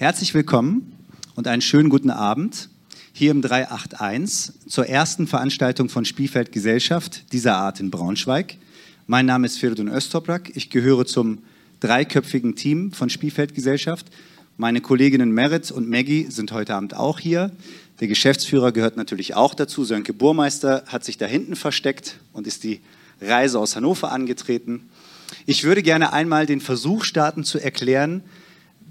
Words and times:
Herzlich 0.00 0.32
willkommen 0.32 0.96
und 1.34 1.46
einen 1.46 1.60
schönen 1.60 1.90
guten 1.90 2.08
Abend 2.08 2.70
hier 3.12 3.32
im 3.32 3.42
381 3.42 4.54
zur 4.66 4.86
ersten 4.86 5.26
Veranstaltung 5.26 5.90
von 5.90 6.06
Spielfeld 6.06 6.52
Gesellschaft 6.52 7.30
dieser 7.34 7.58
Art 7.58 7.80
in 7.80 7.90
Braunschweig. 7.90 8.56
Mein 9.06 9.26
Name 9.26 9.44
ist 9.44 9.58
Firdun 9.58 9.88
Öztoprak. 9.88 10.56
Ich 10.56 10.70
gehöre 10.70 11.04
zum 11.04 11.40
dreiköpfigen 11.80 12.56
Team 12.56 12.92
von 12.92 13.10
Spielfeld 13.10 13.54
Gesellschaft. 13.54 14.06
Meine 14.56 14.80
Kolleginnen 14.80 15.32
Merit 15.32 15.70
und 15.70 15.86
Maggie 15.86 16.28
sind 16.30 16.50
heute 16.52 16.76
Abend 16.76 16.96
auch 16.96 17.18
hier. 17.18 17.52
Der 18.00 18.08
Geschäftsführer 18.08 18.72
gehört 18.72 18.96
natürlich 18.96 19.34
auch 19.34 19.52
dazu. 19.52 19.84
Sönke 19.84 20.14
Burmeister 20.14 20.82
hat 20.86 21.04
sich 21.04 21.18
da 21.18 21.26
hinten 21.26 21.56
versteckt 21.56 22.20
und 22.32 22.46
ist 22.46 22.64
die 22.64 22.80
Reise 23.20 23.58
aus 23.58 23.76
Hannover 23.76 24.12
angetreten. 24.12 24.88
Ich 25.44 25.64
würde 25.64 25.82
gerne 25.82 26.14
einmal 26.14 26.46
den 26.46 26.62
Versuch 26.62 27.04
starten 27.04 27.44
zu 27.44 27.58
erklären, 27.58 28.22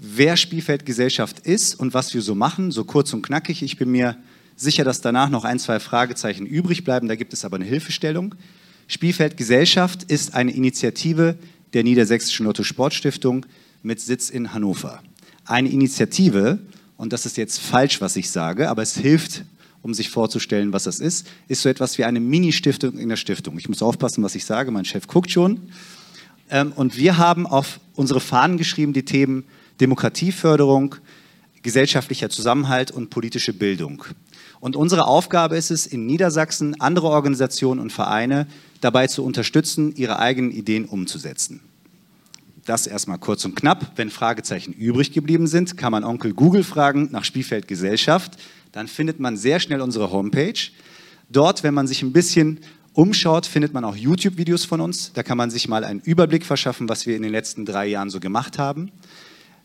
wer 0.00 0.38
Spielfeldgesellschaft 0.38 1.40
ist 1.40 1.78
und 1.78 1.92
was 1.92 2.14
wir 2.14 2.22
so 2.22 2.34
machen, 2.34 2.72
so 2.72 2.84
kurz 2.84 3.12
und 3.12 3.22
knackig. 3.22 3.62
Ich 3.62 3.76
bin 3.76 3.90
mir 3.90 4.16
sicher, 4.56 4.82
dass 4.82 5.02
danach 5.02 5.28
noch 5.28 5.44
ein, 5.44 5.58
zwei 5.58 5.78
Fragezeichen 5.78 6.46
übrig 6.46 6.84
bleiben. 6.84 7.06
Da 7.06 7.16
gibt 7.16 7.34
es 7.34 7.44
aber 7.44 7.56
eine 7.56 7.66
Hilfestellung. 7.66 8.34
Spielfeldgesellschaft 8.88 10.04
ist 10.04 10.34
eine 10.34 10.52
Initiative 10.52 11.36
der 11.74 11.84
Niedersächsischen 11.84 12.46
Lotto 12.46 12.62
Sportstiftung 12.62 13.44
mit 13.82 14.00
Sitz 14.00 14.30
in 14.30 14.54
Hannover. 14.54 15.02
Eine 15.44 15.68
Initiative, 15.68 16.58
und 16.96 17.12
das 17.12 17.26
ist 17.26 17.36
jetzt 17.36 17.60
falsch, 17.60 18.00
was 18.00 18.16
ich 18.16 18.30
sage, 18.30 18.70
aber 18.70 18.82
es 18.82 18.96
hilft, 18.96 19.44
um 19.82 19.94
sich 19.94 20.10
vorzustellen, 20.10 20.72
was 20.72 20.84
das 20.84 20.98
ist, 20.98 21.26
ist 21.48 21.62
so 21.62 21.68
etwas 21.68 21.98
wie 21.98 22.04
eine 22.04 22.20
Mini-Stiftung 22.20 22.98
in 22.98 23.08
der 23.08 23.16
Stiftung. 23.16 23.58
Ich 23.58 23.68
muss 23.68 23.82
aufpassen, 23.82 24.24
was 24.24 24.34
ich 24.34 24.44
sage, 24.44 24.70
mein 24.70 24.84
Chef 24.84 25.06
guckt 25.06 25.30
schon. 25.30 25.60
Ähm, 26.50 26.72
und 26.72 26.96
wir 26.96 27.18
haben 27.18 27.46
auf 27.46 27.80
unsere 27.94 28.20
Fahnen 28.20 28.58
geschrieben 28.58 28.92
die 28.92 29.04
Themen 29.04 29.44
Demokratieförderung, 29.80 30.96
gesellschaftlicher 31.62 32.30
Zusammenhalt 32.30 32.90
und 32.90 33.10
politische 33.10 33.52
Bildung. 33.52 34.04
Und 34.60 34.76
unsere 34.76 35.06
Aufgabe 35.06 35.56
ist 35.56 35.70
es, 35.70 35.86
in 35.86 36.06
Niedersachsen 36.06 36.80
andere 36.80 37.08
Organisationen 37.08 37.80
und 37.80 37.92
Vereine 37.92 38.46
dabei 38.80 39.06
zu 39.06 39.24
unterstützen, 39.24 39.94
ihre 39.96 40.18
eigenen 40.18 40.50
Ideen 40.50 40.84
umzusetzen. 40.84 41.60
Das 42.66 42.86
erstmal 42.86 43.18
kurz 43.18 43.44
und 43.44 43.56
knapp. 43.56 43.92
Wenn 43.96 44.10
Fragezeichen 44.10 44.72
übrig 44.72 45.12
geblieben 45.12 45.46
sind, 45.46 45.76
kann 45.76 45.92
man 45.92 46.04
Onkel 46.04 46.34
Google 46.34 46.62
fragen 46.62 47.08
nach 47.10 47.24
Spielfeld 47.24 47.66
Gesellschaft. 47.66 48.36
Dann 48.72 48.86
findet 48.86 49.18
man 49.18 49.36
sehr 49.36 49.60
schnell 49.60 49.80
unsere 49.80 50.10
Homepage. 50.10 50.60
Dort, 51.30 51.62
wenn 51.62 51.74
man 51.74 51.86
sich 51.86 52.02
ein 52.02 52.12
bisschen 52.12 52.60
umschaut, 52.92 53.46
findet 53.46 53.72
man 53.72 53.84
auch 53.84 53.96
YouTube-Videos 53.96 54.64
von 54.64 54.80
uns. 54.80 55.12
Da 55.14 55.22
kann 55.22 55.38
man 55.38 55.50
sich 55.50 55.68
mal 55.68 55.84
einen 55.84 56.00
Überblick 56.00 56.44
verschaffen, 56.44 56.88
was 56.88 57.06
wir 57.06 57.16
in 57.16 57.22
den 57.22 57.32
letzten 57.32 57.64
drei 57.64 57.86
Jahren 57.86 58.10
so 58.10 58.20
gemacht 58.20 58.58
haben. 58.58 58.90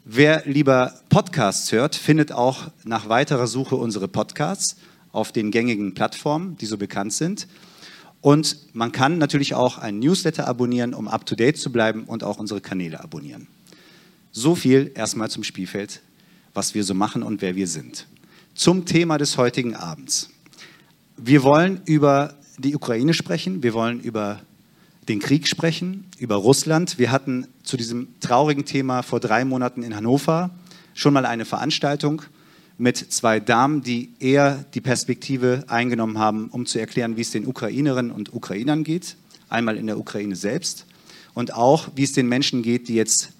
Wer 0.08 0.44
lieber 0.46 0.94
Podcasts 1.10 1.72
hört, 1.72 1.96
findet 1.96 2.32
auch 2.32 2.70
nach 2.84 3.10
weiterer 3.10 3.48
Suche 3.48 3.76
unsere 3.76 4.08
Podcasts 4.08 4.78
auf 5.12 5.32
den 5.32 5.50
gängigen 5.50 5.96
Plattformen, 5.96 6.58
die 6.58 6.68
so 6.68 6.78
bekannt 6.78 7.12
sind. 7.12 7.48
Und 8.22 8.56
man 8.74 8.92
kann 8.92 9.18
natürlich 9.18 9.56
auch 9.56 9.80
einen 9.80 9.98
Newsletter 9.98 10.48
abonnieren, 10.48 10.94
um 10.94 11.08
up-to-date 11.08 11.58
zu 11.58 11.72
bleiben 11.72 12.04
und 12.04 12.24
auch 12.24 12.38
unsere 12.38 12.62
Kanäle 12.62 13.04
abonnieren. 13.04 13.48
So 14.32 14.54
viel 14.54 14.92
erstmal 14.94 15.32
zum 15.32 15.44
Spielfeld, 15.44 16.04
was 16.54 16.76
wir 16.76 16.84
so 16.84 16.94
machen 16.94 17.24
und 17.24 17.42
wer 17.42 17.56
wir 17.56 17.68
sind. 17.68 18.06
Zum 18.54 18.86
Thema 18.86 19.18
des 19.18 19.38
heutigen 19.38 19.76
Abends. 19.76 20.30
Wir 21.18 21.42
wollen 21.42 21.82
über 21.86 22.36
die 22.60 22.76
Ukraine 22.76 23.16
sprechen, 23.16 23.64
wir 23.64 23.74
wollen 23.74 24.02
über 24.02 24.40
den 25.10 25.20
Krieg 25.20 25.48
sprechen, 25.48 26.06
über 26.20 26.36
Russland. 26.36 27.00
Wir 27.00 27.12
hatten 27.12 27.48
zu 27.66 27.78
diesem 27.78 28.08
traurigen 28.20 28.66
Thema 28.66 29.02
vor 29.02 29.20
drei 29.20 29.44
Monaten 29.44 29.84
in 29.84 29.96
Hannover 29.96 30.52
schon 30.94 31.14
mal 31.14 31.26
eine 31.26 31.46
Veranstaltung 31.46 32.22
mit 32.78 32.98
zwei 32.98 33.40
Damen, 33.40 33.82
die 33.82 34.12
eher 34.20 34.66
die 34.74 34.82
Perspektive 34.82 35.66
eingenommen 35.68 36.20
haben, 36.20 36.50
um 36.50 36.66
zu 36.66 36.80
erklären, 36.80 37.18
wie 37.18 37.22
es 37.22 37.32
den 37.32 37.48
Ukrainerinnen 37.48 38.12
und 38.12 38.34
Ukrainern 38.34 38.84
geht, 38.84 39.18
einmal 39.50 39.78
in 39.78 39.88
der 39.88 39.98
Ukraine 39.98 40.36
selbst 40.36 40.86
und 41.34 41.54
auch, 41.54 41.90
wie 41.96 42.04
es 42.04 42.14
den 42.14 42.28
Menschen 42.28 42.64
geht, 42.64 42.88
die 42.88 42.96
jetzt 42.96 43.34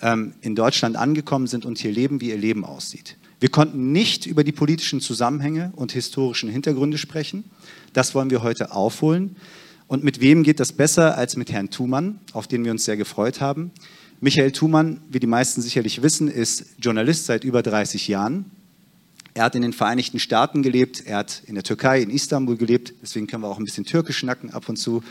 ähm, 0.00 0.34
in 0.40 0.54
Deutschland 0.54 0.96
angekommen 0.96 1.46
sind 1.46 1.64
und 1.64 1.78
hier 1.78 1.92
leben, 1.92 2.20
wie 2.20 2.30
ihr 2.30 2.38
Leben 2.38 2.64
aussieht. 2.64 3.16
Wir 3.40 3.50
konnten 3.50 3.92
nicht 3.92 4.26
über 4.26 4.44
die 4.44 4.52
politischen 4.52 5.00
Zusammenhänge 5.00 5.72
und 5.76 5.92
historischen 5.92 6.48
Hintergründe 6.48 6.98
sprechen. 6.98 7.44
Das 7.92 8.14
wollen 8.14 8.30
wir 8.30 8.42
heute 8.42 8.72
aufholen. 8.72 9.36
Und 9.88 10.02
mit 10.02 10.20
wem 10.20 10.42
geht 10.42 10.58
das 10.58 10.72
besser 10.72 11.16
als 11.16 11.36
mit 11.36 11.52
Herrn 11.52 11.70
Thumann, 11.70 12.18
auf 12.32 12.48
den 12.48 12.64
wir 12.64 12.72
uns 12.72 12.84
sehr 12.84 12.96
gefreut 12.96 13.40
haben? 13.40 13.70
Michael 14.20 14.50
Thumann, 14.50 15.00
wie 15.10 15.20
die 15.20 15.26
meisten 15.26 15.62
sicherlich 15.62 16.02
wissen, 16.02 16.28
ist 16.28 16.66
Journalist 16.78 17.26
seit 17.26 17.44
über 17.44 17.62
30 17.62 18.08
Jahren. 18.08 18.46
Er 19.34 19.44
hat 19.44 19.54
in 19.54 19.62
den 19.62 19.72
Vereinigten 19.72 20.18
Staaten 20.18 20.62
gelebt, 20.62 21.04
er 21.06 21.18
hat 21.18 21.42
in 21.46 21.54
der 21.54 21.62
Türkei, 21.62 22.00
in 22.00 22.10
Istanbul 22.10 22.56
gelebt, 22.56 22.94
deswegen 23.02 23.26
können 23.26 23.42
wir 23.42 23.48
auch 23.48 23.58
ein 23.58 23.64
bisschen 23.64 23.84
Türkisch 23.84 24.16
schnacken 24.16 24.50
ab 24.50 24.68
und 24.68 24.76
zu. 24.76 25.04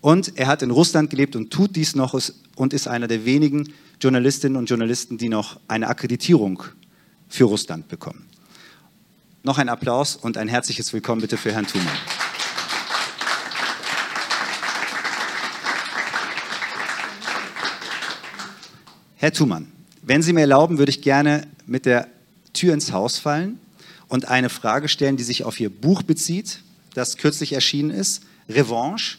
Und 0.00 0.36
er 0.36 0.48
hat 0.48 0.62
in 0.62 0.72
Russland 0.72 1.10
gelebt 1.10 1.36
und 1.36 1.50
tut 1.50 1.76
dies 1.76 1.94
noch 1.94 2.20
und 2.56 2.72
ist 2.72 2.88
einer 2.88 3.06
der 3.06 3.24
wenigen 3.24 3.72
Journalistinnen 4.00 4.56
und 4.56 4.68
Journalisten, 4.68 5.16
die 5.16 5.28
noch 5.28 5.60
eine 5.68 5.86
Akkreditierung 5.86 6.64
für 7.28 7.44
Russland 7.44 7.86
bekommen. 7.86 8.26
Noch 9.44 9.58
ein 9.58 9.68
Applaus 9.68 10.16
und 10.16 10.36
ein 10.36 10.48
herzliches 10.48 10.92
Willkommen 10.92 11.20
bitte 11.20 11.36
für 11.36 11.52
Herrn 11.52 11.66
Thumann. 11.68 11.96
Herr 19.22 19.32
Thumann, 19.32 19.68
wenn 20.02 20.20
Sie 20.20 20.32
mir 20.32 20.40
erlauben, 20.40 20.78
würde 20.78 20.90
ich 20.90 21.00
gerne 21.00 21.46
mit 21.64 21.86
der 21.86 22.08
Tür 22.54 22.74
ins 22.74 22.90
Haus 22.90 23.18
fallen 23.18 23.60
und 24.08 24.26
eine 24.26 24.48
Frage 24.48 24.88
stellen, 24.88 25.16
die 25.16 25.22
sich 25.22 25.44
auf 25.44 25.60
Ihr 25.60 25.70
Buch 25.70 26.02
bezieht, 26.02 26.58
das 26.94 27.18
kürzlich 27.18 27.52
erschienen 27.52 27.90
ist, 27.90 28.24
Revanche. 28.48 29.18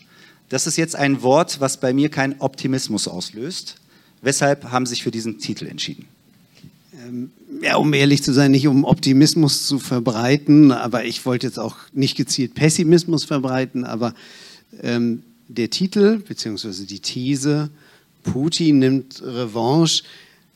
Das 0.49 0.67
ist 0.67 0.75
jetzt 0.75 0.97
ein 0.97 1.21
Wort, 1.21 1.61
was 1.61 1.79
bei 1.79 1.93
mir 1.93 2.09
keinen 2.09 2.35
Optimismus 2.39 3.07
auslöst. 3.07 3.77
Weshalb 4.21 4.71
haben 4.71 4.85
Sie 4.85 4.89
sich 4.89 5.03
für 5.03 5.11
diesen 5.11 5.39
Titel 5.39 5.67
entschieden? 5.67 6.05
Ähm, 7.07 7.31
ja, 7.61 7.77
um 7.77 7.93
ehrlich 7.93 8.23
zu 8.23 8.33
sein, 8.33 8.51
nicht 8.51 8.67
um 8.67 8.83
Optimismus 8.83 9.65
zu 9.65 9.79
verbreiten, 9.79 10.73
aber 10.73 11.05
ich 11.05 11.25
wollte 11.25 11.47
jetzt 11.47 11.59
auch 11.59 11.77
nicht 11.93 12.17
gezielt 12.17 12.55
Pessimismus 12.55 13.23
verbreiten, 13.23 13.85
aber 13.85 14.13
ähm, 14.81 15.23
der 15.47 15.69
Titel 15.69 16.17
bzw. 16.17 16.83
die 16.87 16.99
These 16.99 17.69
Putin 18.23 18.79
nimmt 18.79 19.21
Revanche, 19.21 20.03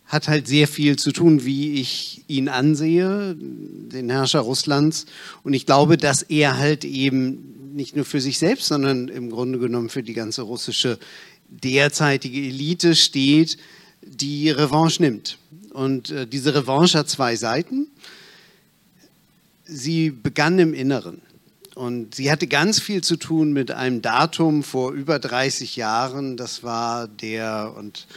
hat 0.05 0.27
halt 0.27 0.47
sehr 0.47 0.67
viel 0.67 0.97
zu 0.97 1.11
tun, 1.11 1.45
wie 1.45 1.73
ich 1.81 2.23
ihn 2.27 2.47
ansehe, 2.47 3.35
den 3.37 4.09
Herrscher 4.09 4.39
Russlands. 4.39 5.05
Und 5.43 5.53
ich 5.53 5.65
glaube, 5.65 5.97
dass 5.97 6.23
er 6.23 6.57
halt 6.57 6.85
eben 6.85 7.73
nicht 7.75 7.95
nur 7.95 8.05
für 8.05 8.21
sich 8.21 8.39
selbst, 8.39 8.67
sondern 8.67 9.09
im 9.09 9.29
Grunde 9.29 9.59
genommen 9.59 9.89
für 9.89 10.03
die 10.03 10.13
ganze 10.13 10.41
russische 10.41 10.97
derzeitige 11.49 12.39
Elite 12.39 12.95
steht, 12.95 13.57
die 14.01 14.49
Revanche 14.49 15.01
nimmt. 15.01 15.37
Und 15.73 16.09
äh, 16.09 16.25
diese 16.25 16.55
Revanche 16.55 16.97
hat 16.97 17.09
zwei 17.09 17.35
Seiten. 17.35 17.87
Sie 19.65 20.09
begann 20.09 20.57
im 20.59 20.73
Inneren. 20.73 21.21
Und 21.77 22.15
sie 22.15 22.31
hatte 22.31 22.47
ganz 22.47 22.79
viel 22.79 23.03
zu 23.03 23.17
tun 23.17 23.53
mit 23.53 23.69
einem 23.69 24.01
Datum 24.01 24.63
vor 24.63 24.93
über 24.93 25.19
30 25.19 25.75
Jahren. 25.75 26.35
Das 26.35 26.63
war 26.63 27.07
der, 27.07 27.71
und 27.77 28.07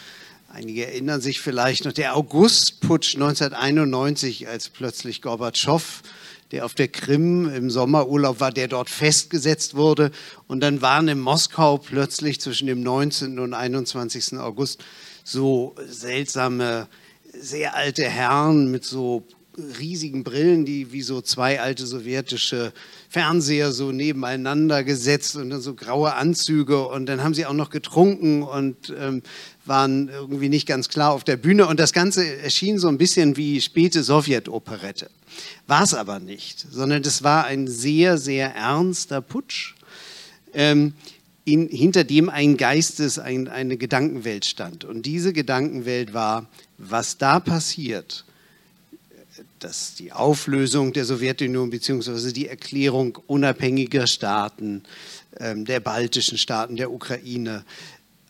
einige 0.48 0.86
erinnern 0.86 1.20
sich 1.20 1.42
vielleicht 1.42 1.84
noch, 1.84 1.92
der 1.92 2.16
Augustputsch 2.16 3.16
1991, 3.16 4.48
als 4.48 4.70
plötzlich 4.70 5.20
Gorbatschow, 5.20 6.00
der 6.52 6.64
auf 6.64 6.72
der 6.72 6.88
Krim 6.88 7.54
im 7.54 7.68
Sommerurlaub 7.68 8.40
war, 8.40 8.50
der 8.50 8.66
dort 8.66 8.88
festgesetzt 8.88 9.74
wurde. 9.74 10.10
Und 10.48 10.60
dann 10.60 10.80
waren 10.80 11.08
in 11.08 11.20
Moskau 11.20 11.76
plötzlich 11.76 12.40
zwischen 12.40 12.66
dem 12.66 12.82
19. 12.82 13.38
und 13.38 13.52
21. 13.52 14.38
August 14.38 14.82
so 15.22 15.74
seltsame, 15.86 16.88
sehr 17.38 17.74
alte 17.76 18.04
Herren 18.04 18.70
mit 18.70 18.86
so 18.86 19.26
riesigen 19.78 20.24
Brillen, 20.24 20.64
die 20.64 20.92
wie 20.92 21.02
so 21.02 21.20
zwei 21.20 21.60
alte 21.60 21.86
sowjetische 21.86 22.72
Fernseher 23.08 23.72
so 23.72 23.92
nebeneinander 23.92 24.84
gesetzt 24.84 25.36
und 25.36 25.50
dann 25.50 25.60
so 25.60 25.74
graue 25.74 26.14
Anzüge 26.14 26.86
und 26.86 27.06
dann 27.06 27.22
haben 27.22 27.34
sie 27.34 27.46
auch 27.46 27.52
noch 27.52 27.70
getrunken 27.70 28.42
und 28.42 28.94
ähm, 28.98 29.22
waren 29.64 30.08
irgendwie 30.08 30.48
nicht 30.48 30.66
ganz 30.66 30.88
klar 30.88 31.12
auf 31.12 31.24
der 31.24 31.36
Bühne 31.36 31.66
und 31.66 31.80
das 31.80 31.92
Ganze 31.92 32.36
erschien 32.38 32.78
so 32.78 32.88
ein 32.88 32.98
bisschen 32.98 33.36
wie 33.36 33.60
späte 33.60 34.02
Sowjetoperette. 34.02 35.10
War 35.66 35.82
es 35.82 35.94
aber 35.94 36.18
nicht, 36.18 36.66
sondern 36.70 37.02
das 37.02 37.22
war 37.22 37.44
ein 37.44 37.68
sehr, 37.68 38.18
sehr 38.18 38.54
ernster 38.54 39.20
Putsch, 39.20 39.74
ähm, 40.54 40.94
in, 41.44 41.68
hinter 41.68 42.04
dem 42.04 42.28
ein 42.28 42.56
Geistes, 42.56 43.18
ein, 43.18 43.48
eine 43.48 43.76
Gedankenwelt 43.76 44.44
stand. 44.44 44.84
Und 44.84 45.06
diese 45.06 45.32
Gedankenwelt 45.32 46.12
war, 46.12 46.48
was 46.78 47.18
da 47.18 47.40
passiert, 47.40 48.24
dass 49.60 49.94
die 49.94 50.12
Auflösung 50.12 50.92
der 50.92 51.04
Sowjetunion 51.04 51.70
bzw. 51.70 52.32
die 52.32 52.48
Erklärung 52.48 53.18
unabhängiger 53.26 54.06
Staaten, 54.06 54.82
ähm, 55.38 55.64
der 55.64 55.80
baltischen 55.80 56.38
Staaten, 56.38 56.76
der 56.76 56.90
Ukraine, 56.90 57.64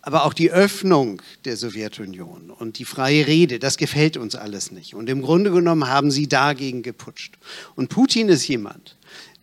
aber 0.03 0.25
auch 0.25 0.33
die 0.33 0.51
Öffnung 0.51 1.21
der 1.45 1.57
Sowjetunion 1.57 2.51
und 2.51 2.79
die 2.79 2.85
freie 2.85 3.27
Rede, 3.27 3.59
das 3.59 3.77
gefällt 3.77 4.17
uns 4.17 4.35
alles 4.35 4.71
nicht. 4.71 4.95
Und 4.95 5.11
im 5.11 5.21
Grunde 5.21 5.51
genommen 5.51 5.89
haben 5.89 6.11
sie 6.11 6.27
dagegen 6.27 6.83
geputscht. 6.83 7.37
Und 7.75 7.89
Putin 7.89 8.29
ist 8.29 8.49
jemand, 8.49 8.97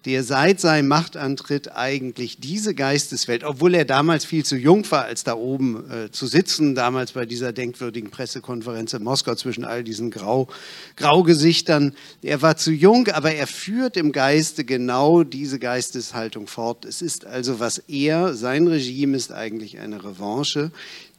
der 0.07 0.23
seit 0.23 0.61
seinem 0.61 0.87
Machtantritt 0.87 1.75
eigentlich 1.75 2.39
diese 2.39 2.73
Geisteswelt, 2.73 3.43
obwohl 3.43 3.75
er 3.75 3.83
damals 3.83 4.23
viel 4.23 4.45
zu 4.45 4.55
jung 4.55 4.89
war, 4.89 5.03
als 5.03 5.25
da 5.25 5.35
oben 5.35 5.83
äh, 5.91 6.11
zu 6.11 6.27
sitzen, 6.27 6.75
damals 6.75 7.11
bei 7.11 7.25
dieser 7.25 7.51
denkwürdigen 7.51 8.09
Pressekonferenz 8.09 8.93
in 8.93 9.03
Moskau 9.03 9.35
zwischen 9.35 9.65
all 9.65 9.83
diesen 9.83 10.09
Grau, 10.09 10.47
Graugesichtern, 10.95 11.93
er 12.21 12.41
war 12.41 12.55
zu 12.55 12.71
jung, 12.71 13.09
aber 13.09 13.33
er 13.33 13.47
führt 13.47 13.97
im 13.97 14.13
Geiste 14.13 14.63
genau 14.63 15.23
diese 15.23 15.59
Geisteshaltung 15.59 16.47
fort. 16.47 16.85
Es 16.85 17.01
ist 17.01 17.25
also, 17.25 17.59
was 17.59 17.77
er, 17.77 18.33
sein 18.33 18.65
Regime 18.67 19.17
ist 19.17 19.33
eigentlich 19.33 19.79
eine 19.79 20.05
Revanche, 20.05 20.71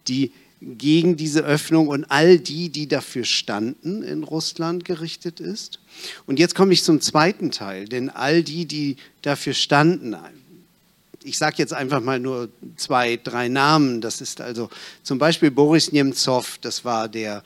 die 0.08 0.32
gegen 0.60 1.16
diese 1.16 1.44
Öffnung 1.44 1.88
und 1.88 2.04
all 2.10 2.38
die, 2.38 2.68
die 2.68 2.88
dafür 2.88 3.24
standen 3.24 4.02
in 4.02 4.24
Russland 4.24 4.84
gerichtet 4.84 5.40
ist. 5.40 5.78
Und 6.26 6.38
jetzt 6.38 6.54
komme 6.54 6.72
ich 6.72 6.82
zum 6.82 7.00
zweiten 7.00 7.50
Teil, 7.50 7.86
denn 7.86 8.10
all 8.10 8.42
die, 8.42 8.66
die 8.66 8.96
dafür 9.22 9.54
standen, 9.54 10.16
ich 11.22 11.38
sage 11.38 11.56
jetzt 11.58 11.72
einfach 11.72 12.00
mal 12.00 12.18
nur 12.18 12.48
zwei, 12.76 13.16
drei 13.22 13.48
Namen, 13.48 14.00
das 14.00 14.20
ist 14.20 14.40
also 14.40 14.68
zum 15.02 15.18
Beispiel 15.18 15.50
Boris 15.50 15.92
Nemtsov, 15.92 16.58
das 16.60 16.84
war 16.84 17.08
der 17.08 17.42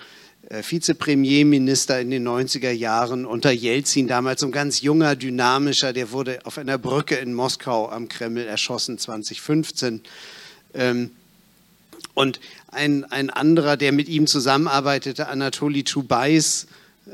äh, 0.49 0.63
Vizepremierminister 0.63 2.01
in 2.01 2.11
den 2.11 2.27
90er 2.27 2.71
Jahren 2.71 3.27
unter 3.27 3.51
Jelzin, 3.51 4.09
damals 4.09 4.43
ein 4.43 4.53
ganz 4.53 4.81
junger, 4.81 5.17
dynamischer, 5.17 5.93
der 5.93 6.13
wurde 6.13 6.41
auf 6.45 6.59
einer 6.59 6.79
Brücke 6.79 7.17
in 7.17 7.35
Moskau 7.35 7.91
am 7.91 8.09
Kreml 8.09 8.47
erschossen 8.47 8.99
2015. 8.99 10.01
Und 12.15 12.41
ein, 12.69 13.05
ein 13.05 13.31
anderer, 13.31 13.77
der 13.77 13.93
mit 13.93 14.09
ihm 14.09 14.27
zusammenarbeitete, 14.27 15.29
Anatoli 15.29 15.85
Chubais, 15.85 16.67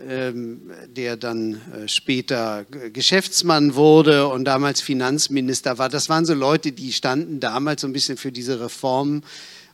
ähm, 0.07 0.71
der 0.95 1.17
dann 1.17 1.55
äh, 1.55 1.89
später 1.89 2.67
Geschäftsmann 2.93 3.75
wurde 3.75 4.29
und 4.29 4.45
damals 4.45 4.81
Finanzminister 4.81 5.79
war. 5.79 5.89
Das 5.89 6.09
waren 6.09 6.27
so 6.27 6.35
Leute, 6.35 6.73
die 6.73 6.93
standen 6.93 7.41
damals 7.41 7.81
so 7.81 7.87
ein 7.87 7.93
bisschen 7.93 8.19
für 8.19 8.31
diese 8.31 8.61
Reformen. 8.61 9.23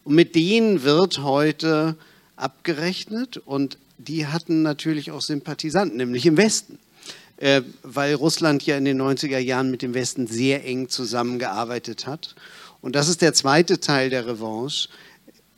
Und 0.04 0.14
mit 0.14 0.34
denen 0.34 0.84
wird 0.84 1.18
heute 1.18 1.96
abgerechnet 2.36 3.38
und 3.38 3.78
die 3.98 4.26
hatten 4.26 4.62
natürlich 4.62 5.10
auch 5.10 5.20
Sympathisanten, 5.20 5.96
nämlich 5.96 6.26
im 6.26 6.36
Westen. 6.36 6.78
Äh, 7.36 7.62
weil 7.82 8.14
Russland 8.14 8.64
ja 8.64 8.76
in 8.76 8.84
den 8.84 9.02
90er 9.02 9.38
Jahren 9.38 9.70
mit 9.70 9.82
dem 9.82 9.94
Westen 9.94 10.28
sehr 10.28 10.64
eng 10.64 10.88
zusammengearbeitet 10.88 12.06
hat. 12.06 12.36
Und 12.84 12.94
das 12.94 13.08
ist 13.08 13.22
der 13.22 13.32
zweite 13.32 13.80
Teil 13.80 14.10
der 14.10 14.26
Revanche 14.26 14.88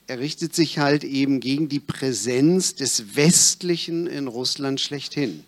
er 0.08 0.20
richtet 0.20 0.54
sich 0.54 0.78
halt 0.78 1.04
eben 1.04 1.40
gegen 1.40 1.68
die 1.68 1.80
Präsenz 1.80 2.74
des 2.74 3.16
Westlichen 3.16 4.06
in 4.06 4.28
Russland 4.28 4.80
schlechthin 4.80 5.42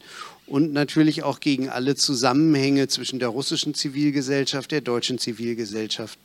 und 0.47 0.73
natürlich 0.73 1.23
auch 1.23 1.41
gegen 1.41 1.69
alle 1.69 1.95
Zusammenhänge 1.95 2.89
zwischen 2.89 3.19
der 3.21 3.29
russischen 3.29 3.75
Zivilgesellschaft, 3.75 4.73
der 4.73 4.81
deutschen 4.81 5.19
Zivilgesellschaft. 5.19 6.19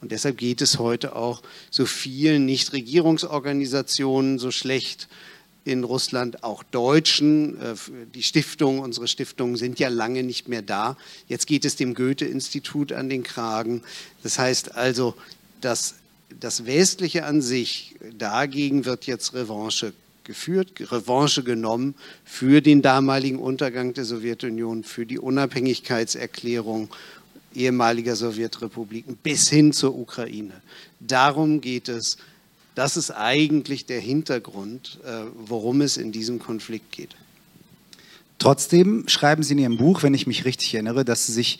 Und 0.00 0.10
deshalb 0.12 0.38
geht 0.38 0.60
es 0.62 0.78
heute 0.78 1.14
auch 1.14 1.42
so 1.70 1.86
vielen 1.86 2.44
Nichtregierungsorganisationen 2.44 4.38
so 4.38 4.50
schlecht 4.50 5.08
in 5.66 5.84
Russland, 5.84 6.44
auch 6.44 6.62
Deutschen. 6.62 7.60
Äh, 7.60 7.74
die 8.14 8.22
Stiftungen, 8.22 8.80
unsere 8.80 9.08
Stiftungen 9.08 9.56
sind 9.56 9.78
ja 9.78 9.88
lange 9.88 10.22
nicht 10.22 10.48
mehr 10.48 10.62
da. 10.62 10.96
Jetzt 11.28 11.46
geht 11.46 11.64
es 11.64 11.76
dem 11.76 11.94
Goethe-Institut 11.94 12.92
an 12.92 13.08
den 13.08 13.22
Kragen. 13.22 13.82
Das 14.22 14.38
heißt 14.38 14.76
also, 14.76 15.14
dass 15.60 15.96
das 16.40 16.66
Westliche 16.66 17.24
an 17.24 17.42
sich, 17.42 17.96
dagegen 18.18 18.84
wird 18.84 19.06
jetzt 19.06 19.34
Revanche 19.34 19.92
geführt, 20.24 20.72
Revanche 20.92 21.42
genommen 21.42 21.94
für 22.24 22.60
den 22.60 22.82
damaligen 22.82 23.38
Untergang 23.38 23.94
der 23.94 24.04
Sowjetunion, 24.04 24.82
für 24.82 25.06
die 25.06 25.18
Unabhängigkeitserklärung 25.18 26.88
ehemaliger 27.54 28.14
Sowjetrepubliken 28.14 29.16
bis 29.16 29.48
hin 29.48 29.72
zur 29.72 29.96
Ukraine. 29.96 30.60
Darum 31.00 31.60
geht 31.60 31.88
es. 31.88 32.18
Das 32.76 32.98
ist 32.98 33.10
eigentlich 33.10 33.86
der 33.86 34.00
Hintergrund, 34.00 35.00
äh, 35.02 35.22
worum 35.34 35.80
es 35.80 35.96
in 35.96 36.12
diesem 36.12 36.38
Konflikt 36.38 36.92
geht. 36.92 37.16
Trotzdem 38.38 39.08
schreiben 39.08 39.42
Sie 39.42 39.54
in 39.54 39.58
Ihrem 39.58 39.78
Buch, 39.78 40.02
wenn 40.02 40.12
ich 40.12 40.26
mich 40.26 40.44
richtig 40.44 40.74
erinnere, 40.74 41.06
dass 41.06 41.26
Sie 41.26 41.32
sich 41.32 41.58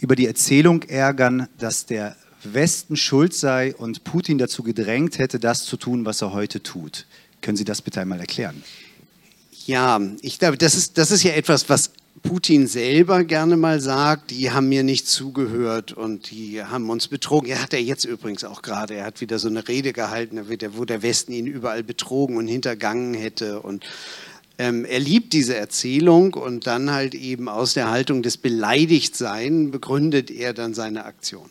über 0.00 0.16
die 0.16 0.26
Erzählung 0.26 0.82
ärgern, 0.82 1.48
dass 1.58 1.86
der 1.86 2.14
Westen 2.44 2.98
schuld 2.98 3.32
sei 3.32 3.74
und 3.74 4.04
Putin 4.04 4.36
dazu 4.36 4.62
gedrängt 4.62 5.18
hätte, 5.18 5.40
das 5.40 5.64
zu 5.64 5.78
tun, 5.78 6.04
was 6.04 6.20
er 6.20 6.34
heute 6.34 6.62
tut. 6.62 7.06
Können 7.40 7.56
Sie 7.56 7.64
das 7.64 7.80
bitte 7.80 8.02
einmal 8.02 8.20
erklären? 8.20 8.62
Ja, 9.64 9.98
ich 10.20 10.38
glaube, 10.38 10.58
das 10.58 10.74
ist, 10.74 10.98
das 10.98 11.10
ist 11.10 11.22
ja 11.22 11.32
etwas, 11.32 11.70
was 11.70 11.90
Putin 12.22 12.66
selber 12.66 13.24
gerne 13.24 13.56
mal 13.56 13.80
sagt, 13.80 14.30
die 14.30 14.50
haben 14.50 14.68
mir 14.68 14.82
nicht 14.82 15.08
zugehört 15.08 15.92
und 15.92 16.30
die 16.30 16.62
haben 16.62 16.90
uns 16.90 17.08
betrogen. 17.08 17.48
Er 17.48 17.62
hat 17.62 17.72
er 17.72 17.82
jetzt 17.82 18.04
übrigens 18.04 18.44
auch 18.44 18.62
gerade, 18.62 18.94
er 18.94 19.06
hat 19.06 19.20
wieder 19.20 19.38
so 19.38 19.48
eine 19.48 19.66
Rede 19.66 19.92
gehalten, 19.92 20.40
wo 20.76 20.84
der 20.84 21.02
Westen 21.02 21.32
ihn 21.32 21.46
überall 21.46 21.82
betrogen 21.82 22.36
und 22.36 22.46
hintergangen 22.46 23.14
hätte. 23.14 23.60
Und 23.60 23.84
ähm, 24.58 24.84
er 24.84 25.00
liebt 25.00 25.32
diese 25.32 25.56
Erzählung 25.56 26.34
und 26.34 26.66
dann 26.66 26.90
halt 26.90 27.14
eben 27.14 27.48
aus 27.48 27.74
der 27.74 27.90
Haltung 27.90 28.22
des 28.22 28.36
Beleidigtsein 28.36 29.70
begründet 29.70 30.30
er 30.30 30.52
dann 30.52 30.74
seine 30.74 31.06
Aktion. 31.06 31.48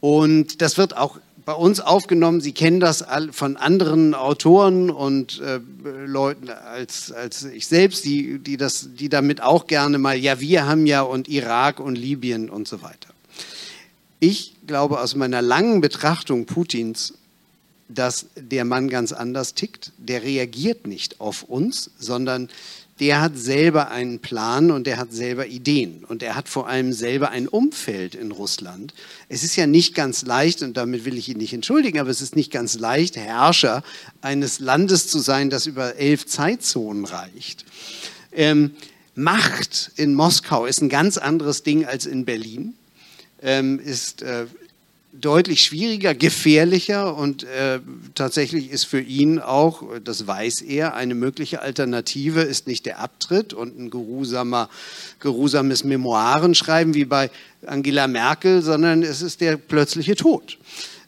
Und 0.00 0.60
das 0.60 0.76
wird 0.76 0.94
auch 0.96 1.18
bei 1.44 1.52
uns 1.52 1.80
aufgenommen. 1.80 2.40
Sie 2.40 2.52
kennen 2.52 2.80
das 2.80 3.04
von 3.32 3.56
anderen 3.56 4.14
Autoren 4.14 4.90
und 4.90 5.40
äh, 5.40 5.60
Leuten 6.06 6.48
als, 6.48 7.12
als 7.12 7.44
ich 7.44 7.66
selbst, 7.66 8.04
die, 8.04 8.38
die, 8.38 8.56
das, 8.56 8.90
die 8.94 9.08
damit 9.08 9.42
auch 9.42 9.66
gerne 9.66 9.98
mal, 9.98 10.16
ja, 10.16 10.40
wir 10.40 10.66
haben 10.66 10.86
ja 10.86 11.02
und 11.02 11.28
Irak 11.28 11.80
und 11.80 11.96
Libyen 11.96 12.48
und 12.48 12.66
so 12.66 12.82
weiter. 12.82 13.10
Ich 14.20 14.54
glaube 14.66 15.00
aus 15.00 15.14
meiner 15.14 15.42
langen 15.42 15.80
Betrachtung 15.80 16.46
Putins, 16.46 17.14
dass 17.88 18.26
der 18.36 18.64
Mann 18.64 18.88
ganz 18.88 19.12
anders 19.12 19.54
tickt. 19.54 19.92
Der 19.98 20.22
reagiert 20.22 20.86
nicht 20.86 21.20
auf 21.20 21.42
uns, 21.42 21.90
sondern 21.98 22.48
der 23.00 23.20
hat 23.20 23.36
selber 23.36 23.90
einen 23.90 24.20
Plan 24.20 24.70
und 24.70 24.86
der 24.86 24.98
hat 24.98 25.12
selber 25.12 25.46
Ideen 25.46 26.04
und 26.04 26.22
er 26.22 26.36
hat 26.36 26.48
vor 26.48 26.68
allem 26.68 26.92
selber 26.92 27.30
ein 27.30 27.48
Umfeld 27.48 28.14
in 28.14 28.30
Russland. 28.30 28.94
Es 29.28 29.42
ist 29.42 29.56
ja 29.56 29.66
nicht 29.66 29.94
ganz 29.94 30.24
leicht, 30.24 30.62
und 30.62 30.76
damit 30.76 31.04
will 31.04 31.18
ich 31.18 31.28
ihn 31.28 31.38
nicht 31.38 31.52
entschuldigen, 31.52 31.98
aber 31.98 32.10
es 32.10 32.20
ist 32.20 32.36
nicht 32.36 32.52
ganz 32.52 32.78
leicht, 32.78 33.16
Herrscher 33.16 33.82
eines 34.20 34.60
Landes 34.60 35.08
zu 35.08 35.18
sein, 35.18 35.50
das 35.50 35.66
über 35.66 35.96
elf 35.96 36.26
Zeitzonen 36.26 37.04
reicht. 37.04 37.64
Ähm, 38.32 38.72
Macht 39.16 39.92
in 39.94 40.14
Moskau 40.14 40.66
ist 40.66 40.80
ein 40.80 40.88
ganz 40.88 41.18
anderes 41.18 41.62
Ding 41.62 41.84
als 41.84 42.04
in 42.04 42.24
Berlin. 42.24 42.74
Ähm, 43.42 43.78
ist 43.78 44.22
äh, 44.22 44.46
deutlich 45.24 45.62
schwieriger, 45.62 46.14
gefährlicher 46.14 47.16
und 47.16 47.44
äh, 47.44 47.80
tatsächlich 48.14 48.70
ist 48.70 48.84
für 48.84 49.00
ihn 49.00 49.38
auch, 49.38 49.82
das 50.04 50.26
weiß 50.26 50.60
er, 50.60 50.94
eine 50.94 51.14
mögliche 51.14 51.62
Alternative 51.62 52.42
ist 52.42 52.66
nicht 52.66 52.84
der 52.84 52.98
Abtritt 52.98 53.54
und 53.54 53.78
ein 53.78 53.90
geruhsamer, 53.90 54.68
geruhsames 55.20 55.82
Memoirenschreiben 55.84 56.92
wie 56.94 57.06
bei 57.06 57.30
Angela 57.66 58.06
Merkel, 58.06 58.60
sondern 58.60 59.02
es 59.02 59.22
ist 59.22 59.40
der 59.40 59.56
plötzliche 59.56 60.14
Tod. 60.14 60.58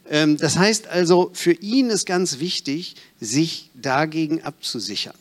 Ähm, 0.09 0.37
das 0.37 0.57
heißt 0.57 0.87
also, 0.87 1.29
für 1.33 1.53
ihn 1.53 1.89
ist 1.89 2.05
ganz 2.05 2.39
wichtig, 2.39 2.95
sich 3.19 3.69
dagegen 3.75 4.41
abzusichern. 4.41 5.15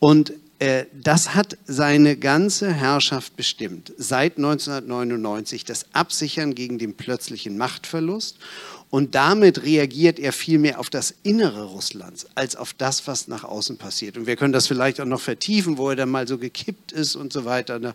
Und 0.00 0.32
das 0.92 1.34
hat 1.34 1.56
seine 1.66 2.16
ganze 2.16 2.72
Herrschaft 2.72 3.36
bestimmt. 3.36 3.92
Seit 3.96 4.36
1999 4.36 5.64
das 5.64 5.86
Absichern 5.92 6.54
gegen 6.54 6.78
den 6.78 6.94
plötzlichen 6.94 7.58
Machtverlust. 7.58 8.36
Und 8.90 9.16
damit 9.16 9.64
reagiert 9.64 10.20
er 10.20 10.32
viel 10.32 10.60
mehr 10.60 10.78
auf 10.78 10.88
das 10.88 11.14
Innere 11.24 11.64
Russlands 11.64 12.26
als 12.36 12.54
auf 12.54 12.72
das, 12.74 13.08
was 13.08 13.26
nach 13.26 13.42
außen 13.42 13.76
passiert. 13.76 14.16
Und 14.16 14.28
wir 14.28 14.36
können 14.36 14.52
das 14.52 14.68
vielleicht 14.68 15.00
auch 15.00 15.06
noch 15.06 15.20
vertiefen, 15.20 15.78
wo 15.78 15.90
er 15.90 15.96
dann 15.96 16.10
mal 16.10 16.28
so 16.28 16.38
gekippt 16.38 16.92
ist 16.92 17.16
und 17.16 17.32
so 17.32 17.44
weiter, 17.44 17.80
ne? 17.80 17.94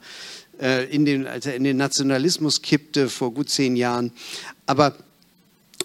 Äh, 0.60 0.94
in 0.94 1.06
den, 1.06 1.26
als 1.26 1.46
er 1.46 1.56
in 1.56 1.64
den 1.64 1.78
Nationalismus 1.78 2.62
kippte 2.62 3.08
vor 3.08 3.34
gut 3.34 3.50
zehn 3.50 3.78
Jahren. 3.78 4.12
Aber 4.66 4.94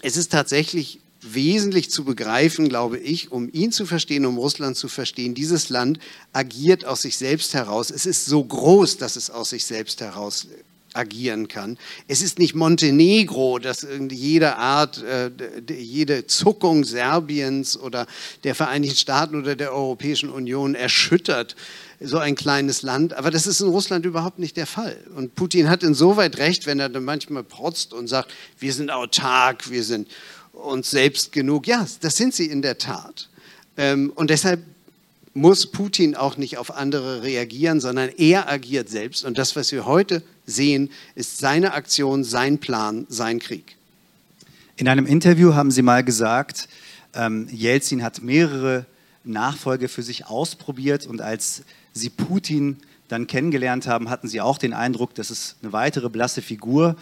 es 0.01 0.17
ist 0.17 0.33
tatsächlich 0.33 0.99
wesentlich 1.33 1.89
zu 1.89 2.03
begreifen, 2.03 2.69
glaube 2.69 2.97
ich, 2.97 3.31
um 3.31 3.49
ihn 3.51 3.71
zu 3.71 3.85
verstehen, 3.85 4.25
um 4.25 4.37
Russland 4.37 4.77
zu 4.77 4.87
verstehen. 4.87 5.33
Dieses 5.33 5.69
Land 5.69 5.99
agiert 6.33 6.85
aus 6.85 7.01
sich 7.01 7.17
selbst 7.17 7.53
heraus. 7.53 7.89
Es 7.89 8.05
ist 8.05 8.25
so 8.25 8.43
groß, 8.43 8.97
dass 8.97 9.15
es 9.15 9.29
aus 9.29 9.49
sich 9.49 9.65
selbst 9.65 10.01
heraus 10.01 10.47
agieren 10.95 11.47
kann. 11.47 11.77
Es 12.07 12.21
ist 12.21 12.39
nicht 12.39 12.55
Montenegro, 12.55 13.59
das 13.59 13.85
jede 14.09 14.55
Art, 14.55 15.03
äh, 15.03 15.29
jede 15.69 16.25
Zuckung 16.25 16.83
Serbiens 16.83 17.77
oder 17.77 18.07
der 18.43 18.55
Vereinigten 18.55 18.95
Staaten 18.95 19.35
oder 19.35 19.55
der 19.55 19.73
Europäischen 19.73 20.29
Union 20.29 20.73
erschüttert, 20.73 21.55
so 21.99 22.17
ein 22.17 22.35
kleines 22.35 22.81
Land. 22.81 23.13
Aber 23.13 23.31
das 23.31 23.47
ist 23.47 23.61
in 23.61 23.67
Russland 23.67 24.05
überhaupt 24.05 24.39
nicht 24.39 24.57
der 24.57 24.67
Fall. 24.67 24.97
Und 25.15 25.35
Putin 25.35 25.69
hat 25.69 25.83
insoweit 25.83 26.37
recht, 26.37 26.65
wenn 26.65 26.79
er 26.79 26.89
dann 26.89 27.03
manchmal 27.03 27.43
protzt 27.43 27.93
und 27.93 28.07
sagt, 28.07 28.31
wir 28.59 28.73
sind 28.73 28.89
autark, 28.91 29.69
wir 29.69 29.83
sind 29.83 30.07
uns 30.55 30.89
selbst 30.89 31.31
genug. 31.31 31.67
Ja, 31.67 31.85
das 32.01 32.17
sind 32.17 32.33
sie 32.33 32.45
in 32.45 32.61
der 32.61 32.77
Tat. 32.77 33.29
Ähm, 33.77 34.11
und 34.15 34.29
deshalb 34.29 34.61
muss 35.33 35.67
Putin 35.67 36.15
auch 36.15 36.37
nicht 36.37 36.57
auf 36.57 36.75
andere 36.75 37.21
reagieren, 37.23 37.81
sondern 37.81 38.09
er 38.17 38.49
agiert 38.49 38.89
selbst. 38.89 39.25
Und 39.25 39.37
das, 39.37 39.55
was 39.55 39.71
wir 39.71 39.85
heute 39.85 40.23
sehen, 40.45 40.89
ist 41.15 41.37
seine 41.37 41.73
Aktion, 41.73 42.23
sein 42.23 42.57
Plan, 42.59 43.05
sein 43.09 43.39
Krieg. 43.39 43.75
In 44.77 44.87
einem 44.87 45.05
Interview 45.05 45.53
haben 45.53 45.71
Sie 45.71 45.81
mal 45.81 46.03
gesagt, 46.03 46.69
ähm, 47.13 47.47
Jelzin 47.51 48.01
hat 48.01 48.21
mehrere 48.21 48.85
Nachfolge 49.23 49.87
für 49.87 50.03
sich 50.03 50.25
ausprobiert 50.27 51.05
und 51.05 51.21
als 51.21 51.63
Sie 51.93 52.09
Putin 52.09 52.77
dann 53.07 53.27
kennengelernt 53.27 53.87
haben, 53.87 54.09
hatten 54.09 54.27
Sie 54.27 54.41
auch 54.41 54.57
den 54.57 54.73
Eindruck, 54.73 55.15
das 55.15 55.31
ist 55.31 55.55
eine 55.61 55.73
weitere 55.73 56.09
blasse 56.09 56.41
Figur 56.41 56.95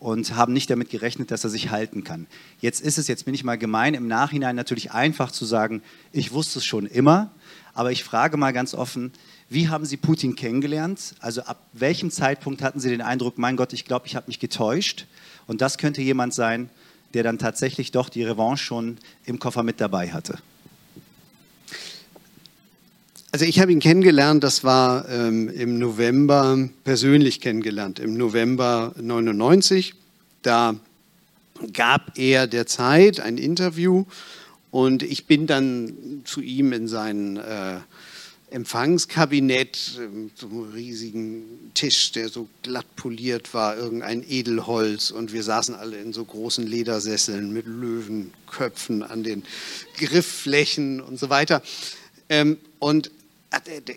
und 0.00 0.34
haben 0.34 0.52
nicht 0.54 0.70
damit 0.70 0.90
gerechnet, 0.90 1.30
dass 1.30 1.44
er 1.44 1.50
sich 1.50 1.70
halten 1.70 2.02
kann. 2.02 2.26
Jetzt 2.60 2.80
ist 2.80 2.98
es, 2.98 3.06
jetzt 3.06 3.26
bin 3.26 3.34
ich 3.34 3.44
mal 3.44 3.58
gemein, 3.58 3.94
im 3.94 4.08
Nachhinein 4.08 4.56
natürlich 4.56 4.92
einfach 4.92 5.30
zu 5.30 5.44
sagen, 5.44 5.82
ich 6.10 6.32
wusste 6.32 6.58
es 6.58 6.64
schon 6.64 6.86
immer, 6.86 7.30
aber 7.74 7.92
ich 7.92 8.02
frage 8.02 8.36
mal 8.36 8.52
ganz 8.52 8.74
offen, 8.74 9.12
wie 9.50 9.68
haben 9.68 9.84
Sie 9.84 9.96
Putin 9.96 10.36
kennengelernt? 10.36 11.14
Also 11.20 11.42
ab 11.42 11.60
welchem 11.72 12.10
Zeitpunkt 12.10 12.62
hatten 12.62 12.80
Sie 12.80 12.88
den 12.88 13.02
Eindruck, 13.02 13.36
mein 13.36 13.56
Gott, 13.56 13.72
ich 13.72 13.84
glaube, 13.84 14.06
ich 14.06 14.16
habe 14.16 14.26
mich 14.28 14.40
getäuscht? 14.40 15.06
Und 15.46 15.60
das 15.60 15.76
könnte 15.76 16.00
jemand 16.00 16.32
sein, 16.32 16.70
der 17.14 17.22
dann 17.22 17.38
tatsächlich 17.38 17.90
doch 17.90 18.08
die 18.08 18.22
Revanche 18.22 18.64
schon 18.64 18.98
im 19.24 19.38
Koffer 19.38 19.62
mit 19.62 19.80
dabei 19.80 20.12
hatte. 20.12 20.38
Also 23.32 23.44
ich 23.44 23.60
habe 23.60 23.70
ihn 23.70 23.78
kennengelernt, 23.78 24.42
das 24.42 24.64
war 24.64 25.08
ähm, 25.08 25.48
im 25.48 25.78
November, 25.78 26.68
persönlich 26.82 27.40
kennengelernt, 27.40 28.00
im 28.00 28.14
November 28.14 28.92
99. 29.00 29.94
Da 30.42 30.74
gab 31.72 32.18
er 32.18 32.48
der 32.48 32.66
Zeit 32.66 33.20
ein 33.20 33.38
Interview 33.38 34.04
und 34.72 35.04
ich 35.04 35.26
bin 35.26 35.46
dann 35.46 36.22
zu 36.24 36.40
ihm 36.40 36.72
in 36.72 36.88
sein 36.88 37.36
äh, 37.36 37.76
Empfangskabinett, 38.50 40.00
mit 40.12 40.36
so 40.36 40.48
einem 40.48 40.72
riesigen 40.72 41.70
Tisch, 41.74 42.10
der 42.10 42.30
so 42.30 42.48
glatt 42.64 42.96
poliert 42.96 43.54
war, 43.54 43.76
irgendein 43.76 44.24
Edelholz 44.28 45.12
und 45.12 45.32
wir 45.32 45.44
saßen 45.44 45.76
alle 45.76 45.98
in 45.98 46.12
so 46.12 46.24
großen 46.24 46.66
Ledersesseln 46.66 47.52
mit 47.52 47.66
Löwenköpfen 47.66 49.04
an 49.04 49.22
den 49.22 49.44
Griffflächen 49.98 51.00
und 51.00 51.20
so 51.20 51.30
weiter. 51.30 51.62
Ähm, 52.28 52.56
und 52.80 53.12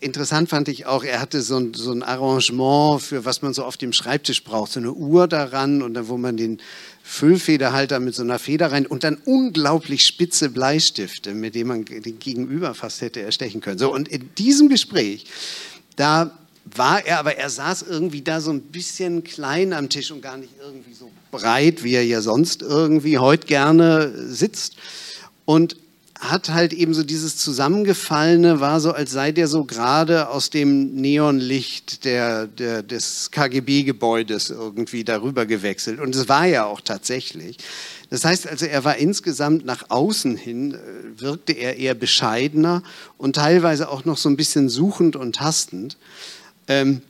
Interessant 0.01 0.50
fand 0.50 0.67
ich 0.67 0.88
auch, 0.88 1.03
er 1.03 1.22
hatte 1.22 1.43
so 1.43 1.57
ein, 1.57 1.75
so 1.75 1.91
ein, 1.91 2.01
Arrangement 2.01 3.00
für 3.03 3.24
was 3.24 3.43
man 3.43 3.53
so 3.53 3.63
auf 3.63 3.77
dem 3.77 3.93
Schreibtisch 3.93 4.43
braucht, 4.43 4.72
so 4.72 4.79
eine 4.79 4.91
Uhr 4.91 5.27
daran 5.27 5.83
und 5.83 5.93
dann, 5.93 6.07
wo 6.07 6.17
man 6.17 6.38
den 6.38 6.60
Füllfederhalter 7.03 8.00
mit 8.00 8.15
so 8.15 8.24
einer 8.24 8.39
Feder 8.39 8.72
rein 8.72 8.88
und 8.88 9.03
dann 9.03 9.17
unglaublich 9.25 10.05
spitze 10.05 10.50
Bleistifte, 10.50 11.36
mit 11.36 11.53
denen 11.53 11.67
man 11.67 11.86
den 11.86 12.17
Gegenüber 12.17 12.74
fast 12.74 13.01
hätte 13.01 13.22
erstechen 13.22 13.62
können. 13.62 13.77
So, 13.77 13.93
und 13.93 14.07
in 14.07 14.33
diesem 14.36 14.69
Gespräch, 14.69 15.25
da 15.98 16.31
war 16.65 17.05
er, 17.05 17.19
aber 17.19 17.36
er 17.36 17.51
saß 17.51 17.83
irgendwie 17.83 18.24
da 18.24 18.41
so 18.41 18.51
ein 18.51 18.62
bisschen 18.62 19.24
klein 19.24 19.72
am 19.74 19.89
Tisch 19.89 20.10
und 20.10 20.22
gar 20.22 20.38
nicht 20.38 20.53
irgendwie 20.60 20.93
so 20.93 21.12
breit, 21.29 21.83
wie 21.83 21.93
er 21.93 22.05
ja 22.05 22.22
sonst 22.22 22.63
irgendwie 22.63 23.19
heute 23.19 23.45
gerne 23.45 24.12
sitzt. 24.29 24.77
Und 25.45 25.75
hat 26.30 26.50
halt 26.50 26.74
eben 26.74 26.94
so 26.94 27.03
dieses 27.03 27.38
Zusammengefallene, 27.38 28.60
war 28.60 28.80
so, 28.80 28.92
als 28.92 29.12
sei 29.12 29.32
der 29.32 29.48
so 29.48 29.65
gerade 29.65 30.30
aus 30.30 30.50
dem 30.50 30.96
Neonlicht 30.96 32.06
der, 32.06 32.48
der, 32.48 32.82
des 32.82 33.30
KGB-Gebäudes 33.32 34.50
irgendwie 34.50 35.03
darüber 35.03 35.46
gewechselt. 35.46 36.00
Und 36.00 36.15
es 36.15 36.30
war 36.30 36.46
ja 36.46 36.65
auch 36.65 36.82
tatsächlich. 36.82 37.58
Das 38.10 38.24
heißt 38.25 38.48
also, 38.48 38.65
er 38.65 38.84
war 38.84 38.98
insgesamt 38.98 39.65
nach 39.65 39.89
außen 39.89 40.38
hin, 40.38 40.75
äh, 40.75 41.22
wirkte 41.22 41.53
er 41.53 41.77
eher 41.77 41.96
bescheidener 41.96 42.84
und 43.18 43.36
teilweise 43.36 43.89
auch 43.89 44.06
noch 44.06 44.18
so 44.18 44.30
ein 44.30 44.38
bisschen 44.38 44.70
suchend 44.70 45.15
und 45.15 45.36
tastend. 45.36 45.98
Ähm, 46.68 47.01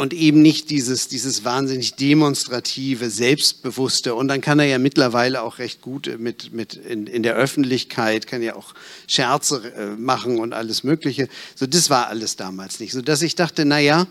und 0.00 0.14
eben 0.14 0.40
nicht 0.40 0.70
dieses, 0.70 1.08
dieses 1.08 1.44
wahnsinnig 1.44 1.94
demonstrative, 1.94 3.10
selbstbewusste. 3.10 4.14
Und 4.14 4.28
dann 4.28 4.40
kann 4.40 4.58
er 4.58 4.64
ja 4.64 4.78
mittlerweile 4.78 5.42
auch 5.42 5.58
recht 5.58 5.82
gut 5.82 6.18
mit, 6.18 6.54
mit 6.54 6.72
in, 6.74 7.06
in 7.06 7.22
der 7.22 7.34
Öffentlichkeit, 7.34 8.26
kann 8.26 8.42
ja 8.42 8.56
auch 8.56 8.74
Scherze 9.06 9.62
äh, 9.76 9.86
machen 10.00 10.38
und 10.38 10.54
alles 10.54 10.84
Mögliche. 10.84 11.28
So, 11.54 11.66
das 11.66 11.90
war 11.90 12.08
alles 12.08 12.36
damals 12.36 12.80
nicht. 12.80 12.92
So 12.92 13.02
dass 13.02 13.20
ich 13.20 13.34
dachte, 13.34 13.66
naja, 13.66 14.06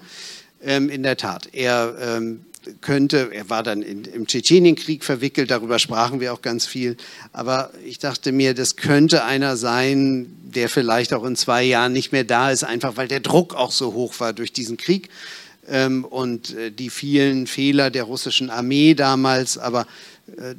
ähm, 0.62 0.90
in 0.90 1.02
der 1.02 1.18
Tat, 1.18 1.50
er 1.54 1.96
ähm, 2.00 2.42
könnte, 2.82 3.32
er 3.34 3.50
war 3.50 3.64
dann 3.64 3.82
in, 3.82 4.04
im 4.04 4.28
Tschetschenienkrieg 4.28 5.04
verwickelt, 5.04 5.50
darüber 5.50 5.80
sprachen 5.80 6.20
wir 6.20 6.34
auch 6.34 6.44
ganz 6.44 6.68
viel. 6.68 6.98
Aber 7.34 7.72
ich 7.84 7.98
dachte 7.98 8.32
mir, 8.32 8.54
das 8.54 8.76
könnte 8.76 9.24
einer 9.24 9.58
sein, 9.58 10.28
der 10.44 10.70
vielleicht 10.70 11.14
auch 11.14 11.24
in 11.24 11.36
zwei 11.36 11.64
Jahren 11.64 11.94
nicht 11.94 12.12
mehr 12.12 12.26
da 12.26 12.52
ist, 12.52 12.64
einfach 12.64 12.96
weil 12.96 13.08
der 13.08 13.22
Druck 13.22 13.56
auch 13.56 13.72
so 13.72 13.94
hoch 13.94 14.20
war 14.20 14.34
durch 14.34 14.54
diesen 14.54 14.78
Krieg 14.78 15.10
und 16.04 16.56
äh, 16.56 16.72
die 16.72 16.90
vielen 16.90 17.48
Fehler 17.48 17.92
der 17.92 18.04
russischen 18.04 18.50
Armee 18.50 18.96
damals, 18.96 19.58
aber 19.58 19.86
äh, 20.38 20.56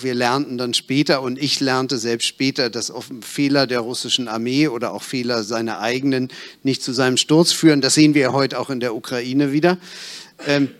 wir 0.00 0.14
lernten 0.14 0.58
dann 0.58 0.74
später 0.74 1.22
und 1.22 1.40
ich 1.40 1.60
lernte 1.60 1.98
selbst 1.98 2.26
später, 2.26 2.70
dass 2.70 2.92
Fehler 3.20 3.66
der 3.66 3.80
russischen 3.80 4.28
Armee 4.28 4.68
oder 4.68 4.92
auch 4.92 5.02
Fehler 5.02 5.42
seiner 5.42 5.80
eigenen 5.80 6.28
nicht 6.62 6.82
zu 6.82 6.92
seinem 6.92 7.16
Sturz 7.16 7.52
führen. 7.52 7.80
Das 7.80 7.94
sehen 7.94 8.14
wir 8.14 8.32
heute 8.32 8.58
auch 8.58 8.70
in 8.70 8.80
der 8.80 8.94
Ukraine 8.94 9.52
wieder. 9.52 9.78
Ähm, 10.46 10.70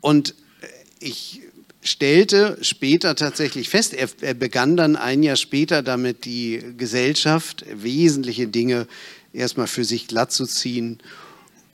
und 0.00 0.34
äh, 0.60 0.66
ich 1.00 1.40
stellte 1.82 2.56
später 2.62 3.14
tatsächlich 3.14 3.68
fest, 3.68 3.94
er, 3.94 4.08
er, 4.20 4.34
begann 4.34 4.76
dann 4.76 4.96
ein 4.96 5.22
Jahr 5.22 5.36
später 5.36 5.82
damit, 5.82 6.24
die 6.24 6.62
Gesellschaft 6.78 7.64
wesentliche 7.72 8.48
Dinge 8.48 8.86
erstmal 9.32 9.66
für 9.66 9.84
sich 9.84 10.08
glatt 10.08 10.32
zu 10.32 10.46
ziehen 10.46 10.98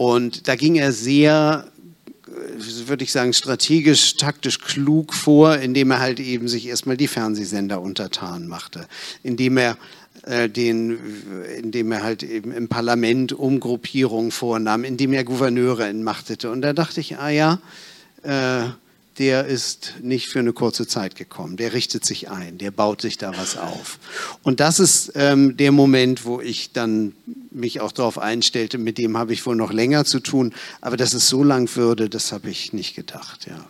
und 0.00 0.48
da 0.48 0.56
ging 0.56 0.76
er 0.76 0.92
sehr, 0.92 1.66
würde 2.86 3.04
ich 3.04 3.12
sagen, 3.12 3.34
strategisch, 3.34 4.16
taktisch 4.16 4.58
klug 4.58 5.12
vor, 5.12 5.58
indem 5.58 5.90
er 5.90 6.00
halt 6.00 6.20
eben 6.20 6.48
sich 6.48 6.68
erstmal 6.68 6.96
die 6.96 7.06
Fernsehsender 7.06 7.82
untertan 7.82 8.48
machte, 8.48 8.88
indem 9.22 9.58
er 9.58 9.76
äh, 10.22 10.48
den, 10.48 10.98
indem 11.58 11.92
er 11.92 12.02
halt 12.02 12.22
eben 12.22 12.50
im 12.50 12.68
Parlament 12.68 13.34
Umgruppierungen 13.34 14.30
vornahm, 14.30 14.84
indem 14.84 15.12
er 15.12 15.22
Gouverneure 15.22 15.86
entmachtete. 15.86 16.50
Und 16.50 16.62
da 16.62 16.72
dachte 16.72 17.00
ich, 17.00 17.18
ah 17.18 17.28
ja, 17.28 17.58
äh, 18.22 18.70
der 19.20 19.44
ist 19.44 19.96
nicht 20.00 20.28
für 20.28 20.38
eine 20.38 20.54
kurze 20.54 20.86
Zeit 20.86 21.14
gekommen. 21.14 21.58
Der 21.58 21.74
richtet 21.74 22.06
sich 22.06 22.30
ein, 22.30 22.56
der 22.56 22.70
baut 22.70 23.02
sich 23.02 23.18
da 23.18 23.36
was 23.36 23.58
auf. 23.58 23.98
Und 24.42 24.60
das 24.60 24.80
ist 24.80 25.12
ähm, 25.14 25.58
der 25.58 25.72
Moment, 25.72 26.24
wo 26.24 26.40
ich 26.40 26.72
dann 26.72 27.12
mich 27.50 27.82
auch 27.82 27.92
darauf 27.92 28.18
einstellte, 28.18 28.78
mit 28.78 28.96
dem 28.96 29.18
habe 29.18 29.34
ich 29.34 29.44
wohl 29.44 29.56
noch 29.56 29.74
länger 29.74 30.06
zu 30.06 30.20
tun. 30.20 30.54
Aber 30.80 30.96
dass 30.96 31.12
es 31.12 31.28
so 31.28 31.44
lang 31.44 31.68
würde, 31.76 32.08
das 32.08 32.32
habe 32.32 32.48
ich 32.48 32.72
nicht 32.72 32.96
gedacht, 32.96 33.46
ja. 33.46 33.66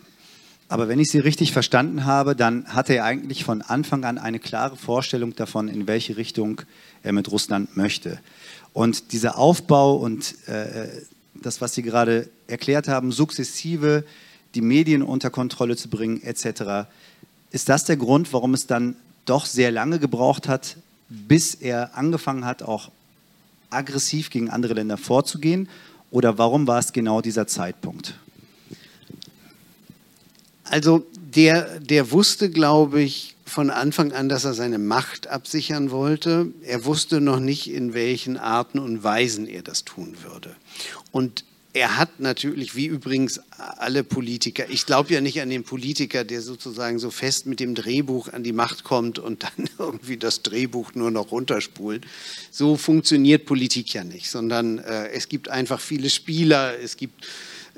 Aber 0.69 0.87
wenn 0.87 0.99
ich 0.99 1.11
Sie 1.11 1.19
richtig 1.19 1.51
verstanden 1.51 2.05
habe, 2.05 2.33
dann 2.33 2.65
hatte 2.67 2.95
er 2.95 3.03
eigentlich 3.03 3.43
von 3.43 3.61
Anfang 3.61 4.05
an 4.05 4.17
eine 4.17 4.39
klare 4.39 4.77
Vorstellung 4.77 5.35
davon, 5.35 5.67
in 5.67 5.85
welche 5.85 6.15
Richtung 6.15 6.61
er 7.03 7.11
mit 7.11 7.29
Russland 7.29 7.75
möchte. 7.75 8.19
Und 8.71 9.11
dieser 9.11 9.37
Aufbau 9.37 9.97
und 9.97 10.33
äh, 10.47 10.87
das, 11.33 11.59
was 11.59 11.73
Sie 11.73 11.81
gerade 11.81 12.29
erklärt 12.47 12.87
haben, 12.87 13.11
sukzessive 13.11 14.05
die 14.55 14.61
Medien 14.61 15.01
unter 15.01 15.29
Kontrolle 15.29 15.75
zu 15.75 15.89
bringen, 15.89 16.21
etc. 16.23 16.89
Ist 17.51 17.69
das 17.69 17.85
der 17.85 17.97
Grund, 17.97 18.31
warum 18.33 18.53
es 18.53 18.67
dann 18.67 18.95
doch 19.25 19.45
sehr 19.45 19.71
lange 19.71 19.99
gebraucht 19.99 20.47
hat, 20.47 20.77
bis 21.09 21.55
er 21.55 21.95
angefangen 21.97 22.45
hat, 22.45 22.63
auch 22.63 22.91
aggressiv 23.69 24.29
gegen 24.29 24.49
andere 24.49 24.73
Länder 24.73 24.97
vorzugehen? 24.97 25.69
Oder 26.09 26.37
warum 26.37 26.67
war 26.67 26.79
es 26.79 26.91
genau 26.93 27.21
dieser 27.21 27.47
Zeitpunkt? 27.47 28.15
Also 30.65 31.05
der, 31.15 31.79
der 31.79 32.11
wusste, 32.11 32.49
glaube 32.49 33.01
ich, 33.01 33.35
von 33.45 33.69
Anfang 33.69 34.13
an, 34.13 34.29
dass 34.29 34.45
er 34.45 34.53
seine 34.53 34.79
Macht 34.79 35.27
absichern 35.27 35.91
wollte. 35.91 36.47
Er 36.65 36.85
wusste 36.85 37.19
noch 37.19 37.39
nicht, 37.39 37.69
in 37.69 37.93
welchen 37.93 38.37
Arten 38.37 38.79
und 38.79 39.03
Weisen 39.03 39.47
er 39.47 39.61
das 39.61 39.83
tun 39.83 40.15
würde. 40.23 40.55
Und 41.11 41.43
er 41.73 41.97
hat 41.97 42.19
natürlich, 42.19 42.75
wie 42.75 42.87
übrigens 42.87 43.39
alle 43.57 44.03
Politiker, 44.03 44.69
ich 44.69 44.85
glaube 44.85 45.13
ja 45.13 45.21
nicht 45.21 45.41
an 45.41 45.49
den 45.49 45.63
Politiker, 45.63 46.23
der 46.23 46.41
sozusagen 46.41 46.99
so 46.99 47.11
fest 47.11 47.45
mit 47.45 47.59
dem 47.59 47.75
Drehbuch 47.75 48.33
an 48.33 48.43
die 48.43 48.51
Macht 48.51 48.83
kommt 48.83 49.19
und 49.19 49.43
dann 49.43 49.69
irgendwie 49.77 50.17
das 50.17 50.41
Drehbuch 50.41 50.93
nur 50.95 51.11
noch 51.11 51.31
runterspult. 51.31 52.05
So 52.51 52.75
funktioniert 52.75 53.45
Politik 53.45 53.93
ja 53.93 54.03
nicht, 54.03 54.29
sondern 54.29 54.79
äh, 54.79 55.09
es 55.09 55.29
gibt 55.29 55.49
einfach 55.49 55.79
viele 55.79 56.09
Spieler, 56.09 56.77
es 56.77 56.97
gibt 56.97 57.25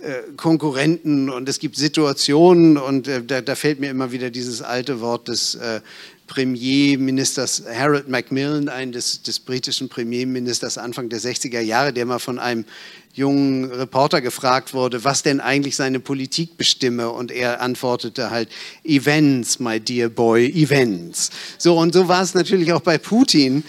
äh, 0.02 0.34
Konkurrenten 0.38 1.30
und 1.30 1.48
es 1.48 1.60
gibt 1.60 1.76
Situationen 1.76 2.78
und 2.78 3.08
äh, 3.08 3.24
da, 3.24 3.42
da, 3.42 3.56
fällt 3.56 3.80
mir 3.80 3.92
immer 3.92 4.12
wieder 4.12 4.32
dieses 4.32 4.62
alte 4.62 5.02
Wort 5.02 5.28
des 5.28 5.56
äh, 5.56 5.82
Premierministers 6.28 7.64
Harold 7.72 8.10
Macmillan, 8.10 8.70
ein 8.70 8.92
des, 8.92 9.22
des 9.22 9.40
britischen 9.40 9.90
Premierministers 9.90 10.78
Anfang 10.78 11.10
der 11.10 11.20
60er 11.20 11.60
Jahre, 11.60 11.94
der 11.94 12.06
mal 12.06 12.20
von 12.20 12.40
einem 12.40 12.66
jungen 13.14 13.66
Reporter 13.66 14.22
gefragt 14.22 14.74
wurde, 14.74 15.04
was 15.04 15.24
denn 15.24 15.40
eigentlich 15.40 15.76
seine 15.76 16.00
Politik 16.00 16.58
bestimme. 16.58 17.10
Und 17.10 17.32
er 17.32 17.62
antwortete 17.62 18.32
halt, 18.32 18.50
Events, 18.84 19.60
my 19.60 19.80
dear 19.80 20.10
boy, 20.10 20.48
Events. 20.48 21.30
So, 21.58 21.78
und 21.78 21.94
so 21.94 22.08
war 22.08 22.24
es 22.24 22.34
natürlich 22.34 22.74
auch 22.74 22.82
bei 22.82 22.98
Putin 22.98 23.64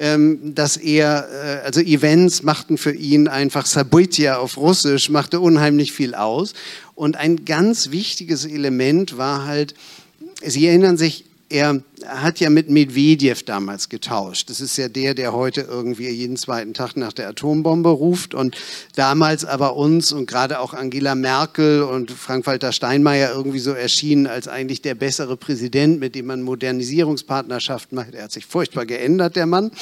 ähm, 0.00 0.54
dass 0.54 0.78
er, 0.78 1.28
äh, 1.30 1.66
also 1.66 1.80
Events 1.80 2.42
machten 2.42 2.78
für 2.78 2.92
ihn 2.92 3.28
einfach 3.28 3.66
Sabutia 3.66 4.38
auf 4.38 4.56
Russisch, 4.56 5.10
machte 5.10 5.40
unheimlich 5.40 5.92
viel 5.92 6.14
aus. 6.14 6.54
Und 6.94 7.16
ein 7.16 7.44
ganz 7.44 7.90
wichtiges 7.90 8.46
Element 8.46 9.18
war 9.18 9.44
halt, 9.44 9.74
Sie 10.42 10.66
erinnern 10.66 10.96
sich, 10.96 11.26
er 11.50 11.82
hat 12.06 12.38
ja 12.38 12.48
mit 12.48 12.70
Medvedev 12.70 13.42
damals 13.42 13.88
getauscht. 13.88 14.48
Das 14.48 14.60
ist 14.60 14.76
ja 14.76 14.88
der, 14.88 15.14
der 15.14 15.32
heute 15.32 15.62
irgendwie 15.62 16.08
jeden 16.08 16.36
zweiten 16.36 16.74
Tag 16.74 16.96
nach 16.96 17.12
der 17.12 17.28
Atombombe 17.28 17.90
ruft 17.90 18.34
und 18.34 18.56
damals 18.94 19.44
aber 19.44 19.76
uns 19.76 20.12
und 20.12 20.26
gerade 20.26 20.60
auch 20.60 20.72
Angela 20.72 21.16
Merkel 21.16 21.82
und 21.82 22.12
Frank-Walter 22.12 22.72
Steinmeier 22.72 23.32
irgendwie 23.34 23.58
so 23.58 23.72
erschienen 23.72 24.28
als 24.28 24.46
eigentlich 24.46 24.80
der 24.80 24.94
bessere 24.94 25.36
Präsident, 25.36 25.98
mit 25.98 26.14
dem 26.14 26.26
man 26.26 26.42
Modernisierungspartnerschaft 26.42 27.92
macht. 27.92 28.14
Er 28.14 28.24
hat 28.24 28.32
sich 28.32 28.46
furchtbar 28.46 28.86
geändert, 28.86 29.34
der 29.34 29.46
Mann. 29.46 29.72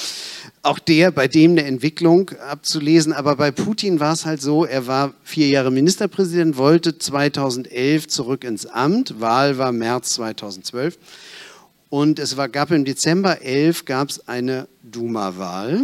Auch 0.63 0.79
der, 0.79 1.11
bei 1.11 1.29
dem 1.29 1.53
eine 1.53 1.65
Entwicklung 1.65 2.31
abzulesen. 2.49 3.13
Aber 3.13 3.37
bei 3.37 3.51
Putin 3.51 4.01
war 4.01 4.15
es 4.15 4.25
halt 4.25 4.41
so, 4.41 4.65
er 4.65 4.87
war 4.87 5.13
vier 5.23 5.49
Jahre 5.49 5.71
Ministerpräsident, 5.71 6.57
wollte 6.57 6.99
2011 6.99 8.09
zurück 8.09 8.45
ins 8.45 8.65
Amt. 8.67 9.21
Wahl 9.21 9.59
war 9.59 9.73
März 9.73 10.15
2012. 10.15 10.99
Und 11.91 12.19
es 12.19 12.37
war, 12.37 12.49
gab 12.49 12.71
im 12.71 12.85
Dezember 12.85 13.41
11 13.41 13.85
gab 13.85 14.11
es 14.11 14.29
eine 14.29 14.69
Duma-Wahl, 14.83 15.83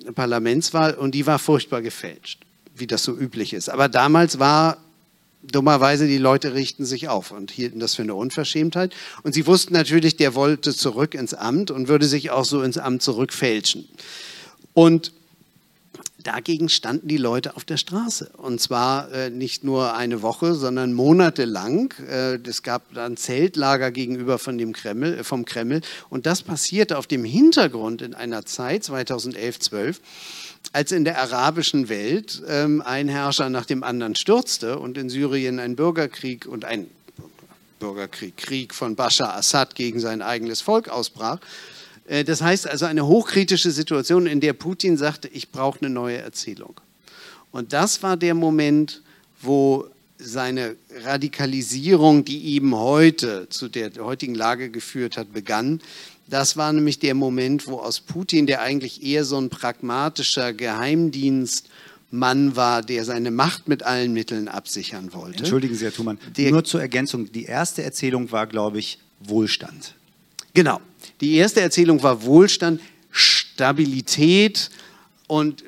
eine 0.00 0.12
Parlamentswahl, 0.12 0.94
und 0.94 1.14
die 1.14 1.26
war 1.26 1.38
furchtbar 1.38 1.82
gefälscht, 1.82 2.40
wie 2.74 2.86
das 2.86 3.02
so 3.02 3.16
üblich 3.16 3.52
ist. 3.52 3.68
Aber 3.68 3.88
damals 3.88 4.38
war 4.38 4.78
dummerweise, 5.42 6.06
die 6.06 6.18
Leute 6.18 6.54
richten 6.54 6.84
sich 6.84 7.08
auf 7.08 7.32
und 7.32 7.50
hielten 7.50 7.80
das 7.80 7.94
für 7.94 8.02
eine 8.02 8.14
Unverschämtheit. 8.14 8.94
Und 9.22 9.34
sie 9.34 9.46
wussten 9.46 9.74
natürlich, 9.74 10.16
der 10.16 10.34
wollte 10.34 10.74
zurück 10.74 11.14
ins 11.14 11.34
Amt 11.34 11.70
und 11.70 11.88
würde 11.88 12.06
sich 12.06 12.30
auch 12.30 12.44
so 12.44 12.62
ins 12.62 12.78
Amt 12.78 13.02
zurückfälschen. 13.02 13.88
Und 14.72 15.12
dagegen 16.22 16.68
standen 16.68 17.08
die 17.08 17.16
Leute 17.16 17.56
auf 17.56 17.64
der 17.64 17.76
Straße. 17.76 18.30
Und 18.36 18.60
zwar 18.60 19.10
äh, 19.12 19.30
nicht 19.30 19.64
nur 19.64 19.94
eine 19.94 20.22
Woche, 20.22 20.54
sondern 20.54 20.92
monatelang. 20.92 21.92
Äh, 22.08 22.38
es 22.46 22.62
gab 22.62 22.92
dann 22.94 23.16
Zeltlager 23.16 23.90
gegenüber 23.90 24.38
von 24.38 24.58
dem 24.58 24.72
Kreml, 24.72 25.18
äh, 25.18 25.24
vom 25.24 25.44
Kreml. 25.44 25.80
Und 26.10 26.26
das 26.26 26.42
passierte 26.42 26.98
auf 26.98 27.06
dem 27.06 27.24
Hintergrund 27.24 28.02
in 28.02 28.14
einer 28.14 28.44
Zeit, 28.44 28.84
2011, 28.84 29.60
12, 29.60 30.00
als 30.72 30.92
in 30.92 31.04
der 31.04 31.20
arabischen 31.20 31.88
Welt 31.88 32.42
ähm, 32.48 32.82
ein 32.82 33.08
Herrscher 33.08 33.50
nach 33.50 33.66
dem 33.66 33.82
anderen 33.82 34.14
stürzte 34.14 34.78
und 34.78 34.96
in 34.96 35.10
Syrien 35.10 35.58
ein 35.58 35.76
Bürgerkrieg 35.76 36.46
und 36.46 36.64
ein 36.64 36.86
Bürgerkrieg, 37.78 38.36
Krieg 38.36 38.74
von 38.74 38.94
Bashar 38.94 39.34
Assad 39.34 39.74
gegen 39.74 39.98
sein 39.98 40.22
eigenes 40.22 40.60
Volk 40.60 40.88
ausbrach. 40.88 41.40
Äh, 42.06 42.24
das 42.24 42.42
heißt 42.42 42.68
also 42.68 42.86
eine 42.86 43.06
hochkritische 43.06 43.70
Situation, 43.70 44.26
in 44.26 44.40
der 44.40 44.52
Putin 44.52 44.96
sagte, 44.96 45.28
ich 45.28 45.50
brauche 45.50 45.80
eine 45.80 45.90
neue 45.90 46.18
Erzählung. 46.18 46.80
Und 47.50 47.72
das 47.72 48.02
war 48.02 48.16
der 48.16 48.34
Moment, 48.34 49.02
wo 49.40 49.86
seine 50.18 50.76
Radikalisierung, 51.04 52.24
die 52.24 52.54
eben 52.54 52.76
heute 52.76 53.48
zu 53.48 53.68
der 53.68 53.90
heutigen 53.98 54.34
Lage 54.34 54.70
geführt 54.70 55.16
hat, 55.16 55.32
begann. 55.32 55.80
Das 56.28 56.56
war 56.56 56.72
nämlich 56.72 56.98
der 56.98 57.14
Moment, 57.14 57.66
wo 57.66 57.78
aus 57.78 58.00
Putin, 58.00 58.46
der 58.46 58.62
eigentlich 58.62 59.02
eher 59.02 59.24
so 59.24 59.38
ein 59.38 59.50
pragmatischer 59.50 60.52
Geheimdienstmann 60.52 62.56
war, 62.56 62.82
der 62.82 63.04
seine 63.04 63.30
Macht 63.30 63.68
mit 63.68 63.82
allen 63.82 64.12
Mitteln 64.12 64.48
absichern 64.48 65.12
wollte. 65.12 65.40
Entschuldigen 65.40 65.74
Sie, 65.74 65.84
Herr 65.84 65.92
Thumann, 65.92 66.18
nur 66.38 66.64
zur 66.64 66.80
Ergänzung. 66.80 67.30
Die 67.32 67.44
erste 67.44 67.82
Erzählung 67.82 68.30
war, 68.30 68.46
glaube 68.46 68.78
ich, 68.78 68.98
Wohlstand. 69.20 69.94
Genau. 70.54 70.80
Die 71.22 71.36
erste 71.36 71.60
Erzählung 71.60 72.02
war 72.02 72.24
Wohlstand, 72.24 72.80
Stabilität 73.12 74.70
und 75.28 75.62
äh, 75.62 75.64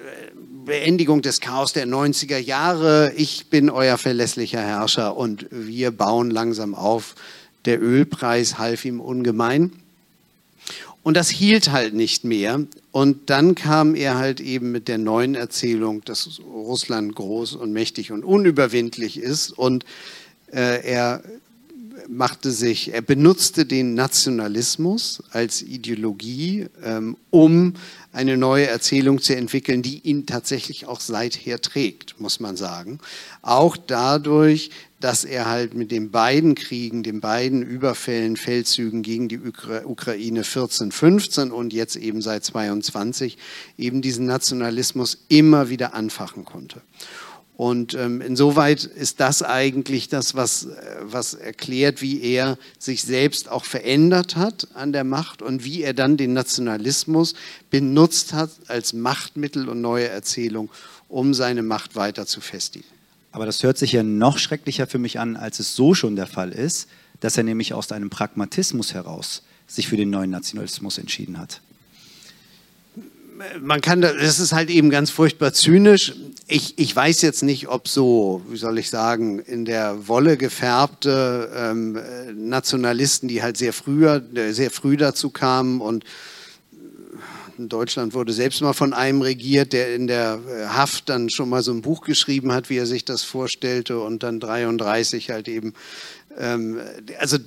Beendigung 0.64 1.22
des 1.22 1.40
Chaos 1.40 1.72
der 1.72 1.86
90er 1.86 2.38
Jahre. 2.38 3.12
Ich 3.16 3.46
bin 3.50 3.70
euer 3.70 3.96
verlässlicher 3.96 4.60
Herrscher 4.60 5.16
und 5.16 5.46
wir 5.52 5.92
bauen 5.92 6.32
langsam 6.32 6.74
auf. 6.74 7.14
Der 7.66 7.80
Ölpreis 7.80 8.58
half 8.58 8.84
ihm 8.84 9.00
ungemein. 9.00 9.72
Und 11.04 11.16
das 11.16 11.28
hielt 11.28 11.70
halt 11.70 11.94
nicht 11.94 12.24
mehr. 12.24 12.60
Und 12.90 13.30
dann 13.30 13.54
kam 13.54 13.94
er 13.94 14.16
halt 14.16 14.40
eben 14.40 14.72
mit 14.72 14.88
der 14.88 14.98
neuen 14.98 15.36
Erzählung, 15.36 16.04
dass 16.04 16.40
Russland 16.40 17.14
groß 17.14 17.54
und 17.54 17.72
mächtig 17.72 18.10
und 18.10 18.24
unüberwindlich 18.24 19.18
ist. 19.18 19.52
Und 19.52 19.84
äh, 20.50 20.84
er 20.84 21.22
machte 22.08 22.50
sich, 22.50 22.92
er 22.92 23.02
benutzte 23.02 23.66
den 23.66 23.94
Nationalismus 23.94 25.22
als 25.30 25.62
Ideologie, 25.62 26.66
ähm, 26.82 27.16
um 27.30 27.74
eine 28.12 28.36
neue 28.36 28.66
Erzählung 28.66 29.20
zu 29.20 29.34
entwickeln, 29.36 29.82
die 29.82 29.98
ihn 30.00 30.26
tatsächlich 30.26 30.86
auch 30.86 31.00
seither 31.00 31.60
trägt, 31.60 32.20
muss 32.20 32.40
man 32.40 32.56
sagen. 32.56 33.00
Auch 33.42 33.76
dadurch, 33.76 34.70
dass 35.00 35.24
er 35.24 35.46
halt 35.46 35.74
mit 35.74 35.90
den 35.90 36.10
beiden 36.10 36.54
Kriegen, 36.54 37.02
den 37.02 37.20
beiden 37.20 37.62
Überfällen, 37.62 38.36
Feldzügen 38.36 39.02
gegen 39.02 39.28
die 39.28 39.38
Ukra 39.38 39.84
Ukraine 39.84 40.44
14, 40.44 40.92
15 40.92 41.50
und 41.50 41.72
jetzt 41.72 41.96
eben 41.96 42.22
seit 42.22 42.44
22 42.44 43.36
eben 43.76 44.00
diesen 44.00 44.26
Nationalismus 44.26 45.24
immer 45.28 45.68
wieder 45.68 45.94
anfachen 45.94 46.44
konnte. 46.44 46.80
Und 47.56 47.94
ähm, 47.94 48.20
insoweit 48.20 48.82
ist 48.82 49.20
das 49.20 49.42
eigentlich 49.42 50.08
das, 50.08 50.34
was, 50.34 50.64
äh, 50.64 50.96
was 51.02 51.34
erklärt, 51.34 52.02
wie 52.02 52.20
er 52.20 52.58
sich 52.80 53.02
selbst 53.02 53.48
auch 53.48 53.64
verändert 53.64 54.34
hat 54.34 54.66
an 54.74 54.92
der 54.92 55.04
Macht 55.04 55.40
und 55.40 55.64
wie 55.64 55.82
er 55.82 55.94
dann 55.94 56.16
den 56.16 56.32
Nationalismus 56.32 57.34
benutzt 57.70 58.32
hat 58.32 58.50
als 58.66 58.92
Machtmittel 58.92 59.68
und 59.68 59.80
neue 59.80 60.08
Erzählung, 60.08 60.68
um 61.08 61.32
seine 61.32 61.62
Macht 61.62 61.94
weiter 61.94 62.26
zu 62.26 62.40
festigen. 62.40 62.86
Aber 63.30 63.46
das 63.46 63.62
hört 63.62 63.78
sich 63.78 63.92
ja 63.92 64.02
noch 64.02 64.38
schrecklicher 64.38 64.88
für 64.88 64.98
mich 64.98 65.20
an, 65.20 65.36
als 65.36 65.60
es 65.60 65.76
so 65.76 65.94
schon 65.94 66.16
der 66.16 66.26
Fall 66.26 66.50
ist, 66.50 66.88
dass 67.20 67.36
er 67.36 67.44
nämlich 67.44 67.72
aus 67.72 67.92
einem 67.92 68.10
Pragmatismus 68.10 68.94
heraus 68.94 69.42
sich 69.68 69.86
für 69.86 69.96
den 69.96 70.10
neuen 70.10 70.30
Nationalismus 70.30 70.98
entschieden 70.98 71.38
hat 71.38 71.60
man 73.60 73.80
kann, 73.80 74.00
das 74.00 74.38
ist 74.38 74.52
halt 74.52 74.70
eben 74.70 74.90
ganz 74.90 75.10
furchtbar 75.10 75.52
zynisch. 75.52 76.12
Ich, 76.46 76.78
ich 76.78 76.94
weiß 76.94 77.22
jetzt 77.22 77.42
nicht, 77.42 77.68
ob 77.68 77.88
so, 77.88 78.42
wie 78.48 78.56
soll 78.56 78.78
ich 78.78 78.90
sagen, 78.90 79.38
in 79.38 79.64
der 79.64 80.08
Wolle 80.08 80.36
gefärbte 80.36 81.50
ähm, 81.56 81.98
Nationalisten, 82.34 83.28
die 83.28 83.42
halt 83.42 83.56
sehr 83.56 83.72
früher, 83.72 84.22
sehr 84.50 84.70
früh 84.70 84.96
dazu 84.96 85.30
kamen 85.30 85.80
und 85.80 86.04
in 87.56 87.68
Deutschland 87.68 88.14
wurde 88.14 88.32
selbst 88.32 88.60
mal 88.62 88.72
von 88.72 88.92
einem 88.92 89.22
regiert, 89.22 89.72
der 89.72 89.94
in 89.94 90.08
der 90.08 90.40
Haft 90.68 91.08
dann 91.08 91.30
schon 91.30 91.48
mal 91.48 91.62
so 91.62 91.72
ein 91.72 91.82
Buch 91.82 92.02
geschrieben 92.02 92.52
hat, 92.52 92.68
wie 92.68 92.76
er 92.76 92.86
sich 92.86 93.04
das 93.04 93.22
vorstellte 93.22 94.00
und 94.00 94.24
dann 94.24 94.40
33 94.40 95.30
halt 95.30 95.46
eben, 95.46 95.72
ähm, 96.36 96.80
also 97.20 97.38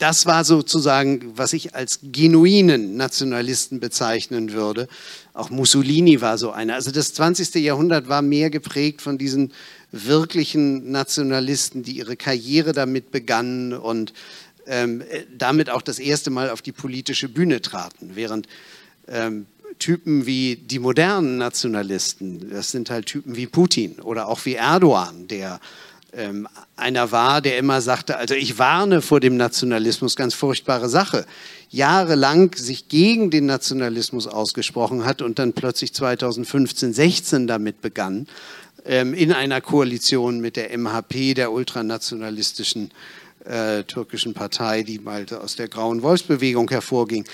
das 0.00 0.24
war 0.26 0.44
sozusagen, 0.44 1.36
was 1.36 1.52
ich 1.52 1.74
als 1.74 2.00
genuinen 2.02 2.96
Nationalisten 2.96 3.80
bezeichnen 3.80 4.52
würde. 4.52 4.88
Auch 5.34 5.50
Mussolini 5.50 6.20
war 6.20 6.38
so 6.38 6.50
einer. 6.50 6.74
Also 6.74 6.90
das 6.90 7.12
20. 7.14 7.54
Jahrhundert 7.56 8.08
war 8.08 8.22
mehr 8.22 8.50
geprägt 8.50 9.02
von 9.02 9.18
diesen 9.18 9.52
wirklichen 9.92 10.90
Nationalisten, 10.90 11.82
die 11.82 11.92
ihre 11.92 12.16
Karriere 12.16 12.72
damit 12.72 13.10
begannen 13.10 13.74
und 13.74 14.14
ähm, 14.66 15.02
damit 15.36 15.68
auch 15.68 15.82
das 15.82 15.98
erste 15.98 16.30
Mal 16.30 16.50
auf 16.50 16.62
die 16.62 16.72
politische 16.72 17.28
Bühne 17.28 17.60
traten. 17.60 18.12
Während 18.14 18.48
ähm, 19.06 19.46
Typen 19.78 20.26
wie 20.26 20.56
die 20.56 20.78
modernen 20.78 21.36
Nationalisten, 21.36 22.50
das 22.50 22.70
sind 22.70 22.90
halt 22.90 23.06
Typen 23.06 23.36
wie 23.36 23.46
Putin 23.46 24.00
oder 24.00 24.28
auch 24.28 24.44
wie 24.44 24.54
Erdogan, 24.54 25.28
der 25.28 25.60
ähm, 26.12 26.48
einer 26.76 27.12
war, 27.12 27.40
der 27.40 27.58
immer 27.58 27.80
sagte, 27.80 28.16
also 28.16 28.34
ich 28.34 28.58
warne 28.58 29.02
vor 29.02 29.20
dem 29.20 29.36
Nationalismus, 29.36 30.16
ganz 30.16 30.34
furchtbare 30.34 30.88
Sache, 30.88 31.26
jahrelang 31.70 32.54
sich 32.54 32.88
gegen 32.88 33.30
den 33.30 33.46
Nationalismus 33.46 34.26
ausgesprochen 34.26 35.04
hat 35.04 35.22
und 35.22 35.38
dann 35.38 35.52
plötzlich 35.52 35.94
2015, 35.94 36.92
16 36.92 37.46
damit 37.46 37.80
begann, 37.80 38.26
ähm, 38.84 39.14
in 39.14 39.32
einer 39.32 39.60
Koalition 39.60 40.40
mit 40.40 40.56
der 40.56 40.76
MHP, 40.76 41.34
der 41.34 41.52
ultranationalistischen 41.52 42.90
äh, 43.44 43.84
türkischen 43.84 44.34
Partei, 44.34 44.82
die 44.82 44.98
mal 44.98 45.26
aus 45.40 45.56
der 45.56 45.68
Grauen 45.68 46.02
Wolfsbewegung 46.02 46.68
hervorging. 46.70 47.24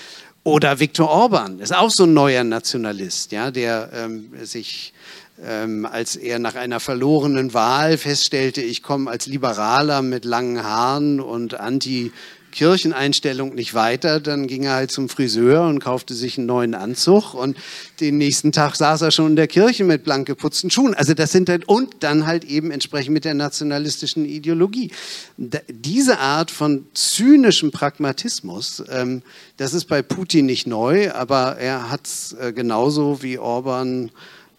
Oder 0.43 0.79
Viktor 0.79 1.09
Orban 1.09 1.59
ist 1.59 1.75
auch 1.75 1.91
so 1.91 2.03
ein 2.03 2.13
neuer 2.13 2.43
Nationalist, 2.43 3.33
ja, 3.33 3.51
der 3.51 3.89
ähm, 3.93 4.29
sich 4.43 4.93
ähm, 5.43 5.85
als 5.85 6.15
er 6.15 6.39
nach 6.39 6.55
einer 6.55 6.79
verlorenen 6.79 7.53
Wahl 7.53 7.97
feststellte, 7.97 8.61
ich 8.61 8.81
komme 8.83 9.09
als 9.09 9.27
Liberaler 9.27 10.01
mit 10.01 10.25
langen 10.25 10.63
Haaren 10.63 11.19
und 11.19 11.59
anti 11.59 12.11
Kircheneinstellung 12.57 13.53
nicht 13.53 13.75
weiter, 13.75 14.19
dann 14.19 14.47
ging 14.47 14.63
er 14.63 14.73
halt 14.73 14.89
zum 14.89 15.09
Friseur 15.09 15.67
und 15.67 15.79
kaufte 15.79 16.15
sich 16.15 16.39
einen 16.39 16.47
neuen 16.47 16.73
Anzug 16.73 17.35
und 17.35 17.55
den 17.99 18.17
nächsten 18.17 18.51
Tag 18.51 18.75
saß 18.75 19.01
er 19.01 19.11
schon 19.11 19.27
in 19.27 19.35
der 19.35 19.47
Kirche 19.47 19.83
mit 19.83 20.03
blank 20.03 20.25
geputzten 20.25 20.71
Schuhen. 20.71 20.95
Also 20.95 21.13
das 21.13 21.31
sind 21.31 21.49
halt, 21.49 21.67
und 21.67 21.97
dann 21.99 22.25
halt 22.25 22.45
eben 22.45 22.71
entsprechend 22.71 23.13
mit 23.13 23.25
der 23.25 23.35
nationalistischen 23.35 24.25
Ideologie. 24.25 24.91
diese 25.37 26.17
Art 26.17 26.49
von 26.49 26.87
zynischem 26.95 27.69
Pragmatismus, 27.69 28.83
ähm, 28.89 29.21
das 29.57 29.75
ist 29.75 29.85
bei 29.85 30.01
Putin 30.01 30.47
nicht 30.47 30.65
neu, 30.65 31.11
aber 31.11 31.57
er 31.57 31.91
hat 31.91 32.07
es 32.07 32.33
äh, 32.33 32.53
genauso 32.53 33.21
wie 33.21 33.37
Orban 33.37 34.09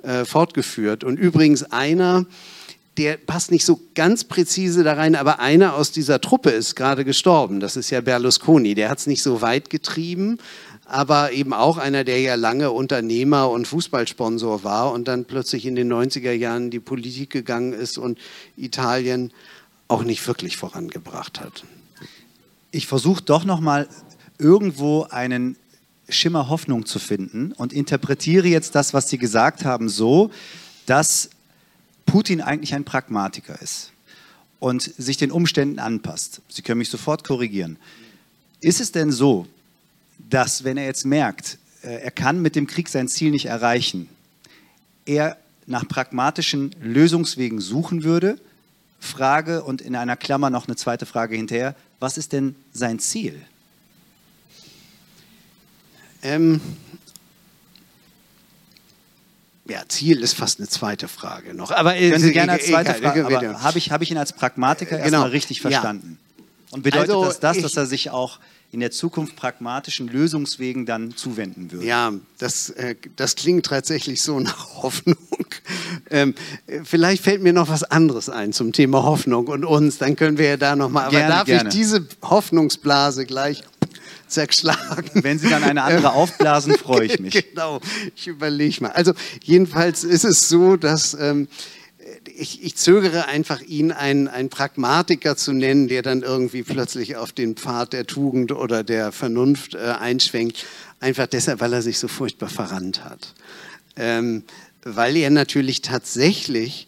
äh, 0.02 0.24
fortgeführt. 0.24 1.04
Und 1.04 1.18
übrigens 1.18 1.64
einer, 1.64 2.26
der 2.98 3.16
passt 3.16 3.50
nicht 3.50 3.64
so 3.64 3.80
ganz 3.94 4.24
präzise 4.24 4.82
da 4.82 4.94
rein, 4.94 5.14
aber 5.14 5.38
einer 5.38 5.74
aus 5.74 5.92
dieser 5.92 6.20
Truppe 6.20 6.50
ist 6.50 6.74
gerade 6.74 7.04
gestorben. 7.04 7.60
Das 7.60 7.76
ist 7.76 7.90
ja 7.90 8.00
Berlusconi. 8.00 8.74
Der 8.74 8.90
hat 8.90 8.98
es 8.98 9.06
nicht 9.06 9.22
so 9.22 9.40
weit 9.40 9.70
getrieben, 9.70 10.38
aber 10.84 11.32
eben 11.32 11.52
auch 11.52 11.78
einer, 11.78 12.02
der 12.02 12.20
ja 12.20 12.34
lange 12.34 12.72
Unternehmer 12.72 13.50
und 13.50 13.68
Fußballsponsor 13.68 14.64
war 14.64 14.92
und 14.92 15.06
dann 15.06 15.26
plötzlich 15.26 15.66
in 15.66 15.76
den 15.76 15.92
90er 15.92 16.32
Jahren 16.32 16.64
in 16.64 16.70
die 16.70 16.80
Politik 16.80 17.30
gegangen 17.30 17.72
ist 17.72 17.98
und 17.98 18.18
Italien 18.56 19.32
auch 19.86 20.02
nicht 20.02 20.26
wirklich 20.26 20.56
vorangebracht 20.56 21.40
hat. 21.40 21.64
Ich 22.70 22.86
versuche 22.86 23.22
doch 23.22 23.44
noch 23.44 23.60
mal 23.60 23.88
irgendwo 24.38 25.04
einen 25.04 25.56
Schimmer 26.08 26.48
Hoffnung 26.48 26.86
zu 26.86 26.98
finden 26.98 27.52
und 27.52 27.72
interpretiere 27.72 28.48
jetzt 28.48 28.74
das, 28.74 28.94
was 28.94 29.08
Sie 29.10 29.18
gesagt 29.18 29.64
haben, 29.64 29.88
so, 29.88 30.30
dass 30.86 31.30
Putin 32.06 32.40
eigentlich 32.40 32.74
ein 32.74 32.84
Pragmatiker 32.84 33.60
ist 33.60 33.92
und 34.58 34.82
sich 34.82 35.16
den 35.16 35.30
Umständen 35.30 35.78
anpasst. 35.78 36.40
Sie 36.48 36.62
können 36.62 36.78
mich 36.78 36.90
sofort 36.90 37.24
korrigieren. 37.24 37.76
Ist 38.60 38.80
es 38.80 38.92
denn 38.92 39.12
so, 39.12 39.46
dass 40.30 40.64
wenn 40.64 40.76
er 40.76 40.86
jetzt 40.86 41.04
merkt, 41.04 41.58
äh, 41.82 42.02
er 42.02 42.10
kann 42.10 42.42
mit 42.42 42.56
dem 42.56 42.66
Krieg 42.66 42.88
sein 42.88 43.08
Ziel 43.08 43.30
nicht 43.30 43.46
erreichen, 43.46 44.08
er 45.04 45.36
nach 45.66 45.86
pragmatischen 45.86 46.74
Lösungswegen 46.80 47.60
suchen 47.60 48.02
würde? 48.02 48.38
Frage 49.00 49.62
und 49.62 49.80
in 49.80 49.94
einer 49.94 50.16
Klammer 50.16 50.50
noch 50.50 50.66
eine 50.66 50.76
zweite 50.76 51.06
Frage 51.06 51.36
hinterher. 51.36 51.76
Was 52.00 52.18
ist 52.18 52.32
denn 52.32 52.56
sein 52.72 52.98
Ziel? 52.98 53.40
Ähm, 56.22 56.60
ja, 59.68 59.82
Ziel 59.88 60.20
ist 60.20 60.34
fast 60.34 60.58
eine 60.58 60.68
zweite 60.68 61.08
Frage 61.08 61.54
noch. 61.54 61.70
Aber 61.70 61.92
Können 61.94 62.18
Sie 62.18 62.32
gerne 62.32 62.52
als 62.52 62.66
zweite 62.66 62.94
Frage, 62.94 63.26
aber 63.26 63.62
habe 63.62 63.78
ich, 63.78 63.90
hab 63.90 64.02
ich 64.02 64.10
ihn 64.10 64.18
als 64.18 64.32
Pragmatiker 64.32 64.96
genau. 64.96 65.04
erstmal 65.04 65.30
richtig 65.30 65.60
verstanden? 65.60 66.18
Ja. 66.18 66.44
Und 66.70 66.82
bedeutet 66.82 67.10
also, 67.10 67.24
das 67.24 67.40
das, 67.40 67.58
dass 67.58 67.76
er 67.76 67.86
sich 67.86 68.10
auch 68.10 68.40
in 68.70 68.80
der 68.80 68.90
Zukunft 68.90 69.36
pragmatischen 69.36 70.08
Lösungswegen 70.08 70.84
dann 70.84 71.16
zuwenden 71.16 71.72
würde? 71.72 71.86
Ja, 71.86 72.12
das, 72.38 72.70
äh, 72.70 72.96
das 73.16 73.36
klingt 73.36 73.66
tatsächlich 73.66 74.22
so 74.22 74.40
nach 74.40 74.74
Hoffnung. 74.82 75.16
Ähm, 76.10 76.34
vielleicht 76.84 77.22
fällt 77.22 77.42
mir 77.42 77.52
noch 77.52 77.68
was 77.68 77.84
anderes 77.84 78.28
ein 78.28 78.52
zum 78.52 78.72
Thema 78.72 79.02
Hoffnung 79.02 79.46
und 79.46 79.64
uns, 79.64 79.98
dann 79.98 80.16
können 80.16 80.36
wir 80.36 80.48
ja 80.50 80.56
da 80.56 80.76
nochmal. 80.76 81.04
Aber 81.04 81.12
gerne, 81.12 81.28
darf 81.28 81.46
gerne. 81.46 81.68
ich 81.68 81.74
diese 81.74 82.06
Hoffnungsblase 82.22 83.24
gleich 83.24 83.62
zerschlagen. 84.28 85.22
Wenn 85.22 85.38
Sie 85.38 85.48
dann 85.48 85.62
eine 85.64 85.82
andere 85.82 86.12
aufblasen, 86.12 86.74
freue 86.74 87.06
ich 87.06 87.18
mich. 87.18 87.48
genau, 87.50 87.80
ich 88.14 88.26
überlege 88.26 88.82
mal. 88.82 88.90
Also 88.90 89.12
jedenfalls 89.42 90.04
ist 90.04 90.24
es 90.24 90.48
so, 90.48 90.76
dass 90.76 91.14
ähm, 91.14 91.48
ich, 92.34 92.62
ich, 92.62 92.76
zögere 92.76 93.26
einfach, 93.26 93.60
ihn 93.60 93.92
einen, 93.92 94.28
einen 94.28 94.48
Pragmatiker 94.48 95.36
zu 95.36 95.52
nennen, 95.52 95.88
der 95.88 96.02
dann 96.02 96.22
irgendwie 96.22 96.62
plötzlich 96.62 97.16
auf 97.16 97.32
den 97.32 97.56
Pfad 97.56 97.92
der 97.92 98.06
Tugend 98.06 98.52
oder 98.52 98.84
der 98.84 99.12
Vernunft 99.12 99.74
äh, 99.74 99.78
einschwenkt, 99.78 100.64
einfach 101.00 101.26
deshalb, 101.26 101.60
weil 101.60 101.72
er 101.72 101.82
sich 101.82 101.98
so 101.98 102.08
furchtbar 102.08 102.48
verrannt 102.48 103.04
hat. 103.04 103.34
Ähm, 103.96 104.44
weil 104.82 105.16
er 105.16 105.30
natürlich 105.30 105.82
tatsächlich 105.82 106.86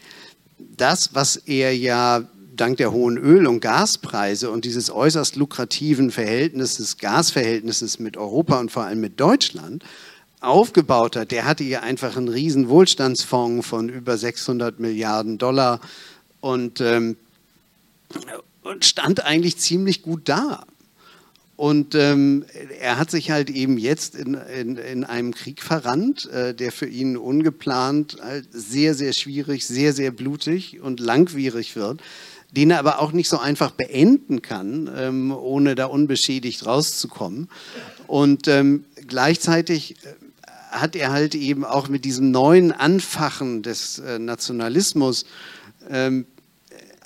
das, 0.59 1.15
was 1.15 1.37
er 1.37 1.77
ja 1.77 2.23
dank 2.61 2.77
der 2.77 2.93
hohen 2.93 3.17
Öl- 3.17 3.47
und 3.47 3.61
Gaspreise 3.61 4.51
und 4.51 4.65
dieses 4.65 4.91
äußerst 4.91 5.37
lukrativen 5.37 6.11
Verhältnisses, 6.11 6.99
Gasverhältnisses 6.99 7.99
mit 7.99 8.17
Europa 8.17 8.61
und 8.61 8.71
vor 8.71 8.85
allem 8.85 9.01
mit 9.01 9.19
Deutschland 9.19 9.83
aufgebaut 10.41 11.17
hat, 11.17 11.31
der 11.31 11.45
hatte 11.45 11.65
hier 11.65 11.83
einfach 11.83 12.17
einen 12.17 12.29
riesen 12.29 12.69
Wohlstandsfonds 12.69 13.67
von 13.67 13.89
über 13.89 14.17
600 14.17 14.81
Milliarden 14.81 15.39
Dollar 15.39 15.81
und, 16.41 16.81
ähm, 16.81 17.17
und 18.63 18.85
stand 18.85 19.25
eigentlich 19.25 19.59
ziemlich 19.59 20.03
gut 20.03 20.29
da. 20.29 20.65
Und 21.57 21.95
ähm, 21.95 22.47
er 22.81 22.99
hat 22.99 23.11
sich 23.11 23.31
halt 23.31 23.51
eben 23.51 23.77
jetzt 23.77 24.15
in, 24.15 24.33
in, 24.33 24.77
in 24.77 25.05
einem 25.05 25.35
Krieg 25.35 25.63
verrannt, 25.63 26.27
äh, 26.31 26.55
der 26.55 26.73
für 26.73 26.87
ihn 26.87 27.19
ungeplant 27.19 28.17
halt 28.23 28.49
sehr, 28.51 28.95
sehr 28.95 29.13
schwierig, 29.13 29.67
sehr, 29.67 29.93
sehr 29.93 30.11
blutig 30.11 30.81
und 30.81 31.01
langwierig 31.01 31.77
wird 31.77 32.01
den 32.53 32.71
er 32.71 32.79
aber 32.79 33.01
auch 33.01 33.13
nicht 33.13 33.29
so 33.29 33.39
einfach 33.39 33.71
beenden 33.71 34.43
kann, 34.43 34.91
ähm, 34.97 35.33
ohne 35.33 35.75
da 35.75 35.87
unbeschädigt 35.87 36.67
rauszukommen. 36.67 37.49
Und 38.07 38.49
ähm, 38.49 38.85
gleichzeitig 39.07 39.97
äh, 40.05 40.15
hat 40.71 40.97
er 40.97 41.13
halt 41.13 41.35
eben 41.35 41.65
auch 41.65 41.89
mit 41.89 42.05
diesem 42.05 42.31
neuen 42.31 42.73
Anfachen 42.73 43.63
des 43.63 43.99
äh, 43.99 44.19
Nationalismus 44.19 45.27
ähm, 45.89 46.27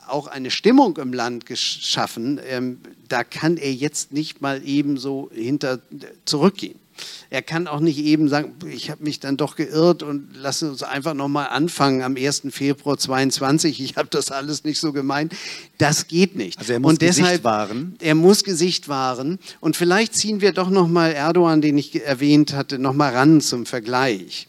auch 0.06 0.26
eine 0.26 0.50
Stimmung 0.50 0.96
im 0.98 1.12
Land 1.12 1.46
geschaffen. 1.46 2.40
Ähm, 2.46 2.78
da 3.08 3.24
kann 3.24 3.56
er 3.56 3.72
jetzt 3.72 4.12
nicht 4.12 4.40
mal 4.40 4.66
eben 4.66 4.98
so 4.98 5.30
hinter 5.32 5.80
zurückgehen. 6.24 6.78
Er 7.30 7.42
kann 7.42 7.66
auch 7.66 7.80
nicht 7.80 7.98
eben 7.98 8.28
sagen, 8.28 8.54
ich 8.70 8.90
habe 8.90 9.04
mich 9.04 9.20
dann 9.20 9.36
doch 9.36 9.56
geirrt 9.56 10.02
und 10.02 10.36
lassen 10.36 10.70
uns 10.70 10.82
einfach 10.82 11.14
nochmal 11.14 11.48
anfangen 11.48 12.02
am 12.02 12.16
1. 12.16 12.42
Februar 12.50 12.98
22. 12.98 13.80
Ich 13.80 13.96
habe 13.96 14.08
das 14.10 14.30
alles 14.30 14.64
nicht 14.64 14.78
so 14.78 14.92
gemeint. 14.92 15.34
Das 15.78 16.06
geht 16.06 16.36
nicht. 16.36 16.58
Also 16.58 16.72
er 16.72 16.80
muss 16.80 16.92
und 16.92 17.02
deshalb, 17.02 17.28
Gesicht 17.28 17.44
wahren. 17.44 17.96
Er 18.00 18.14
muss 18.14 18.44
Gesicht 18.44 18.88
wahren. 18.88 19.38
Und 19.60 19.76
vielleicht 19.76 20.14
ziehen 20.14 20.40
wir 20.40 20.52
doch 20.52 20.70
nochmal 20.70 21.12
Erdogan, 21.12 21.60
den 21.60 21.78
ich 21.78 22.02
erwähnt 22.04 22.52
hatte, 22.52 22.78
nochmal 22.78 23.14
ran 23.14 23.40
zum 23.40 23.66
Vergleich. 23.66 24.46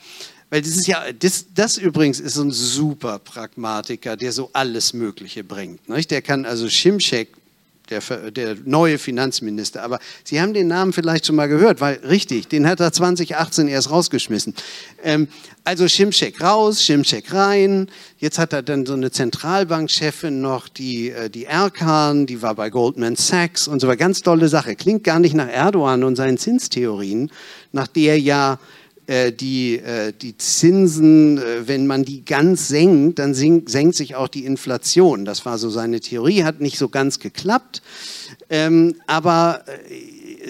Weil 0.49 0.61
das 0.61 0.71
ist 0.71 0.87
ja, 0.87 1.11
das, 1.11 1.47
das 1.53 1.77
übrigens 1.77 2.19
ist 2.19 2.37
ein 2.37 2.51
super 2.51 3.19
Pragmatiker, 3.19 4.15
der 4.15 4.31
so 4.31 4.49
alles 4.53 4.93
Mögliche 4.93 5.43
bringt. 5.43 5.89
Nicht? 5.89 6.11
Der 6.11 6.21
kann 6.21 6.45
also 6.45 6.69
Schimschek 6.69 7.29
der, 7.89 8.01
der, 8.31 8.55
neue 8.65 8.97
Finanzminister. 8.97 9.83
Aber 9.83 9.99
Sie 10.23 10.41
haben 10.41 10.53
den 10.53 10.67
Namen 10.67 10.93
vielleicht 10.93 11.25
schon 11.25 11.35
mal 11.35 11.47
gehört, 11.47 11.81
weil 11.81 11.95
richtig, 12.07 12.47
den 12.47 12.67
hat 12.67 12.79
er 12.79 12.91
2018 12.91 13.67
erst 13.67 13.91
rausgeschmissen. 13.91 14.53
Ähm, 15.03 15.27
also 15.63 15.87
Schimschek 15.87 16.41
raus, 16.41 16.83
Schimschek 16.83 17.33
rein. 17.33 17.89
Jetzt 18.17 18.37
hat 18.37 18.53
er 18.53 18.61
dann 18.61 18.85
so 18.85 18.93
eine 18.93 19.11
Zentralbankchefin 19.11 20.39
noch, 20.41 20.67
die, 20.67 21.09
äh, 21.09 21.29
die 21.29 21.45
Erkan, 21.45 22.25
die 22.25 22.41
war 22.41 22.55
bei 22.55 22.69
Goldman 22.69 23.15
Sachs 23.15 23.67
und 23.67 23.79
so 23.79 23.87
weiter. 23.87 23.97
Ganz 23.97 24.21
tolle 24.21 24.47
Sache. 24.47 24.75
Klingt 24.75 25.03
gar 25.03 25.19
nicht 25.19 25.33
nach 25.33 25.49
Erdogan 25.49 26.03
und 26.03 26.15
seinen 26.15 26.37
Zinstheorien, 26.37 27.31
nach 27.71 27.87
der 27.87 28.19
ja 28.19 28.59
die, 29.31 29.77
äh, 29.77 30.13
die 30.13 30.37
Zinsen, 30.37 31.37
äh, 31.37 31.67
wenn 31.67 31.87
man 31.87 32.05
die 32.05 32.25
ganz 32.25 32.67
senkt, 32.67 33.19
dann 33.19 33.33
senkt, 33.33 33.69
senkt 33.69 33.95
sich 33.95 34.15
auch 34.15 34.27
die 34.27 34.45
Inflation. 34.45 35.25
Das 35.25 35.45
war 35.45 35.57
so 35.57 35.69
seine 35.69 35.99
Theorie, 35.99 36.43
hat 36.43 36.61
nicht 36.61 36.77
so 36.77 36.89
ganz 36.89 37.19
geklappt. 37.19 37.81
Ähm, 38.49 38.95
aber 39.07 39.63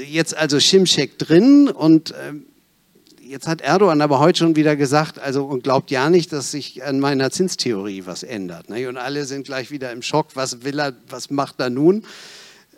jetzt 0.10 0.36
also 0.36 0.60
Schimschek 0.60 1.18
drin 1.20 1.70
und 1.70 2.14
ähm, 2.28 2.46
jetzt 3.22 3.48
hat 3.48 3.62
Erdogan 3.62 4.02
aber 4.02 4.20
heute 4.20 4.40
schon 4.40 4.56
wieder 4.56 4.76
gesagt, 4.76 5.20
also 5.20 5.46
und 5.46 5.64
glaubt 5.64 5.92
ja 5.92 6.10
nicht, 6.10 6.32
dass 6.32 6.52
sich 6.52 6.84
an 6.84 7.00
meiner 7.00 7.32
Zinstheorie 7.32 8.04
was 8.06 8.24
ändert. 8.24 8.70
Ne? 8.70 8.88
Und 8.88 8.98
alle 8.98 9.26
sind 9.26 9.46
gleich 9.46 9.72
wieder 9.72 9.92
im 9.92 10.02
Schock, 10.02 10.28
was 10.36 10.64
will 10.64 10.80
er, 10.80 10.94
was 11.10 11.30
macht 11.30 11.60
er 11.60 11.70
nun? 11.70 12.04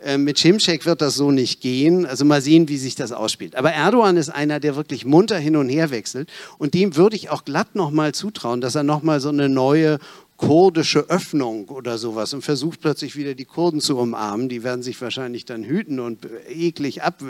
Ähm, 0.02 0.24
mit 0.24 0.38
Schimschek 0.38 0.86
wird 0.86 1.00
das 1.00 1.14
so 1.14 1.30
nicht 1.30 1.60
gehen. 1.60 2.06
Also 2.06 2.24
mal 2.24 2.40
sehen, 2.40 2.68
wie 2.68 2.76
sich 2.76 2.94
das 2.94 3.12
ausspielt. 3.12 3.56
Aber 3.56 3.72
Erdogan 3.72 4.16
ist 4.16 4.28
einer, 4.28 4.60
der 4.60 4.76
wirklich 4.76 5.04
munter 5.04 5.38
hin 5.38 5.56
und 5.56 5.68
her 5.68 5.90
wechselt. 5.90 6.30
Und 6.58 6.74
dem 6.74 6.96
würde 6.96 7.16
ich 7.16 7.30
auch 7.30 7.44
glatt 7.44 7.74
nochmal 7.74 8.14
zutrauen, 8.14 8.60
dass 8.60 8.74
er 8.74 8.84
nochmal 8.84 9.20
so 9.20 9.28
eine 9.28 9.48
neue 9.48 9.98
kurdische 10.38 11.10
Öffnung 11.10 11.68
oder 11.68 11.98
sowas 11.98 12.32
und 12.32 12.42
versucht 12.42 12.80
plötzlich 12.80 13.16
wieder 13.16 13.34
die 13.34 13.44
Kurden 13.44 13.80
zu 13.80 13.98
umarmen. 13.98 14.48
Die 14.48 14.62
werden 14.62 14.84
sich 14.84 15.00
wahrscheinlich 15.02 15.44
dann 15.44 15.64
hüten 15.64 15.98
und 15.98 16.28
eklig 16.48 17.02
ab, 17.02 17.22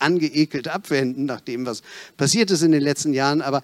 angeekelt 0.00 0.66
abwenden, 0.66 1.26
nach 1.26 1.40
dem, 1.40 1.64
was 1.64 1.82
passiert 2.16 2.50
ist 2.50 2.62
in 2.62 2.72
den 2.72 2.82
letzten 2.82 3.14
Jahren. 3.14 3.40
Aber 3.40 3.62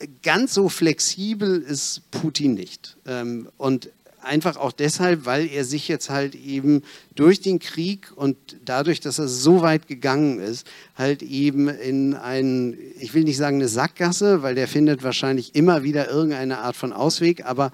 äh, 0.00 0.08
ganz 0.22 0.54
so 0.54 0.70
flexibel 0.70 1.60
ist 1.60 2.10
Putin 2.10 2.54
nicht. 2.54 2.96
Ähm, 3.06 3.48
und 3.58 3.90
einfach 4.26 4.56
auch 4.56 4.72
deshalb, 4.72 5.24
weil 5.24 5.46
er 5.48 5.64
sich 5.64 5.88
jetzt 5.88 6.10
halt 6.10 6.34
eben 6.34 6.82
durch 7.14 7.40
den 7.40 7.58
Krieg 7.58 8.12
und 8.14 8.36
dadurch, 8.64 9.00
dass 9.00 9.18
er 9.18 9.28
so 9.28 9.62
weit 9.62 9.86
gegangen 9.86 10.40
ist, 10.40 10.66
halt 10.96 11.22
eben 11.22 11.68
in 11.68 12.14
einen, 12.14 12.76
ich 13.00 13.14
will 13.14 13.24
nicht 13.24 13.38
sagen 13.38 13.56
eine 13.56 13.68
Sackgasse, 13.68 14.42
weil 14.42 14.54
der 14.54 14.68
findet 14.68 15.02
wahrscheinlich 15.02 15.54
immer 15.54 15.82
wieder 15.82 16.10
irgendeine 16.10 16.58
Art 16.58 16.76
von 16.76 16.92
Ausweg, 16.92 17.44
aber 17.44 17.72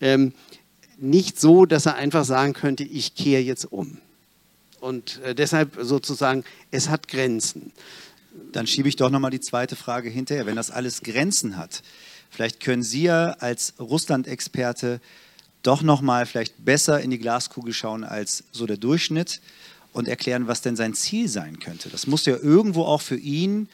ähm, 0.00 0.32
nicht 0.98 1.40
so, 1.40 1.64
dass 1.64 1.86
er 1.86 1.94
einfach 1.94 2.24
sagen 2.24 2.52
könnte, 2.52 2.84
ich 2.84 3.14
kehre 3.14 3.42
jetzt 3.42 3.64
um. 3.64 3.98
und 4.80 5.20
äh, 5.22 5.34
deshalb 5.34 5.78
sozusagen, 5.80 6.44
es 6.70 6.88
hat 6.88 7.08
Grenzen. 7.08 7.72
Dann 8.52 8.66
schiebe 8.66 8.88
ich 8.88 8.96
doch 8.96 9.10
nochmal 9.10 9.30
die 9.30 9.40
zweite 9.40 9.76
Frage 9.76 10.10
hinterher. 10.10 10.46
Wenn 10.46 10.56
das 10.56 10.70
alles 10.70 11.02
Grenzen 11.02 11.56
hat, 11.56 11.82
vielleicht 12.30 12.60
können 12.60 12.82
Sie 12.82 13.04
ja 13.04 13.36
als 13.38 13.74
Russland-Experte 13.78 15.00
doch 15.62 15.82
nochmal 15.82 16.26
vielleicht 16.26 16.64
besser 16.64 17.00
in 17.00 17.10
die 17.10 17.18
Glaskugel 17.18 17.72
schauen 17.72 18.04
als 18.04 18.44
so 18.52 18.66
der 18.66 18.76
Durchschnitt 18.76 19.40
und 19.92 20.08
erklären, 20.08 20.48
was 20.48 20.62
denn 20.62 20.76
sein 20.76 20.94
Ziel 20.94 21.28
sein 21.28 21.58
könnte. 21.58 21.88
Das 21.88 22.06
muss 22.06 22.26
ja 22.26 22.36
irgendwo 22.36 22.84
auch 22.84 23.00
für 23.00 23.16
ihn 23.16 23.68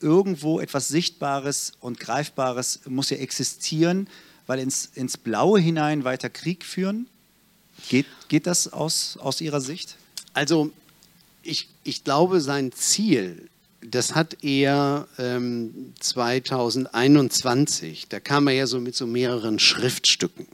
irgendwo 0.00 0.60
etwas 0.60 0.88
Sichtbares 0.88 1.72
und 1.80 2.00
Greifbares 2.00 2.80
muss 2.86 3.10
ja 3.10 3.16
existieren, 3.16 4.08
weil 4.46 4.60
ins, 4.60 4.90
ins 4.94 5.16
Blaue 5.16 5.58
hinein 5.58 6.04
weiter 6.04 6.30
Krieg 6.30 6.64
führen. 6.64 7.08
Geht, 7.88 8.06
geht 8.28 8.46
das 8.46 8.72
aus, 8.72 9.16
aus 9.16 9.40
Ihrer 9.40 9.60
Sicht? 9.60 9.96
Also 10.34 10.70
ich, 11.42 11.68
ich 11.84 12.04
glaube, 12.04 12.40
sein 12.40 12.70
Ziel, 12.72 13.48
das 13.80 14.14
hat 14.14 14.42
er 14.42 15.08
ähm, 15.18 15.94
2021, 16.00 18.08
da 18.08 18.20
kam 18.20 18.48
er 18.48 18.54
ja 18.54 18.66
so 18.66 18.80
mit 18.80 18.94
so 18.94 19.06
mehreren 19.06 19.58
Schriftstücken 19.58 20.46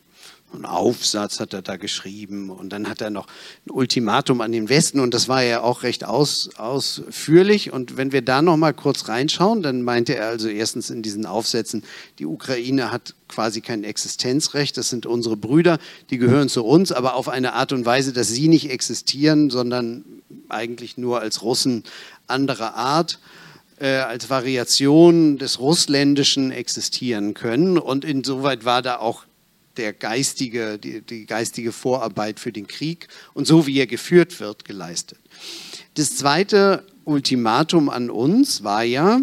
einen 0.55 0.65
Aufsatz 0.65 1.41
hat 1.41 1.53
er 1.53 1.63
da 1.63 1.77
geschrieben 1.77 2.51
und 2.51 2.71
dann 2.71 2.89
hat 2.89 3.01
er 3.01 3.11
noch 3.11 3.27
ein 3.67 3.71
Ultimatum 3.71 4.41
an 4.41 4.53
den 4.53 4.69
Westen 4.69 5.01
und 5.01 5.15
das 5.15 5.29
war 5.29 5.43
ja 5.43 5.63
auch 5.63 5.83
recht 5.83 6.05
aus, 6.05 6.51
ausführlich. 6.57 7.73
Und 7.73 7.97
wenn 7.97 8.13
wir 8.13 8.23
da 8.23 8.43
noch 8.43 8.57
mal 8.57 8.73
kurz 8.73 9.09
reinschauen, 9.09 9.63
dann 9.63 9.83
meinte 9.83 10.15
er 10.17 10.29
also 10.29 10.49
erstens 10.49 10.91
in 10.91 11.03
diesen 11.03 11.27
Aufsätzen, 11.27 11.85
die 12.19 12.27
Ukraine 12.27 12.93
hat 12.93 13.15
quasi 13.29 13.61
kein 13.61 13.85
Existenzrecht, 13.85 14.77
das 14.77 14.91
sind 14.91 15.07
unsere 15.07 15.37
Brüder, 15.37 15.79
die 16.11 16.19
gehören 16.19 16.49
zu 16.49 16.65
uns, 16.65 16.93
aber 16.93 17.15
auf 17.15 17.29
eine 17.29 17.55
Art 17.55 17.73
und 17.73 17.87
Weise, 17.87 18.13
dass 18.13 18.29
sie 18.29 18.49
nicht 18.49 18.71
existieren, 18.71 19.51
sondern 19.51 20.05
eigentlich 20.49 20.99
nur 20.99 21.21
als 21.21 21.43
Russen 21.43 21.85
anderer 22.27 22.75
Art 22.75 23.19
äh, 23.83 23.97
als 23.97 24.31
Variation 24.31 25.39
des 25.39 25.59
Russländischen 25.59 26.53
existieren 26.53 27.35
können. 27.35 27.79
Und 27.79 28.05
insoweit 28.05 28.65
war 28.65 28.81
da 28.81 28.99
auch 28.99 29.25
der 29.77 29.93
geistige, 29.93 30.79
die, 30.79 31.01
die 31.01 31.27
geistige 31.27 31.73
Vorarbeit 31.73 32.41
für 32.41 32.53
den 32.53 32.67
Krieg 32.67 33.09
und 33.35 33.47
so 33.47 33.67
wie 33.67 33.79
er 33.79 33.87
geführt 33.87 34.41
wird, 34.41 34.65
geleistet. 34.65 35.19
Das 35.95 36.17
zweite 36.17 36.85
Ultimatum 37.05 37.89
an 37.89 38.11
uns 38.11 38.65
war 38.65 38.83
ja, 38.83 39.21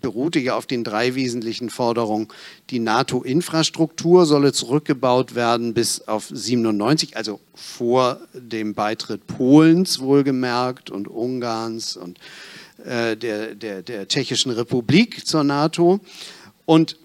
beruhte 0.00 0.40
ja 0.40 0.56
auf 0.56 0.66
den 0.66 0.82
drei 0.82 1.14
wesentlichen 1.14 1.70
Forderungen. 1.70 2.28
Die 2.70 2.80
NATO-Infrastruktur 2.80 4.26
solle 4.26 4.52
zurückgebaut 4.52 5.34
werden 5.34 5.74
bis 5.74 6.06
auf 6.08 6.28
97, 6.32 7.16
also 7.16 7.40
vor 7.54 8.20
dem 8.34 8.74
Beitritt 8.74 9.26
Polens 9.26 10.00
wohlgemerkt 10.00 10.90
und 10.90 11.06
Ungarns 11.08 11.96
und 11.96 12.18
äh, 12.84 13.16
der, 13.16 13.54
der, 13.54 13.82
der 13.82 14.08
Tschechischen 14.08 14.50
Republik 14.50 15.26
zur 15.26 15.44
NATO. 15.44 16.00
Und 16.64 16.96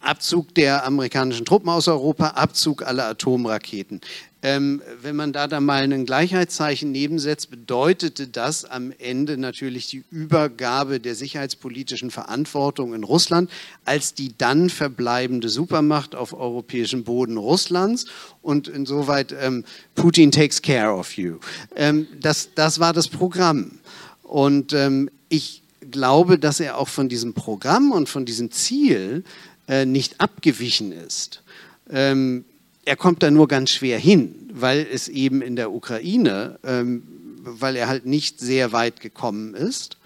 Abzug 0.00 0.54
der 0.54 0.84
amerikanischen 0.84 1.44
Truppen 1.44 1.68
aus 1.68 1.88
Europa, 1.88 2.28
Abzug 2.28 2.82
aller 2.82 3.06
Atomraketen. 3.06 4.00
Ähm, 4.44 4.82
wenn 5.00 5.14
man 5.14 5.32
da 5.32 5.46
dann 5.46 5.64
mal 5.64 5.84
ein 5.84 6.04
Gleichheitszeichen 6.04 6.90
nebensetzt, 6.90 7.50
bedeutete 7.50 8.26
das 8.26 8.64
am 8.64 8.92
Ende 8.98 9.38
natürlich 9.38 9.86
die 9.86 10.02
Übergabe 10.10 10.98
der 10.98 11.14
sicherheitspolitischen 11.14 12.10
Verantwortung 12.10 12.92
in 12.92 13.04
Russland 13.04 13.48
als 13.84 14.14
die 14.14 14.36
dann 14.36 14.68
verbleibende 14.68 15.48
Supermacht 15.48 16.16
auf 16.16 16.32
europäischem 16.32 17.04
Boden 17.04 17.36
Russlands. 17.36 18.06
Und 18.42 18.66
insoweit 18.66 19.32
ähm, 19.40 19.64
Putin 19.94 20.32
takes 20.32 20.60
care 20.60 20.92
of 20.92 21.16
you. 21.16 21.38
Ähm, 21.76 22.08
das, 22.20 22.48
das 22.56 22.80
war 22.80 22.92
das 22.92 23.06
Programm. 23.06 23.78
Und 24.24 24.72
ähm, 24.72 25.08
ich 25.28 25.61
glaube, 25.92 26.38
dass 26.38 26.58
er 26.58 26.78
auch 26.78 26.88
von 26.88 27.08
diesem 27.08 27.34
Programm 27.34 27.92
und 27.92 28.08
von 28.08 28.24
diesem 28.24 28.50
Ziel 28.50 29.22
äh, 29.68 29.86
nicht 29.86 30.20
abgewichen 30.20 30.90
ist. 30.90 31.42
Ähm, 31.90 32.44
er 32.84 32.96
kommt 32.96 33.22
da 33.22 33.30
nur 33.30 33.46
ganz 33.46 33.70
schwer 33.70 33.98
hin, 33.98 34.34
weil 34.52 34.86
es 34.92 35.08
eben 35.08 35.40
in 35.40 35.54
der 35.54 35.72
Ukraine, 35.72 36.58
ähm, 36.64 37.04
weil 37.44 37.76
er 37.76 37.88
halt 37.88 38.06
nicht 38.06 38.40
sehr 38.40 38.72
weit 38.72 39.00
gekommen 39.00 39.54
ist. 39.54 39.98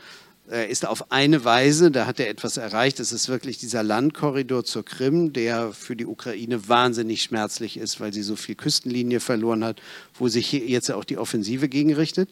Er 0.49 0.69
ist 0.69 0.87
auf 0.87 1.11
eine 1.11 1.45
Weise, 1.45 1.91
da 1.91 2.07
hat 2.07 2.21
er 2.21 2.29
etwas 2.29 2.57
erreicht, 2.57 3.01
es 3.01 3.11
ist 3.11 3.29
wirklich 3.29 3.59
dieser 3.59 3.83
Landkorridor 3.83 4.65
zur 4.65 4.85
Krim, 4.85 5.33
der 5.33 5.73
für 5.73 5.97
die 5.97 6.07
Ukraine 6.07 6.69
wahnsinnig 6.69 7.23
schmerzlich 7.23 7.77
ist, 7.77 7.99
weil 7.99 8.13
sie 8.13 8.23
so 8.23 8.37
viel 8.37 8.55
Küstenlinie 8.55 9.19
verloren 9.19 9.65
hat, 9.65 9.81
wo 10.15 10.29
sich 10.29 10.53
jetzt 10.53 10.91
auch 10.93 11.05
die 11.05 11.19
Offensive 11.19 11.69
gegen 11.69 11.95
richtet. 11.95 12.29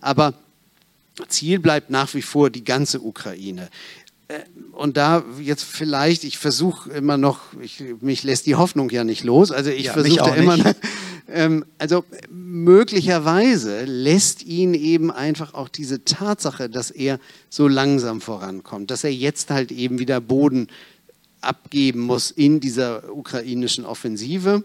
Aber 0.00 0.34
Ziel 1.26 1.58
bleibt 1.58 1.90
nach 1.90 2.14
wie 2.14 2.22
vor 2.22 2.50
die 2.50 2.64
ganze 2.64 3.00
Ukraine. 3.00 3.68
Äh, 4.28 4.40
und 4.72 4.96
da 4.96 5.24
jetzt 5.40 5.64
vielleicht, 5.64 6.24
ich 6.24 6.38
versuche 6.38 6.90
immer 6.90 7.16
noch, 7.16 7.40
ich, 7.60 7.82
mich 8.00 8.22
lässt 8.22 8.46
die 8.46 8.54
Hoffnung 8.54 8.90
ja 8.90 9.04
nicht 9.04 9.24
los, 9.24 9.50
also 9.50 9.70
ich 9.70 9.86
ja, 9.86 9.92
versuche 9.92 10.36
immer, 10.36 10.56
noch, 10.56 10.74
ähm, 11.28 11.64
also 11.78 12.04
möglicherweise 12.30 13.84
lässt 13.84 14.44
ihn 14.44 14.74
eben 14.74 15.10
einfach 15.10 15.54
auch 15.54 15.68
diese 15.68 16.04
Tatsache, 16.04 16.68
dass 16.68 16.90
er 16.90 17.18
so 17.50 17.68
langsam 17.68 18.20
vorankommt, 18.20 18.90
dass 18.90 19.02
er 19.02 19.12
jetzt 19.12 19.50
halt 19.50 19.72
eben 19.72 19.98
wieder 19.98 20.20
Boden 20.20 20.68
abgeben 21.40 22.00
muss 22.00 22.30
in 22.30 22.60
dieser 22.60 23.14
ukrainischen 23.14 23.84
Offensive, 23.84 24.62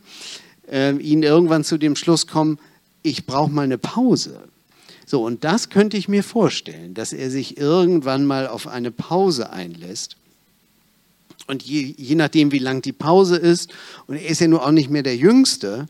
äh, 0.70 0.96
ihn 0.98 1.24
irgendwann 1.24 1.64
zu 1.64 1.78
dem 1.78 1.96
Schluss 1.96 2.28
kommen, 2.28 2.60
ich 3.02 3.26
brauche 3.26 3.52
mal 3.52 3.64
eine 3.64 3.78
Pause. 3.78 4.42
So, 5.14 5.24
und 5.24 5.44
das 5.44 5.70
könnte 5.70 5.96
ich 5.96 6.10
mir 6.10 6.24
vorstellen, 6.24 6.96
dass 6.96 7.14
er 7.14 7.30
sich 7.30 7.60
irgendwann 7.60 8.26
mal 8.26 8.48
auf 8.48 8.66
eine 8.66 8.90
Pause 8.90 9.52
einlässt. 9.52 10.16
Und 11.46 11.62
je, 11.62 11.94
je 11.96 12.16
nachdem, 12.16 12.52
wie 12.52 12.58
lang 12.58 12.82
die 12.82 12.94
Pause 12.94 13.36
ist, 13.36 13.72
und 14.08 14.16
er 14.16 14.26
ist 14.26 14.42
ja 14.42 14.48
nur 14.48 14.66
auch 14.66 14.72
nicht 14.72 14.90
mehr 14.90 15.04
der 15.04 15.16
Jüngste, 15.16 15.86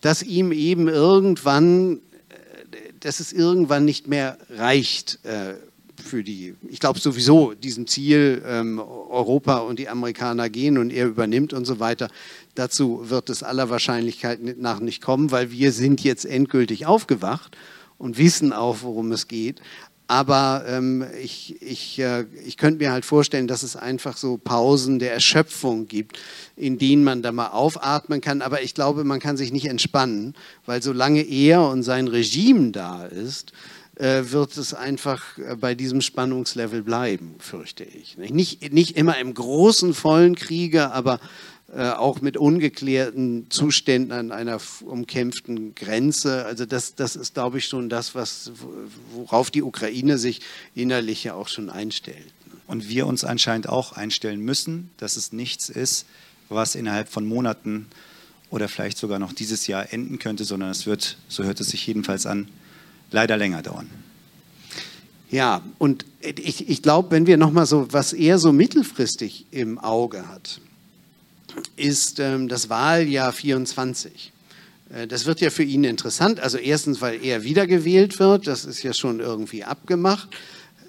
dass 0.00 0.22
ihm 0.22 0.52
eben 0.52 0.86
irgendwann, 0.86 1.94
äh, 2.28 2.92
dass 3.00 3.18
es 3.18 3.32
irgendwann 3.32 3.84
nicht 3.84 4.06
mehr 4.06 4.38
reicht 4.48 5.18
äh, 5.24 5.54
für 6.00 6.22
die, 6.22 6.54
ich 6.70 6.78
glaube 6.78 7.00
sowieso 7.00 7.54
diesem 7.54 7.88
Ziel, 7.88 8.44
ähm, 8.46 8.78
Europa 8.78 9.56
und 9.58 9.80
die 9.80 9.88
Amerikaner 9.88 10.50
gehen 10.50 10.78
und 10.78 10.92
er 10.92 11.08
übernimmt 11.08 11.52
und 11.52 11.64
so 11.64 11.80
weiter. 11.80 12.10
Dazu 12.54 13.10
wird 13.10 13.28
es 13.28 13.42
aller 13.42 13.70
Wahrscheinlichkeit 13.70 14.38
nach 14.56 14.78
nicht 14.78 15.02
kommen, 15.02 15.32
weil 15.32 15.50
wir 15.50 15.72
sind 15.72 16.04
jetzt 16.04 16.24
endgültig 16.24 16.86
aufgewacht 16.86 17.56
und 17.98 18.18
wissen 18.18 18.52
auch, 18.52 18.78
worum 18.82 19.12
es 19.12 19.28
geht. 19.28 19.60
Aber 20.10 20.64
ähm, 20.66 21.04
ich, 21.22 21.60
ich, 21.60 21.98
äh, 21.98 22.24
ich 22.46 22.56
könnte 22.56 22.82
mir 22.82 22.92
halt 22.92 23.04
vorstellen, 23.04 23.46
dass 23.46 23.62
es 23.62 23.76
einfach 23.76 24.16
so 24.16 24.38
Pausen 24.38 24.98
der 24.98 25.12
Erschöpfung 25.12 25.86
gibt, 25.86 26.18
in 26.56 26.78
denen 26.78 27.04
man 27.04 27.20
da 27.20 27.30
mal 27.30 27.48
aufatmen 27.48 28.22
kann. 28.22 28.40
Aber 28.40 28.62
ich 28.62 28.72
glaube, 28.72 29.04
man 29.04 29.20
kann 29.20 29.36
sich 29.36 29.52
nicht 29.52 29.66
entspannen, 29.66 30.34
weil 30.64 30.82
solange 30.82 31.20
er 31.20 31.68
und 31.68 31.82
sein 31.82 32.08
Regime 32.08 32.70
da 32.70 33.04
ist, 33.04 33.52
äh, 33.96 34.22
wird 34.30 34.56
es 34.56 34.72
einfach 34.72 35.36
äh, 35.36 35.56
bei 35.56 35.74
diesem 35.74 36.00
Spannungslevel 36.00 36.82
bleiben, 36.82 37.34
fürchte 37.38 37.84
ich. 37.84 38.16
Nicht, 38.16 38.72
nicht 38.72 38.96
immer 38.96 39.18
im 39.18 39.34
großen, 39.34 39.92
vollen 39.92 40.36
Kriege, 40.36 40.90
aber 40.90 41.20
auch 41.76 42.22
mit 42.22 42.38
ungeklärten 42.38 43.50
Zuständen 43.50 44.12
an 44.12 44.32
einer 44.32 44.58
umkämpften 44.86 45.74
Grenze. 45.74 46.46
Also 46.46 46.64
das, 46.64 46.94
das 46.94 47.14
ist, 47.14 47.34
glaube 47.34 47.58
ich, 47.58 47.66
schon 47.66 47.90
das, 47.90 48.14
was, 48.14 48.52
worauf 49.12 49.50
die 49.50 49.62
Ukraine 49.62 50.16
sich 50.16 50.40
innerlich 50.74 51.24
ja 51.24 51.34
auch 51.34 51.48
schon 51.48 51.68
einstellt. 51.68 52.32
Und 52.66 52.88
wir 52.88 53.06
uns 53.06 53.22
anscheinend 53.22 53.68
auch 53.68 53.92
einstellen 53.92 54.40
müssen, 54.40 54.90
dass 54.96 55.16
es 55.16 55.32
nichts 55.32 55.68
ist, 55.68 56.06
was 56.48 56.74
innerhalb 56.74 57.10
von 57.10 57.26
Monaten 57.26 57.86
oder 58.50 58.68
vielleicht 58.68 58.96
sogar 58.96 59.18
noch 59.18 59.32
dieses 59.32 59.66
Jahr 59.66 59.92
enden 59.92 60.18
könnte, 60.18 60.44
sondern 60.44 60.70
es 60.70 60.86
wird, 60.86 61.18
so 61.28 61.44
hört 61.44 61.60
es 61.60 61.68
sich 61.68 61.86
jedenfalls 61.86 62.24
an, 62.24 62.48
leider 63.10 63.36
länger 63.36 63.62
dauern. 63.62 63.90
Ja, 65.30 65.62
und 65.76 66.06
ich, 66.22 66.68
ich 66.68 66.82
glaube, 66.82 67.10
wenn 67.10 67.26
wir 67.26 67.36
nochmal 67.36 67.66
so, 67.66 67.92
was 67.92 68.14
er 68.14 68.38
so 68.38 68.52
mittelfristig 68.52 69.44
im 69.50 69.78
Auge 69.78 70.26
hat, 70.28 70.60
ist 71.76 72.20
ähm, 72.20 72.48
das 72.48 72.68
Wahljahr 72.68 73.32
24. 73.32 74.32
Äh, 74.90 75.06
das 75.06 75.26
wird 75.26 75.40
ja 75.40 75.50
für 75.50 75.62
ihn 75.62 75.84
interessant. 75.84 76.40
Also 76.40 76.58
erstens, 76.58 77.00
weil 77.00 77.24
er 77.24 77.44
wiedergewählt 77.44 78.18
wird, 78.18 78.46
das 78.46 78.64
ist 78.64 78.82
ja 78.82 78.92
schon 78.92 79.20
irgendwie 79.20 79.64
abgemacht. 79.64 80.28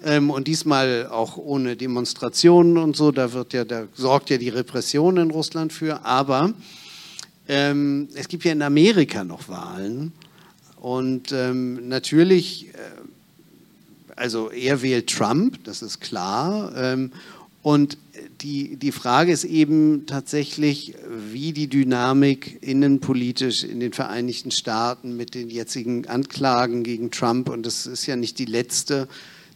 Ähm, 0.02 0.30
und 0.30 0.48
diesmal 0.48 1.08
auch 1.08 1.36
ohne 1.36 1.76
Demonstrationen 1.76 2.78
und 2.78 2.96
so, 2.96 3.12
da, 3.12 3.32
wird 3.32 3.52
ja, 3.52 3.64
da 3.64 3.86
sorgt 3.94 4.30
ja 4.30 4.38
die 4.38 4.48
Repression 4.48 5.18
in 5.18 5.30
Russland 5.30 5.72
für. 5.72 6.04
Aber 6.04 6.54
ähm, 7.48 8.08
es 8.14 8.28
gibt 8.28 8.44
ja 8.44 8.52
in 8.52 8.62
Amerika 8.62 9.24
noch 9.24 9.48
Wahlen. 9.48 10.12
Und 10.80 11.32
ähm, 11.32 11.88
natürlich, 11.88 12.68
äh, 12.68 12.78
also 14.16 14.50
er 14.50 14.80
wählt 14.80 15.10
Trump, 15.10 15.62
das 15.64 15.82
ist 15.82 16.00
klar. 16.00 16.72
Ähm, 16.74 17.12
und 17.62 17.98
die, 18.42 18.76
die 18.76 18.92
Frage 18.92 19.32
ist 19.32 19.44
eben 19.44 20.06
tatsächlich, 20.06 20.94
wie 21.32 21.52
die 21.52 21.68
Dynamik 21.68 22.58
innenpolitisch 22.62 23.64
in 23.64 23.80
den 23.80 23.92
Vereinigten 23.92 24.50
Staaten 24.50 25.16
mit 25.16 25.34
den 25.34 25.50
jetzigen 25.50 26.06
Anklagen 26.06 26.82
gegen 26.82 27.10
Trump, 27.10 27.48
und 27.48 27.66
das 27.66 27.86
ist 27.86 28.06
ja 28.06 28.16
nicht 28.16 28.38
die 28.38 28.46
letzte, 28.46 29.08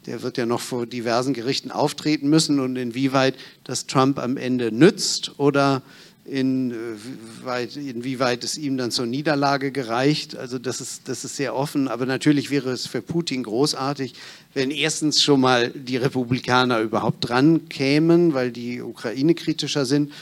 der 0.07 0.23
wird 0.23 0.37
ja 0.37 0.45
noch 0.47 0.61
vor 0.61 0.87
diversen 0.87 1.33
Gerichten 1.33 1.71
auftreten 1.71 2.29
müssen 2.29 2.61
und 2.61 2.77
inwieweit 2.77 3.37
das 3.65 3.87
Trump 3.87 4.19
am 4.19 4.37
Ende 4.37 4.71
nützt 4.71 5.39
oder 5.39 5.83
inwieweit, 6.27 7.77
inwieweit 7.77 8.45
es 8.45 8.57
ihm 8.57 8.77
dann 8.77 8.91
zur 8.91 9.07
Niederlage 9.07 9.73
gereicht. 9.73 10.37
Also 10.37 10.59
das 10.59 10.81
ist, 10.81 11.09
das 11.09 11.25
ist 11.25 11.37
sehr 11.37 11.55
offen. 11.55 11.89
Aber 11.89 12.07
natürlich 12.07 12.51
wäre 12.51 12.71
es 12.71 12.87
für 12.87 13.03
Putin 13.03 13.43
großartig, 13.43 14.15
wenn 14.55 14.71
erstens 14.71 15.23
schon 15.23 15.41
mal 15.41 15.71
die 15.71 15.97
Republikaner 15.97 16.81
überhaupt 16.81 17.29
dran 17.29 17.69
kämen, 17.69 18.35
weil 18.35 18.53
die 18.53 18.81
Ukraine 18.81 19.35
kritischer 19.35 19.85
sind. 19.85 20.13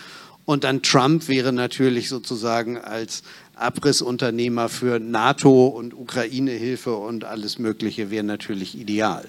Und 0.44 0.64
dann 0.64 0.82
Trump 0.82 1.28
wäre 1.28 1.52
natürlich 1.52 2.08
sozusagen 2.08 2.78
als 2.78 3.22
Abrissunternehmer 3.54 4.68
für 4.68 4.98
NATO 4.98 5.66
und 5.68 5.94
Ukraine-Hilfe 5.94 6.94
und 6.96 7.24
alles 7.24 7.58
Mögliche 7.58 8.10
wäre 8.10 8.24
natürlich 8.24 8.76
ideal. 8.76 9.28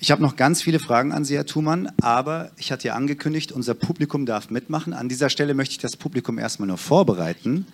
Ich 0.00 0.10
habe 0.10 0.22
noch 0.22 0.36
ganz 0.36 0.62
viele 0.62 0.78
Fragen 0.80 1.12
an 1.12 1.24
Sie, 1.24 1.34
Herr 1.34 1.46
Thumann, 1.46 1.90
aber 2.00 2.50
ich 2.56 2.72
hatte 2.72 2.88
ja 2.88 2.94
angekündigt, 2.94 3.52
unser 3.52 3.74
Publikum 3.74 4.26
darf 4.26 4.50
mitmachen. 4.50 4.92
An 4.92 5.08
dieser 5.08 5.30
Stelle 5.30 5.54
möchte 5.54 5.72
ich 5.72 5.78
das 5.78 5.96
Publikum 5.96 6.38
erstmal 6.38 6.68
nur 6.68 6.78
vorbereiten. 6.78 7.66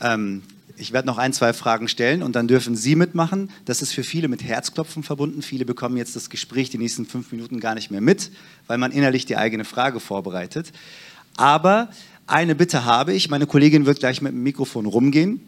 Ähm, 0.00 0.42
ich 0.76 0.92
werde 0.92 1.06
noch 1.06 1.18
ein, 1.18 1.32
zwei 1.32 1.52
Fragen 1.52 1.88
stellen 1.88 2.22
und 2.22 2.36
dann 2.36 2.48
dürfen 2.48 2.76
Sie 2.76 2.96
mitmachen. 2.96 3.50
Das 3.64 3.82
ist 3.82 3.92
für 3.92 4.02
viele 4.02 4.28
mit 4.28 4.42
Herzklopfen 4.42 5.02
verbunden. 5.02 5.42
Viele 5.42 5.64
bekommen 5.64 5.96
jetzt 5.96 6.16
das 6.16 6.30
Gespräch 6.30 6.70
die 6.70 6.78
nächsten 6.78 7.06
fünf 7.06 7.32
Minuten 7.32 7.60
gar 7.60 7.74
nicht 7.74 7.90
mehr 7.90 8.00
mit, 8.00 8.30
weil 8.66 8.78
man 8.78 8.92
innerlich 8.92 9.26
die 9.26 9.36
eigene 9.36 9.64
Frage 9.64 10.00
vorbereitet. 10.00 10.72
Aber 11.36 11.90
eine 12.26 12.54
Bitte 12.54 12.84
habe 12.84 13.12
ich. 13.12 13.30
Meine 13.30 13.46
Kollegin 13.46 13.86
wird 13.86 13.98
gleich 13.98 14.22
mit 14.22 14.32
dem 14.32 14.42
Mikrofon 14.42 14.86
rumgehen. 14.86 15.40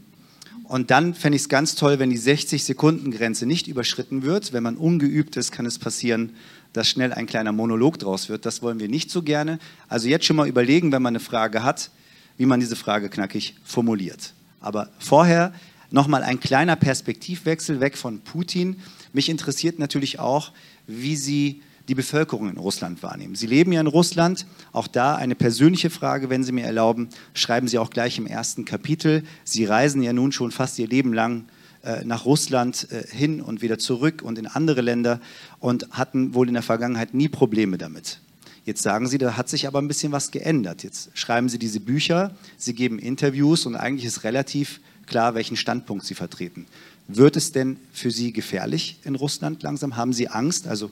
Und 0.65 0.91
dann 0.91 1.15
fände 1.15 1.37
ich 1.37 1.43
es 1.43 1.49
ganz 1.49 1.75
toll, 1.75 1.99
wenn 1.99 2.11
die 2.11 2.19
60-Sekunden-Grenze 2.19 3.45
nicht 3.47 3.69
überschritten 3.69 4.23
wird. 4.23 4.53
Wenn 4.53 4.63
man 4.63 4.77
ungeübt 4.77 5.37
ist, 5.37 5.53
kann 5.53 5.67
es 5.67 5.79
passieren, 5.79 6.35
dass 6.73 6.89
schnell 6.89 7.13
ein 7.13 7.27
kleiner 7.27 7.53
Monolog 7.53 7.99
draus 7.99 8.29
wird. 8.29 8.47
Das 8.47 8.63
wollen 8.63 8.81
wir 8.81 8.89
nicht 8.89 9.11
so 9.11 9.23
gerne. 9.23 9.59
Also 9.89 10.09
jetzt 10.09 10.25
schon 10.25 10.37
mal 10.37 10.49
überlegen, 10.49 10.91
wenn 10.91 11.03
man 11.03 11.13
eine 11.13 11.21
Frage 11.21 11.63
hat, 11.63 11.91
wie 12.39 12.47
man 12.47 12.61
diese 12.61 12.77
Frage 12.77 13.11
knackig 13.11 13.57
formuliert. 13.65 14.33
Aber 14.63 14.89
vorher 14.99 15.53
nochmal 15.91 16.23
ein 16.23 16.41
kleiner 16.41 16.77
Perspektivwechsel 16.77 17.81
weg 17.81 17.99
von 17.99 18.21
Putin. 18.21 18.77
Mich 19.13 19.29
interessiert 19.29 19.79
natürlich 19.79 20.19
auch, 20.19 20.53
wie 20.87 21.17
Sie 21.17 21.63
die 21.89 21.95
Bevölkerung 21.95 22.49
in 22.49 22.57
Russland 22.57 23.03
wahrnehmen. 23.03 23.35
Sie 23.35 23.47
leben 23.47 23.73
ja 23.73 23.81
in 23.81 23.87
Russland. 23.87 24.47
Auch 24.73 24.87
da 24.87 25.17
eine 25.17 25.35
persönliche 25.35 25.91
Frage, 25.91 26.31
wenn 26.31 26.45
Sie 26.45 26.53
mir 26.53 26.65
erlauben, 26.65 27.09
schreiben 27.35 27.69
Sie 27.69 27.79
auch 27.79 27.91
gleich 27.91 28.19
im 28.19 28.27
ersten 28.27 28.65
Kapitel. 28.65 29.25
Sie 29.45 29.65
reisen 29.65 30.03
ja 30.03 30.13
nun 30.13 30.33
schon 30.33 30.53
fast 30.53 30.79
Ihr 30.79 30.87
Leben 30.87 31.13
lang 31.13 31.47
äh, 31.83 32.05
nach 32.05 32.25
Russland 32.25 32.89
äh, 32.93 33.05
hin 33.09 33.41
und 33.41 33.63
wieder 33.63 33.79
zurück 33.79 34.23
und 34.23 34.39
in 34.39 34.47
andere 34.47 34.81
Länder 34.81 35.21
und 35.59 35.89
hatten 35.91 36.35
wohl 36.35 36.47
in 36.47 36.55
der 36.55 36.63
Vergangenheit 36.63 37.15
nie 37.15 37.29
Probleme 37.29 37.79
damit. 37.79 38.21
Jetzt 38.65 38.83
sagen 38.83 39.09
Sie, 39.09 39.19
da 39.19 39.37
hat 39.37 39.49
sich 39.49 39.67
aber 39.67 39.81
ein 39.81 39.89
bisschen 39.89 40.13
was 40.13 40.31
geändert. 40.31 40.85
Jetzt 40.85 41.11
schreiben 41.15 41.49
Sie 41.49 41.59
diese 41.59 41.81
Bücher, 41.81 42.35
Sie 42.57 42.75
geben 42.75 42.99
Interviews 42.99 43.67
und 43.67 43.75
eigentlich 43.75 44.05
ist 44.05 44.25
relativ 44.25 44.81
klar, 45.07 45.35
welchen 45.35 45.57
Standpunkt 45.57 46.05
Sie 46.07 46.15
vertreten. 46.15 46.67
Wird 47.09 47.37
es 47.37 47.53
denn 47.53 47.77
für 47.93 48.11
Sie 48.11 48.33
gefährlich 48.33 49.01
in 49.05 49.17
Russland 49.17 49.63
langsam? 49.63 49.97
Haben 49.97 50.13
Sie 50.13 50.29
Angst? 50.29 50.69
Also 50.69 50.91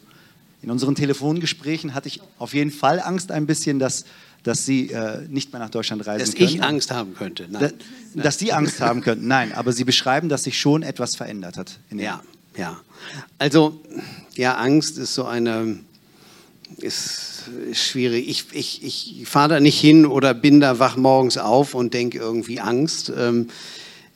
in 0.63 0.71
unseren 0.71 0.95
Telefongesprächen 0.95 1.95
hatte 1.95 2.09
ich 2.09 2.21
auf 2.39 2.55
jeden 2.55 2.73
Fall 2.73 3.01
Angst 3.01 3.31
ein 3.31 3.47
bisschen, 3.47 3.79
dass, 3.79 4.05
dass 4.43 4.67
Sie 4.67 4.91
äh, 4.91 5.27
nicht 5.29 5.53
mehr 5.53 5.61
nach 5.61 5.71
Deutschland 5.71 6.07
reisen 6.07 6.27
dass 6.27 6.35
können. 6.35 6.47
Dass 6.47 6.55
ich 6.55 6.63
Angst 6.63 6.91
haben 6.91 7.15
könnte. 7.15 7.47
Nein. 7.49 7.73
Da, 8.15 8.23
dass 8.23 8.39
Sie 8.39 8.53
Angst 8.53 8.81
haben 8.81 9.01
könnten. 9.01 9.29
Nein, 9.29 9.53
aber 9.53 9.73
Sie 9.73 9.85
beschreiben, 9.85 10.29
dass 10.29 10.43
sich 10.43 10.59
schon 10.59 10.83
etwas 10.83 11.17
verändert 11.17 11.57
hat. 11.57 11.79
ja, 11.93 12.21
ja. 12.57 12.81
Also, 13.39 13.81
ja, 14.35 14.57
Angst 14.57 14.99
ist 14.99 15.15
so 15.15 15.25
eine, 15.25 15.79
ist, 16.79 17.30
ist 17.71 17.83
schwierig. 17.83 18.29
Ich, 18.29 18.45
ich, 18.53 18.85
ich 18.85 19.29
fahre 19.29 19.51
da 19.51 19.61
nicht 19.61 19.79
hin 19.79 20.07
oder 20.07 20.35
bin 20.35 20.61
da 20.61 20.79
wach 20.79 20.97
morgens 20.97 21.39
auf 21.39 21.75
und 21.75 21.95
denke 21.95 22.19
irgendwie 22.19 22.61
Angst. 22.61 23.13
Ähm, 23.17 23.49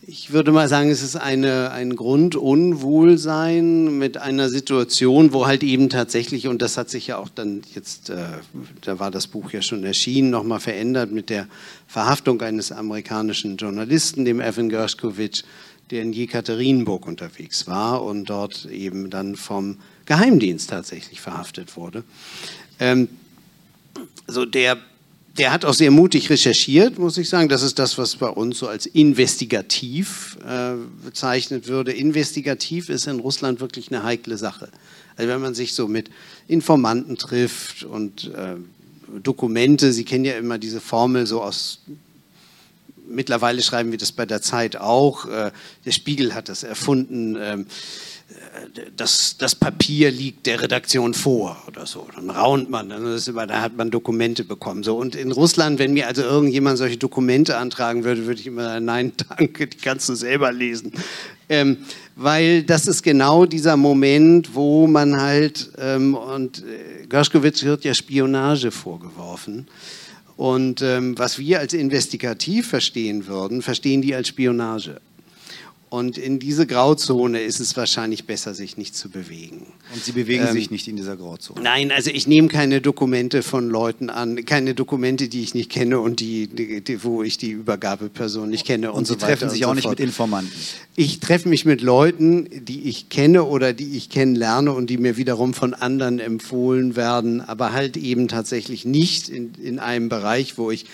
ich 0.06 0.32
würde 0.32 0.52
mal 0.52 0.68
sagen, 0.68 0.90
es 0.90 1.02
ist 1.02 1.16
eine, 1.16 1.70
ein 1.70 1.96
Grundunwohlsein 1.96 3.98
mit 3.98 4.18
einer 4.18 4.50
Situation, 4.50 5.32
wo 5.32 5.46
halt 5.46 5.62
eben 5.62 5.88
tatsächlich, 5.88 6.46
und 6.46 6.60
das 6.60 6.76
hat 6.76 6.90
sich 6.90 7.06
ja 7.06 7.16
auch 7.16 7.30
dann 7.30 7.62
jetzt, 7.74 8.10
äh, 8.10 8.16
da 8.82 8.98
war 8.98 9.10
das 9.10 9.26
Buch 9.26 9.50
ja 9.52 9.62
schon 9.62 9.82
erschienen, 9.84 10.28
nochmal 10.30 10.60
verändert 10.60 11.10
mit 11.10 11.30
der 11.30 11.48
Verhaftung 11.86 12.42
eines 12.42 12.70
amerikanischen 12.70 13.56
Journalisten, 13.56 14.26
dem 14.26 14.40
Evan 14.40 14.68
Gershkovich, 14.68 15.42
der 15.90 16.02
in 16.02 16.12
Jekaterinburg 16.12 17.06
unterwegs 17.06 17.66
war 17.66 18.02
und 18.02 18.24
dort 18.26 18.66
eben 18.66 19.10
dann 19.10 19.36
vom 19.36 19.78
Geheimdienst 20.06 20.70
tatsächlich 20.70 21.20
verhaftet 21.20 21.76
wurde. 21.76 22.04
Ähm, 22.80 23.08
also 24.26 24.44
der 24.44 24.78
der 25.36 25.52
hat 25.52 25.64
auch 25.64 25.74
sehr 25.74 25.90
mutig 25.90 26.30
recherchiert, 26.30 26.98
muss 26.98 27.18
ich 27.18 27.28
sagen. 27.28 27.48
Das 27.48 27.62
ist 27.62 27.78
das, 27.78 27.98
was 27.98 28.16
bei 28.16 28.28
uns 28.28 28.58
so 28.58 28.68
als 28.68 28.86
investigativ 28.86 30.38
äh, 30.46 30.74
bezeichnet 31.04 31.66
würde. 31.66 31.92
Investigativ 31.92 32.88
ist 32.88 33.06
in 33.06 33.18
Russland 33.18 33.60
wirklich 33.60 33.90
eine 33.90 34.04
heikle 34.04 34.38
Sache. 34.38 34.68
Also 35.16 35.28
wenn 35.28 35.40
man 35.40 35.54
sich 35.54 35.74
so 35.74 35.88
mit 35.88 36.10
Informanten 36.46 37.16
trifft 37.16 37.82
und 37.82 38.32
äh, 38.34 38.56
Dokumente, 39.22 39.92
Sie 39.92 40.04
kennen 40.04 40.24
ja 40.24 40.34
immer 40.34 40.58
diese 40.58 40.80
Formel 40.80 41.26
so 41.26 41.42
aus 41.42 41.80
mittlerweile 43.06 43.62
schreiben 43.62 43.90
wir 43.90 43.98
das 43.98 44.12
bei 44.12 44.26
der 44.26 44.42
Zeit 44.42 44.76
auch. 44.76 45.26
Äh, 45.26 45.50
der 45.84 45.92
Spiegel 45.92 46.34
hat 46.34 46.48
das 46.48 46.62
erfunden. 46.62 47.36
Ähm, 47.40 47.66
das, 48.96 49.36
das 49.38 49.54
Papier 49.54 50.10
liegt 50.10 50.46
der 50.46 50.62
Redaktion 50.62 51.14
vor 51.14 51.62
oder 51.66 51.86
so. 51.86 52.06
Dann 52.14 52.30
raunt 52.30 52.70
man, 52.70 52.88
dann, 52.88 53.20
immer, 53.26 53.46
da 53.46 53.60
hat 53.60 53.76
man 53.76 53.90
Dokumente 53.90 54.44
bekommen. 54.44 54.82
So. 54.82 54.96
Und 54.96 55.14
in 55.14 55.32
Russland, 55.32 55.78
wenn 55.78 55.92
mir 55.92 56.06
also 56.06 56.22
irgendjemand 56.22 56.78
solche 56.78 56.96
Dokumente 56.96 57.56
antragen 57.58 58.04
würde, 58.04 58.26
würde 58.26 58.40
ich 58.40 58.46
immer 58.46 58.64
sagen, 58.64 58.84
nein, 58.84 59.12
danke, 59.28 59.66
die 59.66 59.76
kannst 59.76 60.08
du 60.08 60.14
selber 60.14 60.52
lesen. 60.52 60.92
Ähm, 61.48 61.78
weil 62.16 62.62
das 62.62 62.86
ist 62.86 63.02
genau 63.02 63.44
dieser 63.44 63.76
Moment, 63.76 64.54
wo 64.54 64.86
man 64.86 65.20
halt, 65.20 65.70
ähm, 65.78 66.14
und 66.14 66.64
äh, 66.64 67.06
Gershkovich 67.06 67.64
wird 67.64 67.84
ja 67.84 67.92
Spionage 67.92 68.70
vorgeworfen. 68.70 69.66
Und 70.36 70.82
ähm, 70.82 71.16
was 71.18 71.38
wir 71.38 71.60
als 71.60 71.74
investigativ 71.74 72.68
verstehen 72.68 73.26
würden, 73.26 73.62
verstehen 73.62 74.02
die 74.02 74.14
als 74.14 74.28
Spionage. 74.28 75.00
Und 75.94 76.18
in 76.18 76.40
diese 76.40 76.66
Grauzone 76.66 77.40
ist 77.42 77.60
es 77.60 77.76
wahrscheinlich 77.76 78.24
besser, 78.24 78.52
sich 78.52 78.76
nicht 78.76 78.96
zu 78.96 79.10
bewegen. 79.10 79.64
Und 79.94 80.02
Sie 80.02 80.10
bewegen 80.10 80.46
ähm, 80.48 80.52
sich 80.52 80.72
nicht 80.72 80.88
in 80.88 80.96
dieser 80.96 81.16
Grauzone? 81.16 81.62
Nein, 81.62 81.92
also 81.92 82.10
ich 82.10 82.26
nehme 82.26 82.48
keine 82.48 82.80
Dokumente 82.80 83.44
von 83.44 83.70
Leuten 83.70 84.10
an, 84.10 84.44
keine 84.44 84.74
Dokumente, 84.74 85.28
die 85.28 85.44
ich 85.44 85.54
nicht 85.54 85.70
kenne 85.70 86.00
und 86.00 86.18
die, 86.18 86.48
die, 86.48 87.04
wo 87.04 87.22
ich 87.22 87.38
die 87.38 87.52
Übergabeperson 87.52 88.50
nicht 88.50 88.66
kenne 88.66 88.90
und, 88.90 88.98
und 88.98 89.04
Sie 89.06 89.12
so 89.12 89.20
treffen 89.20 89.48
sich 89.48 89.66
auch 89.66 89.68
so 89.68 89.74
nicht 89.74 89.88
mit 89.88 90.00
Informanten? 90.00 90.50
Ich 90.96 91.20
treffe 91.20 91.48
mich 91.48 91.64
mit 91.64 91.80
Leuten, 91.80 92.48
die 92.64 92.88
ich 92.88 93.08
kenne 93.08 93.44
oder 93.44 93.72
die 93.72 93.96
ich 93.96 94.10
kennenlerne 94.10 94.72
und 94.72 94.90
die 94.90 94.98
mir 94.98 95.16
wiederum 95.16 95.54
von 95.54 95.74
anderen 95.74 96.18
empfohlen 96.18 96.96
werden, 96.96 97.40
aber 97.40 97.72
halt 97.72 97.96
eben 97.96 98.26
tatsächlich 98.26 98.84
nicht 98.84 99.28
in, 99.28 99.52
in 99.62 99.78
einem 99.78 100.08
Bereich, 100.08 100.58
wo 100.58 100.72
ich 100.72 100.86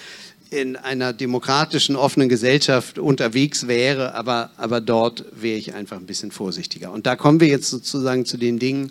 in 0.50 0.76
einer 0.76 1.12
demokratischen, 1.12 1.96
offenen 1.96 2.28
Gesellschaft 2.28 2.98
unterwegs 2.98 3.68
wäre, 3.68 4.14
aber, 4.14 4.50
aber 4.56 4.80
dort 4.80 5.24
wäre 5.32 5.56
ich 5.56 5.74
einfach 5.74 5.96
ein 5.96 6.06
bisschen 6.06 6.32
vorsichtiger. 6.32 6.92
Und 6.92 7.06
da 7.06 7.16
kommen 7.16 7.40
wir 7.40 7.48
jetzt 7.48 7.70
sozusagen 7.70 8.26
zu 8.26 8.36
den 8.36 8.58
Dingen, 8.58 8.90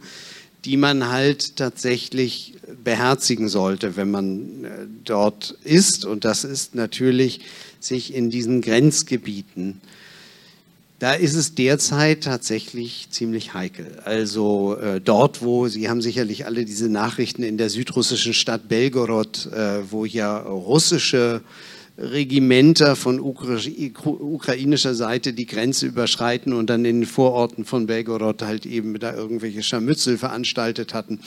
die 0.65 0.77
man 0.77 1.09
halt 1.09 1.57
tatsächlich 1.57 2.55
beherzigen 2.83 3.47
sollte, 3.47 3.95
wenn 3.95 4.11
man 4.11 4.63
äh, 4.63 4.69
dort 5.03 5.55
ist. 5.63 6.05
Und 6.05 6.25
das 6.25 6.43
ist 6.43 6.75
natürlich, 6.75 7.41
sich 7.79 8.13
in 8.13 8.29
diesen 8.29 8.61
Grenzgebieten 8.61 9.79
da 10.99 11.13
ist 11.13 11.35
es 11.35 11.55
derzeit 11.55 12.25
tatsächlich 12.25 13.07
ziemlich 13.09 13.53
heikel. 13.53 13.99
Also 14.03 14.75
äh, 14.75 14.99
dort, 14.99 15.41
wo, 15.41 15.67
Sie 15.67 15.89
haben 15.89 16.01
sicherlich 16.01 16.45
alle 16.45 16.65
diese 16.65 16.89
Nachrichten 16.89 17.41
in 17.41 17.57
der 17.57 17.69
südrussischen 17.69 18.33
Stadt 18.33 18.67
Belgorod, 18.67 19.47
äh, 19.53 19.89
wo 19.89 20.03
ja 20.03 20.37
russische 20.37 21.41
Regimenter 21.97 22.95
von 22.95 23.19
Ukra 23.19 23.57
ukrainischer 24.03 24.93
Seite 24.93 25.33
die 25.33 25.45
Grenze 25.45 25.85
überschreiten 25.85 26.53
und 26.53 26.69
dann 26.69 26.85
in 26.85 27.01
den 27.01 27.05
Vororten 27.05 27.65
von 27.65 27.87
Belgorod 27.87 28.41
halt 28.41 28.65
eben 28.65 28.97
da 28.99 29.13
irgendwelche 29.13 29.63
Scharmützel 29.63 30.17
veranstaltet 30.17 30.93
hatten. 30.93 31.19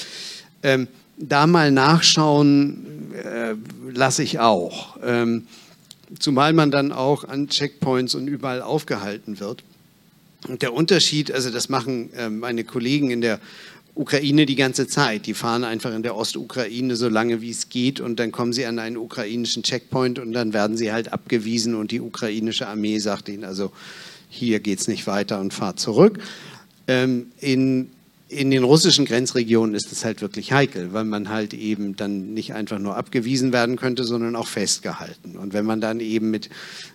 Ähm, 0.63 0.87
da 1.19 1.47
mal 1.47 1.71
nachschauen 1.71 3.13
äh, 3.15 3.55
lasse 3.91 4.23
ich 4.23 4.39
auch. 4.39 4.99
Ähm, 5.03 5.47
zumal 6.19 6.53
man 6.53 6.71
dann 6.71 6.93
auch 6.93 7.25
an 7.25 7.49
Checkpoints 7.49 8.15
und 8.15 8.29
überall 8.29 8.63
aufgehalten 8.63 9.41
wird. 9.41 9.63
Und 10.49 10.63
der 10.63 10.73
Unterschied, 10.73 11.31
also 11.33 11.51
das 11.51 11.69
machen 11.69 12.13
äh, 12.15 12.29
meine 12.29 12.65
Kollegen 12.65 13.11
in 13.11 13.21
der 13.21 13.41
Ukraine 13.95 14.47
die 14.47 14.57
ganze 14.57 14.87
Zeit. 14.87 15.27
Die 15.27 15.35
fahren 15.35 15.65
einfach 15.65 15.95
in 15.95 16.03
der 16.03 16.17
Ostukraine 16.17 16.97
so 16.97 17.09
lange 17.09 17.41
wie 17.41 17.51
es 17.51 17.69
geht 17.69 18.01
und 18.01 18.19
dann 18.19 18.33
kommen 18.33 18.53
sie 18.53 18.65
an 18.65 18.79
einen 18.79 18.97
ukrainischen 18.97 19.63
Checkpoint 19.63 20.19
und 20.19 20.33
dann 20.33 20.53
werden 20.53 20.77
sie 20.77 20.93
halt 20.93 21.13
abgewiesen 21.13 21.75
und 21.75 21.91
die 21.91 22.01
ukrainische 22.01 22.67
Armee 22.67 22.99
sagt 22.99 23.29
ihnen, 23.29 23.45
also 23.45 23.71
hier 24.31 24.61
geht 24.61 24.81
es 24.81 24.89
nicht 24.89 25.07
weiter 25.07 25.41
und 25.41 25.53
fahrt 25.53 25.79
zurück. 25.79 26.19
Ähm, 26.89 27.27
in 27.39 27.91
in 28.33 28.51
den 28.51 28.65
russischen 28.65 29.05
Grenzregionen 29.05 29.75
ist 29.75 29.93
es 29.93 30.05
halt 30.05 30.23
wirklich 30.23 30.53
heikel, 30.53 30.93
weil 30.93 31.05
man 31.05 31.29
halt 31.29 31.53
eben 31.53 31.97
dann 31.97 32.33
nicht 32.33 32.55
einfach 32.55 32.79
nur 32.79 32.97
abgewiesen 32.97 33.53
werden 33.53 33.77
könnte, 33.77 34.05
sondern 34.05 34.37
auch 34.37 34.47
festgehalten. 34.47 35.37
Und 35.37 35.53
wenn 35.53 35.67
man 35.67 35.81
dann 35.81 36.01
eben 36.01 36.31
mit 36.31 36.49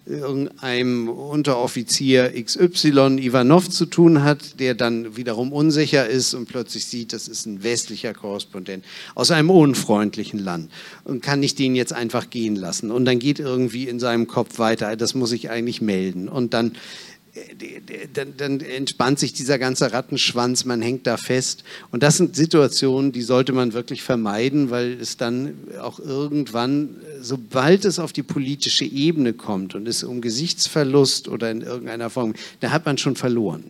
irgendeinem 0.07 1.09
Unteroffizier 1.09 2.33
XY 2.43 3.19
Ivanov 3.19 3.69
zu 3.69 3.85
tun 3.85 4.23
hat, 4.23 4.59
der 4.59 4.73
dann 4.73 5.15
wiederum 5.15 5.53
unsicher 5.53 6.07
ist 6.07 6.33
und 6.33 6.47
plötzlich 6.47 6.85
sieht, 6.85 7.13
das 7.13 7.27
ist 7.27 7.45
ein 7.45 7.63
westlicher 7.63 8.13
Korrespondent 8.13 8.83
aus 9.13 9.29
einem 9.29 9.51
unfreundlichen 9.51 10.39
Land 10.39 10.71
und 11.03 11.21
kann 11.21 11.39
nicht 11.39 11.59
den 11.59 11.75
jetzt 11.75 11.93
einfach 11.93 12.31
gehen 12.31 12.55
lassen. 12.55 12.89
Und 12.89 13.05
dann 13.05 13.19
geht 13.19 13.39
irgendwie 13.39 13.87
in 13.87 13.99
seinem 13.99 14.27
Kopf 14.27 14.57
weiter, 14.57 14.95
das 14.95 15.13
muss 15.13 15.31
ich 15.31 15.51
eigentlich 15.51 15.81
melden. 15.81 16.29
Und 16.29 16.55
dann 16.55 16.73
dann, 18.13 18.35
dann, 18.37 18.59
entspannt 18.59 19.19
sich 19.19 19.33
dieser 19.33 19.59
ganze 19.59 19.91
Rattenschwanz, 19.91 20.65
man 20.65 20.81
hängt 20.81 21.07
da 21.07 21.17
fest. 21.17 21.63
Und 21.91 22.03
das 22.03 22.17
sind 22.17 22.35
Situationen, 22.35 23.11
die 23.11 23.21
sollte 23.21 23.53
man 23.53 23.73
wirklich 23.73 24.03
vermeiden, 24.03 24.69
weil 24.69 24.99
es 24.99 25.17
dann 25.17 25.53
auch 25.81 25.99
irgendwann, 25.99 26.95
sobald 27.21 27.85
es 27.85 27.99
auf 27.99 28.13
die 28.13 28.23
politische 28.23 28.85
Ebene 28.85 29.33
kommt 29.33 29.75
und 29.75 29.87
es 29.87 30.03
um 30.03 30.21
Gesichtsverlust 30.21 31.27
oder 31.27 31.51
in 31.51 31.61
irgendeiner 31.61 32.09
Form, 32.09 32.33
da 32.59 32.71
hat 32.71 32.85
man 32.85 32.97
schon 32.97 33.15
verloren. 33.15 33.65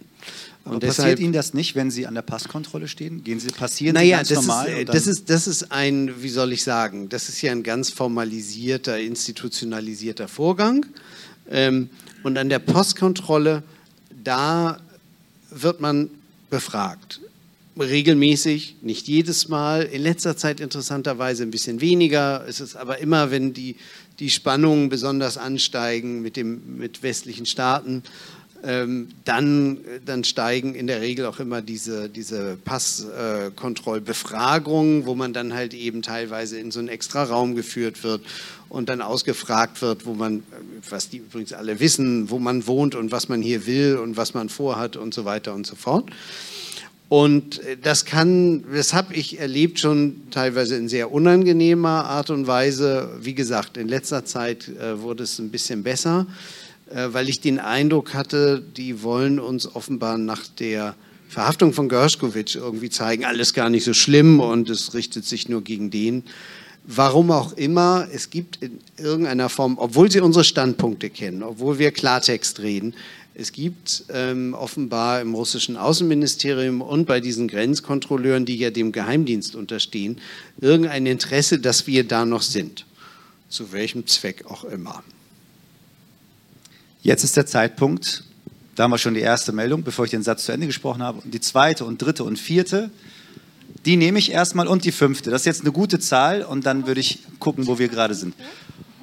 Und 0.67 0.83
deshalb, 0.83 0.97
passiert 0.97 1.19
Ihnen 1.19 1.33
das 1.33 1.53
nicht, 1.53 1.75
wenn 1.75 1.91
Sie 1.91 2.07
an 2.07 2.15
der 2.15 2.21
Passkontrolle 2.21 2.87
stehen? 2.87 3.23
Gehen 3.23 3.39
Sie, 3.39 3.47
passieren 3.47 3.93
naja, 3.93 4.23
Sie 4.23 4.33
ganz 4.33 4.45
das 4.45 4.47
normal? 4.47 4.67
Ist, 4.67 4.89
das, 4.89 5.07
ist, 5.07 5.29
das 5.29 5.47
ist 5.47 5.71
ein, 5.71 6.21
wie 6.21 6.29
soll 6.29 6.51
ich 6.51 6.63
sagen, 6.63 7.09
das 7.09 7.29
ist 7.29 7.41
ja 7.41 7.51
ein 7.51 7.63
ganz 7.63 7.89
formalisierter, 7.89 8.99
institutionalisierter 8.99 10.27
Vorgang. 10.27 10.85
Ähm, 11.49 11.89
und 12.23 12.37
an 12.37 12.49
der 12.49 12.59
Postkontrolle, 12.59 13.63
da 14.23 14.79
wird 15.49 15.81
man 15.81 16.09
befragt. 16.49 17.21
Regelmäßig, 17.79 18.77
nicht 18.81 19.07
jedes 19.07 19.49
Mal, 19.49 19.83
in 19.83 20.01
letzter 20.01 20.35
Zeit 20.35 20.59
interessanterweise 20.59 21.43
ein 21.43 21.51
bisschen 21.51 21.79
weniger. 21.79 22.43
Es 22.47 22.59
ist 22.59 22.75
aber 22.75 22.97
immer, 22.97 23.29
wenn 23.29 23.53
die, 23.53 23.75
die 24.19 24.31
Spannungen 24.31 24.89
besonders 24.89 25.37
ansteigen 25.37 26.21
mit, 26.21 26.37
dem, 26.37 26.77
mit 26.77 27.03
westlichen 27.03 27.45
Staaten, 27.45 28.01
dann, 28.63 29.79
dann 30.05 30.23
steigen 30.23 30.75
in 30.75 30.85
der 30.87 31.01
Regel 31.01 31.25
auch 31.25 31.39
immer 31.39 31.61
diese, 31.61 32.07
diese 32.09 32.57
Passkontrollbefragungen, 32.65 35.05
wo 35.05 35.15
man 35.15 35.33
dann 35.33 35.53
halt 35.53 35.73
eben 35.73 36.01
teilweise 36.01 36.57
in 36.59 36.71
so 36.71 36.79
einen 36.79 36.87
extra 36.87 37.23
Raum 37.23 37.55
geführt 37.55 38.03
wird 38.03 38.21
und 38.69 38.87
dann 38.89 39.01
ausgefragt 39.01 39.81
wird, 39.81 40.05
wo 40.05 40.13
man, 40.13 40.43
was 40.89 41.09
die 41.09 41.17
übrigens 41.17 41.51
alle 41.53 41.79
wissen, 41.79 42.29
wo 42.29 42.39
man 42.39 42.67
wohnt 42.67 42.95
und 42.95 43.11
was 43.11 43.29
man 43.29 43.41
hier 43.41 43.67
will 43.67 43.97
und 43.97 44.17
was 44.17 44.33
man 44.33 44.49
vorhat 44.49 44.97
und 44.97 45.13
so 45.13 45.23
weiter 45.23 45.53
und 45.53 45.67
so 45.67 45.75
fort. 45.75 46.09
Und 47.09 47.61
das 47.83 48.03
kann, 48.03 48.65
das 48.73 48.93
habe 48.93 49.13
ich 49.13 49.39
erlebt 49.39 49.79
schon 49.79 50.23
teilweise 50.29 50.75
in 50.75 50.89
sehr 50.89 51.11
unangenehmer 51.11 52.05
Art 52.05 52.29
und 52.29 52.47
Weise. 52.47 53.09
Wie 53.21 53.33
gesagt, 53.33 53.77
in 53.77 53.87
letzter 53.87 54.25
Zeit 54.25 54.67
äh, 54.67 55.01
wurde 55.01 55.23
es 55.23 55.39
ein 55.39 55.49
bisschen 55.49 55.83
besser. 55.83 56.27
Äh, 56.89 57.13
weil 57.13 57.29
ich 57.29 57.41
den 57.41 57.59
Eindruck 57.59 58.13
hatte, 58.13 58.63
die 58.75 59.03
wollen 59.03 59.39
uns 59.39 59.75
offenbar 59.75 60.17
nach 60.17 60.47
der 60.59 60.95
Verhaftung 61.27 61.73
von 61.73 61.89
Gershkovich 61.89 62.55
irgendwie 62.55 62.89
zeigen, 62.89 63.25
alles 63.25 63.53
gar 63.53 63.69
nicht 63.69 63.83
so 63.83 63.93
schlimm 63.93 64.39
und 64.39 64.69
es 64.69 64.93
richtet 64.93 65.25
sich 65.25 65.49
nur 65.49 65.61
gegen 65.61 65.91
den. 65.91 66.23
Warum 66.85 67.31
auch 67.31 67.51
immer, 67.53 68.07
es 68.13 68.29
gibt 68.29 68.63
in 68.63 68.79
irgendeiner 68.97 69.49
Form, 69.49 69.77
obwohl 69.77 70.09
sie 70.09 70.21
unsere 70.21 70.45
Standpunkte 70.45 71.09
kennen, 71.09 71.43
obwohl 71.43 71.79
wir 71.79 71.91
Klartext 71.91 72.59
reden, 72.59 72.95
es 73.33 73.51
gibt 73.51 74.05
ähm, 74.09 74.53
offenbar 74.53 75.19
im 75.19 75.35
russischen 75.35 75.75
Außenministerium 75.75 76.81
und 76.81 77.05
bei 77.05 77.19
diesen 77.19 77.49
Grenzkontrolleuren, 77.49 78.45
die 78.45 78.55
ja 78.55 78.71
dem 78.71 78.93
Geheimdienst 78.93 79.55
unterstehen, 79.55 80.19
irgendein 80.61 81.05
Interesse, 81.05 81.59
dass 81.59 81.85
wir 81.85 82.07
da 82.07 82.25
noch 82.25 82.41
sind. 82.41 82.85
Zu 83.49 83.73
welchem 83.73 84.07
Zweck 84.07 84.45
auch 84.49 84.63
immer. 84.63 85.03
Jetzt 87.07 87.23
ist 87.23 87.37
der 87.37 87.45
Zeitpunkt, 87.45 88.25
da 88.75 88.83
haben 88.83 88.91
wir 88.91 88.97
schon 88.97 89.13
die 89.13 89.21
erste 89.21 89.53
Meldung, 89.53 89.81
bevor 89.81 90.03
ich 90.03 90.11
den 90.11 90.23
Satz 90.23 90.43
zu 90.43 90.51
Ende 90.51 90.67
gesprochen 90.67 91.01
habe. 91.01 91.21
Und 91.23 91.33
die 91.33 91.39
zweite 91.39 91.85
und 91.85 92.01
dritte 92.01 92.25
und 92.25 92.37
vierte, 92.37 92.89
die 93.85 93.95
nehme 93.95 94.19
ich 94.19 94.29
erstmal 94.29 94.67
und 94.67 94.83
die 94.83 94.91
fünfte. 94.91 95.31
Das 95.31 95.43
ist 95.43 95.45
jetzt 95.45 95.61
eine 95.61 95.71
gute 95.71 95.99
Zahl 95.99 96.43
und 96.43 96.65
dann 96.65 96.85
würde 96.85 96.99
ich 96.99 97.19
gucken, 97.39 97.65
wo 97.65 97.79
wir 97.79 97.87
gerade 97.87 98.13
sind. 98.13 98.35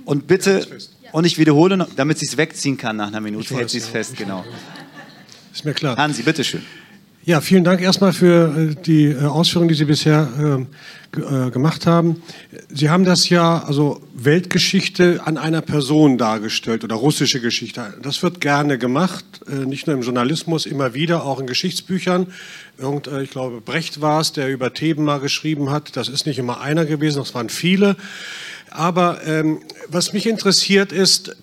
Und 0.05 0.26
bitte, 0.26 0.66
und 1.12 1.24
ich 1.24 1.38
wiederhole, 1.38 1.78
noch, 1.78 1.88
damit 1.96 2.18
sie 2.18 2.26
es 2.26 2.36
wegziehen 2.36 2.76
kann 2.76 2.96
nach 2.96 3.07
einer 3.07 3.22
Minute, 3.22 3.57
hält 3.57 3.70
sie 3.70 3.78
es 3.78 3.88
fest, 3.88 4.18
genau. 4.18 4.44
Ist 5.55 5.64
mir 5.64 5.72
klar. 5.72 5.96
Hansi, 5.96 6.24
bitteschön. 6.24 6.61
Ja, 7.27 7.41
vielen 7.41 7.64
Dank 7.64 7.81
erstmal 7.81 8.12
für 8.12 8.55
äh, 8.55 8.75
die 8.75 9.07
äh, 9.07 9.25
Ausführungen, 9.25 9.70
die 9.70 9.75
Sie 9.75 9.87
bisher 9.87 10.29
ähm, 10.39 10.66
äh, 11.16 11.51
gemacht 11.51 11.87
haben. 11.87 12.22
Sie 12.68 12.91
haben 12.91 13.07
das 13.07 13.31
ja, 13.31 13.64
also 13.64 14.03
Weltgeschichte 14.14 15.22
an 15.25 15.39
einer 15.39 15.62
Person 15.62 16.18
dargestellt 16.18 16.85
oder 16.85 16.97
russische 16.97 17.41
Geschichte. 17.41 17.95
Das 18.03 18.22
wird 18.22 18.43
gerne 18.43 18.77
gemacht, 18.77 19.25
nicht 19.64 19.87
nur 19.87 19.97
im 19.97 20.03
Journalismus, 20.03 20.66
immer 20.66 20.93
wieder, 20.93 21.25
auch 21.25 21.41
in 21.41 21.47
Geschichtsbüchern. 21.47 22.27
Irgend, 22.77 23.07
ich 23.07 23.31
glaube, 23.31 23.62
Brecht 23.62 24.03
war 24.03 24.20
es, 24.20 24.33
der 24.33 24.51
über 24.51 24.75
Theben 24.75 25.05
mal 25.05 25.20
geschrieben 25.20 25.70
hat. 25.70 25.97
Das 25.97 26.09
ist 26.09 26.27
nicht 26.27 26.39
immer 26.39 26.61
einer 26.61 26.85
gewesen, 26.85 27.20
das 27.20 27.35
waren 27.35 27.49
viele. 27.49 27.97
Aber 28.70 29.27
ähm, 29.27 29.61
was 29.89 30.12
mich 30.12 30.27
interessiert 30.27 30.93
ist, 30.93 31.37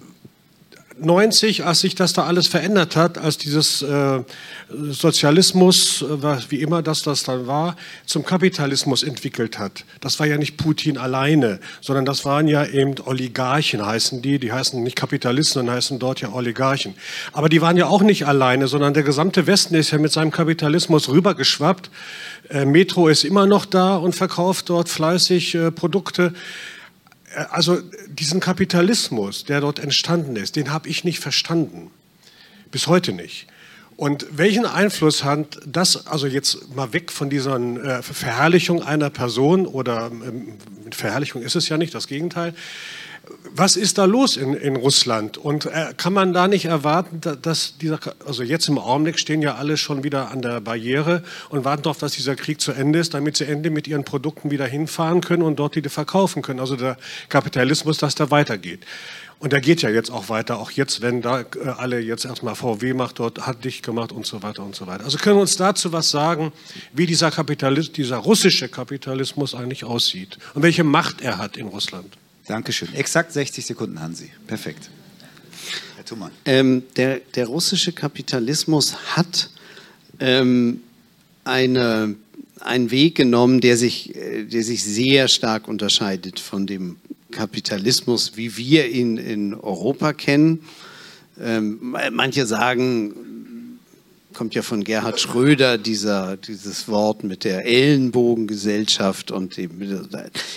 90, 1.02 1.66
als 1.66 1.82
sich 1.82 1.96
das 1.96 2.14
da 2.14 2.24
alles 2.24 2.48
verändert 2.48 2.96
hat, 2.96 3.18
als 3.18 3.38
dieses 3.38 3.82
äh, 3.82 4.24
Sozialismus, 4.70 6.02
äh, 6.02 6.38
wie 6.50 6.62
immer 6.62 6.82
das 6.82 7.04
das 7.04 7.24
dann 7.24 7.48
war, 7.48 7.76
zum 8.06 8.24
Kapitalismus 8.24 9.04
entwickelt 9.04 9.60
hat. 9.60 9.86
Das 10.00 10.20
war 10.20 10.28
ja 10.28 10.38
nicht 10.38 10.58
Putin 10.58 10.98
alleine, 10.98 11.60
sondern 11.82 12.06
das 12.06 12.26
waren 12.26 12.48
ja 12.48 12.66
eben 12.66 12.96
Oligarchen, 13.06 13.86
heißen 13.86 14.22
die. 14.22 14.40
Die 14.40 14.52
heißen 14.52 14.82
nicht 14.82 14.96
Kapitalisten, 14.96 15.62
sondern 15.62 15.76
heißen 15.76 16.00
dort 16.00 16.22
ja 16.22 16.32
Oligarchen. 16.34 16.96
Aber 17.34 17.50
die 17.50 17.62
waren 17.62 17.78
ja 17.78 17.88
auch 17.88 18.02
nicht 18.02 18.26
alleine, 18.26 18.68
sondern 18.68 18.94
der 18.94 19.04
gesamte 19.04 19.48
Westen 19.48 19.76
ist 19.76 19.92
ja 19.92 19.98
mit 19.98 20.12
seinem 20.12 20.32
Kapitalismus 20.32 21.10
rübergeschwappt. 21.10 21.90
Äh, 22.50 22.66
Metro 22.66 23.08
ist 23.08 23.24
immer 23.24 23.46
noch 23.46 23.66
da 23.66 23.96
und 23.96 24.16
verkauft 24.16 24.70
dort 24.70 24.90
fleißig 24.90 25.56
äh, 25.56 25.72
Produkte. 25.72 26.34
Äh, 27.36 27.46
also 27.50 27.82
diesen 28.08 28.40
Kapitalismus, 28.40 29.46
der 29.46 29.62
dort 29.62 29.80
entstanden 29.80 30.36
ist, 30.36 30.56
den 30.56 30.72
habe 30.72 30.90
ich 30.90 31.04
nicht 31.04 31.20
verstanden. 31.20 31.92
Bis 32.72 32.88
heute 32.88 33.14
nicht. 33.14 33.48
Und 33.98 34.26
welchen 34.32 34.66
Einfluss 34.66 35.24
hat 35.24 35.60
das, 35.66 36.08
also 36.08 36.26
jetzt 36.26 36.76
mal 36.76 36.92
weg 36.92 37.12
von 37.12 37.30
dieser 37.30 37.58
äh, 37.58 38.02
Verherrlichung 38.02 38.82
einer 38.82 39.10
Person 39.10 39.68
oder 39.68 40.08
ähm, 40.08 40.54
Verherrlichung 40.92 41.44
ist 41.44 41.56
es 41.56 41.70
ja 41.70 41.78
nicht, 41.78 41.94
das 41.94 42.08
Gegenteil, 42.08 42.56
was 43.54 43.76
ist 43.76 43.98
da 43.98 44.06
los 44.06 44.38
in, 44.38 44.54
in 44.54 44.76
Russland? 44.76 45.38
Und 45.38 45.66
äh, 45.66 45.94
kann 45.98 46.14
man 46.14 46.34
da 46.34 46.48
nicht 46.48 46.66
erwarten, 46.66 47.22
dass 47.42 47.78
dieser, 47.78 48.00
also 48.26 48.44
jetzt 48.44 48.68
im 48.68 48.78
Augenblick 48.78 49.20
stehen 49.20 49.42
ja 49.42 49.56
alle 49.56 49.78
schon 49.78 50.04
wieder 50.04 50.32
an 50.32 50.42
der 50.42 50.62
Barriere 50.62 51.24
und 51.50 51.66
warten 51.66 51.84
darauf, 51.84 51.98
dass 51.98 52.14
dieser 52.14 52.36
Krieg 52.36 52.62
zu 52.62 52.72
Ende 52.72 53.00
ist, 53.00 53.14
damit 53.14 53.38
sie 53.38 53.46
endlich 53.46 53.74
mit 53.74 53.88
ihren 53.88 54.06
Produkten 54.06 54.52
wieder 54.52 54.66
hinfahren 54.66 55.22
können 55.22 55.44
und 55.44 55.58
dort 55.58 55.76
die 55.76 55.82
verkaufen 55.82 56.42
können. 56.42 56.60
Also 56.60 56.76
der 56.76 56.98
Kapitalismus, 57.30 57.98
dass 57.98 58.16
da 58.16 58.32
weitergeht. 58.32 58.86
Und 59.42 59.54
der 59.54 59.60
geht 59.60 59.82
ja 59.82 59.90
jetzt 59.90 60.12
auch 60.12 60.30
weiter, 60.30 60.60
auch 60.60 60.70
jetzt, 60.70 61.02
wenn 61.02 61.24
da 61.24 61.42
äh, 61.42 61.46
alle 61.78 62.00
jetzt 62.00 62.26
erstmal 62.26 62.54
VW 62.54 62.94
macht, 62.94 63.18
dort 63.18 63.48
hat 63.48 63.66
dicht 63.66 63.84
gemacht 63.84 64.12
und 64.12 64.28
so 64.28 64.44
weiter 64.44 64.64
und 64.64 64.76
so 64.76 64.86
weiter. 64.86 65.04
Also 65.04 65.18
können 65.18 65.38
wir 65.38 65.42
uns 65.42 65.58
dazu 65.58 65.92
was 65.92 66.12
sagen, 66.12 66.54
wie 66.94 67.08
dieser 67.08 67.32
Kapitalismus, 67.32 67.94
dieser 67.94 68.18
russische 68.18 68.70
Kapitalismus 68.70 69.56
eigentlich 69.56 69.84
aussieht 69.84 70.38
und 70.54 70.62
welche 70.62 70.84
Macht 70.84 71.22
er 71.22 71.40
hat 71.40 71.58
in 71.58 71.68
Russland. 71.68 72.21
Dankeschön. 72.52 72.94
Exakt 72.96 73.32
60 73.32 73.66
Sekunden, 73.66 74.02
Hansi. 74.02 74.30
Perfekt. 74.46 74.90
Herr 75.96 76.04
Thumann. 76.04 76.32
Ähm, 76.44 76.84
der, 76.98 77.22
der, 77.34 77.48
russische 77.48 77.94
Kapitalismus 77.94 79.16
hat 79.16 79.50
ähm, 80.20 80.82
eine, 81.46 82.16
einen 82.60 82.92
Weg 82.92 83.16
genommen, 83.16 83.62
der 83.62 83.78
sich, 83.78 84.14
äh, 84.18 84.44
der 84.44 84.64
sich 84.64 84.84
sehr 84.84 85.30
stark 85.30 85.70
unterscheidet 85.70 86.42
von 86.42 86.68
dem 86.68 86.98
Kapitalismus, 87.32 88.34
wie 88.36 88.58
wir 88.58 88.90
ihn 88.90 89.16
in 89.16 89.54
Europa 89.54 90.12
kennen. 90.12 90.60
Ähm, 91.40 91.96
manche 92.12 92.46
sagen, 92.46 93.14
kommt 94.34 94.56
ja 94.56 94.62
von 94.62 94.84
Gerhard 94.84 95.20
Schröder, 95.20 95.78
dieser, 95.78 96.38
dieses 96.38 96.88
Wort 96.88 97.24
mit 97.24 97.44
der 97.44 97.66
Ellenbogengesellschaft 97.66 99.32
und 99.32 99.58
dem, 99.58 99.72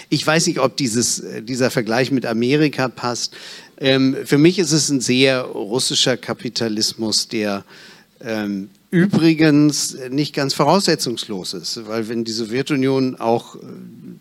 ich 0.08 0.26
weiß 0.26 0.46
nicht, 0.46 0.60
ob 0.60 0.76
dieses, 0.76 1.22
dieser 1.42 1.70
Vergleich 1.70 2.10
mit 2.10 2.26
Amerika 2.26 2.88
passt. 2.88 3.34
Ähm, 3.78 4.16
für 4.24 4.38
mich 4.38 4.58
ist 4.58 4.72
es 4.72 4.88
ein 4.90 5.00
sehr 5.00 5.42
russischer 5.42 6.16
Kapitalismus, 6.16 7.28
der 7.28 7.64
Ähm, 8.26 8.70
übrigens 8.90 9.96
nicht 10.08 10.34
ganz 10.34 10.54
voraussetzungslos 10.54 11.52
ist, 11.52 11.86
weil 11.88 12.08
wenn 12.08 12.24
die 12.24 12.32
Sowjetunion 12.32 13.16
auch 13.16 13.56
äh, 13.56 13.58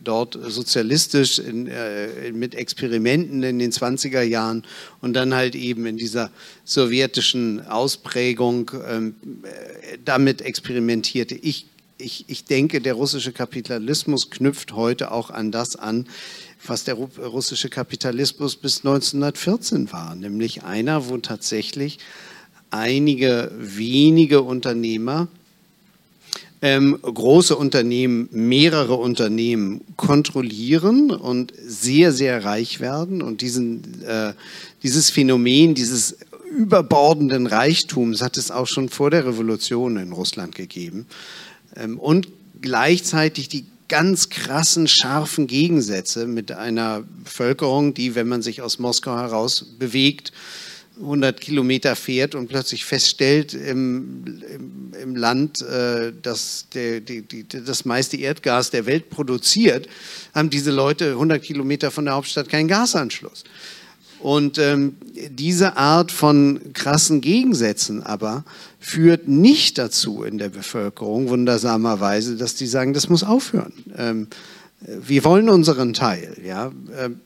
dort 0.03 0.37
sozialistisch 0.41 1.39
in, 1.39 1.67
äh, 1.67 2.31
mit 2.31 2.55
Experimenten 2.55 3.43
in 3.43 3.59
den 3.59 3.71
20er 3.71 4.21
Jahren 4.21 4.63
und 5.01 5.13
dann 5.13 5.33
halt 5.33 5.55
eben 5.55 5.85
in 5.85 5.97
dieser 5.97 6.31
sowjetischen 6.65 7.65
Ausprägung 7.65 8.71
ähm, 8.87 9.15
äh, 9.43 9.97
damit 10.03 10.41
experimentierte. 10.41 11.35
Ich, 11.35 11.67
ich, 11.97 12.25
ich 12.27 12.45
denke, 12.45 12.81
der 12.81 12.93
russische 12.93 13.31
Kapitalismus 13.31 14.29
knüpft 14.29 14.73
heute 14.73 15.11
auch 15.11 15.29
an 15.29 15.51
das 15.51 15.75
an, 15.75 16.07
was 16.65 16.83
der 16.83 16.95
russische 16.95 17.69
Kapitalismus 17.69 18.55
bis 18.55 18.79
1914 18.79 19.91
war, 19.91 20.15
nämlich 20.15 20.63
einer, 20.63 21.09
wo 21.09 21.17
tatsächlich 21.17 21.99
einige 22.69 23.51
wenige 23.57 24.41
Unternehmer, 24.41 25.27
ähm, 26.63 26.97
große 27.01 27.57
Unternehmen, 27.57 28.29
mehrere 28.31 28.93
Unternehmen 28.95 29.81
kontrollieren 29.97 31.11
und 31.11 31.51
sehr, 31.61 32.13
sehr 32.13 32.45
reich 32.45 32.79
werden. 32.79 33.21
Und 33.21 33.41
diesen, 33.41 34.01
äh, 34.03 34.31
dieses 34.81 35.09
Phänomen, 35.09 35.75
dieses 35.75 36.15
überbordenden 36.57 37.47
Reichtums 37.47 38.21
hat 38.21 38.37
es 38.37 38.49
auch 38.49 38.67
schon 38.67 38.87
vor 38.87 39.11
der 39.11 39.25
Revolution 39.25 39.97
in 39.97 40.13
Russland 40.13 40.55
gegeben. 40.55 41.05
Ähm, 41.75 41.99
und 41.99 42.29
gleichzeitig 42.61 43.49
die 43.49 43.65
ganz 43.89 44.29
krassen, 44.29 44.87
scharfen 44.87 45.47
Gegensätze 45.47 46.27
mit 46.27 46.53
einer 46.53 47.03
Bevölkerung, 47.25 47.93
die, 47.93 48.15
wenn 48.15 48.29
man 48.29 48.41
sich 48.41 48.61
aus 48.61 48.79
Moskau 48.79 49.17
heraus 49.17 49.65
bewegt, 49.77 50.31
100 51.01 51.41
Kilometer 51.41 51.95
fährt 51.95 52.35
und 52.35 52.47
plötzlich 52.47 52.85
feststellt 52.85 53.53
im, 53.53 54.43
im, 54.53 54.93
im 55.01 55.15
Land, 55.15 55.61
äh, 55.61 56.13
dass 56.21 56.67
der, 56.73 57.01
die, 57.01 57.21
die, 57.21 57.45
das 57.47 57.85
meiste 57.85 58.17
Erdgas 58.17 58.69
der 58.69 58.85
Welt 58.85 59.09
produziert, 59.09 59.87
haben 60.33 60.49
diese 60.49 60.71
Leute 60.71 61.11
100 61.11 61.41
Kilometer 61.41 61.91
von 61.91 62.05
der 62.05 62.13
Hauptstadt 62.13 62.49
keinen 62.49 62.67
Gasanschluss. 62.67 63.43
Und 64.19 64.57
ähm, 64.57 64.95
diese 65.29 65.75
Art 65.75 66.11
von 66.11 66.71
krassen 66.73 67.19
Gegensätzen 67.19 68.03
aber 68.03 68.45
führt 68.79 69.27
nicht 69.27 69.77
dazu 69.77 70.23
in 70.23 70.37
der 70.37 70.47
Bevölkerung, 70.47 71.27
wundersamerweise, 71.27 72.37
dass 72.37 72.55
die 72.55 72.67
sagen, 72.67 72.93
das 72.93 73.09
muss 73.09 73.23
aufhören. 73.23 73.73
Ähm, 73.97 74.27
wir 74.79 75.23
wollen 75.25 75.49
unseren 75.49 75.93
Teil. 75.93 76.37
Ja? 76.45 76.71
Ähm, 76.97 77.19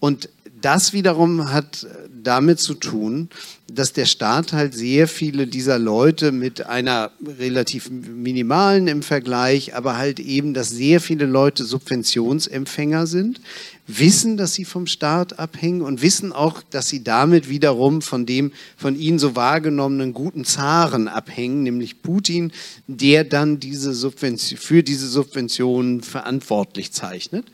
und 0.00 0.28
das 0.64 0.92
wiederum 0.92 1.52
hat 1.52 1.86
damit 2.22 2.58
zu 2.58 2.74
tun, 2.74 3.28
dass 3.70 3.92
der 3.92 4.06
Staat 4.06 4.52
halt 4.52 4.74
sehr 4.74 5.08
viele 5.08 5.46
dieser 5.46 5.78
Leute 5.78 6.32
mit 6.32 6.66
einer 6.66 7.10
relativ 7.38 7.90
minimalen 7.90 8.88
im 8.88 9.02
Vergleich, 9.02 9.74
aber 9.74 9.96
halt 9.96 10.20
eben, 10.20 10.54
dass 10.54 10.70
sehr 10.70 11.00
viele 11.00 11.26
Leute 11.26 11.64
Subventionsempfänger 11.64 13.06
sind, 13.06 13.40
wissen, 13.86 14.36
dass 14.36 14.54
sie 14.54 14.64
vom 14.64 14.86
Staat 14.86 15.38
abhängen 15.38 15.82
und 15.82 16.00
wissen 16.00 16.32
auch, 16.32 16.62
dass 16.62 16.88
sie 16.88 17.04
damit 17.04 17.48
wiederum 17.48 18.00
von 18.00 18.24
dem 18.24 18.52
von 18.76 18.96
ihnen 18.96 19.18
so 19.18 19.36
wahrgenommenen 19.36 20.14
guten 20.14 20.44
Zaren 20.44 21.08
abhängen, 21.08 21.62
nämlich 21.62 22.00
Putin, 22.02 22.52
der 22.86 23.24
dann 23.24 23.60
diese 23.60 23.92
Subvention, 23.92 24.58
für 24.58 24.82
diese 24.82 25.08
Subventionen 25.08 26.02
verantwortlich 26.02 26.92
zeichnet. 26.92 27.46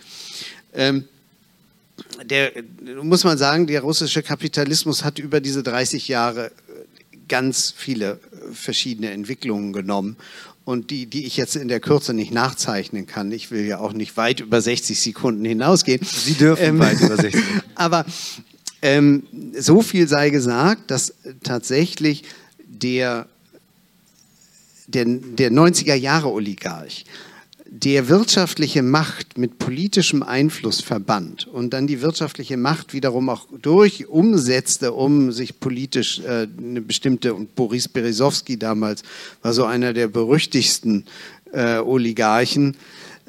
Ähm, 0.73 1.05
der, 2.25 2.53
muss 3.03 3.25
man 3.25 3.39
sagen, 3.39 3.67
der 3.67 3.83
russische 3.83 4.23
Kapitalismus 4.23 5.05
hat 5.05 5.19
über 5.19 5.41
diese 5.41 5.63
30 5.63 6.09
Jahre 6.09 6.51
ganz 7.29 7.73
viele 7.77 8.19
verschiedene 8.53 9.11
Entwicklungen 9.11 9.73
genommen 9.73 10.17
und 10.65 10.91
die, 10.91 11.07
die 11.07 11.27
ich 11.27 11.37
jetzt 11.37 11.57
in 11.57 11.69
der 11.69 11.81
Kürze 11.81 12.15
nicht 12.15 12.33
nachzeichnen 12.33 13.07
kann. 13.07 13.33
Ich 13.33 13.51
will 13.51 13.65
ja 13.65 13.79
auch 13.79 13.93
nicht 13.93 14.17
weit 14.17 14.41
über 14.41 14.61
60 14.61 15.01
Sekunden 15.01 15.45
hinausgehen. 15.45 16.01
Sie 16.05 16.35
dürfen 16.35 16.65
ähm, 16.65 16.79
weit 16.79 17.01
über 17.01 17.17
60. 17.17 17.43
Aber 17.75 18.05
ähm, 18.83 19.25
so 19.59 19.83
viel 19.83 20.09
sei 20.09 20.31
gesagt, 20.31 20.91
dass 20.91 21.15
tatsächlich 21.43 22.25
der, 22.59 23.27
der, 24.87 25.05
der 25.07 25.51
90er 25.51 25.95
Jahre 25.95 26.31
Oligarch 26.31 27.05
der 27.73 28.09
wirtschaftliche 28.09 28.83
Macht 28.83 29.39
mit 29.39 29.59
politischem 29.59 30.25
Einfluss 30.25 30.81
verband 30.81 31.47
und 31.47 31.71
dann 31.73 31.87
die 31.87 32.03
wirtschaftliche 32.03 32.57
Macht 32.57 32.93
wiederum 32.93 33.29
auch 33.29 33.47
durch 33.63 34.09
umsetzte, 34.09 34.93
um 34.93 35.31
sich 35.31 35.61
politisch 35.61 36.19
äh, 36.21 36.49
eine 36.59 36.81
bestimmte, 36.81 37.33
und 37.33 37.55
Boris 37.55 37.87
Berezowski 37.87 38.59
damals 38.59 39.05
war 39.43 39.53
so 39.53 39.65
einer 39.65 39.93
der 39.93 40.09
berüchtigsten 40.09 41.05
äh, 41.53 41.79
Oligarchen, 41.79 42.77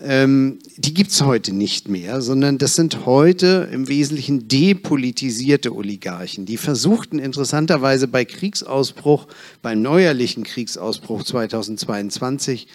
ähm, 0.04 0.58
die 0.78 0.96
gibt 0.96 1.12
es 1.12 1.22
heute 1.22 1.54
nicht 1.54 1.88
mehr, 1.88 2.24
sondern 2.24 2.58
das 2.58 2.76
sind 2.76 3.06
heute 3.06 3.70
im 3.72 3.88
Wesentlichen 3.88 4.48
depolitisierte 4.48 5.76
Oligarchen, 5.76 6.48
die 6.48 6.58
versuchten 6.58 7.20
interessanterweise 7.20 8.08
bei 8.08 8.26
Kriegsausbruch, 8.26 9.28
beim 9.62 9.84
neuerlichen 9.84 10.44
Kriegsausbruch 10.44 11.24
2022, 11.24 12.68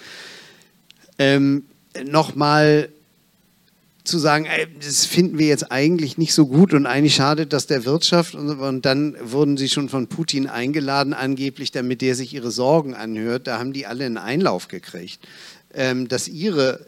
ähm, 1.18 1.64
nochmal 2.04 2.88
zu 4.06 4.18
sagen, 4.18 4.46
ey, 4.46 4.66
das 4.80 5.04
finden 5.04 5.38
wir 5.38 5.48
jetzt 5.48 5.70
eigentlich 5.70 6.16
nicht 6.16 6.32
so 6.32 6.46
gut 6.46 6.72
und 6.72 6.86
eigentlich 6.86 7.14
schadet 7.14 7.52
das 7.52 7.66
der 7.66 7.84
Wirtschaft. 7.84 8.34
Und, 8.34 8.60
und, 8.60 8.86
dann 8.86 9.16
wurden 9.20 9.56
sie 9.56 9.68
schon 9.68 9.88
von 9.88 10.06
Putin 10.06 10.46
eingeladen, 10.46 11.12
angeblich, 11.12 11.72
damit 11.72 12.02
der 12.02 12.14
sich 12.14 12.32
ihre 12.32 12.50
Sorgen 12.50 12.94
anhört. 12.94 13.46
Da 13.46 13.58
haben 13.58 13.72
die 13.72 13.86
alle 13.86 14.06
einen 14.06 14.18
Einlauf 14.18 14.68
gekriegt, 14.68 15.18
ähm, 15.74 16.08
dass 16.08 16.28
ihre 16.28 16.86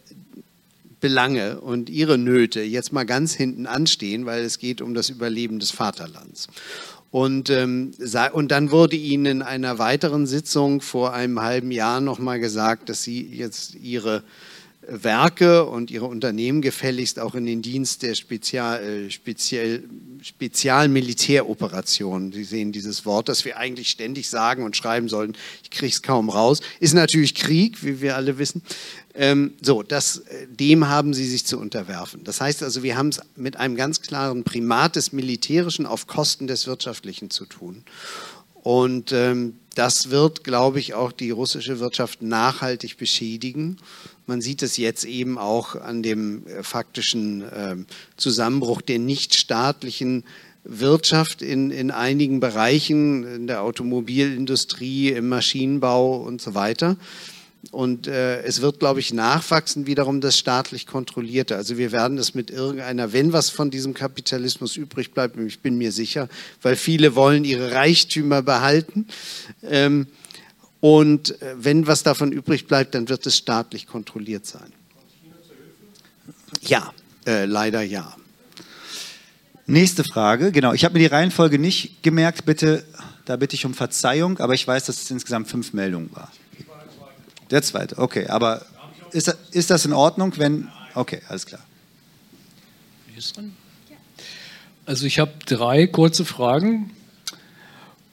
Belange 1.01 1.61
und 1.61 1.91
ihre 1.91 2.18
Nöte 2.18 2.61
jetzt 2.61 2.93
mal 2.93 3.05
ganz 3.05 3.35
hinten 3.35 3.66
anstehen, 3.66 4.26
weil 4.26 4.43
es 4.43 4.59
geht 4.59 4.81
um 4.81 4.95
das 4.95 5.11
Überleben 5.11 5.59
des 5.61 5.70
Vaterlands. 5.70 6.49
Und, 7.11 7.48
ähm, 7.48 7.92
und 8.32 8.50
dann 8.50 8.70
wurde 8.70 8.96
ihnen 8.96 9.26
in 9.26 9.42
einer 9.42 9.78
weiteren 9.78 10.26
Sitzung 10.26 10.82
vor 10.82 11.14
einem 11.14 11.40
halben 11.40 11.70
Jahr 11.70 12.00
nochmal 12.00 12.38
gesagt, 12.38 12.90
dass 12.90 13.02
sie 13.02 13.22
jetzt 13.22 13.74
ihre 13.74 14.22
Werke 14.89 15.66
und 15.66 15.91
ihre 15.91 16.07
Unternehmen 16.07 16.62
gefälligst 16.62 17.20
auch 17.20 17.34
in 17.34 17.45
den 17.45 17.61
Dienst 17.61 18.03
der 18.03 18.14
Spezial, 18.14 18.82
äh, 18.82 19.11
Spezial, 19.11 19.82
Spezialmilitäroperationen, 20.22 22.32
Sie 22.32 22.45
sehen 22.45 22.72
dieses 22.72 23.05
Wort, 23.05 23.28
das 23.28 23.45
wir 23.45 23.59
eigentlich 23.59 23.91
ständig 23.91 24.30
sagen 24.30 24.64
und 24.64 24.76
schreiben 24.76 25.09
sollten, 25.09 25.34
ich 25.62 25.70
kriege 25.70 25.93
es 25.93 26.03
kaum 26.03 26.30
raus, 26.30 26.61
ist 26.80 26.95
natürlich 26.95 27.34
Krieg, 27.34 27.84
wie 27.84 28.01
wir 28.01 28.16
alle 28.16 28.39
wissen. 28.39 28.62
Ähm, 29.14 29.53
so, 29.61 29.82
das, 29.82 30.18
äh, 30.18 30.47
dem 30.49 30.89
haben 30.89 31.12
sie 31.12 31.26
sich 31.26 31.45
zu 31.45 31.59
unterwerfen. 31.59 32.24
Das 32.24 32.41
heißt 32.41 32.62
also, 32.62 32.82
wir 32.82 32.97
haben 32.97 33.09
es 33.09 33.20
mit 33.36 33.57
einem 33.57 33.76
ganz 33.76 34.01
klaren 34.01 34.45
Primat 34.45 34.97
des 34.97 35.12
Militärischen 35.12 35.84
auf 35.86 36.07
Kosten 36.07 36.47
des 36.47 36.66
Wirtschaftlichen 36.66 37.28
zu 37.28 37.45
tun. 37.45 37.84
Und 38.62 39.12
ähm, 39.12 39.57
das 39.74 40.11
wird, 40.11 40.45
glaube 40.45 40.80
ich, 40.80 40.95
auch 40.95 41.12
die 41.12 41.30
russische 41.30 41.78
Wirtschaft 41.78 42.22
nachhaltig 42.22 42.97
beschädigen. 42.97 43.78
Man 44.29 44.43
sieht 44.43 44.62
es 44.62 44.76
jetzt 44.76 45.07
eben 45.07 45.39
auch 45.39 45.74
an 45.74 46.03
dem 46.03 46.47
äh, 46.47 46.62
faktischen 46.62 47.41
äh, 47.43 47.76
Zusammenbruch 48.18 48.83
der 48.83 48.99
nichtstaatlichen 48.99 50.24
Wirtschaft 50.64 51.41
in, 51.41 51.70
in 51.70 51.91
einigen 51.91 52.39
Bereichen, 52.39 53.24
in 53.24 53.47
der 53.47 53.62
Automobilindustrie, 53.62 55.12
im 55.12 55.31
Maschinenbau 55.31 56.18
und 56.18 56.43
so 56.43 56.55
weiter. 56.55 56.99
Und 57.70 58.07
äh, 58.07 58.43
es 58.43 58.61
wird, 58.61 58.81
glaube 58.81 59.01
ich, 59.01 59.14
nachwachsen 59.14 59.87
wiederum 59.87 60.20
das 60.20 60.37
staatlich 60.37 60.87
kontrollierte. 60.87 61.57
Also 61.57 61.79
wir 61.79 61.91
werden 61.91 62.18
es 62.18 62.35
mit 62.35 62.51
irgendeiner, 62.51 63.14
wenn 63.14 63.33
was 63.33 63.49
von 63.49 63.70
diesem 63.70 63.95
Kapitalismus 63.95 64.76
übrig 64.76 65.12
bleibt, 65.12 65.39
ich 65.39 65.61
bin 65.61 65.79
mir 65.79 65.91
sicher, 65.91 66.29
weil 66.61 66.76
viele 66.76 67.14
wollen 67.14 67.45
ihre 67.45 67.72
Reichtümer 67.72 68.43
behalten. 68.43 69.07
Ähm, 69.62 70.07
und 70.81 71.41
äh, 71.43 71.55
wenn 71.57 71.87
was 71.87 72.03
davon 72.03 72.33
übrig 72.33 72.66
bleibt, 72.66 72.95
dann 72.95 73.09
wird 73.09 73.26
es 73.26 73.37
staatlich 73.37 73.87
kontrolliert 73.87 74.47
sein. 74.47 74.72
Ja, 76.62 76.93
äh, 77.26 77.45
leider 77.45 77.83
ja. 77.83 78.16
Nächste 79.66 80.03
Frage, 80.05 80.51
genau. 80.51 80.72
Ich 80.72 80.85
habe 80.85 80.95
mir 80.95 81.01
die 81.01 81.14
Reihenfolge 81.14 81.59
nicht 81.59 82.03
gemerkt, 82.03 82.47
bitte, 82.47 82.85
da 83.26 83.37
bitte 83.37 83.55
ich 83.55 83.66
um 83.66 83.74
Verzeihung, 83.74 84.39
aber 84.39 84.55
ich 84.55 84.66
weiß, 84.66 84.87
dass 84.87 85.03
es 85.03 85.11
insgesamt 85.11 85.49
fünf 85.49 85.72
Meldungen 85.72 86.11
war. 86.14 86.33
Der 87.51 87.62
zweite, 87.62 87.99
okay. 87.99 88.26
Aber 88.29 88.64
ist, 89.12 89.35
ist 89.53 89.70
das 89.70 89.85
in 89.85 89.93
Ordnung, 89.93 90.35
wenn. 90.37 90.68
Okay, 90.95 91.20
alles 91.29 91.47
klar. 91.47 91.61
Also 94.87 95.07
ich 95.07 95.18
habe 95.18 95.33
drei 95.45 95.87
kurze 95.87 96.24
Fragen. 96.24 96.91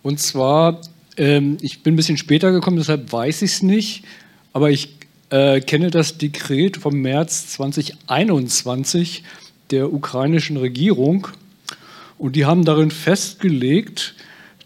Und 0.03 0.19
zwar, 0.19 0.81
ähm, 1.17 1.57
ich 1.61 1.83
bin 1.83 1.93
ein 1.93 1.97
bisschen 1.97 2.17
später 2.17 2.51
gekommen, 2.51 2.77
deshalb 2.77 3.11
weiß 3.11 3.41
ich 3.41 3.51
es 3.51 3.63
nicht, 3.63 4.03
aber 4.53 4.69
ich 4.71 4.89
äh, 5.29 5.59
kenne 5.61 5.91
das 5.91 6.17
Dekret 6.17 6.77
vom 6.77 7.01
März 7.01 7.47
2021 7.49 9.23
der 9.71 9.91
ukrainischen 9.91 10.57
Regierung 10.57 11.27
und 12.17 12.35
die 12.35 12.45
haben 12.45 12.65
darin 12.65 12.91
festgelegt, 12.91 14.15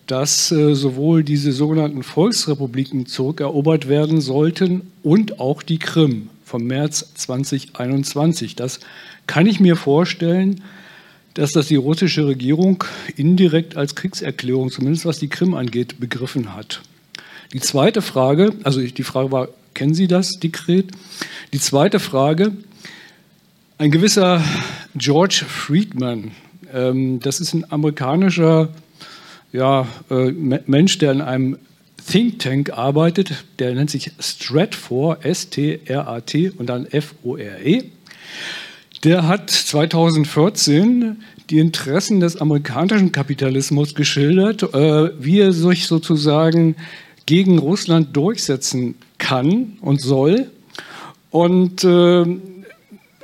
dass 0.08 0.52
äh, 0.52 0.74
sowohl 0.74 1.24
diese 1.24 1.52
sogenannten 1.52 2.04
Volksrepubliken 2.04 3.06
zurückerobert 3.06 3.88
werden 3.88 4.22
sollten 4.22 4.92
und 5.04 5.40
auch 5.40 5.62
die 5.62 5.78
Krim 5.78 6.30
vom 6.44 6.64
März 6.64 7.14
2021. 7.16 8.56
Das 8.56 8.80
kann 9.28 9.46
ich 9.46 9.60
mir 9.60 9.76
vorstellen, 9.76 10.64
dass 11.40 11.54
das 11.54 11.68
die 11.68 11.78
russische 11.78 12.28
Regierung 12.28 12.84
indirekt 13.16 13.78
als 13.78 13.96
Kriegserklärung, 13.96 14.72
zumindest 14.72 15.06
was 15.06 15.20
die 15.20 15.30
Krim 15.30 15.54
angeht, 15.54 16.00
begriffen 16.00 16.54
hat. 16.54 16.82
Die 17.54 17.62
zweite 17.62 18.02
Frage, 18.02 18.52
also 18.64 18.82
die 18.82 19.04
Frage 19.04 19.32
war, 19.32 19.48
kennen 19.74 19.94
Sie 19.94 20.08
das 20.08 20.40
Dekret? 20.40 20.92
Die 21.54 21.60
zweite 21.60 22.00
Frage, 22.00 22.52
ein 23.78 23.90
gewisser 23.90 24.44
George 24.96 25.46
Friedman, 25.48 26.32
ähm, 26.74 27.22
das 27.22 27.40
ist 27.40 27.54
ein 27.54 27.72
amerikanischer 27.72 28.70
ja, 29.54 29.88
äh, 30.12 30.32
Mensch, 30.32 30.98
der 30.98 31.14
in 31.14 31.22
einem 31.22 31.58
Think 32.06 32.40
Tank 32.40 32.72
arbeitet, 32.72 33.46
der 33.60 33.74
nennt 33.76 33.90
sich 33.90 34.12
Stratfor, 34.20 35.20
S-T-R-A-T 35.24 36.50
und 36.58 36.68
dann 36.68 36.86
F-O-R-E. 36.86 37.84
Der 39.04 39.28
hat 39.28 39.50
2014 39.50 41.24
die 41.50 41.60
Interessen 41.60 42.20
des 42.20 42.36
amerikanischen 42.36 43.12
Kapitalismus 43.14 43.96
geschildert, 43.96 44.64
äh, 44.74 45.12
wie 45.24 45.40
er 45.40 45.54
sich 45.54 45.88
sozusagen 45.88 46.76
gegen 47.26 47.60
Russland 47.60 48.16
durchsetzen 48.16 48.96
kann 49.18 49.78
und 49.82 50.02
soll. 50.02 50.52
Und 51.32 51.84
äh, 51.86 52.26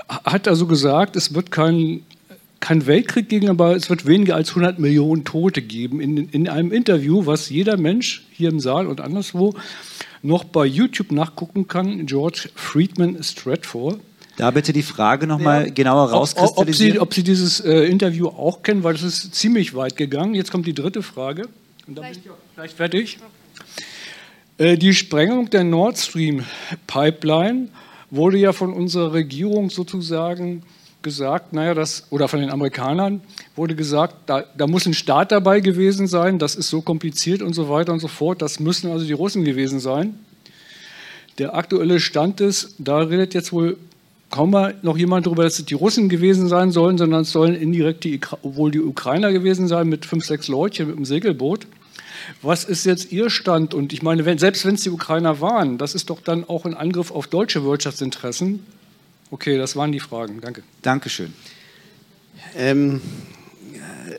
hat 0.07 0.47
also 0.47 0.65
gesagt, 0.65 1.17
es 1.17 1.33
wird 1.33 1.51
kein, 1.51 2.03
kein 2.61 2.87
Weltkrieg 2.87 3.27
geben, 3.27 3.49
aber 3.49 3.75
es 3.75 3.89
wird 3.89 4.05
weniger 4.05 4.35
als 4.35 4.49
100 4.49 4.79
Millionen 4.79 5.25
Tote 5.25 5.61
geben. 5.61 5.99
In, 5.99 6.29
in 6.29 6.47
einem 6.47 6.71
Interview, 6.71 7.25
was 7.25 7.49
jeder 7.49 7.75
Mensch 7.75 8.23
hier 8.31 8.49
im 8.49 8.61
Saal 8.61 8.87
und 8.87 9.01
anderswo 9.01 9.55
noch 10.21 10.45
bei 10.45 10.65
YouTube 10.65 11.11
nachgucken 11.11 11.67
kann, 11.67 12.05
George 12.05 12.49
Friedman 12.55 13.21
Stratfor. 13.21 13.99
Da 14.37 14.51
bitte 14.51 14.73
die 14.73 14.83
Frage 14.83 15.27
nochmal 15.27 15.65
ja. 15.65 15.73
genauer 15.73 16.09
rauskristallisieren. 16.09 16.97
Ob, 16.97 17.03
ob, 17.03 17.13
Sie, 17.13 17.21
ob 17.21 17.23
Sie 17.23 17.23
dieses 17.23 17.59
äh, 17.61 17.85
Interview 17.85 18.27
auch 18.27 18.63
kennen, 18.63 18.83
weil 18.83 18.93
das 18.93 19.03
ist 19.03 19.33
ziemlich 19.33 19.75
weit 19.75 19.95
gegangen. 19.95 20.35
Jetzt 20.35 20.51
kommt 20.51 20.67
die 20.67 20.73
dritte 20.73 21.01
Frage. 21.01 21.47
Und 21.87 21.95
dann 21.95 22.11
bin 22.11 22.19
ich 22.21 22.29
auch 22.29 22.35
gleich 22.55 22.71
fertig. 22.71 23.19
Äh, 24.57 24.77
die 24.77 24.93
Sprengung 24.93 25.49
der 25.49 25.63
Nord 25.63 25.97
Stream 25.97 26.43
Pipeline 26.87 27.69
wurde 28.09 28.37
ja 28.37 28.53
von 28.53 28.73
unserer 28.73 29.13
Regierung 29.13 29.69
sozusagen 29.69 30.63
gesagt, 31.01 31.53
naja, 31.53 31.73
das, 31.73 32.07
oder 32.09 32.27
von 32.27 32.39
den 32.39 32.49
Amerikanern 32.49 33.21
wurde 33.55 33.75
gesagt, 33.75 34.15
da, 34.25 34.43
da, 34.57 34.65
muss 34.65 34.87
ein 34.87 34.93
Staat 34.95 35.31
dabei 35.31 35.59
gewesen 35.59 36.07
sein, 36.07 36.39
das 36.39 36.55
ist 36.55 36.69
so 36.69 36.81
kompliziert 36.81 37.41
und 37.43 37.53
so 37.53 37.69
weiter 37.69 37.93
und 37.93 37.99
so 37.99 38.07
fort, 38.07 38.41
das 38.41 38.59
müssen 38.59 38.91
also 38.91 39.05
die 39.05 39.13
Russen 39.13 39.43
gewesen 39.43 39.79
sein. 39.79 40.17
Der 41.37 41.53
aktuelle 41.53 41.99
Stand 41.99 42.41
ist, 42.41 42.75
da 42.79 42.97
redet 42.99 43.33
jetzt 43.35 43.53
wohl 43.53 43.77
kaum 44.29 44.51
mal 44.51 44.75
noch 44.81 44.97
jemand 44.97 45.25
darüber, 45.25 45.43
dass 45.43 45.59
es 45.59 45.65
die 45.65 45.73
Russen 45.73 46.09
gewesen 46.09 46.47
sein 46.47 46.71
sollen, 46.71 46.97
sondern 46.97 47.21
es 47.21 47.31
sollen 47.31 47.55
indirekt 47.55 48.03
die, 48.03 48.19
wohl 48.43 48.71
die 48.71 48.81
Ukrainer 48.81 49.31
gewesen 49.31 49.67
sein 49.67 49.87
mit 49.87 50.05
fünf, 50.05 50.25
sechs 50.25 50.47
Leutchen 50.47 50.87
mit 50.87 50.97
dem 50.97 51.05
Segelboot. 51.05 51.67
Was 52.41 52.63
ist 52.63 52.85
jetzt 52.85 53.11
Ihr 53.11 53.29
Stand? 53.29 53.73
Und 53.73 53.93
ich 53.93 54.01
meine, 54.01 54.25
wenn, 54.25 54.37
selbst 54.37 54.65
wenn 54.65 54.75
es 54.75 54.81
die 54.81 54.89
Ukrainer 54.89 55.41
waren, 55.41 55.77
das 55.77 55.95
ist 55.95 56.09
doch 56.09 56.21
dann 56.21 56.43
auch 56.43 56.65
ein 56.65 56.73
Angriff 56.73 57.11
auf 57.11 57.27
deutsche 57.27 57.63
Wirtschaftsinteressen. 57.63 58.65
Okay, 59.31 59.57
das 59.57 59.75
waren 59.75 59.91
die 59.91 59.99
Fragen. 59.99 60.39
Danke. 60.41 60.63
Dankeschön. 60.81 61.33
Ähm, 62.55 63.01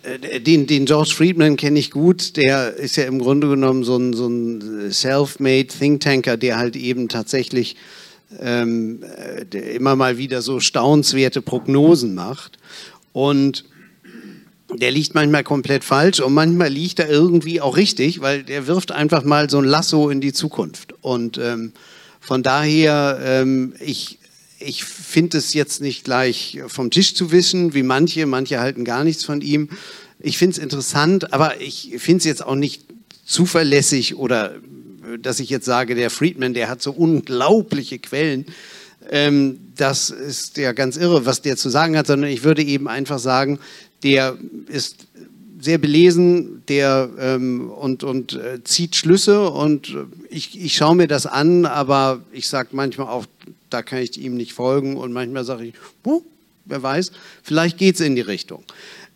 äh, 0.02 0.40
den, 0.40 0.66
den, 0.66 0.84
George 0.84 1.12
Friedman 1.14 1.56
kenne 1.56 1.78
ich 1.78 1.90
gut. 1.90 2.36
Der 2.36 2.74
ist 2.74 2.96
ja 2.96 3.04
im 3.04 3.18
Grunde 3.18 3.48
genommen 3.48 3.84
so 3.84 3.96
ein, 3.96 4.12
so 4.12 4.28
ein 4.28 4.90
self-made 4.90 5.68
Think-Tanker, 5.68 6.36
der 6.36 6.58
halt 6.58 6.76
eben 6.76 7.08
tatsächlich 7.08 7.76
ähm, 8.40 9.04
immer 9.50 9.96
mal 9.96 10.18
wieder 10.18 10.42
so 10.42 10.60
staunenswerte 10.60 11.42
Prognosen 11.42 12.14
macht. 12.14 12.58
Und 13.12 13.64
der 14.74 14.90
liegt 14.90 15.14
manchmal 15.14 15.44
komplett 15.44 15.84
falsch 15.84 16.20
und 16.20 16.34
manchmal 16.34 16.68
liegt 16.68 16.98
er 16.98 17.08
irgendwie 17.08 17.60
auch 17.60 17.76
richtig, 17.76 18.20
weil 18.20 18.42
der 18.42 18.66
wirft 18.66 18.90
einfach 18.90 19.22
mal 19.22 19.48
so 19.48 19.58
ein 19.58 19.64
Lasso 19.64 20.10
in 20.10 20.20
die 20.20 20.32
Zukunft. 20.32 20.94
Und 21.02 21.38
ähm, 21.38 21.72
von 22.20 22.42
daher, 22.42 23.20
ähm, 23.22 23.74
ich, 23.78 24.18
ich 24.58 24.84
finde 24.84 25.38
es 25.38 25.54
jetzt 25.54 25.80
nicht 25.80 26.04
gleich 26.04 26.58
vom 26.66 26.90
Tisch 26.90 27.14
zu 27.14 27.30
wissen, 27.30 27.74
wie 27.74 27.84
manche, 27.84 28.26
manche 28.26 28.58
halten 28.58 28.84
gar 28.84 29.04
nichts 29.04 29.24
von 29.24 29.40
ihm. 29.40 29.68
Ich 30.18 30.36
finde 30.38 30.56
es 30.56 30.58
interessant, 30.58 31.32
aber 31.32 31.60
ich 31.60 31.94
finde 31.98 32.18
es 32.18 32.24
jetzt 32.24 32.44
auch 32.44 32.56
nicht 32.56 32.82
zuverlässig 33.24 34.16
oder 34.16 34.56
dass 35.20 35.40
ich 35.40 35.50
jetzt 35.50 35.64
sage, 35.64 35.94
der 35.94 36.10
Friedman, 36.10 36.54
der 36.54 36.68
hat 36.68 36.82
so 36.82 36.92
unglaubliche 36.92 37.98
Quellen. 37.98 38.46
Ähm, 39.10 39.58
das 39.76 40.10
ist 40.10 40.56
ja 40.56 40.72
ganz 40.72 40.96
irre, 40.96 41.26
was 41.26 41.42
der 41.42 41.56
zu 41.56 41.68
sagen 41.68 41.96
hat, 41.96 42.06
sondern 42.06 42.30
ich 42.30 42.44
würde 42.44 42.62
eben 42.62 42.88
einfach 42.88 43.18
sagen, 43.18 43.58
der 44.02 44.36
ist 44.68 45.06
sehr 45.60 45.78
belesen 45.78 46.62
der, 46.68 47.10
ähm, 47.18 47.70
und, 47.70 48.04
und 48.04 48.34
äh, 48.34 48.62
zieht 48.62 48.94
Schlüsse 48.96 49.48
und 49.50 49.96
ich, 50.28 50.60
ich 50.60 50.76
schaue 50.76 50.96
mir 50.96 51.08
das 51.08 51.26
an, 51.26 51.66
aber 51.66 52.22
ich 52.32 52.48
sage 52.48 52.70
manchmal 52.72 53.08
auch, 53.08 53.26
da 53.70 53.82
kann 53.82 54.00
ich 54.00 54.20
ihm 54.20 54.36
nicht 54.36 54.52
folgen 54.52 54.96
und 54.96 55.12
manchmal 55.12 55.44
sage 55.44 55.64
ich, 55.64 55.74
oh, 56.04 56.22
wer 56.66 56.82
weiß, 56.82 57.12
vielleicht 57.42 57.78
geht 57.78 57.96
es 57.96 58.00
in 58.00 58.16
die 58.16 58.22
Richtung. 58.22 58.64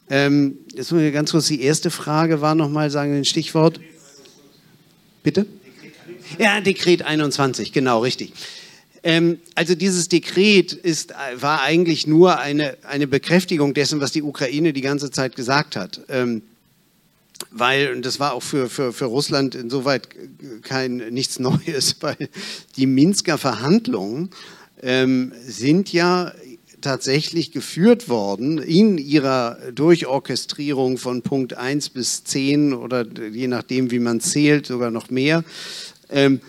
Ähm, 0.09 0.59
jetzt 0.75 0.91
muss 0.91 1.03
ich 1.03 1.13
ganz 1.13 1.31
kurz, 1.31 1.47
die 1.47 1.63
erste 1.63 1.91
Frage 1.91 2.41
war 2.41 2.55
nochmal, 2.55 2.91
sagen 2.91 3.13
Sie 3.13 3.19
ein 3.19 3.25
Stichwort. 3.25 3.81
Bitte? 5.23 5.47
Ja, 6.39 6.61
Dekret 6.61 7.03
21, 7.03 7.73
genau, 7.73 8.01
richtig. 8.01 8.33
Ähm, 9.03 9.39
also 9.55 9.75
dieses 9.75 10.09
Dekret 10.09 10.73
ist, 10.73 11.15
war 11.37 11.63
eigentlich 11.63 12.07
nur 12.07 12.39
eine, 12.39 12.77
eine 12.83 13.07
Bekräftigung 13.07 13.75
dessen, 13.75 14.01
was 14.01 14.13
die 14.13 14.23
Ukraine 14.23 14.73
die 14.73 14.83
ganze 14.83 15.11
Zeit 15.11 15.37
gesagt 15.37 15.77
hat. 15.77 16.03
Ähm, 16.09 16.43
weil, 17.51 17.93
und 17.95 18.05
das 18.05 18.21
war 18.21 18.35
auch 18.35 18.43
für, 18.43 18.69
für, 18.69 18.93
für 18.93 19.07
Russland 19.07 19.55
insoweit 19.55 20.09
kein, 20.63 20.97
nichts 20.97 21.39
Neues, 21.39 21.97
weil 22.01 22.29
die 22.77 22.87
Minsker 22.87 23.39
Verhandlungen 23.39 24.31
ähm, 24.83 25.33
sind 25.47 25.93
ja 25.93 26.33
tatsächlich 26.81 27.53
geführt 27.53 28.09
worden 28.09 28.59
in 28.59 28.97
ihrer 28.97 29.59
Durchorchestrierung 29.75 30.97
von 30.97 31.23
Punkt 31.23 31.55
1 31.55 31.91
bis 31.91 32.25
10 32.25 32.73
oder 32.73 33.07
je 33.31 33.49
nachdem, 33.49 33.91
wie 33.91 33.99
man 33.99 34.21
zählt, 34.21 34.67
sogar 34.67 34.91
noch 34.91 35.11
mehr. 35.11 35.45
Ähm, 36.11 36.41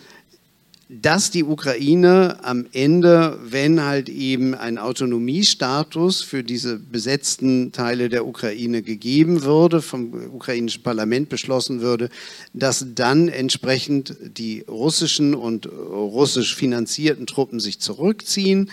dass 0.94 1.32
die 1.32 1.46
Ukraine 1.46 2.44
am 2.44 2.66
Ende, 2.74 3.40
wenn 3.42 3.82
halt 3.82 4.10
eben 4.10 4.54
ein 4.54 4.78
Autonomiestatus 4.78 6.22
für 6.22 6.44
diese 6.44 6.78
besetzten 6.80 7.72
Teile 7.72 8.10
der 8.10 8.28
Ukraine 8.28 8.82
gegeben 8.82 9.44
würde, 9.44 9.82
vom 9.82 10.14
ukrainischen 10.34 10.84
Parlament 10.84 11.30
beschlossen 11.30 11.80
würde, 11.80 12.10
dass 12.54 12.88
dann 12.94 13.30
entsprechend 13.30 14.18
die 14.38 14.66
russischen 14.68 15.34
und 15.34 15.66
russisch 15.66 16.56
finanzierten 16.58 17.26
Truppen 17.26 17.62
sich 17.62 17.80
zurückziehen, 17.80 18.70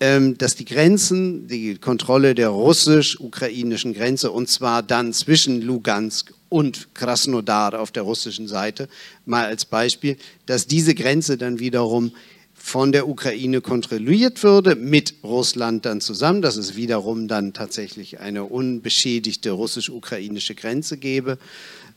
dass 0.00 0.54
die 0.54 0.64
Grenzen, 0.64 1.46
die 1.46 1.74
Kontrolle 1.76 2.34
der 2.34 2.48
russisch-ukrainischen 2.48 3.92
Grenze, 3.92 4.30
und 4.30 4.48
zwar 4.48 4.82
dann 4.82 5.12
zwischen 5.12 5.60
Lugansk 5.60 6.32
und 6.48 6.94
Krasnodar 6.94 7.78
auf 7.78 7.90
der 7.92 8.04
russischen 8.04 8.48
Seite, 8.48 8.88
mal 9.26 9.44
als 9.44 9.66
Beispiel, 9.66 10.16
dass 10.46 10.66
diese 10.66 10.94
Grenze 10.94 11.36
dann 11.36 11.58
wiederum 11.58 12.12
von 12.54 12.92
der 12.92 13.08
Ukraine 13.08 13.60
kontrolliert 13.60 14.42
würde, 14.42 14.74
mit 14.74 15.14
Russland 15.22 15.86
dann 15.86 16.00
zusammen, 16.00 16.42
dass 16.42 16.56
es 16.56 16.76
wiederum 16.76 17.26
dann 17.28 17.52
tatsächlich 17.52 18.20
eine 18.20 18.44
unbeschädigte 18.44 19.50
russisch-ukrainische 19.50 20.54
Grenze 20.54 20.98
gäbe. 20.98 21.38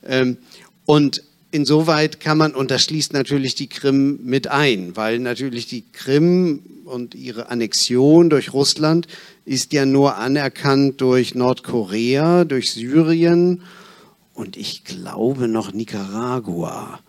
Ähm, 0.06 0.38
und 0.86 1.24
insoweit 1.54 2.20
kann 2.20 2.38
man, 2.38 2.54
und 2.56 2.72
das 2.72 2.84
schließt 2.84 3.14
natürlich 3.14 3.56
die 3.56 3.68
Krim 3.68 4.20
mit 4.24 4.48
ein, 4.48 4.96
weil 4.96 5.20
natürlich 5.20 5.68
die 5.68 5.84
Krim 5.92 6.62
und 6.86 7.16
ihre 7.16 7.50
Annexion 7.50 8.30
durch 8.30 8.54
Russland 8.54 9.08
ist 9.46 9.72
ja 9.74 9.86
nur 9.86 10.18
anerkannt 10.18 11.00
durch 11.00 11.36
Nordkorea, 11.36 12.44
durch 12.44 12.72
Syrien 12.72 13.62
und 14.34 14.58
ich 14.58 14.84
glaube 14.84 15.48
noch 15.48 15.74
Nicaragua. 15.74 17.00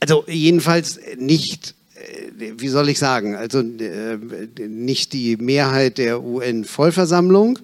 Also 0.00 0.24
jedenfalls 0.26 0.98
nicht, 1.18 1.74
äh, 1.94 2.52
wie 2.56 2.68
soll 2.68 2.88
ich 2.88 2.98
sagen, 2.98 3.36
also 3.36 3.60
äh, 3.60 4.18
nicht 4.66 5.12
die 5.12 5.36
Mehrheit 5.36 5.98
der 5.98 6.22
UN-Vollversammlung. 6.22 7.58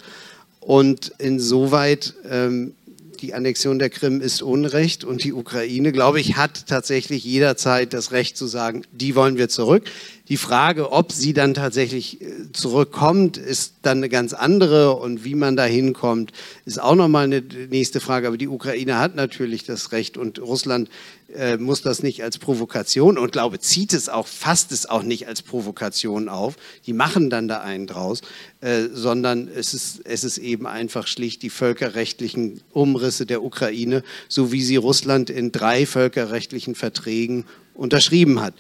Und 0.61 1.13
insoweit 1.19 2.15
ähm, 2.29 2.75
die 3.17 3.35
Annexion 3.35 3.79
der 3.79 3.91
Krim 3.91 4.21
ist 4.21 4.43
Unrecht 4.43 5.05
und 5.05 5.25
die 5.25 5.33
Ukraine, 5.33 5.93
glaube 5.93 6.21
ich, 6.21 6.37
hat 6.37 6.67
tatsächlich 6.67 7.25
jederzeit 7.25 7.93
das 7.93 8.13
Recht 8.13 8.37
zu 8.37 8.47
sagen, 8.47 8.83
die 8.93 9.15
wollen 9.15 9.37
wir 9.37 9.49
zurück. 9.49 9.85
Die 10.29 10.37
Frage, 10.37 10.91
ob 10.91 11.13
sie 11.13 11.33
dann 11.33 11.55
tatsächlich 11.55 12.21
äh, 12.21 12.53
zurückkommt, 12.53 13.37
ist 13.37 13.75
dann 13.83 13.99
eine 13.99 14.09
ganz 14.09 14.33
andere 14.33 14.97
und 14.97 15.25
wie 15.25 15.37
man 15.37 15.57
da 15.57 15.65
hinkommt, 15.65 16.33
ist 16.65 16.81
auch 16.81 16.97
nochmal 16.97 17.25
eine 17.25 17.43
nächste 17.71 18.01
Frage. 18.01 18.27
Aber 18.27 18.37
die 18.37 18.49
Ukraine 18.49 18.99
hat 18.99 19.15
natürlich 19.15 19.65
das 19.65 19.93
Recht 19.93 20.17
und 20.17 20.41
Russland 20.41 20.89
äh, 21.35 21.57
muss 21.57 21.83
das 21.83 22.03
nicht 22.03 22.23
als 22.23 22.39
Provokation 22.39 23.19
und 23.19 23.33
glaube, 23.33 23.59
zieht 23.59 23.93
es 23.93 24.09
auch, 24.09 24.27
fasst 24.27 24.71
es 24.71 24.89
auch 24.89 25.03
nicht 25.03 25.27
als 25.27 25.43
Provokation 25.43 26.29
auf. 26.29 26.57
Die 26.87 26.93
machen 26.93 27.31
dann 27.31 27.49
da 27.49 27.61
einen 27.61 27.87
draus, 27.87 28.21
äh, 28.61 28.85
sondern 28.93 29.49
es 29.49 29.75
ist, 29.75 30.03
es 30.05 30.25
ist 30.25 30.39
eben 30.39 30.67
einfach 30.67 31.07
schlicht 31.07 31.43
die 31.43 31.51
völkerrechtlichen 31.51 32.61
Umrisse 32.73 33.27
der 33.27 33.43
Ukraine, 33.43 34.05
so 34.29 34.53
wie 34.53 34.63
sie 34.63 34.77
Russland 34.77 35.29
in 35.29 35.51
drei 35.53 35.85
völkerrechtlichen 35.85 36.75
Verträgen 36.75 37.45
unterschrieben 37.75 38.41
hat. 38.41 38.55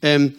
Ähm, 0.00 0.34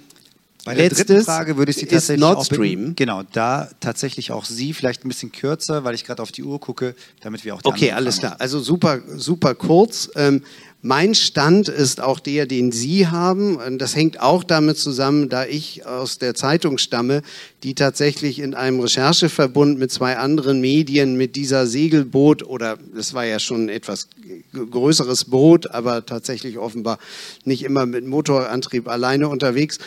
bei 0.66 0.74
der 0.74 0.86
Letztes 0.86 1.06
dritten 1.06 1.24
Frage 1.26 1.58
würde 1.58 1.70
ich 1.70 1.78
Sie 1.78 1.86
tatsächlich 1.86 2.20
Nord 2.20 2.44
Stream. 2.44 2.80
Bitten, 2.80 2.96
genau, 2.96 3.22
da 3.34 3.70
tatsächlich 3.82 4.32
auch 4.32 4.46
Sie, 4.46 4.74
vielleicht 4.74 5.06
ein 5.06 5.10
bisschen 5.10 5.32
kürzer, 5.32 5.84
weil 5.84 5.94
ich 5.94 6.04
gerade 6.04 6.24
auf 6.24 6.32
die 6.32 6.42
Uhr 6.42 6.60
gucke, 6.60 6.96
damit 7.22 7.46
wir 7.46 7.54
auch. 7.54 7.62
Okay, 7.64 7.92
alles 7.92 8.18
klar. 8.18 8.38
Also 8.40 8.60
super, 8.60 9.00
super 9.16 9.54
kurz. 9.54 10.10
Ähm, 10.16 10.42
mein 10.86 11.16
Stand 11.16 11.68
ist 11.68 12.00
auch 12.00 12.20
der, 12.20 12.46
den 12.46 12.72
Sie 12.72 13.08
haben. 13.08 13.58
Das 13.80 13.96
hängt 13.96 14.22
auch 14.22 14.44
damit 14.44 14.78
zusammen, 14.78 15.30
da 15.30 15.44
ich 15.44 15.84
aus 15.84 16.20
der 16.20 16.36
Zeitung 16.36 16.78
stamme, 16.78 17.24
die 17.64 17.74
tatsächlich 17.74 18.38
in 18.38 18.54
einem 18.54 18.80
Rechercheverbund 18.80 19.80
mit 19.80 19.92
zwei 19.92 20.18
anderen 20.18 20.62
Medien 20.62 21.18
mit 21.18 21.36
dieser 21.36 21.66
Segelboot 21.66 22.44
oder 22.44 22.78
das 22.94 23.16
war 23.16 23.26
ja 23.26 23.40
schon 23.40 23.66
ein 23.66 23.70
etwas 23.70 24.10
größeres 24.54 25.26
Boot, 25.26 25.72
aber 25.72 26.06
tatsächlich 26.06 26.60
offenbar 26.60 27.00
nicht 27.46 27.64
immer 27.64 27.88
mit 27.88 28.06
Motorantrieb 28.06 28.88
alleine 28.88 29.28
unterwegs, 29.28 29.80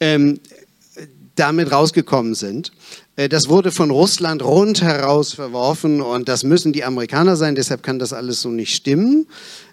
ähm, 0.00 0.40
damit 1.34 1.70
rausgekommen 1.70 2.34
sind. 2.34 2.72
Äh, 3.16 3.28
das 3.28 3.50
wurde 3.50 3.70
von 3.70 3.90
Russland 3.90 4.42
rundheraus 4.42 5.34
verworfen 5.34 6.00
und 6.00 6.26
das 6.26 6.42
müssen 6.42 6.72
die 6.72 6.84
Amerikaner 6.84 7.36
sein, 7.36 7.54
deshalb 7.54 7.82
kann 7.82 7.98
das 7.98 8.14
alles 8.14 8.40
so 8.40 8.48
nicht 8.48 8.74
stimmen. 8.74 9.26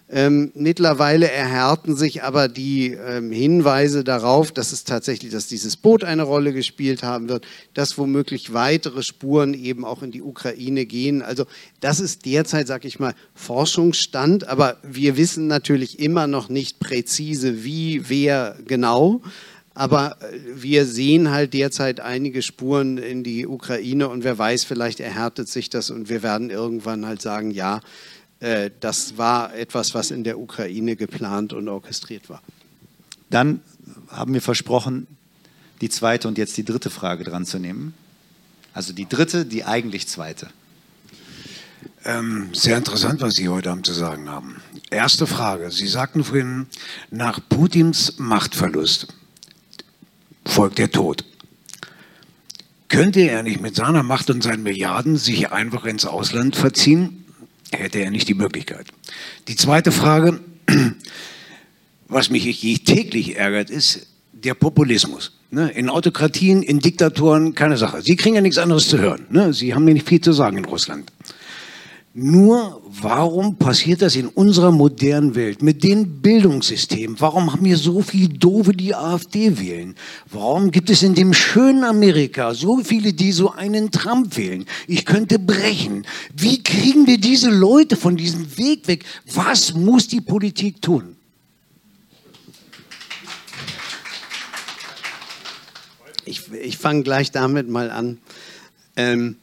Ähm, 0.07 0.51
mittlerweile 0.53 1.31
erhärten 1.31 1.95
sich 1.95 2.21
aber 2.21 2.47
die 2.47 2.91
ähm, 2.91 3.31
Hinweise 3.31 4.03
darauf, 4.03 4.51
dass 4.51 4.71
es 4.71 4.83
tatsächlich, 4.83 5.31
dass 5.31 5.47
dieses 5.47 5.77
Boot 5.77 6.03
eine 6.03 6.21
Rolle 6.21 6.53
gespielt 6.53 7.01
haben 7.01 7.27
wird, 7.27 7.47
dass 7.73 7.97
womöglich 7.97 8.53
weitere 8.53 9.01
Spuren 9.01 9.55
eben 9.55 9.83
auch 9.83 10.03
in 10.03 10.11
die 10.11 10.21
Ukraine 10.21 10.85
gehen. 10.85 11.23
Also 11.23 11.45
das 11.79 11.99
ist 11.99 12.25
derzeit, 12.25 12.67
sag 12.67 12.85
ich 12.85 12.99
mal, 12.99 13.15
Forschungsstand, 13.33 14.47
aber 14.47 14.77
wir 14.83 15.17
wissen 15.17 15.47
natürlich 15.47 15.97
immer 15.97 16.27
noch 16.27 16.49
nicht 16.49 16.79
präzise, 16.79 17.63
wie, 17.63 18.07
wer 18.07 18.57
genau. 18.63 19.23
Aber 19.73 20.17
äh, 20.21 20.39
wir 20.55 20.85
sehen 20.85 21.31
halt 21.31 21.55
derzeit 21.55 21.99
einige 21.99 22.43
Spuren 22.43 22.99
in 22.99 23.23
die 23.23 23.47
Ukraine 23.47 24.07
und 24.07 24.23
wer 24.23 24.37
weiß, 24.37 24.65
vielleicht 24.65 24.99
erhärtet 24.99 25.49
sich 25.49 25.71
das 25.71 25.89
und 25.89 26.09
wir 26.09 26.21
werden 26.21 26.51
irgendwann 26.51 27.07
halt 27.07 27.23
sagen, 27.23 27.49
ja, 27.49 27.81
das 28.79 29.17
war 29.17 29.55
etwas, 29.55 29.93
was 29.95 30.11
in 30.11 30.23
der 30.23 30.37
Ukraine 30.37 30.95
geplant 30.95 31.53
und 31.53 31.67
orchestriert 31.67 32.29
war. 32.29 32.41
Dann 33.29 33.61
haben 34.09 34.33
wir 34.33 34.41
versprochen, 34.41 35.07
die 35.81 35.89
zweite 35.89 36.27
und 36.27 36.37
jetzt 36.37 36.55
die 36.57 36.63
dritte 36.63 36.89
Frage 36.89 37.23
dran 37.23 37.45
zu 37.45 37.59
nehmen. 37.59 37.93
Also 38.73 38.93
die 38.93 39.07
dritte, 39.07 39.45
die 39.45 39.63
eigentlich 39.63 40.07
zweite. 40.07 40.49
Ähm, 42.03 42.49
sehr 42.53 42.77
interessant, 42.77 43.21
was 43.21 43.33
Sie 43.33 43.49
heute 43.49 43.71
Abend 43.71 43.85
zu 43.85 43.93
sagen 43.93 44.29
haben. 44.29 44.61
Erste 44.91 45.25
Frage. 45.25 45.71
Sie 45.71 45.87
sagten 45.87 46.23
vorhin, 46.23 46.67
nach 47.09 47.39
Putins 47.49 48.19
Machtverlust 48.19 49.07
folgt 50.45 50.77
der 50.77 50.91
Tod. 50.91 51.25
Könnte 52.89 53.21
er 53.21 53.41
nicht 53.41 53.59
mit 53.59 53.75
seiner 53.75 54.03
Macht 54.03 54.29
und 54.29 54.43
seinen 54.43 54.61
Milliarden 54.61 55.17
sich 55.17 55.51
einfach 55.51 55.85
ins 55.85 56.05
Ausland 56.05 56.55
verziehen? 56.55 57.24
Hätte 57.71 57.99
er 57.99 58.11
nicht 58.11 58.27
die 58.27 58.33
Möglichkeit. 58.33 58.87
Die 59.47 59.55
zweite 59.55 59.91
Frage, 59.91 60.39
was 62.07 62.29
mich 62.29 62.83
täglich 62.83 63.37
ärgert, 63.37 63.69
ist 63.69 64.07
der 64.31 64.53
Populismus. 64.53 65.31
Ne? 65.51 65.71
In 65.71 65.89
Autokratien, 65.89 66.63
in 66.63 66.79
Diktatoren, 66.79 67.55
keine 67.55 67.77
Sache. 67.77 68.01
Sie 68.01 68.15
kriegen 68.15 68.35
ja 68.35 68.41
nichts 68.41 68.57
anderes 68.57 68.87
zu 68.87 68.97
hören. 68.99 69.25
Ne? 69.29 69.53
Sie 69.53 69.73
haben 69.73 69.87
ja 69.87 69.93
nicht 69.93 70.07
viel 70.07 70.21
zu 70.21 70.33
sagen 70.33 70.57
in 70.57 70.65
Russland. 70.65 71.11
Nur 72.17 72.81
warum 72.85 73.57
passiert 73.57 74.01
das 74.01 74.15
in 74.15 74.29
unserer 74.29 74.71
modernen 74.71 75.35
Welt 75.35 75.61
mit 75.61 75.83
dem 75.83 76.21
Bildungssystem? 76.21 77.19
Warum 77.19 77.51
haben 77.51 77.65
wir 77.65 77.75
so 77.75 78.01
viele 78.01 78.29
Doofe, 78.29 78.71
die 78.71 78.95
AfD 78.95 79.59
wählen? 79.59 79.95
Warum 80.31 80.71
gibt 80.71 80.89
es 80.89 81.03
in 81.03 81.13
dem 81.13 81.33
schönen 81.33 81.83
Amerika 81.83 82.53
so 82.53 82.77
viele, 82.77 83.11
die 83.11 83.33
so 83.33 83.51
einen 83.51 83.91
Trump 83.91 84.37
wählen? 84.37 84.65
Ich 84.87 85.03
könnte 85.03 85.39
brechen. 85.39 86.07
Wie 86.33 86.63
kriegen 86.63 87.05
wir 87.05 87.17
diese 87.17 87.49
Leute 87.49 87.97
von 87.97 88.15
diesem 88.15 88.57
Weg 88.57 88.87
weg? 88.87 89.03
Was 89.33 89.73
muss 89.73 90.07
die 90.07 90.21
Politik 90.21 90.81
tun? 90.81 91.17
Ich, 96.23 96.49
ich 96.53 96.77
fange 96.77 97.03
gleich 97.03 97.31
damit 97.31 97.67
mal 97.67 97.91
an. 97.91 98.19
Ähm, 98.95 99.35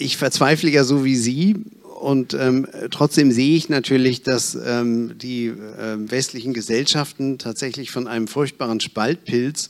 ich 0.00 0.16
verzweifle 0.16 0.70
ja 0.70 0.84
so 0.84 1.04
wie 1.04 1.16
Sie 1.16 1.54
und 2.00 2.32
ähm, 2.32 2.66
trotzdem 2.90 3.30
sehe 3.30 3.56
ich 3.56 3.68
natürlich, 3.68 4.22
dass 4.22 4.54
ähm, 4.54 5.18
die 5.18 5.48
äh, 5.48 5.96
westlichen 5.98 6.54
Gesellschaften 6.54 7.36
tatsächlich 7.36 7.90
von 7.90 8.08
einem 8.08 8.26
furchtbaren 8.26 8.80
Spaltpilz 8.80 9.68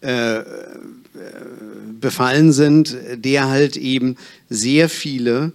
äh, 0.00 0.38
äh, 0.38 0.44
befallen 2.00 2.52
sind, 2.52 2.96
der 3.16 3.48
halt 3.48 3.76
eben 3.76 4.16
sehr 4.48 4.88
viele 4.88 5.52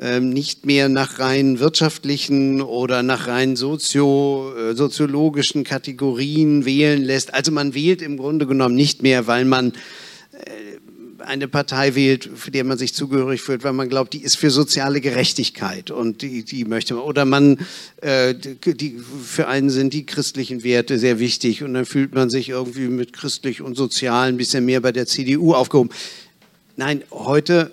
ähm, 0.00 0.30
nicht 0.30 0.66
mehr 0.66 0.90
nach 0.90 1.18
rein 1.18 1.60
wirtschaftlichen 1.60 2.60
oder 2.60 3.02
nach 3.02 3.26
rein 3.26 3.56
sozio, 3.56 4.52
äh, 4.54 4.74
soziologischen 4.74 5.64
Kategorien 5.64 6.66
wählen 6.66 7.02
lässt. 7.02 7.32
Also 7.32 7.52
man 7.52 7.74
wählt 7.74 8.02
im 8.02 8.18
Grunde 8.18 8.46
genommen 8.46 8.74
nicht 8.74 9.02
mehr, 9.02 9.26
weil 9.26 9.46
man 9.46 9.72
eine 11.18 11.48
Partei 11.48 11.94
wählt, 11.94 12.28
für 12.34 12.50
die 12.50 12.62
man 12.62 12.78
sich 12.78 12.94
zugehörig 12.94 13.40
fühlt, 13.40 13.64
weil 13.64 13.72
man 13.72 13.88
glaubt, 13.88 14.12
die 14.12 14.22
ist 14.22 14.36
für 14.36 14.50
soziale 14.50 15.00
Gerechtigkeit 15.00 15.90
und 15.90 16.22
die, 16.22 16.44
die 16.44 16.64
möchte 16.64 16.94
man. 16.94 17.04
Oder 17.04 17.24
man, 17.24 17.58
äh, 18.00 18.34
die, 18.34 18.98
für 19.24 19.48
einen 19.48 19.70
sind 19.70 19.92
die 19.92 20.06
christlichen 20.06 20.64
Werte 20.64 20.98
sehr 20.98 21.18
wichtig 21.18 21.62
und 21.62 21.74
dann 21.74 21.86
fühlt 21.86 22.14
man 22.14 22.30
sich 22.30 22.48
irgendwie 22.48 22.88
mit 22.88 23.12
christlich 23.12 23.62
und 23.62 23.76
sozial 23.76 24.28
ein 24.28 24.36
bisschen 24.36 24.64
mehr 24.64 24.80
bei 24.80 24.92
der 24.92 25.06
CDU 25.06 25.54
aufgehoben. 25.54 25.90
Nein, 26.76 27.02
heute 27.10 27.70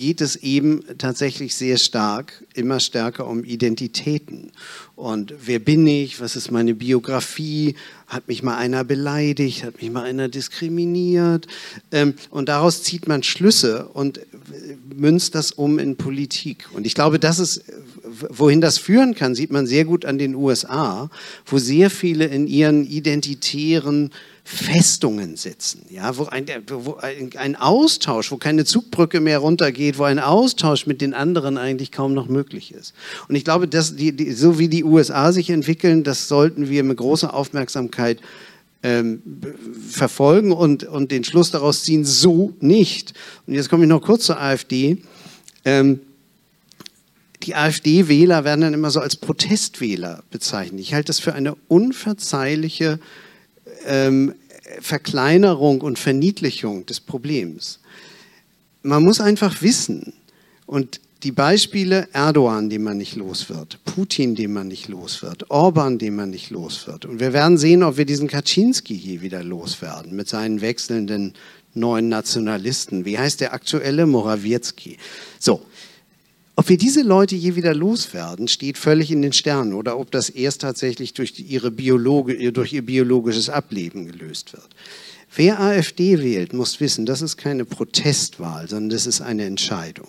geht 0.00 0.22
es 0.22 0.36
eben 0.36 0.82
tatsächlich 0.96 1.54
sehr 1.54 1.76
stark, 1.76 2.44
immer 2.54 2.80
stärker 2.80 3.26
um 3.26 3.44
Identitäten. 3.44 4.50
Und 4.96 5.34
wer 5.44 5.58
bin 5.58 5.86
ich? 5.86 6.20
Was 6.20 6.36
ist 6.36 6.50
meine 6.50 6.74
Biografie? 6.74 7.74
Hat 8.06 8.26
mich 8.26 8.42
mal 8.42 8.56
einer 8.56 8.82
beleidigt? 8.82 9.62
Hat 9.62 9.80
mich 9.80 9.90
mal 9.90 10.04
einer 10.04 10.28
diskriminiert? 10.28 11.46
Ähm, 11.92 12.14
und 12.30 12.48
daraus 12.48 12.82
zieht 12.82 13.08
man 13.08 13.22
Schlüsse 13.22 13.88
und 13.92 14.20
münzt 14.96 15.34
das 15.34 15.52
um 15.52 15.78
in 15.78 15.96
Politik. 15.96 16.68
Und 16.72 16.86
ich 16.86 16.94
glaube, 16.94 17.18
das 17.18 17.38
ist, 17.38 17.64
wohin 18.30 18.62
das 18.62 18.78
führen 18.78 19.14
kann, 19.14 19.34
sieht 19.34 19.52
man 19.52 19.66
sehr 19.66 19.84
gut 19.84 20.06
an 20.06 20.16
den 20.16 20.34
USA, 20.34 21.10
wo 21.44 21.58
sehr 21.58 21.90
viele 21.90 22.24
in 22.24 22.46
ihren 22.46 22.86
identitären 22.86 24.10
Festungen 24.44 25.36
sitzen, 25.36 25.82
ja, 25.90 26.16
wo, 26.16 26.24
ein, 26.24 26.46
wo 26.68 26.96
ein, 26.96 27.56
Austausch, 27.56 28.30
wo 28.30 28.36
keine 28.36 28.64
Zugbrücke 28.64 29.20
mehr 29.20 29.38
runtergeht, 29.38 29.98
wo 29.98 30.04
ein 30.04 30.18
Austausch 30.18 30.86
mit 30.86 31.00
den 31.00 31.14
anderen 31.14 31.58
eigentlich 31.58 31.92
kaum 31.92 32.14
noch 32.14 32.28
möglich 32.28 32.72
ist. 32.72 32.94
Und 33.28 33.36
ich 33.36 33.44
glaube, 33.44 33.68
dass 33.68 33.96
die, 33.96 34.12
die, 34.12 34.32
so 34.32 34.58
wie 34.58 34.68
die 34.68 34.84
USA 34.84 35.32
sich 35.32 35.50
entwickeln, 35.50 36.04
das 36.04 36.26
sollten 36.26 36.68
wir 36.68 36.82
mit 36.84 36.96
großer 36.96 37.34
Aufmerksamkeit 37.34 38.20
ähm, 38.82 39.22
verfolgen 39.88 40.52
und, 40.52 40.84
und 40.84 41.10
den 41.10 41.22
Schluss 41.22 41.50
daraus 41.50 41.84
ziehen, 41.84 42.04
so 42.04 42.54
nicht. 42.60 43.12
Und 43.46 43.54
jetzt 43.54 43.68
komme 43.68 43.84
ich 43.84 43.88
noch 43.88 44.02
kurz 44.02 44.24
zur 44.24 44.40
AfD. 44.40 44.98
Ähm, 45.64 46.00
die 47.42 47.54
AfD-Wähler 47.54 48.44
werden 48.44 48.62
dann 48.62 48.74
immer 48.74 48.90
so 48.90 49.00
als 49.00 49.16
Protestwähler 49.16 50.22
bezeichnet. 50.30 50.80
Ich 50.80 50.94
halte 50.94 51.06
das 51.06 51.20
für 51.20 51.34
eine 51.34 51.56
unverzeihliche 51.68 52.98
ähm, 53.90 54.34
Verkleinerung 54.80 55.80
und 55.80 55.98
Verniedlichung 55.98 56.86
des 56.86 57.00
Problems. 57.00 57.80
Man 58.82 59.02
muss 59.02 59.20
einfach 59.20 59.60
wissen, 59.60 60.14
und 60.66 61.00
die 61.24 61.32
Beispiele 61.32 62.08
Erdogan, 62.12 62.70
den 62.70 62.84
man 62.84 62.96
nicht 62.96 63.16
los 63.16 63.50
wird, 63.50 63.84
Putin, 63.84 64.36
den 64.36 64.52
man 64.52 64.68
nicht 64.68 64.86
los 64.86 65.20
wird, 65.20 65.50
Orban, 65.50 65.98
den 65.98 66.14
man 66.14 66.30
nicht 66.30 66.50
los 66.50 66.86
wird. 66.86 67.04
Und 67.04 67.18
wir 67.18 67.32
werden 67.32 67.58
sehen, 67.58 67.82
ob 67.82 67.96
wir 67.96 68.04
diesen 68.06 68.28
Kaczynski 68.28 68.96
hier 68.96 69.20
wieder 69.20 69.42
loswerden 69.42 70.14
mit 70.14 70.28
seinen 70.28 70.60
wechselnden 70.60 71.34
neuen 71.74 72.08
Nationalisten. 72.08 73.04
Wie 73.04 73.18
heißt 73.18 73.40
der 73.40 73.52
aktuelle? 73.52 74.06
Morawiecki. 74.06 74.96
So. 75.38 75.60
Ob 76.56 76.68
wir 76.68 76.76
diese 76.76 77.02
Leute 77.02 77.36
je 77.36 77.56
wieder 77.56 77.74
loswerden, 77.74 78.48
steht 78.48 78.76
völlig 78.76 79.10
in 79.10 79.22
den 79.22 79.32
Sternen 79.32 79.72
oder 79.72 79.98
ob 79.98 80.10
das 80.10 80.28
erst 80.28 80.60
tatsächlich 80.60 81.14
durch, 81.14 81.34
ihre 81.38 81.70
Biologe, 81.70 82.52
durch 82.52 82.72
ihr 82.72 82.84
biologisches 82.84 83.48
Ableben 83.48 84.06
gelöst 84.06 84.52
wird. 84.52 84.68
Wer 85.34 85.60
AfD 85.60 86.18
wählt, 86.20 86.52
muss 86.52 86.80
wissen, 86.80 87.06
das 87.06 87.22
ist 87.22 87.36
keine 87.36 87.64
Protestwahl, 87.64 88.68
sondern 88.68 88.90
das 88.90 89.06
ist 89.06 89.20
eine 89.20 89.44
Entscheidung. 89.44 90.08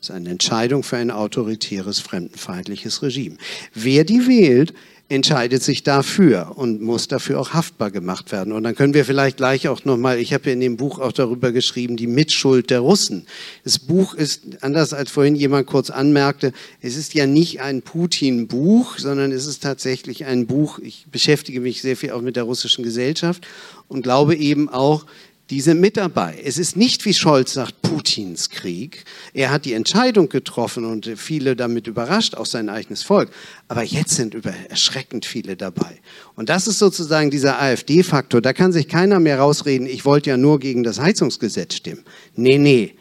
Das 0.00 0.08
ist 0.08 0.16
eine 0.16 0.30
Entscheidung 0.30 0.82
für 0.82 0.96
ein 0.96 1.10
autoritäres, 1.10 2.00
fremdenfeindliches 2.00 3.02
Regime. 3.02 3.36
Wer 3.74 4.04
die 4.04 4.26
wählt, 4.26 4.74
entscheidet 5.10 5.62
sich 5.62 5.82
dafür 5.82 6.52
und 6.56 6.80
muss 6.80 7.08
dafür 7.08 7.38
auch 7.38 7.52
haftbar 7.52 7.90
gemacht 7.90 8.32
werden. 8.32 8.52
Und 8.52 8.62
dann 8.62 8.74
können 8.74 8.94
wir 8.94 9.04
vielleicht 9.04 9.36
gleich 9.36 9.68
auch 9.68 9.84
nochmal, 9.84 10.18
ich 10.18 10.32
habe 10.32 10.50
in 10.50 10.60
dem 10.60 10.78
Buch 10.78 10.98
auch 10.98 11.12
darüber 11.12 11.52
geschrieben, 11.52 11.96
die 11.96 12.06
Mitschuld 12.06 12.70
der 12.70 12.80
Russen. 12.80 13.26
Das 13.64 13.78
Buch 13.78 14.14
ist, 14.14 14.62
anders 14.62 14.94
als 14.94 15.10
vorhin 15.10 15.34
jemand 15.34 15.66
kurz 15.66 15.90
anmerkte, 15.90 16.52
es 16.80 16.96
ist 16.96 17.12
ja 17.12 17.26
nicht 17.26 17.60
ein 17.60 17.82
Putin-Buch, 17.82 18.98
sondern 18.98 19.30
es 19.30 19.46
ist 19.46 19.62
tatsächlich 19.62 20.24
ein 20.24 20.46
Buch, 20.46 20.78
ich 20.78 21.06
beschäftige 21.12 21.60
mich 21.60 21.82
sehr 21.82 21.96
viel 21.96 22.12
auch 22.12 22.22
mit 22.22 22.36
der 22.36 22.44
russischen 22.44 22.82
Gesellschaft 22.82 23.46
und 23.88 24.02
glaube 24.02 24.34
eben 24.34 24.70
auch, 24.70 25.04
die 25.50 25.60
sind 25.60 25.80
mit 25.80 25.98
dabei. 25.98 26.40
Es 26.42 26.56
ist 26.56 26.76
nicht, 26.76 27.04
wie 27.04 27.12
Scholz 27.12 27.52
sagt, 27.52 27.82
Putins 27.82 28.48
Krieg. 28.48 29.04
Er 29.34 29.50
hat 29.50 29.66
die 29.66 29.74
Entscheidung 29.74 30.30
getroffen 30.30 30.86
und 30.86 31.06
viele 31.16 31.54
damit 31.54 31.86
überrascht, 31.86 32.34
auch 32.34 32.46
sein 32.46 32.70
eigenes 32.70 33.02
Volk. 33.02 33.30
Aber 33.68 33.82
jetzt 33.82 34.16
sind 34.16 34.32
über 34.32 34.54
erschreckend 34.70 35.26
viele 35.26 35.54
dabei. 35.56 36.00
Und 36.34 36.48
das 36.48 36.66
ist 36.66 36.78
sozusagen 36.78 37.30
dieser 37.30 37.60
AfD-Faktor. 37.60 38.40
Da 38.40 38.54
kann 38.54 38.72
sich 38.72 38.88
keiner 38.88 39.20
mehr 39.20 39.38
rausreden, 39.38 39.86
ich 39.86 40.06
wollte 40.06 40.30
ja 40.30 40.38
nur 40.38 40.58
gegen 40.60 40.82
das 40.82 40.98
Heizungsgesetz 40.98 41.74
stimmen. 41.74 42.04
Nee, 42.34 42.58
nee. 42.58 42.94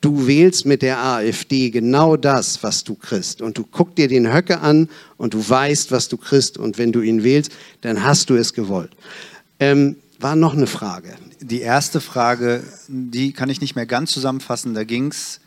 Du 0.00 0.26
wählst 0.26 0.66
mit 0.66 0.82
der 0.82 0.98
AfD 0.98 1.70
genau 1.70 2.16
das, 2.16 2.62
was 2.62 2.84
du 2.84 2.94
kriegst. 2.94 3.40
Und 3.40 3.56
du 3.56 3.64
guckst 3.64 3.96
dir 3.98 4.08
den 4.08 4.30
Höcke 4.30 4.60
an 4.60 4.88
und 5.16 5.32
du 5.32 5.48
weißt, 5.48 5.92
was 5.92 6.08
du 6.08 6.16
kriegst. 6.16 6.58
Und 6.58 6.76
wenn 6.76 6.92
du 6.92 7.00
ihn 7.00 7.22
wählst, 7.22 7.52
dann 7.82 8.02
hast 8.02 8.28
du 8.28 8.34
es 8.34 8.52
gewollt. 8.52 8.90
Ähm, 9.60 9.96
war 10.18 10.36
noch 10.36 10.54
eine 10.54 10.66
Frage. 10.66 11.14
Die 11.46 11.60
erste 11.60 12.00
Frage, 12.00 12.64
die 12.88 13.32
kann 13.32 13.50
ich 13.50 13.60
nicht 13.60 13.76
mehr 13.76 13.84
ganz 13.84 14.12
zusammenfassen. 14.12 14.72
Da 14.72 14.84
ging 14.84 15.08
es, 15.08 15.40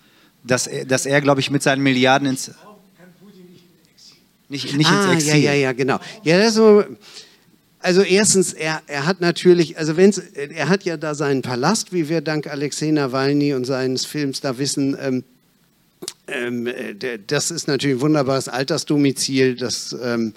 dass 0.43 0.67
er, 0.67 0.85
dass 0.85 1.07
er 1.07 1.21
glaube 1.21 1.41
ich, 1.41 1.49
mit 1.49 1.63
seinen 1.63 1.81
Milliarden 1.81 2.27
ins. 2.27 2.51
Nicht, 4.47 4.77
nicht 4.77 4.91
ah, 4.91 5.11
ins 5.11 5.23
Exil. 5.23 5.41
Ja, 5.41 5.53
ja, 5.53 5.59
ja, 5.59 5.73
genau. 5.73 5.99
Ja, 6.23 6.37
das 6.37 6.55
ist, 6.55 6.61
also 7.79 8.01
erstens, 8.03 8.53
er, 8.53 8.83
er 8.85 9.07
hat 9.07 9.21
natürlich, 9.21 9.79
also 9.79 9.97
wenn's, 9.97 10.19
er 10.19 10.69
hat 10.69 10.83
ja 10.83 10.97
da 10.97 11.15
seinen 11.15 11.41
Palast, 11.41 11.91
wie 11.91 12.09
wir 12.09 12.21
dank 12.21 12.45
Alexei 12.45 12.91
Nawalny 12.91 13.55
und 13.55 13.65
seines 13.65 14.05
Films 14.05 14.39
da 14.39 14.59
wissen. 14.59 14.95
Ähm, 15.01 15.23
ähm, 16.27 16.69
das 17.25 17.49
ist 17.49 17.67
natürlich 17.67 17.97
ein 17.97 18.01
wunderbares 18.01 18.49
Altersdomizil. 18.49 19.55
Das, 19.55 19.95
ähm, 19.99 20.33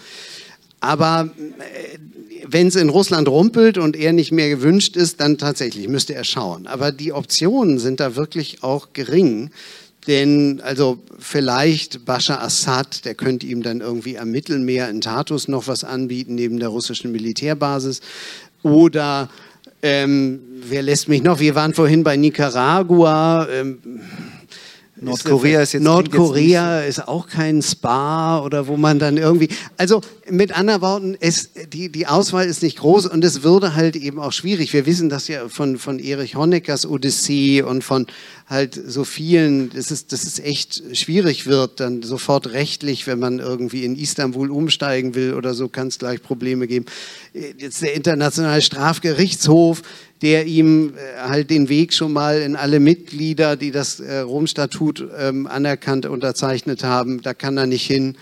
aber 0.81 1.31
äh, 1.39 1.99
wenn 2.47 2.66
es 2.66 2.76
in 2.76 2.89
Russland 2.89 3.28
rumpelt 3.28 3.78
und 3.78 3.97
er 3.97 4.12
nicht 4.12 4.33
mehr 4.33 4.49
gewünscht 4.49 4.97
ist, 4.97 5.20
dann 5.20 5.39
tatsächlich 5.39 5.89
müsste 5.89 6.14
er 6.14 6.24
schauen. 6.24 6.66
Aber 6.66 6.91
die 6.91 7.12
Optionen 7.12 7.78
sind 7.78 8.01
da 8.01 8.16
wirklich 8.16 8.62
auch 8.62 8.89
gering. 8.93 9.51
Denn 10.07 10.61
also 10.64 10.99
vielleicht 11.18 12.05
Bashar 12.07 12.43
Assad, 12.43 13.05
der 13.05 13.14
könnte 13.14 13.47
ihm 13.47 13.62
dann 13.62 13.81
irgendwie 13.81 14.18
am 14.18 14.31
Mittelmeer 14.31 14.89
in 14.89 15.01
Tartus 15.01 15.47
noch 15.47 15.68
was 15.68 15.85
anbieten, 15.85 16.35
neben 16.35 16.59
der 16.59 16.68
russischen 16.68 17.12
Militärbasis. 17.12 18.01
Oder 18.62 19.28
ähm, 19.83 20.41
wer 20.68 20.83
lässt 20.83 21.09
mich 21.09 21.22
noch? 21.22 21.39
Wir 21.41 21.55
waren 21.55 21.74
vorhin 21.74 22.03
bei 22.03 22.16
Nicaragua. 22.16 23.47
Ähm, 23.49 23.78
Nordkorea 25.01 25.62
ist 25.62 25.72
jetzt 25.72 25.82
Nordkorea 25.82 26.82
jetzt 26.82 26.98
ist 26.98 27.09
auch 27.09 27.26
kein 27.26 27.62
Spa 27.62 28.40
oder 28.40 28.66
wo 28.66 28.76
man 28.76 28.98
dann 28.98 29.16
irgendwie. 29.16 29.48
Also 29.76 30.03
mit 30.28 30.57
anderen 30.57 30.82
Worten, 30.82 31.16
es, 31.20 31.51
die, 31.72 31.90
die 31.90 32.07
Auswahl 32.07 32.46
ist 32.46 32.62
nicht 32.62 32.78
groß 32.78 33.07
und 33.07 33.24
es 33.24 33.42
würde 33.42 33.74
halt 33.74 33.96
eben 33.96 34.18
auch 34.18 34.32
schwierig. 34.32 34.72
Wir 34.72 34.86
wissen 34.86 35.09
das 35.09 35.28
ja 35.28 35.48
von, 35.48 35.78
von 35.78 35.98
Erich 35.98 36.36
Honeckers 36.36 36.86
Odyssee 36.86 37.62
und 37.62 37.82
von 37.82 38.07
halt 38.46 38.80
so 38.86 39.05
vielen, 39.05 39.70
dass 39.70 39.90
es, 39.90 40.07
dass 40.07 40.24
es 40.24 40.38
echt 40.38 40.82
schwierig 40.92 41.46
wird, 41.46 41.80
dann 41.80 42.03
sofort 42.03 42.48
rechtlich, 42.53 43.07
wenn 43.07 43.18
man 43.18 43.38
irgendwie 43.38 43.84
in 43.84 43.96
Istanbul 43.96 44.51
umsteigen 44.51 45.14
will 45.14 45.34
oder 45.34 45.55
so, 45.55 45.68
kann 45.68 45.88
es 45.88 45.98
gleich 45.98 46.22
Probleme 46.22 46.66
geben. 46.66 46.86
Jetzt 47.32 47.80
der 47.82 47.94
Internationale 47.94 48.61
Strafgerichtshof, 48.61 49.82
der 50.23 50.47
ihm 50.47 50.95
äh, 50.95 51.29
halt 51.29 51.51
den 51.51 51.68
Weg 51.68 51.93
schon 51.93 52.12
mal 52.12 52.41
in 52.41 52.57
alle 52.57 52.81
Mitglieder, 52.81 53.57
die 53.57 53.71
das 53.71 54.01
äh, 54.01 54.18
Rom-Statut 54.18 55.09
ähm, 55.18 55.47
anerkannt, 55.47 56.07
unterzeichnet 56.07 56.85
haben, 56.85 57.23
da 57.23 57.35
kann 57.35 57.57
er 57.57 57.66
nicht 57.66 57.87
hin 57.87 58.16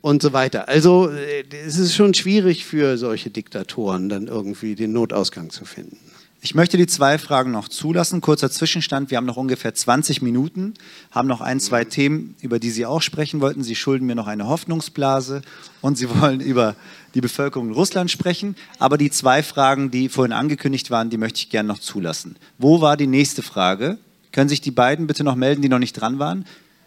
und 0.00 0.22
so 0.22 0.32
weiter. 0.32 0.68
Also 0.68 1.10
äh, 1.10 1.44
es 1.66 1.78
ist 1.78 1.94
schon 1.94 2.14
schwierig 2.14 2.64
für 2.64 2.98
solche 2.98 3.30
Diktatoren 3.30 4.08
dann 4.08 4.26
irgendwie 4.26 4.74
den 4.74 4.92
Notausgang 4.92 5.50
zu 5.50 5.64
finden. 5.64 5.98
Ich 6.42 6.54
möchte 6.54 6.78
die 6.78 6.86
zwei 6.86 7.18
Fragen 7.18 7.50
noch 7.50 7.68
zulassen. 7.68 8.22
Kurzer 8.22 8.50
Zwischenstand. 8.50 9.10
Wir 9.10 9.18
haben 9.18 9.26
noch 9.26 9.36
ungefähr 9.36 9.74
20 9.74 10.22
Minuten, 10.22 10.72
haben 11.10 11.28
noch 11.28 11.42
ein, 11.42 11.60
zwei 11.60 11.84
Themen, 11.84 12.34
über 12.40 12.58
die 12.58 12.70
Sie 12.70 12.86
auch 12.86 13.02
sprechen 13.02 13.42
wollten. 13.42 13.62
Sie 13.62 13.76
schulden 13.76 14.06
mir 14.06 14.14
noch 14.14 14.26
eine 14.26 14.48
Hoffnungsblase 14.48 15.42
und 15.82 15.98
Sie 15.98 16.08
wollen 16.18 16.40
über 16.40 16.76
die 17.14 17.20
Bevölkerung 17.20 17.68
in 17.68 17.74
Russland 17.74 18.10
sprechen. 18.10 18.56
Aber 18.78 18.98
die 18.98 19.10
zwei 19.10 19.42
Fragen, 19.42 19.90
die 19.90 20.08
vorhin 20.08 20.32
angekündigt 20.32 20.90
waren, 20.90 21.10
die 21.10 21.16
möchte 21.16 21.38
ich 21.38 21.50
gerne 21.50 21.68
noch 21.68 21.78
zulassen. 21.78 22.36
Wo 22.58 22.80
war 22.80 22.96
die 22.96 23.06
nächste 23.06 23.42
Frage? 23.42 23.98
Können 24.32 24.48
sich 24.48 24.60
die 24.60 24.70
beiden 24.70 25.06
bitte 25.06 25.24
noch 25.24 25.34
melden, 25.34 25.62
die 25.62 25.68
noch 25.68 25.78
nicht 25.78 25.94
dran 25.94 26.18
waren? 26.18 26.46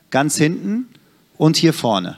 Ganz 0.09 0.38
hinten 0.38 0.88
und 1.38 1.57
hier 1.57 1.74
vorne. 1.74 2.17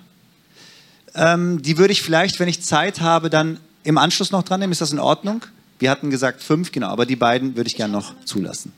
Ähm, 1.16 1.62
die 1.62 1.78
würde 1.78 1.94
ich 1.94 2.02
vielleicht, 2.02 2.40
wenn 2.40 2.48
ich 2.48 2.62
Zeit 2.62 3.02
habe, 3.02 3.30
dann 3.30 3.60
im 3.84 3.98
Anschluss 3.98 4.32
noch 4.32 4.44
dran 4.44 4.60
nehmen. 4.60 4.72
Ist 4.72 4.82
das 4.82 4.92
in 4.92 5.00
Ordnung? 5.00 5.46
Wir 5.80 5.90
hatten 5.90 6.10
gesagt 6.10 6.44
fünf, 6.44 6.72
genau, 6.72 6.88
aber 6.88 7.06
die 7.06 7.16
beiden 7.16 7.56
würde 7.56 7.68
ich 7.68 7.76
gerne 7.76 7.94
noch 7.94 8.14
zulassen. 8.26 8.74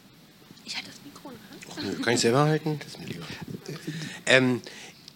Ich 0.66 0.76
halte 0.76 0.90
das 0.90 1.00
Mikro 1.04 1.32
Hand. 1.76 2.04
Kann 2.04 2.14
ich 2.14 2.20
selber 2.20 2.46
halten? 2.46 2.80
Das 2.80 2.88
ist 2.88 3.00
mir 3.00 3.08
lieber. 3.08 3.26
Ähm, 4.26 4.62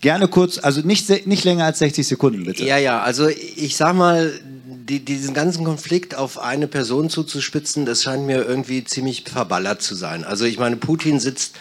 Gerne 0.01 0.27
kurz, 0.27 0.57
also 0.57 0.81
nicht, 0.81 1.27
nicht 1.27 1.43
länger 1.43 1.65
als 1.65 1.79
60 1.79 2.07
Sekunden, 2.07 2.43
bitte. 2.43 2.65
Ja, 2.65 2.77
ja, 2.77 3.01
also 3.01 3.27
ich 3.27 3.77
sag 3.77 3.95
mal, 3.95 4.31
die, 4.65 5.05
diesen 5.05 5.33
ganzen 5.33 5.63
Konflikt 5.63 6.15
auf 6.15 6.39
eine 6.39 6.67
Person 6.67 7.09
zuzuspitzen, 7.09 7.85
das 7.85 8.03
scheint 8.03 8.25
mir 8.25 8.43
irgendwie 8.43 8.83
ziemlich 8.83 9.23
verballert 9.23 9.81
zu 9.81 9.93
sein. 9.93 10.23
Also 10.23 10.45
ich 10.45 10.57
meine, 10.57 10.75
Putin 10.75 11.19
sitzt 11.19 11.55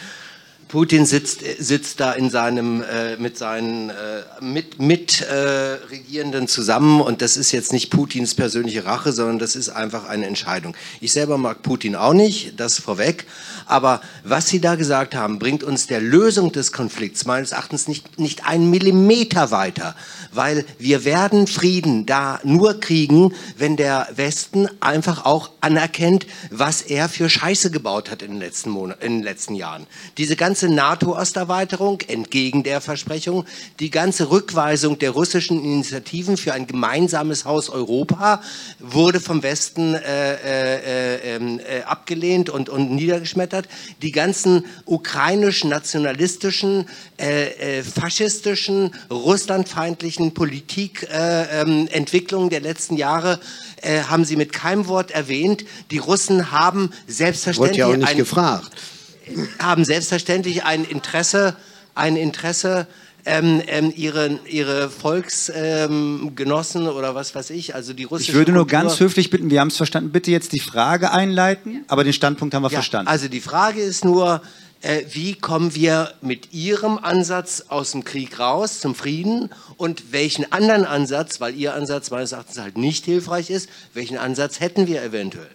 Putin 0.71 1.05
sitzt, 1.05 1.41
sitzt 1.59 1.99
da 1.99 2.13
in 2.13 2.29
seinem, 2.29 2.81
äh, 2.81 3.17
mit 3.17 3.37
seinen 3.37 3.89
äh, 3.89 4.23
mit, 4.39 4.79
mit 4.79 5.19
äh, 5.19 5.33
Regierenden 5.91 6.47
zusammen 6.47 7.01
und 7.01 7.21
das 7.21 7.35
ist 7.35 7.51
jetzt 7.51 7.73
nicht 7.73 7.89
Putins 7.89 8.35
persönliche 8.35 8.85
Rache, 8.85 9.11
sondern 9.11 9.37
das 9.37 9.57
ist 9.57 9.67
einfach 9.67 10.07
eine 10.07 10.27
Entscheidung. 10.27 10.73
Ich 11.01 11.11
selber 11.11 11.37
mag 11.37 11.61
Putin 11.61 11.97
auch 11.97 12.13
nicht, 12.13 12.57
das 12.57 12.79
vorweg, 12.79 13.25
aber 13.65 13.99
was 14.23 14.47
Sie 14.47 14.61
da 14.61 14.75
gesagt 14.75 15.13
haben, 15.13 15.39
bringt 15.39 15.61
uns 15.61 15.87
der 15.87 15.99
Lösung 15.99 16.53
des 16.53 16.71
Konflikts 16.71 17.25
meines 17.25 17.51
Erachtens 17.51 17.89
nicht, 17.89 18.17
nicht 18.17 18.45
einen 18.45 18.69
Millimeter 18.69 19.51
weiter, 19.51 19.93
weil 20.31 20.63
wir 20.79 21.03
werden 21.03 21.47
Frieden 21.47 22.05
da 22.05 22.39
nur 22.45 22.79
kriegen, 22.79 23.33
wenn 23.57 23.75
der 23.75 24.07
Westen 24.15 24.69
einfach 24.79 25.25
auch 25.25 25.51
anerkennt, 25.59 26.27
was 26.49 26.81
er 26.81 27.09
für 27.09 27.29
Scheiße 27.29 27.71
gebaut 27.71 28.09
hat 28.09 28.21
in 28.21 28.31
den 28.31 28.39
letzten, 28.39 28.69
Monaten, 28.69 29.05
in 29.05 29.17
den 29.17 29.23
letzten 29.23 29.55
Jahren. 29.55 29.85
Diese 30.17 30.37
ganze 30.37 30.60
ganze 30.61 30.75
NATO-Osterweiterung 30.75 32.01
entgegen 32.01 32.61
der 32.61 32.81
Versprechung, 32.81 33.45
die 33.79 33.89
ganze 33.89 34.29
Rückweisung 34.29 34.99
der 34.99 35.09
russischen 35.09 35.63
Initiativen 35.63 36.37
für 36.37 36.53
ein 36.53 36.67
gemeinsames 36.67 37.45
Haus 37.45 37.71
Europa 37.71 38.43
wurde 38.79 39.19
vom 39.19 39.41
Westen 39.41 39.95
äh, 39.95 40.35
äh, 40.35 41.35
ähm, 41.35 41.59
äh, 41.59 41.81
abgelehnt 41.81 42.51
und, 42.51 42.69
und 42.69 42.91
niedergeschmettert. 42.91 43.67
Die 44.03 44.11
ganzen 44.11 44.65
ukrainisch-nationalistischen, 44.85 46.87
äh, 47.19 47.79
äh, 47.79 47.83
faschistischen, 47.83 48.93
russlandfeindlichen 49.09 50.35
Politikentwicklungen 50.35 52.51
äh, 52.51 52.55
ähm, 52.55 52.61
der 52.61 52.61
letzten 52.61 52.97
Jahre 52.97 53.39
haben 53.83 54.25
Sie 54.25 54.35
mit 54.35 54.53
keinem 54.53 54.85
Wort 54.85 55.09
erwähnt. 55.09 55.65
Die 55.89 55.97
Russen 55.97 56.51
haben 56.51 56.91
selbstverständlich. 57.07 57.79
Wurde 57.79 57.79
ja 57.79 57.87
auch 57.87 57.97
nicht 57.97 58.15
gefragt 58.15 58.71
haben 59.59 59.85
selbstverständlich 59.85 60.63
ein 60.63 60.83
Interesse, 60.83 61.55
ein 61.95 62.15
Interesse 62.15 62.87
ähm, 63.25 63.61
ähm, 63.67 63.93
ihre, 63.95 64.39
ihre 64.47 64.89
Volksgenossen 64.89 66.81
ähm, 66.81 66.87
oder 66.87 67.13
was 67.13 67.35
weiß 67.35 67.51
ich, 67.51 67.75
also 67.75 67.93
die 67.93 68.05
russische 68.05 68.31
Ich 68.31 68.37
würde 68.37 68.51
nur 68.51 68.63
Kultur 68.63 68.79
ganz 68.79 68.99
höflich 68.99 69.29
bitten, 69.29 69.51
wir 69.51 69.59
haben 69.59 69.67
es 69.67 69.77
verstanden, 69.77 70.11
bitte 70.11 70.31
jetzt 70.31 70.53
die 70.53 70.59
Frage 70.59 71.11
einleiten, 71.11 71.85
aber 71.87 72.03
den 72.03 72.13
Standpunkt 72.13 72.55
haben 72.55 72.63
wir 72.63 72.71
ja, 72.71 72.77
verstanden. 72.77 73.07
Also 73.09 73.27
die 73.27 73.41
Frage 73.41 73.81
ist 73.81 74.05
nur, 74.05 74.41
äh, 74.81 75.03
wie 75.11 75.35
kommen 75.35 75.75
wir 75.75 76.13
mit 76.21 76.53
Ihrem 76.53 76.97
Ansatz 76.97 77.65
aus 77.67 77.91
dem 77.91 78.03
Krieg 78.03 78.39
raus 78.39 78.79
zum 78.79 78.95
Frieden 78.95 79.49
und 79.77 80.11
welchen 80.11 80.51
anderen 80.51 80.85
Ansatz, 80.85 81.39
weil 81.39 81.55
Ihr 81.55 81.75
Ansatz 81.75 82.09
meines 82.09 82.31
Erachtens 82.31 82.59
halt 82.59 82.77
nicht 82.77 83.05
hilfreich 83.05 83.51
ist, 83.51 83.69
welchen 83.93 84.17
Ansatz 84.17 84.59
hätten 84.59 84.87
wir 84.87 85.03
eventuell? 85.03 85.49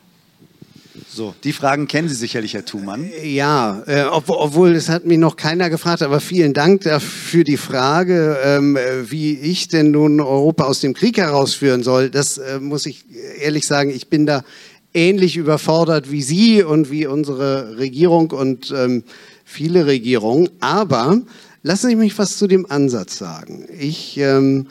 So, 1.16 1.34
die 1.44 1.54
Fragen 1.54 1.88
kennen 1.88 2.10
Sie 2.10 2.14
sicherlich, 2.14 2.52
Herr 2.52 2.66
Thumann. 2.66 3.08
Ja, 3.24 3.82
äh, 3.86 4.02
ob, 4.02 4.28
obwohl 4.28 4.74
es 4.74 4.90
hat 4.90 5.06
mich 5.06 5.16
noch 5.16 5.36
keiner 5.36 5.70
gefragt, 5.70 6.02
aber 6.02 6.20
vielen 6.20 6.52
Dank 6.52 6.84
für 7.00 7.42
die 7.42 7.56
Frage, 7.56 8.36
ähm, 8.44 8.76
wie 9.06 9.32
ich 9.32 9.68
denn 9.68 9.92
nun 9.92 10.20
Europa 10.20 10.64
aus 10.64 10.80
dem 10.80 10.92
Krieg 10.92 11.16
herausführen 11.16 11.82
soll. 11.82 12.10
Das 12.10 12.36
äh, 12.36 12.60
muss 12.60 12.84
ich 12.84 13.06
ehrlich 13.40 13.66
sagen, 13.66 13.88
ich 13.88 14.08
bin 14.08 14.26
da 14.26 14.44
ähnlich 14.92 15.38
überfordert 15.38 16.10
wie 16.10 16.20
Sie 16.20 16.62
und 16.62 16.90
wie 16.90 17.06
unsere 17.06 17.78
Regierung 17.78 18.32
und 18.32 18.70
ähm, 18.76 19.02
viele 19.42 19.86
Regierungen. 19.86 20.50
Aber 20.60 21.22
lassen 21.62 21.88
Sie 21.88 21.96
mich 21.96 22.18
was 22.18 22.36
zu 22.36 22.46
dem 22.46 22.70
Ansatz 22.70 23.16
sagen. 23.16 23.66
Ich, 23.80 24.18
ähm, 24.18 24.66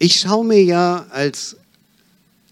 ich 0.00 0.18
schaue 0.18 0.44
mir 0.44 0.64
ja 0.64 1.06
als 1.10 1.58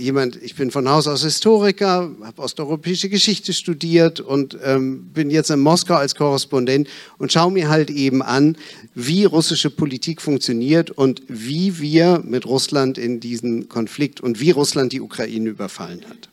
jemand, 0.01 0.42
ich 0.42 0.55
bin 0.57 0.70
von 0.70 0.88
Haus 0.88 1.07
aus 1.07 1.22
Historiker, 1.22 2.11
habe 2.22 2.42
osteuropäische 2.42 3.09
Geschichte 3.09 3.53
studiert 3.53 4.20
und 4.20 4.59
ähm, 4.64 5.05
bin 5.12 5.30
jetzt 5.30 5.51
in 5.51 5.61
Moskau 5.61 5.94
als 5.94 6.14
Korrespondent 6.14 6.88
und 7.18 7.32
schaue 7.32 7.53
mir 7.53 7.68
halt 7.68 7.90
eben 7.90 8.22
an, 8.22 8.57
wie 8.94 9.24
russische 9.24 9.70
Politik 9.70 10.20
funktioniert 10.22 10.90
und 10.90 11.22
wie 11.28 11.78
wir 11.78 12.22
mit 12.24 12.46
Russland 12.46 12.98
in 12.98 13.20
diesen 13.20 13.68
Konflikt 13.68 14.20
und 14.20 14.40
wie 14.40 14.51
Russland 14.51 14.92
die 14.92 15.01
Ukraine 15.01 15.51
überfallen 15.51 16.05
hat. 16.09 16.28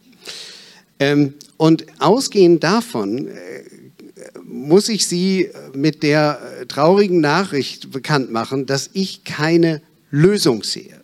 Ähm, 0.99 1.36
und 1.57 1.86
ausgehend 1.99 2.63
davon 2.63 3.28
äh, 3.28 3.63
muss 4.43 4.89
ich 4.89 5.05
Sie 5.05 5.49
mit 5.74 6.01
der 6.01 6.39
äh, 6.61 6.65
traurigen 6.65 7.22
Nachricht 7.22 7.91
bekannt 7.91 8.32
machen, 8.32 8.65
dass 8.65 8.89
ich 8.93 9.24
keine 9.24 9.82
Lösung 10.09 10.63
sehe. 10.63 11.01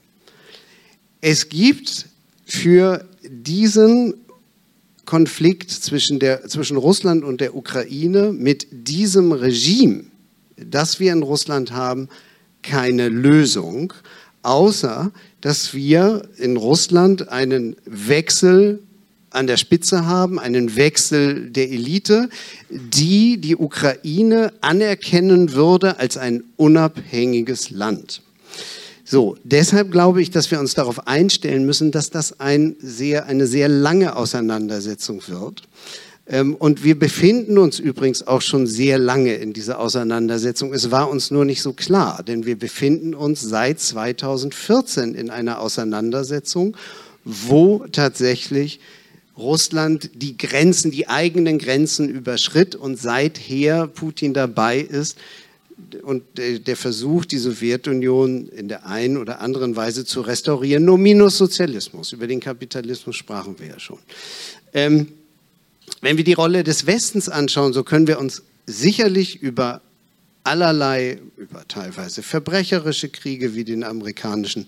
Es 1.21 1.49
gibt 1.49 2.07
für 2.53 3.03
diesen 3.27 4.13
Konflikt 5.05 5.71
zwischen, 5.71 6.19
der, 6.19 6.47
zwischen 6.47 6.77
Russland 6.77 7.23
und 7.23 7.41
der 7.41 7.55
Ukraine 7.55 8.31
mit 8.31 8.67
diesem 8.71 9.31
Regime, 9.31 10.05
das 10.55 10.99
wir 10.99 11.11
in 11.11 11.23
Russland 11.23 11.71
haben, 11.71 12.09
keine 12.61 13.09
Lösung, 13.09 13.93
außer 14.43 15.11
dass 15.41 15.73
wir 15.73 16.29
in 16.37 16.55
Russland 16.55 17.29
einen 17.29 17.75
Wechsel 17.85 18.79
an 19.31 19.47
der 19.47 19.57
Spitze 19.57 20.05
haben, 20.05 20.39
einen 20.39 20.75
Wechsel 20.75 21.49
der 21.49 21.71
Elite, 21.71 22.29
die 22.69 23.37
die 23.37 23.55
Ukraine 23.55 24.53
anerkennen 24.61 25.53
würde 25.53 25.97
als 25.97 26.17
ein 26.17 26.43
unabhängiges 26.55 27.71
Land. 27.71 28.21
So, 29.13 29.37
deshalb 29.43 29.91
glaube 29.91 30.23
ich, 30.23 30.31
dass 30.31 30.49
wir 30.49 30.59
uns 30.59 30.73
darauf 30.73 31.05
einstellen 31.07 31.67
müssen, 31.67 31.91
dass 31.91 32.09
das 32.09 32.39
ein 32.39 32.75
sehr, 32.79 33.27
eine 33.27 33.45
sehr 33.45 33.69
lange 33.69 34.15
Auseinandersetzung 34.15 35.21
wird. 35.27 35.61
Ähm, 36.25 36.55
und 36.55 36.83
wir 36.83 36.97
befinden 36.97 37.59
uns 37.59 37.77
übrigens 37.77 38.25
auch 38.25 38.41
schon 38.41 38.65
sehr 38.65 38.97
lange 38.97 39.35
in 39.35 39.53
dieser 39.53 39.77
Auseinandersetzung. 39.77 40.73
Es 40.73 40.89
war 40.89 41.11
uns 41.11 41.29
nur 41.29 41.45
nicht 41.45 41.61
so 41.61 41.73
klar, 41.73 42.23
denn 42.23 42.47
wir 42.47 42.57
befinden 42.57 43.13
uns 43.13 43.41
seit 43.41 43.79
2014 43.79 45.13
in 45.13 45.29
einer 45.29 45.59
Auseinandersetzung, 45.59 46.75
wo 47.23 47.85
tatsächlich 47.91 48.79
Russland 49.37 50.09
die 50.15 50.39
Grenzen, 50.39 50.89
die 50.89 51.07
eigenen 51.07 51.59
Grenzen 51.59 52.09
überschritt 52.09 52.75
und 52.75 52.99
seither 52.99 53.85
Putin 53.85 54.33
dabei 54.33 54.79
ist, 54.79 55.19
und 56.03 56.23
der 56.35 56.75
Versuch, 56.75 57.25
die 57.25 57.37
Sowjetunion 57.37 58.47
in 58.49 58.67
der 58.67 58.85
einen 58.85 59.17
oder 59.17 59.41
anderen 59.41 59.75
Weise 59.75 60.05
zu 60.05 60.21
restaurieren, 60.21 60.85
nur 60.85 60.97
minus 60.97 61.37
Sozialismus. 61.37 62.11
Über 62.11 62.27
den 62.27 62.39
Kapitalismus 62.39 63.15
sprachen 63.15 63.59
wir 63.59 63.67
ja 63.67 63.79
schon. 63.79 63.99
Ähm, 64.73 65.07
wenn 66.01 66.17
wir 66.17 66.23
die 66.23 66.33
Rolle 66.33 66.63
des 66.63 66.85
Westens 66.85 67.29
anschauen, 67.29 67.73
so 67.73 67.83
können 67.83 68.07
wir 68.07 68.19
uns 68.19 68.43
sicherlich 68.65 69.41
über 69.41 69.81
allerlei, 70.43 71.19
über 71.37 71.67
teilweise 71.67 72.23
verbrecherische 72.23 73.09
Kriege 73.09 73.55
wie 73.55 73.63
den 73.63 73.83
amerikanischen 73.83 74.67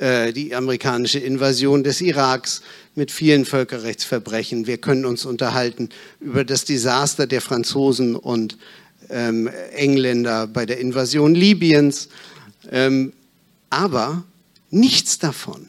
äh, 0.00 0.32
die 0.32 0.54
amerikanische 0.54 1.18
Invasion 1.18 1.84
des 1.84 2.00
Iraks 2.00 2.62
mit 2.94 3.10
vielen 3.10 3.44
Völkerrechtsverbrechen. 3.44 4.66
Wir 4.66 4.78
können 4.78 5.04
uns 5.04 5.26
unterhalten 5.26 5.90
über 6.20 6.42
das 6.42 6.64
Desaster 6.64 7.26
der 7.26 7.42
Franzosen 7.42 8.16
und 8.16 8.56
ähm, 9.10 9.48
Engländer 9.74 10.46
bei 10.46 10.66
der 10.66 10.78
Invasion 10.78 11.34
Libyens. 11.34 12.08
Ähm, 12.70 13.12
aber 13.70 14.24
nichts 14.70 15.18
davon 15.18 15.68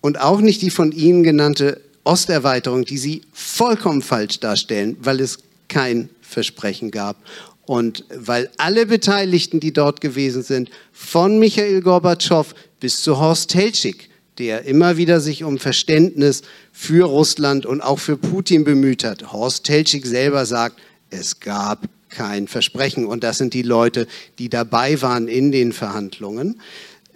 und 0.00 0.20
auch 0.20 0.40
nicht 0.40 0.62
die 0.62 0.70
von 0.70 0.92
Ihnen 0.92 1.22
genannte 1.22 1.80
Osterweiterung, 2.04 2.84
die 2.84 2.98
Sie 2.98 3.22
vollkommen 3.32 4.02
falsch 4.02 4.40
darstellen, 4.40 4.96
weil 5.00 5.20
es 5.20 5.38
kein 5.68 6.10
Versprechen 6.20 6.90
gab 6.90 7.16
und 7.64 8.04
weil 8.14 8.50
alle 8.58 8.86
Beteiligten, 8.86 9.60
die 9.60 9.72
dort 9.72 10.00
gewesen 10.00 10.42
sind, 10.42 10.70
von 10.92 11.38
Michael 11.38 11.80
Gorbatschow 11.80 12.54
bis 12.80 13.00
zu 13.02 13.18
Horst 13.18 13.50
Teltschik, 13.50 14.10
der 14.38 14.64
immer 14.64 14.96
wieder 14.96 15.20
sich 15.20 15.44
um 15.44 15.58
Verständnis 15.58 16.42
für 16.72 17.06
Russland 17.06 17.64
und 17.64 17.80
auch 17.80 17.98
für 17.98 18.16
Putin 18.16 18.64
bemüht 18.64 19.04
hat. 19.04 19.32
Horst 19.32 19.64
Teltschik 19.64 20.04
selber 20.06 20.46
sagt, 20.46 20.80
es 21.10 21.38
gab 21.38 21.88
kein 22.12 22.46
Versprechen. 22.46 23.06
Und 23.06 23.24
das 23.24 23.38
sind 23.38 23.54
die 23.54 23.62
Leute, 23.62 24.06
die 24.38 24.48
dabei 24.48 25.02
waren 25.02 25.26
in 25.26 25.50
den 25.50 25.72
Verhandlungen. 25.72 26.60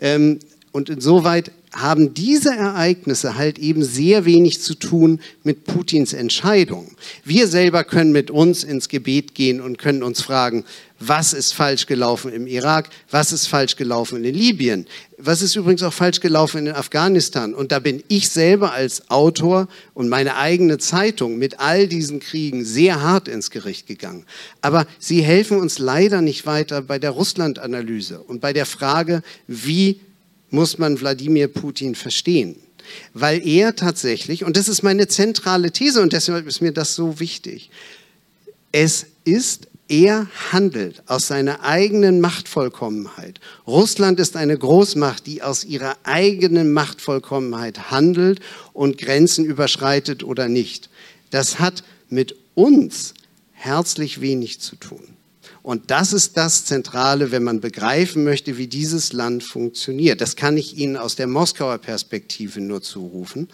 Ähm, 0.01 0.41
und 0.73 0.91
insoweit 0.91 1.53
haben 1.75 2.15
diese 2.15 2.51
Ereignisse 2.51 3.37
halt 3.37 3.59
eben 3.59 3.85
sehr 3.85 4.25
wenig 4.25 4.61
zu 4.61 4.75
tun 4.75 5.21
mit 5.43 5.65
Putins 5.65 6.13
Entscheidung. 6.13 6.97
Wir 7.25 7.49
selber 7.49 7.85
können 7.85 8.13
mit 8.13 8.31
uns 8.31 8.65
ins 8.65 8.89
Gebet 8.89 9.35
gehen 9.35 9.61
und 9.61 9.79
können 9.79 10.03
uns 10.03 10.23
fragen, 10.23 10.65
was 10.99 11.33
ist 11.33 11.53
falsch 11.53 11.87
gelaufen 11.87 12.33
im 12.33 12.47
Irak, 12.47 12.89
was 13.11 13.33
ist 13.33 13.47
falsch 13.47 13.77
gelaufen 13.77 14.25
in 14.25 14.35
Libyen, 14.35 14.87
was 15.19 15.43
ist 15.43 15.55
übrigens 15.55 15.83
auch 15.83 15.93
falsch 15.93 16.21
gelaufen 16.21 16.67
in 16.67 16.73
Afghanistan. 16.73 17.55
Und 17.55 17.71
da 17.73 17.79
bin 17.79 18.03
ich 18.09 18.31
selber 18.31 18.73
als 18.73 19.11
Autor 19.11 19.69
und 19.95 20.09
meine 20.09 20.37
eigene 20.37 20.79
Zeitung 20.79 21.39
mit 21.39 21.61
all 21.61 21.87
diesen 21.87 22.21
Kriegen 22.21 22.65
sehr 22.65 23.03
hart 23.03 23.29
ins 23.29 23.51
Gericht 23.51 23.87
gegangen. 23.87 24.25
Aber 24.63 24.87
sie 24.99 25.23
helfen 25.23 25.59
uns 25.59 25.79
leider 25.79 26.23
nicht 26.23 26.47
weiter 26.47 26.81
bei 26.81 26.99
der 26.99 27.11
Russland-Analyse 27.11 28.21
und 28.21 28.41
bei 28.41 28.53
der 28.53 28.67
Frage, 28.67 29.23
wie 29.47 30.01
muss 30.51 30.79
man 30.79 31.01
Wladimir 31.01 31.49
Putin 31.49 31.95
verstehen. 31.95 32.57
Weil 33.13 33.47
er 33.47 33.75
tatsächlich, 33.75 34.45
und 34.45 34.57
das 34.57 34.69
ist 34.69 34.83
meine 34.83 35.09
zentrale 35.09 35.73
These 35.73 36.01
und 36.01 36.13
deshalb 36.13 36.47
ist 36.47 36.63
mir 36.63 36.73
das 36.73 36.95
so 36.95 37.19
wichtig, 37.19 37.71
es 38.73 39.07
ist, 39.25 39.66
er 39.89 40.27
handelt 40.51 41.03
aus 41.07 41.29
seiner 41.29 41.63
eigenen 41.63 42.21
Machtvollkommenheit. 42.21 43.41
Russland 43.67 44.19
ist 44.19 44.37
eine 44.37 44.59
Großmacht, 44.59 45.27
die 45.27 45.43
aus 45.43 45.65
ihrer 45.65 45.97
eigenen 46.03 46.73
Machtvollkommenheit 46.73 47.91
handelt 47.91 48.41
und 48.73 48.99
Grenzen 48.99 49.45
überschreitet 49.45 50.25
oder 50.25 50.49
nicht. 50.49 50.91
Das 51.31 51.61
hat 51.61 51.85
mit 52.09 52.37
uns 52.55 53.15
herzlich 53.53 54.21
wenig 54.21 54.61
zu 54.61 54.77
tun. 54.77 55.17
Und 55.63 55.91
das 55.91 56.13
ist 56.13 56.37
das 56.37 56.65
Zentrale, 56.65 57.33
wenn 57.33 57.43
man 57.43 57.61
begreifen 57.61 58.23
möchte, 58.23 58.57
wie 58.57 58.69
dieses 58.69 59.13
Land 59.13 59.43
funktioniert. 59.43 60.21
Das 60.21 60.37
kann 60.37 60.57
ich 60.57 60.77
Ihnen 60.79 60.97
aus 60.97 61.17
der 61.17 61.27
Moskauer 61.27 61.79
Perspektive 61.79 62.61
nur 62.61 62.83
zurufen. 62.83 63.49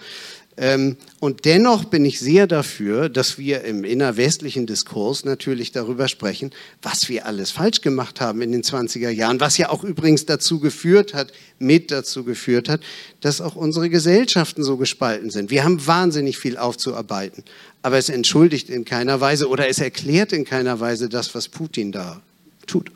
Ähm, 0.58 0.96
und 1.18 1.46
dennoch 1.46 1.84
bin 1.84 2.04
ich 2.04 2.20
sehr 2.20 2.46
dafür, 2.46 3.08
dass 3.08 3.38
wir 3.38 3.64
im 3.64 3.84
innerwestlichen 3.84 4.66
Diskurs 4.66 5.24
natürlich 5.24 5.72
darüber 5.72 6.08
sprechen, 6.08 6.50
was 6.82 7.08
wir 7.08 7.24
alles 7.24 7.50
falsch 7.50 7.80
gemacht 7.80 8.20
haben 8.20 8.42
in 8.42 8.52
den 8.52 8.62
20er 8.62 9.08
Jahren, 9.08 9.40
was 9.40 9.56
ja 9.56 9.70
auch 9.70 9.82
übrigens 9.82 10.26
dazu 10.26 10.60
geführt 10.60 11.14
hat, 11.14 11.32
mit 11.58 11.90
dazu 11.90 12.24
geführt 12.24 12.68
hat, 12.68 12.82
dass 13.20 13.40
auch 13.40 13.56
unsere 13.56 13.88
Gesellschaften 13.88 14.62
so 14.62 14.76
gespalten 14.76 15.30
sind. 15.30 15.50
Wir 15.50 15.64
haben 15.64 15.86
wahnsinnig 15.86 16.36
viel 16.36 16.58
aufzuarbeiten, 16.58 17.44
aber 17.80 17.96
es 17.96 18.10
entschuldigt 18.10 18.68
in 18.68 18.84
keiner 18.84 19.22
Weise 19.22 19.48
oder 19.48 19.68
es 19.68 19.78
erklärt 19.78 20.34
in 20.34 20.44
keiner 20.44 20.80
Weise 20.80 21.08
das, 21.08 21.34
was 21.34 21.48
Putin 21.48 21.92
da 21.92 22.20
tut. 22.66 22.90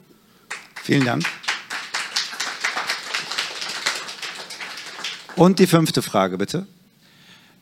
Vielen 0.82 1.06
Dank. 1.06 1.24
Und 5.36 5.58
die 5.58 5.66
fünfte 5.66 6.02
Frage, 6.02 6.36
bitte. 6.36 6.66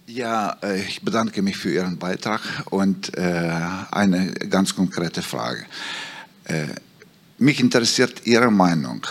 Ja, 0.07 0.59
äh, 0.63 0.83
ich 0.83 1.01
bedanke 1.01 1.41
mich 1.41 1.57
für 1.57 1.73
Ihren 1.73 1.97
Beitrag 1.97 2.43
und 2.69 3.17
äh, 3.17 3.51
eine 3.91 4.33
ganz 4.51 4.77
konkrete 4.77 5.23
Frage. 5.23 5.65
Äh, 6.45 6.67
mich 7.39 7.59
interessiert 7.59 8.27
Ihre 8.27 8.51
Meinung. 8.51 9.07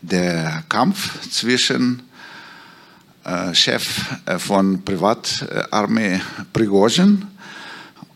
Der 0.00 0.64
Kampf 0.68 1.28
zwischen 1.30 2.02
Chef 3.52 3.86
von 4.38 4.84
Privatarmee 4.84 6.20
Prigozhin 6.52 7.24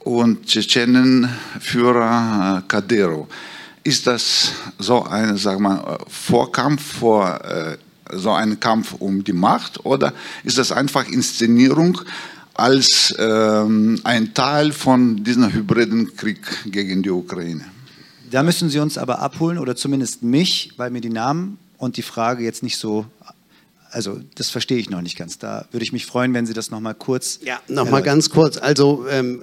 und 0.00 0.46
Tschetschenenführer 0.46 2.64
Kadyrov. 2.66 3.28
Ist 3.84 4.08
das 4.08 4.50
so 4.80 5.04
ein 5.04 5.36
sag 5.36 5.60
mal, 5.60 5.98
Vorkampf 6.08 6.98
vor 6.98 7.40
so 8.12 8.32
ein 8.32 8.60
Kampf 8.60 8.94
um 8.98 9.24
die 9.24 9.32
Macht 9.32 9.84
oder 9.84 10.12
ist 10.44 10.58
das 10.58 10.72
einfach 10.72 11.08
Inszenierung 11.08 12.00
als 12.54 13.14
ähm, 13.18 14.00
ein 14.04 14.32
Teil 14.32 14.72
von 14.72 15.22
diesem 15.22 15.52
hybriden 15.52 16.16
Krieg 16.16 16.40
gegen 16.66 17.02
die 17.02 17.10
Ukraine. 17.10 17.64
Da 18.30 18.42
müssen 18.42 18.70
Sie 18.70 18.78
uns 18.78 18.98
aber 18.98 19.20
abholen 19.20 19.58
oder 19.58 19.76
zumindest 19.76 20.22
mich, 20.22 20.72
weil 20.76 20.90
mir 20.90 21.00
die 21.00 21.10
Namen 21.10 21.58
und 21.78 21.96
die 21.96 22.02
Frage 22.02 22.42
jetzt 22.44 22.62
nicht 22.62 22.76
so, 22.76 23.06
also 23.90 24.20
das 24.34 24.50
verstehe 24.50 24.78
ich 24.78 24.90
noch 24.90 25.02
nicht 25.02 25.16
ganz. 25.16 25.38
Da 25.38 25.66
würde 25.70 25.84
ich 25.84 25.92
mich 25.92 26.06
freuen, 26.06 26.34
wenn 26.34 26.46
Sie 26.46 26.54
das 26.54 26.70
noch 26.70 26.80
mal 26.80 26.94
kurz. 26.94 27.40
Ja, 27.44 27.60
noch 27.68 27.88
mal 27.90 28.02
ganz 28.02 28.30
kurz. 28.30 28.56
Also 28.56 29.06
ähm, 29.08 29.42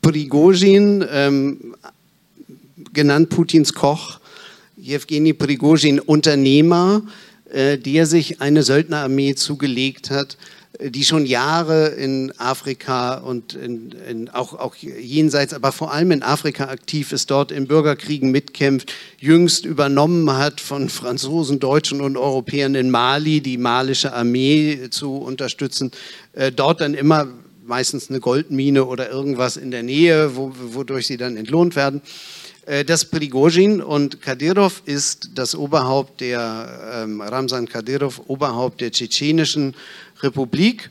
Prigozhin, 0.00 1.04
ähm, 1.10 1.74
genannt 2.92 3.28
Putins 3.28 3.74
Koch, 3.74 4.20
Jewgeni 4.76 5.32
Prigozhin, 5.32 6.00
Unternehmer, 6.00 7.02
äh, 7.02 7.08
der 7.52 8.06
sich 8.06 8.40
eine 8.40 8.62
Söldnerarmee 8.62 9.34
zugelegt 9.34 10.10
hat, 10.10 10.36
die 10.80 11.04
schon 11.04 11.26
Jahre 11.26 11.88
in 11.88 12.32
Afrika 12.38 13.14
und 13.14 13.54
in, 13.54 13.92
in 14.08 14.28
auch, 14.28 14.54
auch 14.54 14.76
jenseits, 14.76 15.52
aber 15.52 15.72
vor 15.72 15.92
allem 15.92 16.12
in 16.12 16.22
Afrika 16.22 16.68
aktiv 16.68 17.12
ist, 17.12 17.30
dort 17.30 17.50
in 17.50 17.66
Bürgerkriegen 17.66 18.30
mitkämpft, 18.30 18.92
jüngst 19.18 19.64
übernommen 19.64 20.30
hat 20.36 20.60
von 20.60 20.88
Franzosen, 20.88 21.58
Deutschen 21.58 22.00
und 22.00 22.16
Europäern 22.16 22.74
in 22.74 22.90
Mali, 22.90 23.40
die 23.40 23.58
malische 23.58 24.12
Armee 24.12 24.88
zu 24.90 25.16
unterstützen, 25.16 25.90
äh, 26.34 26.52
dort 26.52 26.80
dann 26.80 26.94
immer 26.94 27.26
meistens 27.66 28.08
eine 28.08 28.20
Goldmine 28.20 28.84
oder 28.84 29.10
irgendwas 29.10 29.56
in 29.56 29.70
der 29.70 29.82
Nähe, 29.82 30.36
wo, 30.36 30.52
wodurch 30.54 31.06
sie 31.06 31.16
dann 31.16 31.36
entlohnt 31.36 31.76
werden. 31.76 32.02
Äh, 32.68 32.84
das 32.84 33.06
Prigozhin 33.06 33.80
und 33.80 34.20
Kadyrov 34.20 34.82
ist 34.84 35.30
das 35.34 35.54
Oberhaupt 35.54 36.20
der, 36.20 37.02
ähm, 37.04 37.20
Ramsan 37.20 37.66
Kadyrov, 37.66 38.22
Oberhaupt 38.26 38.80
der 38.80 38.92
tschetschenischen 38.92 39.74
Republik 40.22 40.90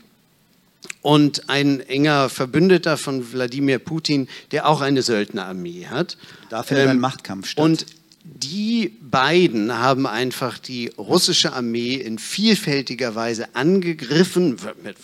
und 1.02 1.50
ein 1.50 1.80
enger 1.82 2.30
Verbündeter 2.30 2.98
von 2.98 3.32
Wladimir 3.32 3.80
Putin, 3.80 4.28
der 4.52 4.68
auch 4.68 4.82
eine 4.82 5.04
Söldnerarmee 5.04 5.86
hat. 5.86 6.18
Da 6.50 6.64
findet 6.64 6.86
ähm, 6.86 6.92
ein 6.92 7.00
Machtkampf 7.00 7.48
statt. 7.48 7.64
Und 7.64 7.86
die 8.34 8.98
beiden 9.02 9.78
haben 9.78 10.06
einfach 10.06 10.58
die 10.58 10.92
russische 10.98 11.54
Armee 11.54 11.96
in 11.96 12.20
vielfältiger 12.20 13.16
Weise 13.16 13.56
angegriffen 13.56 14.58
mit 14.84 14.98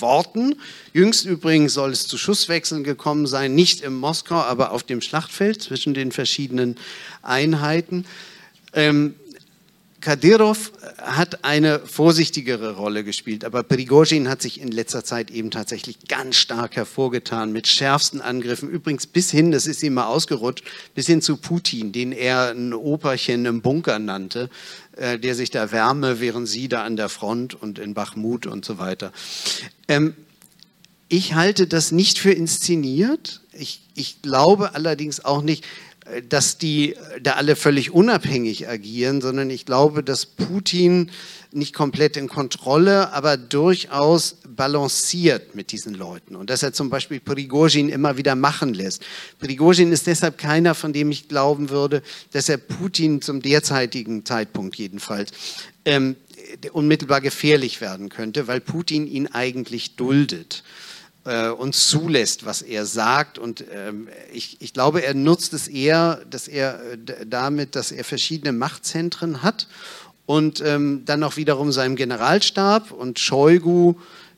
Worten. 0.00 0.56
Jüngst 0.92 1.26
übrigens 1.26 1.74
soll 1.74 1.90
es 1.90 2.06
zu 2.06 2.16
Schusswechseln 2.16 2.84
gekommen 2.84 3.26
sein, 3.26 3.54
nicht 3.54 3.80
in 3.80 3.94
Moskau, 3.94 4.36
aber 4.36 4.70
auf 4.70 4.84
dem 4.84 5.00
Schlachtfeld 5.00 5.60
zwischen 5.60 5.92
den 5.92 6.12
verschiedenen 6.12 6.76
Einheiten. 7.22 8.06
Ähm, 8.72 9.14
Kadyrov 10.00 10.72
hat 10.98 11.44
eine 11.44 11.80
vorsichtigere 11.80 12.76
Rolle 12.76 13.02
gespielt, 13.02 13.44
aber 13.44 13.62
Prigozhin 13.62 14.28
hat 14.28 14.40
sich 14.40 14.60
in 14.60 14.68
letzter 14.68 15.04
Zeit 15.04 15.30
eben 15.30 15.50
tatsächlich 15.50 15.98
ganz 16.06 16.36
stark 16.36 16.76
hervorgetan 16.76 17.52
mit 17.52 17.66
schärfsten 17.66 18.20
Angriffen. 18.20 18.68
Übrigens 18.68 19.06
bis 19.06 19.30
hin, 19.30 19.50
das 19.50 19.66
ist 19.66 19.82
ihm 19.82 19.94
mal 19.94 20.06
ausgerutscht, 20.06 20.64
bis 20.94 21.06
hin 21.06 21.20
zu 21.20 21.36
Putin, 21.36 21.90
den 21.90 22.12
er 22.12 22.50
ein 22.50 22.72
Operchen 22.74 23.44
im 23.44 23.60
Bunker 23.60 23.98
nannte, 23.98 24.50
äh, 24.96 25.18
der 25.18 25.34
sich 25.34 25.50
da 25.50 25.72
wärme, 25.72 26.20
während 26.20 26.48
sie 26.48 26.68
da 26.68 26.84
an 26.84 26.96
der 26.96 27.08
Front 27.08 27.60
und 27.60 27.78
in 27.78 27.94
Bachmut 27.94 28.46
und 28.46 28.64
so 28.64 28.78
weiter. 28.78 29.12
Ähm, 29.88 30.14
ich 31.08 31.34
halte 31.34 31.66
das 31.66 31.90
nicht 31.90 32.18
für 32.18 32.32
inszeniert. 32.32 33.40
Ich, 33.52 33.80
ich 33.94 34.22
glaube 34.22 34.74
allerdings 34.74 35.24
auch 35.24 35.42
nicht, 35.42 35.64
dass 36.28 36.58
die 36.58 36.94
da 37.22 37.32
alle 37.32 37.56
völlig 37.56 37.90
unabhängig 37.90 38.68
agieren, 38.68 39.20
sondern 39.20 39.50
ich 39.50 39.66
glaube, 39.66 40.02
dass 40.02 40.26
Putin 40.26 41.10
nicht 41.52 41.74
komplett 41.74 42.16
in 42.16 42.28
Kontrolle, 42.28 43.12
aber 43.12 43.36
durchaus 43.36 44.36
balanciert 44.46 45.54
mit 45.54 45.72
diesen 45.72 45.94
Leuten 45.94 46.36
und 46.36 46.50
dass 46.50 46.62
er 46.62 46.72
zum 46.72 46.90
Beispiel 46.90 47.20
Prigozhin 47.20 47.88
immer 47.88 48.16
wieder 48.16 48.34
machen 48.34 48.74
lässt. 48.74 49.02
Prigozhin 49.38 49.92
ist 49.92 50.06
deshalb 50.06 50.36
keiner, 50.36 50.74
von 50.74 50.92
dem 50.92 51.10
ich 51.10 51.28
glauben 51.28 51.70
würde, 51.70 52.02
dass 52.32 52.48
er 52.48 52.58
Putin 52.58 53.22
zum 53.22 53.40
derzeitigen 53.40 54.24
Zeitpunkt 54.24 54.76
jedenfalls 54.76 55.30
ähm, 55.84 56.16
unmittelbar 56.72 57.20
gefährlich 57.20 57.80
werden 57.80 58.08
könnte, 58.08 58.46
weil 58.46 58.60
Putin 58.60 59.06
ihn 59.06 59.26
eigentlich 59.26 59.96
duldet 59.96 60.62
äh, 61.28 61.50
uns 61.50 61.88
zulässt, 61.88 62.46
was 62.46 62.62
er 62.62 62.86
sagt. 62.86 63.38
Und 63.38 63.64
ähm, 63.72 64.08
ich, 64.32 64.56
ich, 64.60 64.72
glaube, 64.72 65.02
er 65.02 65.14
nutzt 65.14 65.52
es 65.52 65.68
eher, 65.68 66.22
dass 66.30 66.48
er 66.48 66.80
äh, 66.92 67.26
damit, 67.26 67.76
dass 67.76 67.92
er 67.92 68.04
verschiedene 68.04 68.52
Machtzentren 68.52 69.42
hat 69.42 69.68
und 70.24 70.62
ähm, 70.64 71.02
dann 71.04 71.22
auch 71.22 71.36
wiederum 71.36 71.70
seinem 71.70 71.96
Generalstab 71.96 72.90
und 72.92 73.18
Shoigu, 73.18 73.94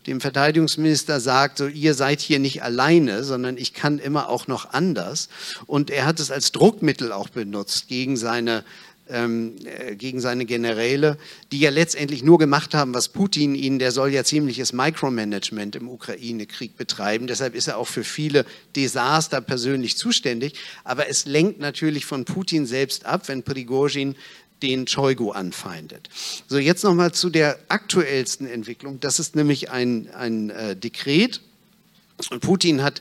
dem 0.07 0.21
Verteidigungsminister, 0.21 1.21
sagt, 1.21 1.59
so, 1.59 1.67
ihr 1.69 1.95
seid 1.95 2.21
hier 2.21 2.39
nicht 2.41 2.63
alleine, 2.63 3.23
sondern 3.23 3.57
ich 3.57 3.73
kann 3.73 3.99
immer 3.99 4.29
auch 4.29 4.49
noch 4.49 4.73
anders. 4.73 5.29
Und 5.67 5.91
er 5.91 6.07
hat 6.07 6.19
es 6.19 6.31
als 6.31 6.53
Druckmittel 6.53 7.13
auch 7.13 7.29
benutzt 7.29 7.87
gegen 7.87 8.17
seine 8.17 8.65
ähm, 9.11 9.57
äh, 9.65 9.97
gegen 9.97 10.21
seine 10.21 10.47
Generäle, 10.47 11.19
die 11.53 11.61
ja 11.61 11.71
letztendlich 11.71 12.23
nur 12.23 12.39
gemacht 12.39 12.75
haben, 12.75 12.95
was 12.95 13.09
Putin 13.09 13.55
ihnen, 13.55 13.79
der 13.79 13.93
soll 13.93 14.11
ja 14.11 14.25
ziemliches 14.25 14.73
Micromanagement 14.73 15.77
im 15.77 15.89
Ukraine-Krieg 15.89 16.77
betreiben. 16.77 17.27
Deshalb 17.27 17.55
ist 17.55 17.69
er 17.69 17.79
auch 17.79 17.89
für 17.89 18.05
viele 18.05 18.45
Desaster 18.77 19.41
persönlich 19.41 19.97
zuständig. 19.97 20.55
Aber 20.85 21.09
es 21.09 21.27
lenkt 21.27 21.61
natürlich 21.61 22.07
von 22.07 22.25
Putin 22.25 22.67
selbst 22.67 23.07
ab, 23.07 23.29
wenn 23.29 23.43
Prigozhin 23.43 24.17
den 24.63 24.87
Choigu 24.87 25.31
anfeindet. 25.31 26.09
So, 26.47 26.59
jetzt 26.59 26.85
nochmal 26.85 27.13
zu 27.13 27.31
der 27.31 27.59
aktuellsten 27.69 28.47
Entwicklung. 28.47 29.01
Das 29.01 29.19
ist 29.19 29.35
nämlich 29.35 29.71
ein, 29.71 30.11
ein 30.15 30.51
äh, 30.51 30.77
Dekret. 30.77 31.41
Und 32.31 32.41
Putin 32.41 32.83
hat 32.83 33.01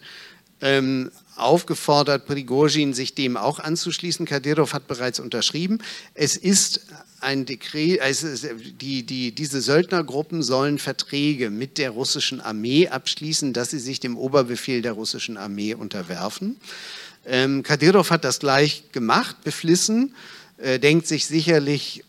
ähm, 0.61 1.11
aufgefordert, 1.35 2.25
Prigozhin 2.25 2.93
sich 2.93 3.15
dem 3.15 3.37
auch 3.37 3.59
anzuschließen. 3.59 4.25
Kadyrov 4.25 4.73
hat 4.73 4.87
bereits 4.87 5.19
unterschrieben. 5.19 5.79
Es 6.13 6.35
ist 6.35 6.81
ein 7.21 7.45
Dekret, 7.45 8.01
also 8.01 8.27
die, 8.81 9.03
die, 9.03 9.31
diese 9.31 9.61
Söldnergruppen 9.61 10.41
sollen 10.43 10.79
Verträge 10.79 11.49
mit 11.49 11.77
der 11.77 11.91
russischen 11.91 12.41
Armee 12.41 12.87
abschließen, 12.87 13.53
dass 13.53 13.71
sie 13.71 13.79
sich 13.79 13.99
dem 13.99 14.17
Oberbefehl 14.17 14.81
der 14.81 14.93
russischen 14.93 15.37
Armee 15.37 15.73
unterwerfen. 15.73 16.57
Ähm, 17.25 17.63
Kadyrov 17.63 18.11
hat 18.11 18.23
das 18.23 18.39
gleich 18.39 18.91
gemacht, 18.91 19.43
beflissen 19.43 20.15
äh, 20.61 20.79
denkt 20.79 21.07
sich 21.07 21.25
sicherlich, 21.25 22.03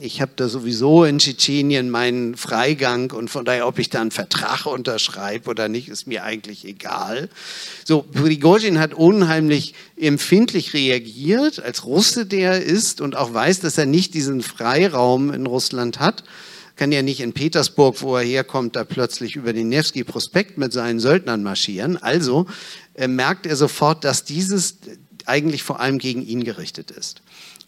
ich 0.00 0.22
habe 0.22 0.32
da 0.36 0.48
sowieso 0.48 1.04
in 1.04 1.18
Tschetschenien 1.18 1.90
meinen 1.90 2.36
Freigang 2.36 3.10
und 3.10 3.28
von 3.28 3.44
daher, 3.44 3.66
ob 3.66 3.78
ich 3.78 3.90
da 3.90 4.00
einen 4.00 4.10
Vertrag 4.10 4.64
unterschreibe 4.64 5.50
oder 5.50 5.68
nicht, 5.68 5.88
ist 5.88 6.06
mir 6.06 6.24
eigentlich 6.24 6.64
egal. 6.64 7.28
So, 7.84 8.02
Prigozhin 8.02 8.78
hat 8.78 8.94
unheimlich 8.94 9.74
empfindlich 9.96 10.72
reagiert, 10.72 11.62
als 11.62 11.84
Russe 11.84 12.24
der 12.24 12.52
er 12.52 12.62
ist 12.62 13.00
und 13.00 13.14
auch 13.14 13.34
weiß, 13.34 13.60
dass 13.60 13.76
er 13.76 13.86
nicht 13.86 14.14
diesen 14.14 14.42
Freiraum 14.42 15.32
in 15.32 15.46
Russland 15.46 16.00
hat. 16.00 16.24
Kann 16.76 16.90
ja 16.90 17.02
nicht 17.02 17.20
in 17.20 17.34
Petersburg, 17.34 18.00
wo 18.00 18.16
er 18.16 18.24
herkommt, 18.24 18.74
da 18.74 18.84
plötzlich 18.84 19.36
über 19.36 19.52
den 19.52 19.68
Nevsky-Prospekt 19.68 20.56
mit 20.56 20.72
seinen 20.72 20.98
Söldnern 20.98 21.42
marschieren. 21.42 21.98
Also 22.02 22.46
äh, 22.94 23.06
merkt 23.06 23.44
er 23.44 23.56
sofort, 23.56 24.02
dass 24.04 24.24
dieses 24.24 24.78
eigentlich 25.26 25.62
vor 25.62 25.80
allem 25.80 25.98
gegen 25.98 26.26
ihn 26.26 26.44
gerichtet 26.44 26.90
ist. 26.90 27.22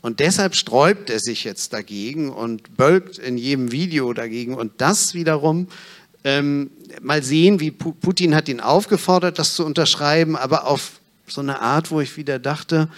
Und 0.04 0.20
deshalb 0.20 0.54
sträubt 0.54 1.08
er 1.08 1.18
sich 1.18 1.44
jetzt 1.44 1.72
dagegen 1.72 2.28
und 2.28 2.76
bölkt 2.76 3.16
in 3.16 3.38
jedem 3.38 3.72
Video 3.72 4.12
dagegen. 4.12 4.52
Und 4.52 4.72
das 4.82 5.14
wiederum, 5.14 5.66
ähm, 6.24 6.70
mal 7.00 7.22
sehen, 7.22 7.58
wie 7.58 7.70
Putin 7.70 8.34
hat 8.34 8.50
ihn 8.50 8.60
aufgefordert, 8.60 9.38
das 9.38 9.54
zu 9.54 9.64
unterschreiben, 9.64 10.36
aber 10.36 10.66
auf 10.66 11.00
so 11.26 11.40
eine 11.40 11.62
Art, 11.62 11.90
wo 11.90 12.02
ich 12.02 12.18
wieder 12.18 12.38
dachte, 12.38 12.90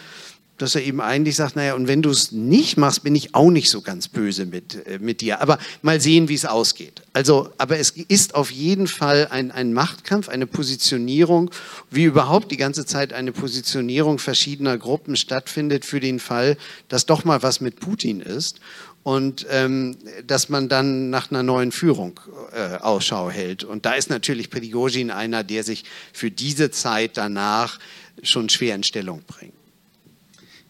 dass 0.59 0.74
er 0.74 0.82
eben 0.82 1.00
eigentlich 1.00 1.36
sagt, 1.36 1.57
naja, 1.57 1.74
und 1.74 1.86
wenn 1.86 2.02
du 2.02 2.11
es 2.11 2.32
nicht 2.32 2.76
machst, 2.76 3.02
bin 3.02 3.14
ich 3.14 3.34
auch 3.34 3.50
nicht 3.50 3.68
so 3.68 3.82
ganz 3.82 4.09
böse 4.09 4.46
mit, 4.46 4.86
äh, 4.86 4.98
mit 4.98 5.20
dir. 5.20 5.40
Aber 5.40 5.59
mal 5.82 6.00
sehen, 6.00 6.28
wie 6.28 6.34
es 6.34 6.46
ausgeht. 6.46 7.02
Also, 7.12 7.50
aber 7.59 7.78
es 7.78 7.90
ist 7.90 8.34
auf 8.34 8.50
jeden 8.50 8.86
Fall 8.86 9.28
ein, 9.30 9.50
ein 9.50 9.72
Machtkampf, 9.72 10.28
eine 10.28 10.46
Positionierung, 10.46 11.50
wie 11.90 12.04
überhaupt 12.04 12.50
die 12.50 12.57
ganze 12.57 12.86
Zeit 12.86 13.12
eine 13.12 13.32
Positionierung 13.32 14.18
verschiedener 14.18 14.78
Gruppen 14.78 15.16
stattfindet 15.16 15.84
für 15.84 16.00
den 16.00 16.20
Fall, 16.20 16.57
dass 16.88 17.07
doch 17.07 17.24
mal 17.24 17.42
was 17.42 17.61
mit 17.61 17.80
Putin 17.80 18.20
ist 18.20 18.61
und 19.02 19.46
ähm, 19.50 19.96
dass 20.26 20.48
man 20.48 20.68
dann 20.68 21.11
nach 21.11 21.30
einer 21.30 21.42
neuen 21.42 21.70
Führung 21.70 22.18
äh, 22.53 22.78
Ausschau 22.78 23.30
hält. 23.30 23.62
Und 23.62 23.87
da 23.87 23.92
ist 23.92 24.11
natürlich 24.11 24.50
Prigozhin 24.50 25.12
einer, 25.12 25.45
der 25.45 25.62
sich 25.62 25.84
für 26.12 26.30
diese 26.30 26.72
Zeit 26.72 27.16
danach 27.16 27.78
schon 28.22 28.49
schwer 28.49 28.74
in 28.74 28.83
Stellung 28.83 29.22
bringt. 29.26 29.55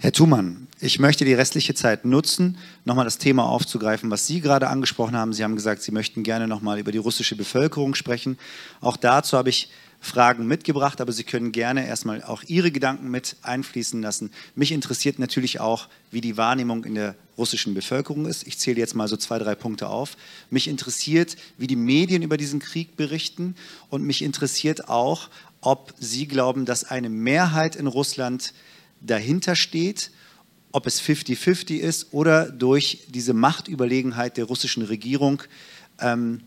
Herr 0.07 0.13
Thumann, 0.13 0.69
ich 0.79 1.01
möchte 1.01 1.25
die 1.25 1.35
restliche 1.35 1.75
Zeit 1.75 2.05
nutzen, 2.05 2.59
nochmal 2.85 3.07
das 3.07 3.19
Thema 3.19 3.47
aufzugreifen, 3.47 4.09
was 4.09 4.25
Sie 4.25 4.41
gerade 4.41 4.69
angesprochen 4.69 5.17
haben. 5.17 5.33
Sie 5.33 5.43
haben 5.43 5.57
gesagt, 5.57 5.83
Sie 5.83 5.91
möchten 5.91 6.23
gerne 6.23 6.47
nochmal 6.47 6.79
über 6.79 6.93
die 6.93 6.99
russische 6.99 7.35
Bevölkerung 7.35 7.97
sprechen. 7.97 8.39
Auch 8.81 8.97
dazu 8.97 9.37
habe 9.37 9.49
ich 9.49 9.69
Fragen 10.01 10.47
mitgebracht, 10.47 11.01
aber 11.01 11.11
Sie 11.11 11.25
können 11.25 11.51
gerne 11.51 11.89
erstmal 11.89 12.23
auch 12.23 12.45
Ihre 12.47 12.71
Gedanken 12.71 13.11
mit 13.11 13.35
einfließen 13.43 14.01
lassen. 14.01 14.31
Mich 14.55 14.71
interessiert 14.71 15.19
natürlich 15.19 15.59
auch, 15.59 15.89
wie 16.13 16.21
die 16.21 16.37
Wahrnehmung 16.37 16.85
in 16.85 16.95
der 16.95 17.17
russischen 17.37 17.75
Bevölkerung 17.75 18.27
ist. 18.27 18.47
Ich 18.47 18.59
zähle 18.59 18.79
jetzt 18.79 18.95
mal 18.95 19.09
so 19.09 19.17
zwei, 19.17 19.41
drei 19.41 19.57
Punkte 19.57 19.89
auf. 19.89 20.17
Mich 20.51 20.69
interessiert, 20.69 21.35
wie 21.59 21.67
die 21.67 21.75
Medien 21.75 22.23
über 22.23 22.37
diesen 22.37 22.61
Krieg 22.61 22.97
berichten 22.97 23.57
und 23.91 24.05
mich 24.05 24.23
interessiert 24.23 24.89
auch, 24.89 25.31
ob 25.63 25.95
Sie 25.99 26.29
glauben, 26.29 26.65
dass 26.65 26.85
eine 26.85 27.09
Mehrheit 27.09 27.75
in 27.75 27.89
Russland 27.89 28.55
dahinter 29.07 29.57
steht, 29.57 30.11
ob 30.73 30.87
es 30.87 31.01
50-50 31.01 31.79
ist 31.79 32.09
oder 32.13 32.51
durch 32.51 33.07
diese 33.09 33.33
Machtüberlegenheit 33.33 34.37
der 34.37 34.45
russischen 34.45 34.83
Regierung 34.83 35.43
ähm, 36.01 36.43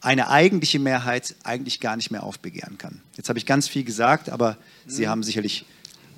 eine 0.00 0.28
eigentliche 0.28 0.78
Mehrheit 0.78 1.34
eigentlich 1.44 1.80
gar 1.80 1.96
nicht 1.96 2.10
mehr 2.10 2.22
aufbegehren 2.22 2.78
kann. 2.78 3.00
Jetzt 3.16 3.28
habe 3.28 3.38
ich 3.38 3.46
ganz 3.46 3.68
viel 3.68 3.84
gesagt, 3.84 4.30
aber 4.30 4.56
Sie 4.86 5.08
haben 5.08 5.22
sicherlich 5.22 5.64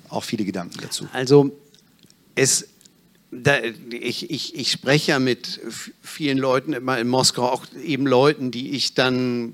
auch 0.09 0.23
viele 0.23 0.45
Gedanken 0.45 0.79
dazu. 0.81 1.07
Also 1.13 1.55
es, 2.35 2.67
da, 3.31 3.59
ich, 3.91 4.29
ich, 4.29 4.55
ich 4.55 4.71
spreche 4.71 5.11
ja 5.11 5.19
mit 5.19 5.59
vielen 6.01 6.37
Leuten 6.37 6.73
immer 6.73 6.99
in 6.99 7.07
Moskau, 7.07 7.43
auch 7.47 7.65
eben 7.83 8.07
Leuten, 8.07 8.51
die 8.51 8.71
ich 8.71 8.93
dann 8.93 9.53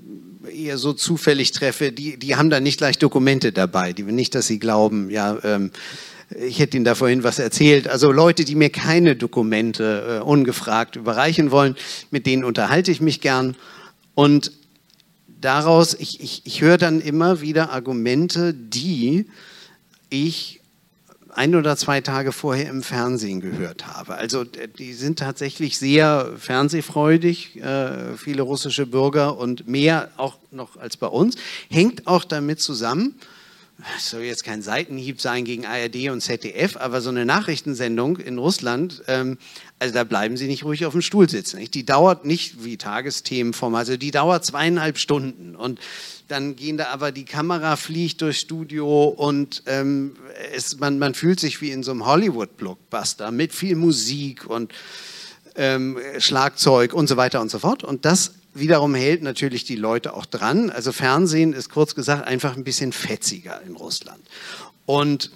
eher 0.50 0.78
so 0.78 0.92
zufällig 0.92 1.52
treffe, 1.52 1.92
die, 1.92 2.16
die 2.16 2.36
haben 2.36 2.50
da 2.50 2.60
nicht 2.60 2.78
gleich 2.78 2.98
Dokumente 2.98 3.52
dabei, 3.52 3.92
die 3.92 4.02
nicht, 4.02 4.34
dass 4.34 4.46
sie 4.46 4.58
glauben, 4.58 5.10
ja, 5.10 5.38
ähm, 5.44 5.70
ich 6.38 6.58
hätte 6.58 6.76
Ihnen 6.76 6.84
da 6.84 6.94
vorhin 6.94 7.24
was 7.24 7.38
erzählt. 7.38 7.88
Also 7.88 8.12
Leute, 8.12 8.44
die 8.44 8.54
mir 8.54 8.70
keine 8.70 9.16
Dokumente 9.16 10.20
äh, 10.20 10.24
ungefragt 10.24 10.96
überreichen 10.96 11.50
wollen, 11.50 11.76
mit 12.10 12.26
denen 12.26 12.44
unterhalte 12.44 12.90
ich 12.90 13.00
mich 13.00 13.20
gern. 13.20 13.56
Und 14.14 14.52
daraus, 15.26 15.94
ich, 15.94 16.20
ich, 16.20 16.42
ich 16.44 16.60
höre 16.60 16.78
dann 16.78 17.00
immer 17.00 17.40
wieder 17.40 17.70
Argumente, 17.70 18.54
die 18.54 19.26
ich 20.10 20.60
ein 21.34 21.54
oder 21.54 21.76
zwei 21.76 22.00
Tage 22.00 22.30
vorher 22.32 22.68
im 22.68 22.82
Fernsehen 22.82 23.40
gehört 23.40 23.86
habe. 23.86 24.16
Also 24.16 24.44
die 24.44 24.92
sind 24.92 25.18
tatsächlich 25.18 25.78
sehr 25.78 26.30
fernsehfreudig, 26.36 27.56
äh, 27.62 28.16
viele 28.16 28.42
russische 28.42 28.86
Bürger 28.86 29.38
und 29.38 29.66
mehr 29.66 30.10
auch 30.18 30.38
noch 30.50 30.76
als 30.76 30.96
bei 30.96 31.06
uns. 31.06 31.36
Hängt 31.70 32.06
auch 32.06 32.24
damit 32.24 32.60
zusammen, 32.60 33.14
es 33.96 34.10
soll 34.10 34.22
jetzt 34.22 34.44
kein 34.44 34.62
Seitenhieb 34.62 35.20
sein 35.20 35.44
gegen 35.44 35.66
ARD 35.66 36.10
und 36.10 36.20
ZDF, 36.20 36.76
aber 36.76 37.00
so 37.00 37.10
eine 37.10 37.24
Nachrichtensendung 37.24 38.18
in 38.18 38.38
Russland, 38.38 39.02
ähm, 39.08 39.38
also 39.78 39.94
da 39.94 40.04
bleiben 40.04 40.36
Sie 40.36 40.46
nicht 40.46 40.64
ruhig 40.64 40.86
auf 40.86 40.92
dem 40.92 41.02
Stuhl 41.02 41.28
sitzen. 41.28 41.58
Nicht? 41.58 41.74
Die 41.74 41.84
dauert 41.84 42.24
nicht 42.24 42.64
wie 42.64 42.76
Tagesthemenform, 42.76 43.74
also 43.74 43.96
die 43.96 44.10
dauert 44.10 44.44
zweieinhalb 44.44 44.98
Stunden 44.98 45.56
und 45.56 45.80
dann 46.28 46.56
gehen 46.56 46.78
da 46.78 46.86
aber 46.86 47.12
die 47.12 47.24
Kamera 47.24 47.76
fliegt 47.76 48.22
durchs 48.22 48.40
Studio 48.40 49.04
und 49.08 49.64
ähm, 49.66 50.16
es, 50.54 50.78
man, 50.78 50.98
man 50.98 51.14
fühlt 51.14 51.40
sich 51.40 51.60
wie 51.60 51.70
in 51.70 51.82
so 51.82 51.90
einem 51.90 52.06
Hollywood-Blockbuster 52.06 53.30
mit 53.30 53.52
viel 53.52 53.76
Musik 53.76 54.48
und 54.48 54.72
ähm, 55.56 55.98
Schlagzeug 56.18 56.94
und 56.94 57.08
so 57.08 57.16
weiter 57.16 57.40
und 57.40 57.50
so 57.50 57.58
fort. 57.58 57.84
Und 57.84 58.04
das 58.04 58.32
wiederum 58.54 58.94
hält 58.94 59.22
natürlich 59.22 59.64
die 59.64 59.76
Leute 59.76 60.14
auch 60.14 60.26
dran. 60.26 60.70
Also 60.70 60.92
Fernsehen 60.92 61.52
ist 61.52 61.70
kurz 61.70 61.94
gesagt 61.94 62.26
einfach 62.26 62.56
ein 62.56 62.64
bisschen 62.64 62.92
fetziger 62.92 63.60
in 63.62 63.76
Russland. 63.76 64.22
Und 64.86 65.30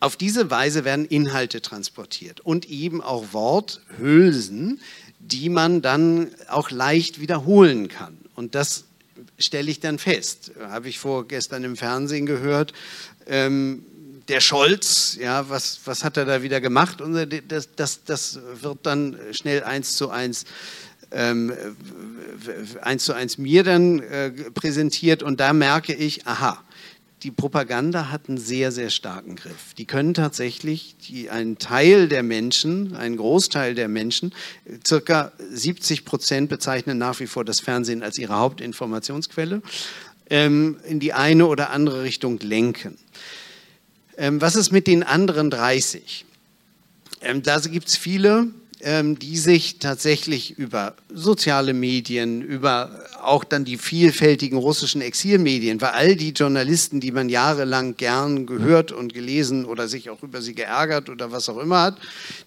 auf 0.00 0.16
diese 0.16 0.50
Weise 0.50 0.84
werden 0.84 1.04
Inhalte 1.06 1.62
transportiert 1.62 2.40
und 2.40 2.68
eben 2.68 3.00
auch 3.00 3.32
Worthülsen, 3.32 4.80
die 5.20 5.48
man 5.48 5.80
dann 5.80 6.28
auch 6.48 6.70
leicht 6.70 7.20
wiederholen 7.20 7.86
kann. 7.86 8.18
Und 8.34 8.56
das 8.56 8.84
stelle 9.38 9.70
ich 9.70 9.78
dann 9.78 9.98
fest. 9.98 10.52
Habe 10.60 10.88
ich 10.88 10.98
vorgestern 10.98 11.62
im 11.62 11.76
Fernsehen 11.76 12.26
gehört. 12.26 12.72
Ähm, 13.26 13.84
der 14.32 14.40
Scholz, 14.40 15.18
ja, 15.20 15.48
was, 15.50 15.80
was 15.84 16.04
hat 16.04 16.16
er 16.16 16.24
da 16.24 16.42
wieder 16.42 16.62
gemacht? 16.62 17.02
Und 17.02 17.28
das, 17.48 17.68
das, 17.76 18.04
das 18.04 18.38
wird 18.60 18.78
dann 18.84 19.16
schnell 19.32 19.62
eins 19.62 19.94
zu 19.96 20.10
eins 20.10 20.46
ähm, 21.10 21.52
eins 22.80 23.04
zu 23.04 23.12
eins 23.12 23.36
mir 23.36 23.62
dann 23.62 23.98
äh, 24.00 24.30
präsentiert 24.30 25.22
und 25.22 25.38
da 25.40 25.52
merke 25.52 25.92
ich, 25.92 26.26
aha, 26.26 26.62
die 27.22 27.30
Propaganda 27.30 28.10
hat 28.10 28.28
einen 28.28 28.38
sehr, 28.38 28.72
sehr 28.72 28.88
starken 28.88 29.36
Griff. 29.36 29.74
Die 29.76 29.84
können 29.84 30.14
tatsächlich 30.14 30.96
die, 31.06 31.28
einen 31.28 31.58
Teil 31.58 32.08
der 32.08 32.22
Menschen, 32.22 32.96
einen 32.96 33.18
Großteil 33.18 33.74
der 33.74 33.88
Menschen, 33.88 34.34
circa 34.86 35.32
70 35.50 36.06
Prozent 36.06 36.48
bezeichnen 36.48 36.96
nach 36.96 37.20
wie 37.20 37.26
vor 37.26 37.44
das 37.44 37.60
Fernsehen 37.60 38.02
als 38.02 38.16
ihre 38.16 38.38
Hauptinformationsquelle, 38.38 39.60
ähm, 40.30 40.78
in 40.84 40.98
die 40.98 41.12
eine 41.12 41.46
oder 41.46 41.70
andere 41.70 42.02
Richtung 42.02 42.38
lenken. 42.40 42.96
Ähm, 44.16 44.40
was 44.40 44.56
ist 44.56 44.72
mit 44.72 44.86
den 44.86 45.02
anderen 45.02 45.50
30? 45.50 46.24
Ähm, 47.22 47.42
da 47.42 47.58
gibt 47.60 47.88
es 47.88 47.96
viele, 47.96 48.48
ähm, 48.84 49.18
die 49.18 49.36
sich 49.36 49.78
tatsächlich 49.78 50.58
über 50.58 50.94
soziale 51.12 51.72
Medien, 51.72 52.42
über 52.42 52.90
auch 53.22 53.44
dann 53.44 53.64
die 53.64 53.78
vielfältigen 53.78 54.58
russischen 54.58 55.00
Exilmedien, 55.00 55.80
weil 55.80 55.90
all 55.90 56.16
die 56.16 56.30
Journalisten, 56.30 56.98
die 56.98 57.12
man 57.12 57.28
jahrelang 57.28 57.96
gern 57.96 58.44
gehört 58.44 58.90
und 58.90 59.14
gelesen 59.14 59.64
oder 59.64 59.86
sich 59.86 60.10
auch 60.10 60.22
über 60.24 60.42
sie 60.42 60.54
geärgert 60.54 61.08
oder 61.08 61.30
was 61.30 61.48
auch 61.48 61.58
immer 61.58 61.82
hat, 61.82 61.98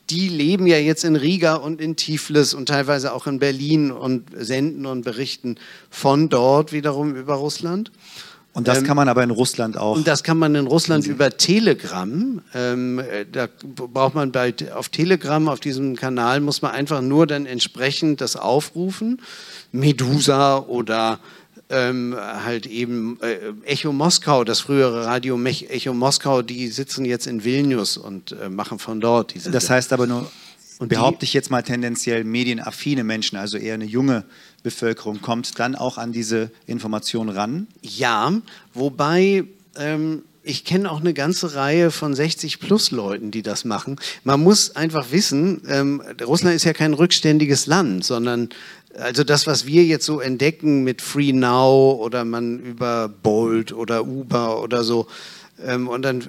die 0.10 0.28
leben 0.28 0.68
ja 0.68 0.78
jetzt 0.78 1.06
in 1.06 1.16
Riga 1.16 1.56
und 1.56 1.80
in 1.80 1.96
Tiflis 1.96 2.54
und 2.54 2.68
teilweise 2.68 3.14
auch 3.14 3.28
in 3.28 3.40
Berlin 3.40 3.92
und 3.92 4.30
senden 4.36 4.86
und 4.86 5.04
berichten 5.04 5.56
von 5.90 6.28
dort 6.28 6.74
wiederum 6.74 7.16
über 7.16 7.36
Russland. 7.36 7.92
Und 8.56 8.69
das 8.69 8.77
ähm, 8.77 8.84
kann 8.86 8.95
man 8.95 9.10
aber 9.10 9.22
in 9.22 9.32
Russland 9.32 9.77
auch. 9.77 9.98
Und 9.98 10.07
das 10.07 10.23
kann 10.23 10.38
man 10.38 10.56
in 10.56 10.65
Russland 10.65 11.06
über 11.07 11.36
Telegram. 11.36 12.41
Ähm, 12.53 13.02
da 13.30 13.49
braucht 13.60 14.15
man 14.15 14.32
bei, 14.32 14.53
auf 14.73 14.88
Telegram, 14.88 15.49
auf 15.49 15.60
diesem 15.60 15.98
Kanal, 15.98 16.40
muss 16.40 16.61
man 16.61 16.72
einfach 16.72 17.02
nur 17.02 17.27
dann 17.27 17.45
entsprechend 17.45 18.22
das 18.22 18.38
aufrufen. 18.38 19.22
Medusa 19.73 20.60
oder 20.60 21.19
ähm, 21.69 22.15
halt 22.18 22.65
eben 22.65 23.19
äh, 23.22 23.38
Echo 23.65 23.91
Moskau, 23.91 24.45
das 24.45 24.61
frühere 24.61 25.06
Radio 25.06 25.38
Echo 25.44 25.94
Moskau, 25.94 26.41
die 26.41 26.69
sitzen 26.69 27.03
jetzt 27.03 27.27
in 27.27 27.44
Vilnius 27.44 27.98
und 27.98 28.32
äh, 28.32 28.48
machen 28.48 28.80
von 28.80 29.02
dort 29.02 29.34
diese. 29.34 29.52
Das 29.52 29.69
heißt 29.69 29.91
aber 29.91 30.07
nur, 30.07 30.32
und 30.80 30.88
behaupte 30.88 31.26
ich 31.26 31.34
jetzt 31.34 31.52
mal 31.52 31.61
tendenziell 31.61 32.23
medienaffine 32.23 33.03
Menschen, 33.03 33.38
also 33.38 33.57
eher 33.57 33.73
eine 33.73 33.86
junge 33.86 34.23
Bevölkerung, 34.66 35.22
kommt 35.22 35.60
dann 35.60 35.76
auch 35.76 36.00
an 36.00 36.12
diese 36.12 36.50
Information 36.66 37.30
ran? 37.30 37.68
Ja, 37.84 38.34
wobei 38.74 39.44
ähm, 39.78 40.24
ich 40.42 40.66
kenne 40.66 40.92
auch 40.92 41.00
eine 41.00 41.14
ganze 41.14 41.54
Reihe 41.54 41.92
von 41.92 42.16
60 42.16 42.60
plus 42.60 42.90
Leuten, 42.90 43.30
die 43.30 43.44
das 43.44 43.64
machen. 43.64 43.98
Man 44.24 44.42
muss 44.42 44.76
einfach 44.76 45.12
wissen, 45.12 45.62
ähm, 45.70 46.02
Russland 46.26 46.56
ist 46.56 46.66
ja 46.66 46.74
kein 46.74 46.96
rückständiges 46.96 47.68
Land, 47.68 48.04
sondern 48.06 48.50
also 48.98 49.24
das, 49.24 49.46
was 49.46 49.68
wir 49.68 49.84
jetzt 49.84 50.06
so 50.06 50.20
entdecken 50.20 50.84
mit 50.84 51.04
Free 51.04 51.32
Now 51.32 52.00
oder 52.02 52.26
man 52.26 52.60
über 52.60 53.08
Bolt 53.08 53.72
oder 53.72 54.04
Uber 54.06 54.64
oder 54.64 54.84
so, 54.84 55.06
und 55.57 56.02
dann, 56.02 56.22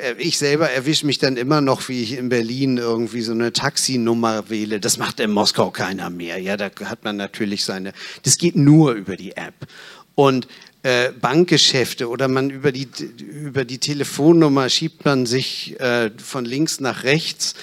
äh, 0.00 0.14
ich 0.18 0.38
selber 0.38 0.70
erwische 0.70 1.06
mich 1.06 1.18
dann 1.18 1.36
immer 1.36 1.60
noch, 1.60 1.88
wie 1.88 2.02
ich 2.02 2.14
in 2.14 2.28
Berlin 2.28 2.78
irgendwie 2.78 3.22
so 3.22 3.32
eine 3.32 3.52
Taxinummer 3.52 4.50
wähle. 4.50 4.80
Das 4.80 4.98
macht 4.98 5.20
in 5.20 5.30
Moskau 5.30 5.70
keiner 5.70 6.10
mehr. 6.10 6.38
Ja, 6.38 6.56
da 6.56 6.70
hat 6.84 7.04
man 7.04 7.16
natürlich 7.16 7.64
seine, 7.64 7.92
das 8.24 8.38
geht 8.38 8.56
nur 8.56 8.92
über 8.92 9.16
die 9.16 9.36
App. 9.36 9.54
Und 10.14 10.48
äh, 10.82 11.12
Bankgeschäfte 11.12 12.08
oder 12.08 12.26
man 12.26 12.50
über 12.50 12.72
die, 12.72 12.88
über 13.20 13.64
die 13.64 13.78
Telefonnummer 13.78 14.68
schiebt 14.68 15.04
man 15.04 15.26
sich 15.26 15.78
äh, 15.80 16.10
von 16.18 16.44
links 16.44 16.80
nach 16.80 17.04
rechts 17.04 17.54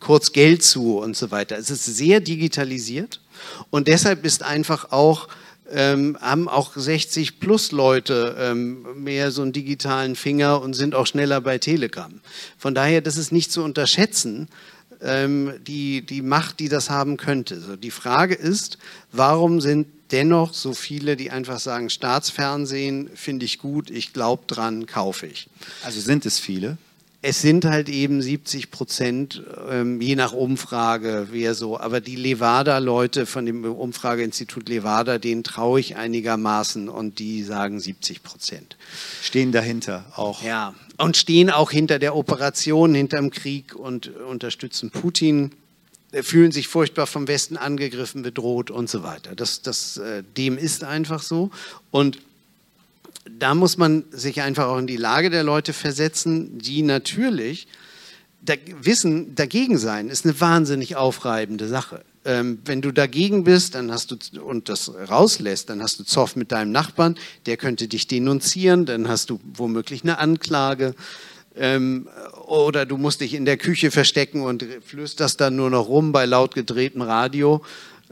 kurz 0.00 0.32
Geld 0.32 0.62
zu 0.62 0.98
und 0.98 1.16
so 1.16 1.30
weiter. 1.30 1.58
Es 1.58 1.70
ist 1.70 1.84
sehr 1.84 2.20
digitalisiert 2.20 3.20
und 3.70 3.88
deshalb 3.88 4.24
ist 4.24 4.42
einfach 4.42 4.90
auch 4.92 5.28
ähm, 5.72 6.16
haben 6.20 6.48
auch 6.48 6.76
60 6.76 7.40
plus 7.40 7.72
Leute 7.72 8.36
ähm, 8.38 8.86
mehr 9.02 9.30
so 9.30 9.42
einen 9.42 9.52
digitalen 9.52 10.16
Finger 10.16 10.60
und 10.60 10.74
sind 10.74 10.94
auch 10.94 11.06
schneller 11.06 11.40
bei 11.40 11.58
Telegram. 11.58 12.20
Von 12.58 12.74
daher, 12.74 13.00
das 13.00 13.16
ist 13.16 13.32
nicht 13.32 13.50
zu 13.50 13.62
unterschätzen, 13.62 14.48
ähm, 15.02 15.54
die, 15.66 16.04
die 16.04 16.22
Macht, 16.22 16.60
die 16.60 16.68
das 16.68 16.90
haben 16.90 17.16
könnte. 17.16 17.60
So, 17.60 17.76
die 17.76 17.90
Frage 17.90 18.34
ist, 18.34 18.78
warum 19.12 19.60
sind 19.60 19.88
dennoch 20.12 20.54
so 20.54 20.72
viele, 20.72 21.16
die 21.16 21.30
einfach 21.30 21.58
sagen, 21.58 21.90
Staatsfernsehen 21.90 23.10
finde 23.14 23.44
ich 23.44 23.58
gut, 23.58 23.90
ich 23.90 24.12
glaube 24.12 24.44
dran, 24.46 24.86
kaufe 24.86 25.26
ich. 25.26 25.48
Also 25.82 26.00
sind 26.00 26.26
es 26.26 26.38
viele? 26.38 26.78
Es 27.28 27.42
sind 27.42 27.64
halt 27.64 27.88
eben 27.88 28.22
70 28.22 28.70
Prozent, 28.70 29.42
ähm, 29.68 30.00
je 30.00 30.14
nach 30.14 30.32
Umfrage, 30.32 31.26
wer 31.32 31.56
so. 31.56 31.76
Aber 31.80 32.00
die 32.00 32.14
Levada-Leute 32.14 33.26
von 33.26 33.44
dem 33.44 33.64
Umfrageinstitut 33.64 34.68
Levada, 34.68 35.18
denen 35.18 35.42
traue 35.42 35.80
ich 35.80 35.96
einigermaßen 35.96 36.88
und 36.88 37.18
die 37.18 37.42
sagen 37.42 37.80
70 37.80 38.22
Prozent. 38.22 38.76
Stehen 39.22 39.50
dahinter 39.50 40.04
auch. 40.14 40.44
Ja, 40.44 40.74
und 40.98 41.16
stehen 41.16 41.50
auch 41.50 41.72
hinter 41.72 41.98
der 41.98 42.14
Operation, 42.14 42.94
hinter 42.94 43.16
dem 43.16 43.32
Krieg 43.32 43.74
und 43.74 44.06
unterstützen 44.06 44.92
Putin, 44.92 45.50
äh, 46.12 46.22
fühlen 46.22 46.52
sich 46.52 46.68
furchtbar 46.68 47.08
vom 47.08 47.26
Westen 47.26 47.56
angegriffen, 47.56 48.22
bedroht 48.22 48.70
und 48.70 48.88
so 48.88 49.02
weiter. 49.02 49.34
Das, 49.34 49.62
das, 49.62 49.96
äh, 49.96 50.22
dem 50.36 50.56
ist 50.58 50.84
einfach 50.84 51.22
so. 51.24 51.50
Und 51.90 52.20
da 53.30 53.54
muss 53.54 53.76
man 53.76 54.04
sich 54.10 54.42
einfach 54.42 54.66
auch 54.66 54.78
in 54.78 54.86
die 54.86 54.96
Lage 54.96 55.30
der 55.30 55.42
Leute 55.42 55.72
versetzen, 55.72 56.58
die 56.58 56.82
natürlich 56.82 57.66
da, 58.42 58.54
wissen, 58.80 59.34
dagegen 59.34 59.78
sein, 59.78 60.08
ist 60.08 60.24
eine 60.24 60.40
wahnsinnig 60.40 60.96
aufreibende 60.96 61.68
Sache. 61.68 62.04
Ähm, 62.24 62.58
wenn 62.64 62.82
du 62.82 62.92
dagegen 62.92 63.44
bist 63.44 63.74
dann 63.74 63.92
hast 63.92 64.10
du, 64.10 64.40
und 64.40 64.68
das 64.68 64.92
rauslässt, 64.94 65.70
dann 65.70 65.82
hast 65.82 65.98
du 65.98 66.04
Zoff 66.04 66.36
mit 66.36 66.52
deinem 66.52 66.72
Nachbarn, 66.72 67.16
der 67.46 67.56
könnte 67.56 67.88
dich 67.88 68.06
denunzieren, 68.08 68.86
dann 68.86 69.08
hast 69.08 69.30
du 69.30 69.40
womöglich 69.54 70.02
eine 70.02 70.18
Anklage. 70.18 70.94
Ähm, 71.56 72.08
oder 72.46 72.84
du 72.84 72.96
musst 72.98 73.20
dich 73.20 73.34
in 73.34 73.44
der 73.44 73.56
Küche 73.56 73.90
verstecken 73.90 74.42
und 74.42 74.66
flüsterst 74.84 75.40
dann 75.40 75.56
nur 75.56 75.70
noch 75.70 75.88
rum 75.88 76.12
bei 76.12 76.26
laut 76.26 76.54
gedrehtem 76.54 77.02
Radio. 77.02 77.62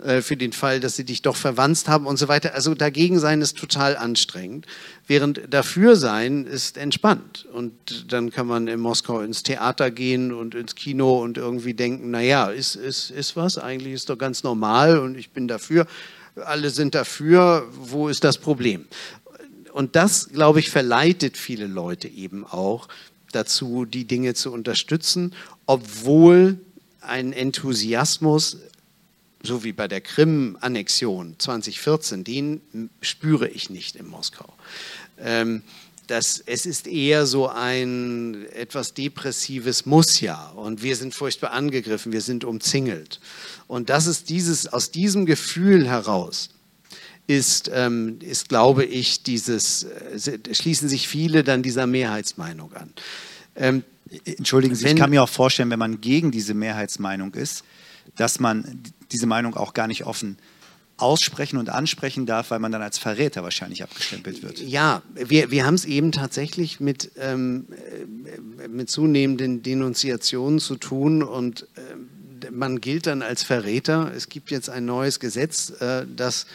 Äh, 0.02 0.22
für 0.22 0.36
den 0.36 0.52
Fall, 0.52 0.80
dass 0.80 0.96
sie 0.96 1.04
dich 1.04 1.22
doch 1.22 1.36
verwandt 1.36 1.86
haben 1.86 2.06
und 2.06 2.16
so 2.16 2.26
weiter. 2.26 2.54
Also 2.54 2.74
dagegen 2.74 3.20
sein 3.20 3.40
ist 3.40 3.56
total 3.56 3.96
anstrengend, 3.96 4.66
während 5.06 5.42
dafür 5.50 5.94
sein 5.94 6.46
ist 6.46 6.76
entspannt. 6.76 7.46
Und 7.52 8.12
dann 8.12 8.30
kann 8.30 8.46
man 8.46 8.66
in 8.66 8.80
Moskau 8.80 9.20
ins 9.20 9.44
Theater 9.44 9.90
gehen 9.92 10.32
und 10.32 10.54
ins 10.54 10.74
Kino 10.74 11.22
und 11.22 11.38
irgendwie 11.38 11.74
denken, 11.74 12.10
naja, 12.10 12.48
ist, 12.48 12.74
ist, 12.74 13.10
ist 13.10 13.36
was, 13.36 13.56
eigentlich 13.56 13.94
ist 13.94 14.10
doch 14.10 14.18
ganz 14.18 14.42
normal 14.42 14.98
und 14.98 15.16
ich 15.16 15.30
bin 15.30 15.46
dafür. 15.46 15.86
Alle 16.44 16.70
sind 16.70 16.96
dafür, 16.96 17.68
wo 17.70 18.08
ist 18.08 18.24
das 18.24 18.38
Problem? 18.38 18.86
Und 19.72 19.94
das, 19.94 20.30
glaube 20.32 20.58
ich, 20.58 20.70
verleitet 20.70 21.36
viele 21.36 21.68
Leute 21.68 22.08
eben 22.08 22.44
auch 22.44 22.88
dazu, 23.30 23.84
die 23.84 24.06
Dinge 24.06 24.34
zu 24.34 24.52
unterstützen, 24.52 25.34
obwohl 25.66 26.58
ein 27.00 27.32
Enthusiasmus 27.32 28.58
so 29.44 29.62
wie 29.62 29.72
bei 29.72 29.88
der 29.88 30.00
Krim-Annexion 30.00 31.36
2014, 31.38 32.24
den 32.24 32.90
spüre 33.00 33.48
ich 33.48 33.70
nicht 33.70 33.96
in 33.96 34.06
Moskau. 34.06 34.52
Ähm, 35.20 35.62
das, 36.06 36.42
es 36.44 36.66
ist 36.66 36.86
eher 36.86 37.26
so 37.26 37.48
ein 37.48 38.46
etwas 38.52 38.94
depressives 38.94 39.86
Muss 39.86 40.20
ja 40.20 40.48
und 40.50 40.82
wir 40.82 40.96
sind 40.96 41.14
furchtbar 41.14 41.52
angegriffen, 41.52 42.12
wir 42.12 42.20
sind 42.20 42.44
umzingelt. 42.44 43.20
Und 43.68 43.88
das 43.90 44.06
ist 44.06 44.28
dieses, 44.28 44.66
aus 44.66 44.90
diesem 44.90 45.24
Gefühl 45.24 45.88
heraus 45.88 46.50
ist, 47.26 47.70
ähm, 47.72 48.18
ist 48.20 48.50
glaube 48.50 48.84
ich, 48.84 49.22
dieses, 49.22 49.84
äh, 49.84 50.54
schließen 50.54 50.88
sich 50.88 51.08
viele 51.08 51.42
dann 51.42 51.62
dieser 51.62 51.86
Mehrheitsmeinung 51.86 52.72
an. 52.74 52.92
Ähm, 53.56 53.84
Entschuldigen 54.26 54.74
Sie, 54.74 54.86
ich 54.86 54.96
kann 54.96 55.10
mir 55.10 55.22
auch 55.22 55.28
vorstellen, 55.28 55.70
wenn 55.70 55.78
man 55.78 56.00
gegen 56.00 56.30
diese 56.30 56.54
Mehrheitsmeinung 56.54 57.34
ist, 57.34 57.64
dass 58.16 58.40
man 58.40 58.82
diese 59.12 59.26
Meinung 59.26 59.54
auch 59.56 59.74
gar 59.74 59.86
nicht 59.86 60.04
offen 60.04 60.38
aussprechen 60.96 61.56
und 61.56 61.70
ansprechen 61.70 62.24
darf, 62.24 62.50
weil 62.50 62.60
man 62.60 62.70
dann 62.70 62.82
als 62.82 62.98
Verräter 62.98 63.42
wahrscheinlich 63.42 63.82
abgestempelt 63.82 64.42
wird. 64.42 64.60
Ja, 64.60 65.02
wir, 65.14 65.50
wir 65.50 65.66
haben 65.66 65.74
es 65.74 65.84
eben 65.84 66.12
tatsächlich 66.12 66.78
mit, 66.78 67.10
ähm, 67.18 67.66
äh, 68.62 68.68
mit 68.68 68.90
zunehmenden 68.90 69.62
Denunziationen 69.62 70.60
zu 70.60 70.76
tun 70.76 71.22
und 71.22 71.66
äh, 71.74 72.50
man 72.50 72.80
gilt 72.80 73.06
dann 73.06 73.22
als 73.22 73.42
Verräter. 73.42 74.12
Es 74.14 74.28
gibt 74.28 74.50
jetzt 74.50 74.70
ein 74.70 74.84
neues 74.84 75.18
Gesetz, 75.18 75.70
äh, 75.80 76.06
das, 76.14 76.46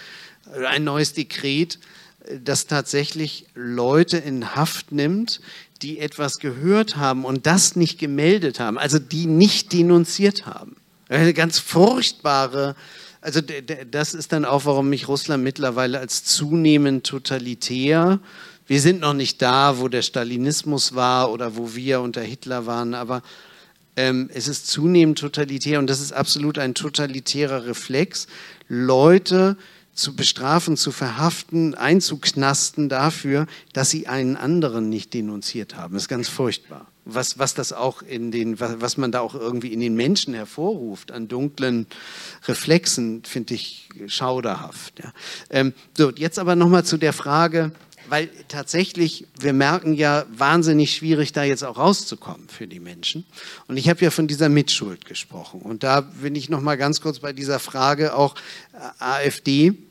ein 0.68 0.86
neues 0.86 1.14
Dekret, 1.14 1.80
äh, 2.24 2.40
das 2.42 2.66
tatsächlich 2.68 3.48
Leute 3.56 4.18
in 4.18 4.56
Haft 4.56 4.94
nimmt, 4.94 5.42
die 5.82 6.00
etwas 6.00 6.40
gehört 6.40 6.96
haben 6.96 7.26
und 7.26 7.46
das 7.46 7.76
nicht 7.76 8.00
gemeldet 8.00 8.60
haben, 8.60 8.78
also 8.78 9.00
die 9.00 9.26
nicht 9.26 9.74
denunziert 9.74 10.46
haben. 10.46 10.78
Eine 11.10 11.34
ganz 11.34 11.58
furchtbare, 11.58 12.76
also 13.20 13.42
das 13.90 14.14
ist 14.14 14.32
dann 14.32 14.46
auch, 14.46 14.66
warum 14.66 14.90
mich 14.90 15.08
Russland 15.08 15.44
mittlerweile 15.44 16.00
als 16.00 16.24
zunehmend 16.24 17.06
totalitär, 17.06 18.20
wir 18.68 18.80
sind 18.80 19.02
noch 19.02 19.16
nicht 19.16 19.42
da, 19.42 19.80
wo 19.80 19.88
der 19.88 20.04
Stalinismus 20.04 20.94
war 20.94 21.32
oder 21.32 21.58
wo 21.58 21.74
wir 21.74 22.02
unter 22.02 22.22
Hitler 22.22 22.68
waren, 22.68 22.94
aber 22.94 23.24
ähm, 23.96 24.30
es 24.32 24.48
ist 24.48 24.68
zunehmend 24.68 25.18
totalitär 25.18 25.80
und 25.80 25.90
das 25.90 26.00
ist 26.00 26.14
absolut 26.14 26.60
ein 26.60 26.76
totalitärer 26.76 27.66
Reflex, 27.66 28.28
Leute 28.68 29.58
zu 29.96 30.16
bestrafen, 30.16 30.78
zu 30.78 30.92
verhaften, 30.92 31.74
einzuknasten 31.74 32.88
dafür, 32.88 33.48
dass 33.74 33.90
sie 33.90 34.06
einen 34.06 34.38
anderen 34.38 34.90
nicht 34.90 35.16
denunziert 35.16 35.76
haben. 35.76 35.96
Das 35.96 36.04
ist 36.04 36.08
ganz 36.08 36.30
furchtbar 36.30 36.86
was, 37.14 37.40
was 37.40 37.54
das 37.54 37.74
auch 37.74 38.02
in 38.02 38.32
den, 38.32 38.60
was, 38.60 38.98
man 38.98 39.12
da 39.12 39.20
auch 39.22 39.36
irgendwie 39.36 39.74
in 39.74 39.80
den 39.80 39.96
Menschen 39.96 40.34
hervorruft, 40.34 41.12
an 41.12 41.28
dunklen 41.28 41.88
Reflexen, 42.48 43.24
finde 43.24 43.54
ich 43.54 43.90
schauderhaft. 44.08 45.00
Ja. 45.00 45.14
Ähm, 45.50 45.74
so, 45.98 46.12
jetzt 46.12 46.40
aber 46.40 46.56
nochmal 46.56 46.86
zu 46.86 46.98
der 46.98 47.14
Frage, 47.14 47.72
weil 48.10 48.30
tatsächlich, 48.48 49.28
wir 49.40 49.54
merken 49.54 49.94
ja, 49.94 50.26
wahnsinnig 50.32 50.96
schwierig, 50.96 51.32
da 51.32 51.44
jetzt 51.44 51.64
auch 51.64 51.78
rauszukommen 51.78 52.50
für 52.50 52.68
die 52.68 52.80
Menschen. 52.80 53.26
Und 53.68 53.78
ich 53.78 53.88
habe 53.90 54.04
ja 54.04 54.10
von 54.10 54.28
dieser 54.28 54.50
Mitschuld 54.50 55.06
gesprochen. 55.06 55.62
Und 55.62 55.84
da 55.84 56.02
bin 56.02 56.36
ich 56.36 56.50
nochmal 56.50 56.78
ganz 56.78 57.02
kurz 57.02 57.20
bei 57.20 57.34
dieser 57.34 57.60
Frage 57.60 58.16
auch 58.16 58.36
äh, 58.74 59.04
AfD 59.04 59.89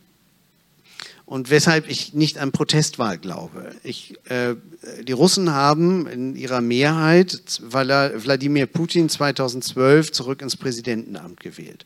und 1.29 1.51
weshalb 1.51 1.91
ich 1.91 2.15
nicht 2.15 2.39
an 2.39 2.53
Protestwahl 2.53 3.19
glaube. 3.19 3.73
Ich, 3.83 4.15
äh, 4.31 4.55
die 5.03 5.13
Russen 5.13 5.53
haben 5.53 6.07
in 6.07 6.35
ihrer 6.35 6.63
Mehrheit 6.63 7.61
Wladimir 7.71 8.65
Putin 8.65 9.11
2012 9.11 10.11
zurück 10.13 10.41
ins 10.41 10.57
Präsidentenamt 10.57 11.41
gewählt. 11.41 11.85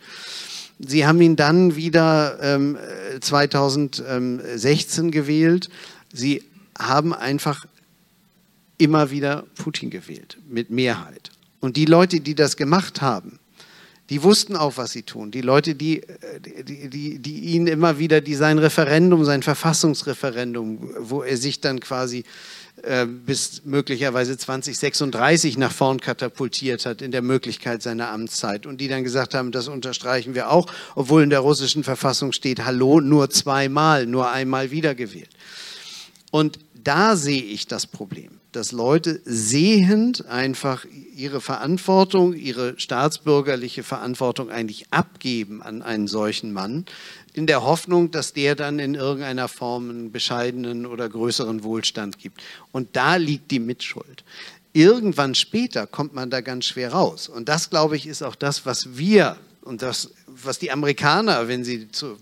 Sie 0.78 1.05
haben 1.05 1.20
ihn 1.20 1.35
dann 1.35 1.74
wieder 1.74 2.39
ähm, 2.40 2.78
2016 3.20 5.10
gewählt. 5.10 5.70
Sie 6.12 6.44
haben 6.78 7.12
einfach 7.12 7.66
immer 8.78 9.10
wieder 9.10 9.43
Putin 9.56 9.90
gewählt, 9.90 10.39
mit 10.48 10.70
Mehrheit. 10.70 11.32
Und 11.59 11.77
die 11.77 11.86
Leute, 11.86 12.20
die 12.20 12.36
das 12.36 12.56
gemacht 12.56 13.02
haben, 13.02 13.40
die 14.12 14.22
wussten 14.22 14.56
auch, 14.56 14.76
was 14.76 14.93
sie 14.93 15.05
tun. 15.05 15.30
Die 15.30 15.40
Leute, 15.40 15.74
die, 15.74 16.02
die, 16.39 16.90
die, 16.90 17.18
die 17.18 17.39
ihn 17.55 17.66
immer 17.66 17.98
wieder, 17.98 18.20
die 18.20 18.34
sein 18.34 18.59
Referendum, 18.59 19.24
sein 19.24 19.43
Verfassungsreferendum, 19.43 20.90
wo 20.98 21.22
er 21.22 21.39
sich 21.39 21.62
dann 21.62 21.80
quasi 21.80 22.24
äh, 22.82 23.06
bis 23.06 23.62
möglicherweise 23.64 24.36
2036 24.36 25.56
nach 25.56 25.72
vorn 25.72 25.98
katapultiert 25.98 26.84
hat 26.84 27.01
in 27.01 27.10
der 27.10 27.22
Möglichkeit 27.22 27.80
seiner 27.82 28.10
Amtszeit 28.10 28.66
und 28.66 28.82
die 28.82 28.89
dann 28.89 29.02
gesagt 29.02 29.32
haben, 29.32 29.51
das 29.51 29.68
unterstreichen 29.68 30.34
wir 30.34 30.51
auch, 30.51 30.66
obwohl 30.94 31.22
in 31.22 31.30
der 31.30 31.40
russischen 31.40 31.82
Verfassung 31.82 32.32
steht, 32.32 32.66
hallo, 32.66 33.01
nur 33.01 33.30
zweimal, 33.30 34.05
nur 34.05 34.30
einmal 34.30 34.70
wiedergewählt. 34.70 35.30
Und 36.30 36.59
da 36.74 37.16
sehe 37.16 37.43
ich 37.43 37.66
das 37.66 37.86
Problem 37.86 38.41
dass 38.53 38.73
Leute 38.73 39.20
sehend 39.24 40.27
einfach 40.27 40.85
ihre 41.16 41.41
Verantwortung, 41.41 42.35
ihre 42.35 42.79
staatsbürgerliche 42.79 43.83
Verantwortung 43.83 44.51
eigentlich 44.51 44.87
abgeben 44.91 45.62
an 45.62 45.83
einen 45.83 46.07
solchen 46.07 46.53
Mann, 46.53 46.85
in 47.33 47.47
der 47.47 47.65
Hoffnung, 47.65 48.11
dass 48.11 48.33
der 48.33 48.55
dann 48.55 48.79
in 48.79 48.95
irgendeiner 48.95 49.49
Form 49.49 49.89
einen 49.89 50.12
bescheidenen 50.12 50.87
oder 50.87 51.09
größeren 51.09 51.65
Wohlstand 51.65 52.19
gibt. 52.19 52.43
Und 52.73 52.95
da 52.95 53.16
liegt 53.16 53.51
die 53.51 53.59
Mitschuld. 53.59 54.24
Irgendwann 54.74 55.35
später 55.35 55.87
kommt 55.87 56.15
man 56.15 56.31
da 56.31 56.41
ganz 56.41 56.66
schwer 56.66 56.93
raus. 56.93 57.29
Und 57.29 57.49
das, 57.49 57.70
glaube 57.70 57.97
ich, 57.97 58.07
ist 58.07 58.23
auch 58.23 58.35
das, 58.35 58.65
was 58.65 58.97
wir 58.97 59.37
und 59.62 59.82
das, 59.82 60.10
was 60.26 60.59
die 60.59 60.70
Amerikaner, 60.70 61.48
wenn 61.48 61.64
sie 61.64 61.90
zu, 61.90 62.18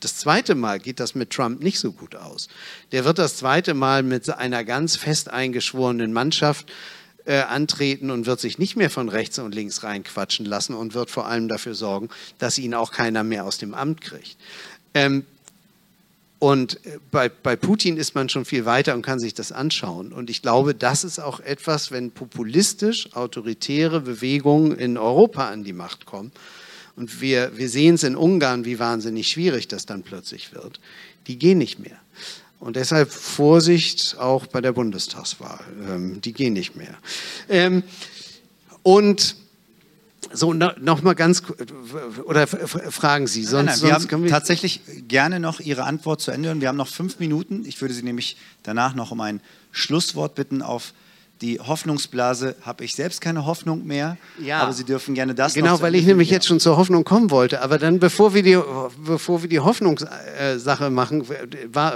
das 0.00 0.16
zweite 0.16 0.54
Mal 0.54 0.78
geht 0.78 1.00
das 1.00 1.14
mit 1.14 1.30
Trump 1.30 1.62
nicht 1.62 1.78
so 1.78 1.92
gut 1.92 2.16
aus. 2.16 2.48
Der 2.92 3.04
wird 3.04 3.18
das 3.18 3.36
zweite 3.36 3.74
Mal 3.74 4.02
mit 4.02 4.28
einer 4.30 4.64
ganz 4.64 4.96
fest 4.96 5.30
eingeschworenen 5.30 6.12
Mannschaft 6.12 6.70
äh, 7.26 7.40
antreten 7.40 8.10
und 8.10 8.26
wird 8.26 8.40
sich 8.40 8.58
nicht 8.58 8.76
mehr 8.76 8.90
von 8.90 9.08
rechts 9.08 9.38
und 9.38 9.54
links 9.54 9.82
reinquatschen 9.82 10.46
lassen 10.46 10.74
und 10.74 10.94
wird 10.94 11.10
vor 11.10 11.26
allem 11.26 11.48
dafür 11.48 11.74
sorgen, 11.74 12.08
dass 12.38 12.58
ihn 12.58 12.74
auch 12.74 12.92
keiner 12.92 13.24
mehr 13.24 13.44
aus 13.44 13.58
dem 13.58 13.74
Amt 13.74 14.00
kriegt. 14.00 14.36
Ähm, 14.94 15.24
und 16.40 16.84
äh, 16.86 16.98
bei, 17.10 17.28
bei 17.28 17.54
Putin 17.54 17.98
ist 17.98 18.14
man 18.14 18.28
schon 18.28 18.44
viel 18.44 18.64
weiter 18.64 18.94
und 18.94 19.02
kann 19.02 19.20
sich 19.20 19.34
das 19.34 19.52
anschauen. 19.52 20.12
Und 20.12 20.30
ich 20.30 20.42
glaube, 20.42 20.74
das 20.74 21.04
ist 21.04 21.20
auch 21.20 21.38
etwas, 21.40 21.90
wenn 21.92 22.10
populistisch 22.10 23.14
autoritäre 23.14 24.00
Bewegungen 24.00 24.76
in 24.76 24.96
Europa 24.96 25.48
an 25.48 25.62
die 25.62 25.74
Macht 25.74 26.06
kommen, 26.06 26.32
und 27.00 27.22
wir, 27.22 27.56
wir 27.56 27.70
sehen 27.70 27.94
es 27.94 28.02
in 28.02 28.14
Ungarn, 28.14 28.66
wie 28.66 28.78
wahnsinnig 28.78 29.28
schwierig 29.28 29.68
das 29.68 29.86
dann 29.86 30.02
plötzlich 30.02 30.52
wird. 30.52 30.80
Die 31.28 31.38
gehen 31.38 31.56
nicht 31.56 31.78
mehr. 31.78 31.96
Und 32.58 32.76
deshalb 32.76 33.10
Vorsicht 33.10 34.18
auch 34.18 34.46
bei 34.46 34.60
der 34.60 34.72
Bundestagswahl. 34.72 35.64
Ähm, 35.88 36.20
die 36.20 36.34
gehen 36.34 36.52
nicht 36.52 36.76
mehr. 36.76 36.94
Ähm, 37.48 37.84
und 38.82 39.34
so, 40.30 40.52
no, 40.52 40.72
noch 40.78 41.00
mal 41.00 41.14
ganz, 41.14 41.42
oder 42.24 42.46
fragen 42.46 43.26
Sie, 43.26 43.44
sonst, 43.44 43.54
nein, 43.54 43.64
nein, 43.64 43.82
wir 43.82 43.98
sonst 43.98 44.12
haben 44.12 44.26
tatsächlich 44.28 44.82
gerne 45.08 45.40
noch 45.40 45.60
Ihre 45.60 45.84
Antwort 45.84 46.20
zu 46.20 46.32
Ende 46.32 46.50
und 46.50 46.60
wir 46.60 46.68
haben 46.68 46.76
noch 46.76 46.88
fünf 46.88 47.18
Minuten. 47.18 47.64
Ich 47.64 47.80
würde 47.80 47.94
Sie 47.94 48.02
nämlich 48.02 48.36
danach 48.62 48.94
noch 48.94 49.10
um 49.10 49.22
ein 49.22 49.40
Schlusswort 49.72 50.34
bitten 50.34 50.60
auf 50.60 50.92
die 51.40 51.58
Hoffnungsblase 51.58 52.54
habe 52.62 52.84
ich 52.84 52.94
selbst 52.94 53.20
keine 53.20 53.46
Hoffnung 53.46 53.86
mehr, 53.86 54.16
Ja. 54.38 54.60
aber 54.60 54.72
Sie 54.72 54.84
dürfen 54.84 55.14
gerne 55.14 55.34
das 55.34 55.54
Genau, 55.54 55.80
weil 55.80 55.94
ich 55.94 56.04
nämlich 56.04 56.28
jetzt 56.30 56.46
schon 56.46 56.60
zur 56.60 56.76
Hoffnung 56.76 57.04
kommen 57.04 57.30
wollte. 57.30 57.62
Aber 57.62 57.78
dann, 57.78 57.98
bevor 57.98 58.34
wir 58.34 58.42
die, 58.42 58.58
bevor 59.04 59.42
wir 59.42 59.48
die 59.48 59.60
Hoffnungssache 59.60 60.90
machen, 60.90 61.24
war, 61.72 61.94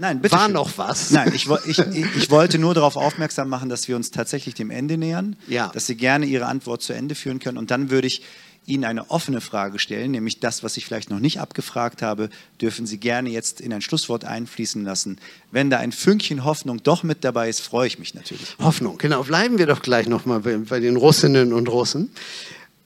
Nein, 0.00 0.20
bitte 0.20 0.34
war 0.34 0.46
schön. 0.46 0.54
noch 0.54 0.76
was. 0.76 1.12
Nein, 1.12 1.30
ich, 1.34 1.46
ich, 1.66 1.78
ich 2.16 2.30
wollte 2.30 2.58
nur 2.58 2.74
darauf 2.74 2.96
aufmerksam 2.96 3.48
machen, 3.48 3.68
dass 3.68 3.86
wir 3.86 3.94
uns 3.94 4.10
tatsächlich 4.10 4.54
dem 4.54 4.70
Ende 4.72 4.98
nähern, 4.98 5.36
Ja. 5.46 5.68
dass 5.72 5.86
Sie 5.86 5.94
gerne 5.94 6.26
Ihre 6.26 6.46
Antwort 6.46 6.82
zu 6.82 6.92
Ende 6.92 7.14
führen 7.14 7.38
können. 7.38 7.58
Und 7.58 7.70
dann 7.70 7.90
würde 7.90 8.08
ich 8.08 8.22
Ihnen 8.66 8.84
eine 8.84 9.10
offene 9.10 9.40
Frage 9.40 9.78
stellen, 9.78 10.12
nämlich 10.12 10.40
das, 10.40 10.62
was 10.62 10.76
ich 10.76 10.86
vielleicht 10.86 11.10
noch 11.10 11.20
nicht 11.20 11.40
abgefragt 11.40 12.00
habe, 12.00 12.30
dürfen 12.60 12.86
Sie 12.86 12.98
gerne 12.98 13.28
jetzt 13.30 13.60
in 13.60 13.72
ein 13.72 13.82
Schlusswort 13.82 14.24
einfließen 14.24 14.82
lassen. 14.84 15.18
Wenn 15.50 15.68
da 15.68 15.78
ein 15.78 15.92
Fünkchen 15.92 16.44
Hoffnung 16.44 16.82
doch 16.82 17.02
mit 17.02 17.24
dabei 17.24 17.48
ist, 17.48 17.60
freue 17.60 17.86
ich 17.86 17.98
mich 17.98 18.14
natürlich. 18.14 18.56
Hoffnung, 18.58 18.96
genau. 18.98 19.22
Bleiben 19.24 19.58
wir 19.58 19.66
doch 19.66 19.82
gleich 19.82 20.08
nochmal 20.08 20.40
bei, 20.40 20.56
bei 20.56 20.80
den 20.80 20.96
Russinnen 20.96 21.52
und 21.52 21.68
Russen. 21.68 22.10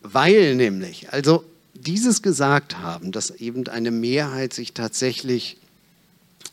Weil 0.03 0.57
nämlich, 0.57 1.13
also 1.13 1.45
dieses 1.75 2.23
gesagt 2.23 2.79
haben, 2.79 3.13
dass 3.13 3.31
eben 3.31 3.67
eine 3.69 3.91
Mehrheit 3.91 4.53
sich 4.53 4.73
tatsächlich 4.73 5.59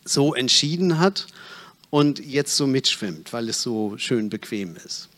so 0.03 0.35
entschieden 0.35 0.99
hat 0.99 1.27
und 1.89 2.19
jetzt 2.19 2.57
so 2.57 2.67
mitschwimmt, 2.67 3.33
weil 3.33 3.49
es 3.49 3.61
so 3.61 3.97
schön 3.97 4.29
bequem 4.29 4.75
ist. 4.85 5.09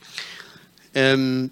Ähm, 0.94 1.52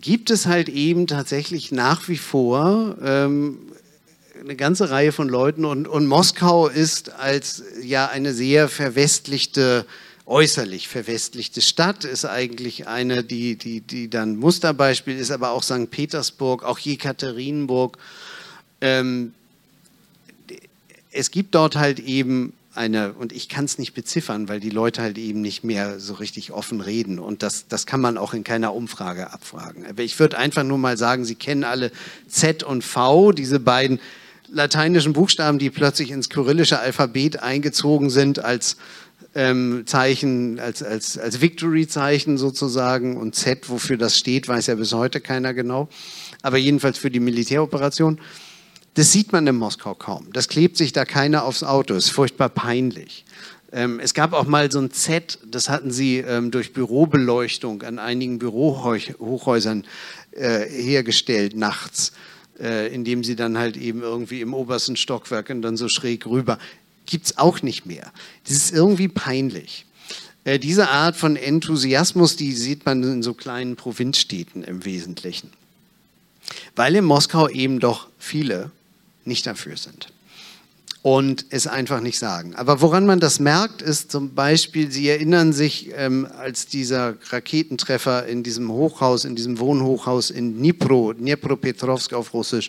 gibt 0.00 0.30
es 0.30 0.46
halt 0.46 0.68
eben 0.68 1.06
tatsächlich 1.06 1.72
nach 1.72 2.08
wie 2.08 2.18
vor 2.18 2.96
ähm, 3.02 3.58
eine 4.40 4.56
ganze 4.56 4.90
Reihe 4.90 5.12
von 5.12 5.28
Leuten 5.28 5.64
und, 5.64 5.88
und 5.88 6.06
Moskau 6.06 6.68
ist 6.68 7.12
als 7.14 7.62
ja 7.82 8.06
eine 8.06 8.32
sehr 8.32 8.68
verwestlichte, 8.68 9.84
äußerlich 10.26 10.88
verwestlichte 10.88 11.60
Stadt, 11.60 12.04
ist 12.04 12.24
eigentlich 12.24 12.86
eine, 12.86 13.24
die, 13.24 13.56
die, 13.56 13.80
die 13.80 14.08
dann 14.08 14.36
Musterbeispiel 14.36 15.18
ist, 15.18 15.30
aber 15.30 15.50
auch 15.50 15.62
St. 15.62 15.90
Petersburg, 15.90 16.62
auch 16.62 16.78
Jekaterinburg. 16.78 17.98
Ähm, 18.80 19.32
es 21.10 21.30
gibt 21.30 21.54
dort 21.54 21.76
halt 21.76 21.98
eben 21.98 22.52
eine, 22.78 23.12
und 23.12 23.32
ich 23.32 23.48
kann 23.48 23.64
es 23.64 23.76
nicht 23.76 23.92
beziffern, 23.92 24.48
weil 24.48 24.60
die 24.60 24.70
Leute 24.70 25.02
halt 25.02 25.18
eben 25.18 25.42
nicht 25.42 25.64
mehr 25.64 25.98
so 25.98 26.14
richtig 26.14 26.52
offen 26.52 26.80
reden. 26.80 27.18
Und 27.18 27.42
das, 27.42 27.66
das 27.68 27.84
kann 27.84 28.00
man 28.00 28.16
auch 28.16 28.32
in 28.32 28.44
keiner 28.44 28.74
Umfrage 28.74 29.32
abfragen. 29.32 29.84
Aber 29.86 30.02
ich 30.02 30.18
würde 30.18 30.38
einfach 30.38 30.62
nur 30.62 30.78
mal 30.78 30.96
sagen, 30.96 31.24
Sie 31.24 31.34
kennen 31.34 31.64
alle 31.64 31.90
Z 32.28 32.62
und 32.62 32.84
V, 32.84 33.32
diese 33.32 33.60
beiden 33.60 34.00
lateinischen 34.50 35.12
Buchstaben, 35.12 35.58
die 35.58 35.70
plötzlich 35.70 36.10
ins 36.10 36.30
kyrillische 36.30 36.78
Alphabet 36.78 37.42
eingezogen 37.42 38.08
sind 38.08 38.38
als 38.38 38.76
ähm, 39.34 39.82
Zeichen, 39.84 40.58
als, 40.58 40.82
als, 40.82 41.18
als 41.18 41.40
Victory-Zeichen 41.40 42.38
sozusagen. 42.38 43.16
Und 43.16 43.34
Z, 43.34 43.68
wofür 43.68 43.98
das 43.98 44.16
steht, 44.16 44.48
weiß 44.48 44.68
ja 44.68 44.76
bis 44.76 44.92
heute 44.92 45.20
keiner 45.20 45.52
genau. 45.52 45.88
Aber 46.42 46.56
jedenfalls 46.56 46.96
für 46.96 47.10
die 47.10 47.20
Militäroperation. 47.20 48.20
Das 48.98 49.12
sieht 49.12 49.30
man 49.30 49.46
in 49.46 49.54
Moskau 49.54 49.94
kaum. 49.94 50.26
Das 50.32 50.48
klebt 50.48 50.76
sich 50.76 50.92
da 50.92 51.04
keiner 51.04 51.44
aufs 51.44 51.62
Auto. 51.62 51.94
Ist 51.94 52.10
furchtbar 52.10 52.48
peinlich. 52.48 53.24
Ähm, 53.70 54.00
es 54.00 54.12
gab 54.12 54.32
auch 54.32 54.48
mal 54.48 54.72
so 54.72 54.80
ein 54.80 54.90
Z, 54.90 55.38
das 55.48 55.68
hatten 55.68 55.92
sie 55.92 56.18
ähm, 56.18 56.50
durch 56.50 56.72
Bürobeleuchtung 56.72 57.82
an 57.82 58.00
einigen 58.00 58.40
Bürohochhäusern 58.40 59.84
äh, 60.32 60.68
hergestellt 60.68 61.54
nachts, 61.54 62.10
äh, 62.58 62.92
indem 62.92 63.22
sie 63.22 63.36
dann 63.36 63.56
halt 63.56 63.76
eben 63.76 64.02
irgendwie 64.02 64.40
im 64.40 64.52
obersten 64.52 64.96
Stockwerk 64.96 65.50
und 65.50 65.62
dann 65.62 65.76
so 65.76 65.88
schräg 65.88 66.26
rüber. 66.26 66.58
Gibt 67.06 67.26
es 67.26 67.38
auch 67.38 67.62
nicht 67.62 67.86
mehr. 67.86 68.10
Das 68.48 68.56
ist 68.56 68.72
irgendwie 68.72 69.06
peinlich. 69.06 69.86
Äh, 70.42 70.58
diese 70.58 70.88
Art 70.88 71.14
von 71.14 71.36
Enthusiasmus, 71.36 72.34
die 72.34 72.50
sieht 72.50 72.84
man 72.84 73.04
in 73.04 73.22
so 73.22 73.32
kleinen 73.32 73.76
Provinzstädten 73.76 74.64
im 74.64 74.84
Wesentlichen. 74.84 75.52
Weil 76.74 76.96
in 76.96 77.04
Moskau 77.04 77.48
eben 77.48 77.78
doch 77.78 78.08
viele 78.18 78.72
nicht 79.28 79.46
dafür 79.46 79.76
sind 79.76 80.08
und 81.02 81.46
es 81.50 81.66
einfach 81.66 82.00
nicht 82.00 82.18
sagen. 82.18 82.54
Aber 82.56 82.80
woran 82.80 83.06
man 83.06 83.20
das 83.20 83.38
merkt, 83.38 83.82
ist 83.82 84.10
zum 84.10 84.34
Beispiel, 84.34 84.90
Sie 84.90 85.08
erinnern 85.08 85.52
sich, 85.52 85.90
ähm, 85.96 86.26
als 86.38 86.66
dieser 86.66 87.14
Raketentreffer 87.30 88.26
in 88.26 88.42
diesem 88.42 88.70
Hochhaus, 88.70 89.24
in 89.24 89.36
diesem 89.36 89.58
Wohnhochhaus 89.58 90.30
in 90.30 90.56
Dnipro, 90.56 91.12
Dnipropetrovsk 91.12 92.12
auf 92.12 92.34
Russisch, 92.34 92.68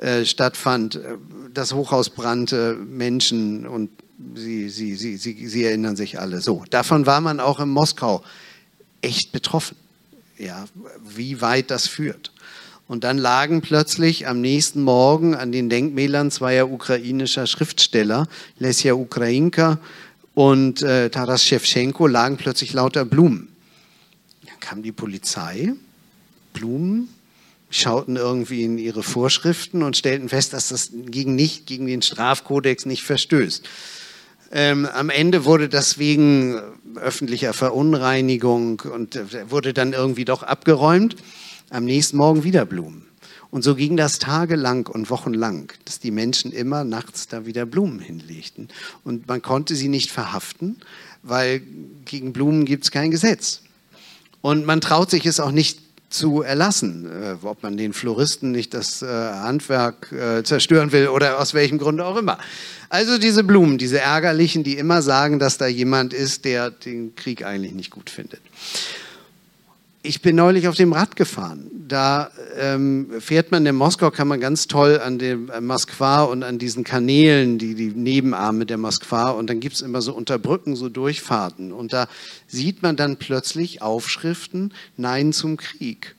äh, 0.00 0.24
stattfand. 0.24 0.96
Äh, 0.96 1.16
Das 1.52 1.72
Hochhaus 1.72 2.10
brannte, 2.10 2.74
Menschen 2.74 3.66
und 3.66 3.90
Sie, 4.34 4.68
Sie, 4.70 4.94
Sie, 4.94 5.16
Sie, 5.16 5.46
Sie 5.46 5.64
erinnern 5.64 5.96
sich 5.96 6.18
alle. 6.18 6.40
So, 6.40 6.64
davon 6.70 7.04
war 7.04 7.20
man 7.20 7.40
auch 7.40 7.60
in 7.60 7.68
Moskau 7.68 8.22
echt 9.02 9.32
betroffen, 9.32 9.76
ja, 10.38 10.66
wie 11.04 11.40
weit 11.40 11.70
das 11.70 11.86
führt. 11.86 12.32
Und 12.88 13.02
dann 13.02 13.18
lagen 13.18 13.62
plötzlich 13.62 14.28
am 14.28 14.40
nächsten 14.40 14.82
Morgen 14.82 15.34
an 15.34 15.50
den 15.50 15.68
Denkmälern 15.68 16.30
zweier 16.30 16.70
ukrainischer 16.70 17.46
Schriftsteller, 17.46 18.28
Lesja 18.58 18.94
Ukrainka 18.94 19.78
und 20.34 20.82
äh, 20.82 21.10
Taras 21.10 21.44
Shevchenko, 21.44 22.06
lagen 22.06 22.36
plötzlich 22.36 22.72
lauter 22.72 23.04
Blumen. 23.04 23.48
Dann 24.46 24.60
kam 24.60 24.82
die 24.82 24.92
Polizei, 24.92 25.72
Blumen, 26.52 27.08
schauten 27.70 28.14
irgendwie 28.14 28.62
in 28.62 28.78
ihre 28.78 29.02
Vorschriften 29.02 29.82
und 29.82 29.96
stellten 29.96 30.28
fest, 30.28 30.52
dass 30.52 30.68
das 30.68 30.90
gegen, 30.92 31.34
nicht, 31.34 31.66
gegen 31.66 31.86
den 31.86 32.02
Strafkodex 32.02 32.86
nicht 32.86 33.02
verstößt. 33.02 33.68
Ähm, 34.52 34.86
am 34.86 35.10
Ende 35.10 35.44
wurde 35.44 35.68
das 35.68 35.98
wegen 35.98 36.60
öffentlicher 36.94 37.52
Verunreinigung 37.52 38.80
und 38.80 39.16
äh, 39.16 39.50
wurde 39.50 39.72
dann 39.72 39.92
irgendwie 39.92 40.24
doch 40.24 40.44
abgeräumt. 40.44 41.16
Am 41.70 41.84
nächsten 41.84 42.16
Morgen 42.16 42.44
wieder 42.44 42.64
Blumen. 42.64 43.06
Und 43.50 43.62
so 43.62 43.74
ging 43.74 43.96
das 43.96 44.18
tagelang 44.18 44.86
und 44.86 45.10
wochenlang, 45.10 45.72
dass 45.84 45.98
die 45.98 46.10
Menschen 46.10 46.52
immer 46.52 46.84
nachts 46.84 47.26
da 47.26 47.46
wieder 47.46 47.66
Blumen 47.66 47.98
hinlegten. 47.98 48.68
Und 49.02 49.26
man 49.28 49.42
konnte 49.42 49.74
sie 49.74 49.88
nicht 49.88 50.10
verhaften, 50.10 50.76
weil 51.22 51.62
gegen 52.04 52.32
Blumen 52.32 52.66
gibt 52.66 52.84
es 52.84 52.90
kein 52.90 53.10
Gesetz. 53.10 53.62
Und 54.42 54.64
man 54.64 54.80
traut 54.80 55.10
sich 55.10 55.26
es 55.26 55.40
auch 55.40 55.50
nicht 55.50 55.80
zu 56.08 56.42
erlassen, 56.42 57.10
äh, 57.10 57.34
ob 57.42 57.62
man 57.62 57.76
den 57.76 57.92
Floristen 57.92 58.52
nicht 58.52 58.74
das 58.74 59.02
äh, 59.02 59.06
Handwerk 59.06 60.12
äh, 60.12 60.44
zerstören 60.44 60.92
will 60.92 61.08
oder 61.08 61.40
aus 61.40 61.52
welchem 61.52 61.78
Grunde 61.78 62.04
auch 62.04 62.16
immer. 62.16 62.38
Also 62.88 63.18
diese 63.18 63.42
Blumen, 63.42 63.76
diese 63.76 63.98
ärgerlichen, 63.98 64.62
die 64.62 64.76
immer 64.76 65.02
sagen, 65.02 65.40
dass 65.40 65.58
da 65.58 65.66
jemand 65.66 66.12
ist, 66.12 66.44
der 66.44 66.70
den 66.70 67.16
Krieg 67.16 67.44
eigentlich 67.44 67.72
nicht 67.72 67.90
gut 67.90 68.08
findet. 68.08 68.40
Ich 70.06 70.22
bin 70.22 70.36
neulich 70.36 70.68
auf 70.68 70.76
dem 70.76 70.92
Rad 70.92 71.16
gefahren. 71.16 71.68
Da 71.88 72.30
ähm, 72.56 73.10
fährt 73.18 73.50
man 73.50 73.66
in 73.66 73.74
Moskau, 73.74 74.12
kann 74.12 74.28
man 74.28 74.38
ganz 74.38 74.68
toll 74.68 75.00
an 75.00 75.18
dem 75.18 75.50
äh, 75.50 75.60
Moskwa 75.60 76.22
und 76.22 76.44
an 76.44 76.58
diesen 76.58 76.84
Kanälen, 76.84 77.58
die, 77.58 77.74
die 77.74 77.88
Nebenarme 77.88 78.66
der 78.66 78.78
Moskwa, 78.78 79.30
und 79.30 79.50
dann 79.50 79.58
gibt 79.58 79.74
es 79.74 79.82
immer 79.82 80.02
so 80.02 80.14
unter 80.14 80.38
Brücken 80.38 80.76
so 80.76 80.88
Durchfahrten. 80.88 81.72
Und 81.72 81.92
da 81.92 82.06
sieht 82.46 82.84
man 82.84 82.96
dann 82.96 83.16
plötzlich 83.16 83.82
Aufschriften 83.82 84.72
Nein 84.96 85.32
zum 85.32 85.56
Krieg. 85.56 86.14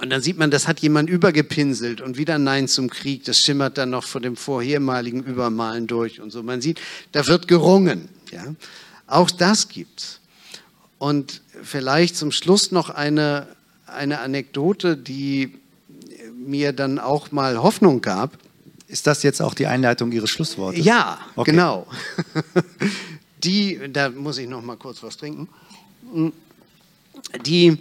Und 0.00 0.10
dann 0.10 0.20
sieht 0.20 0.36
man, 0.36 0.50
das 0.50 0.66
hat 0.66 0.80
jemand 0.80 1.08
übergepinselt 1.08 2.00
und 2.00 2.18
wieder 2.18 2.38
Nein 2.38 2.66
zum 2.66 2.90
Krieg. 2.90 3.22
Das 3.24 3.40
schimmert 3.40 3.78
dann 3.78 3.90
noch 3.90 4.04
vor 4.04 4.20
dem 4.20 4.34
vorhermaligen 4.34 5.22
Übermalen 5.22 5.86
durch 5.86 6.20
und 6.20 6.32
so. 6.32 6.42
Man 6.42 6.60
sieht, 6.60 6.80
da 7.12 7.24
wird 7.28 7.46
gerungen. 7.46 8.08
Ja? 8.32 8.42
Auch 9.06 9.30
das 9.30 9.68
gibt's. 9.68 10.18
Und 10.98 11.42
vielleicht 11.62 12.16
zum 12.16 12.30
Schluss 12.32 12.72
noch 12.72 12.90
eine, 12.90 13.46
eine 13.86 14.20
Anekdote, 14.20 14.96
die 14.96 15.54
mir 16.36 16.72
dann 16.72 16.98
auch 16.98 17.30
mal 17.32 17.62
Hoffnung 17.62 18.00
gab. 18.00 18.38
Ist 18.86 19.06
das 19.06 19.22
jetzt 19.22 19.42
auch 19.42 19.54
die 19.54 19.66
Einleitung 19.66 20.12
Ihres 20.12 20.30
Schlusswortes? 20.30 20.84
Ja, 20.84 21.18
Okay. 21.36 21.50
genau. 21.50 21.86
Die, 23.44 23.78
da 23.92 24.08
muss 24.10 24.38
ich 24.38 24.48
noch 24.48 24.62
mal 24.62 24.76
kurz 24.76 25.00
was 25.02 25.16
trinken. 25.16 25.46
Die, 27.44 27.68
äh, 27.68 27.76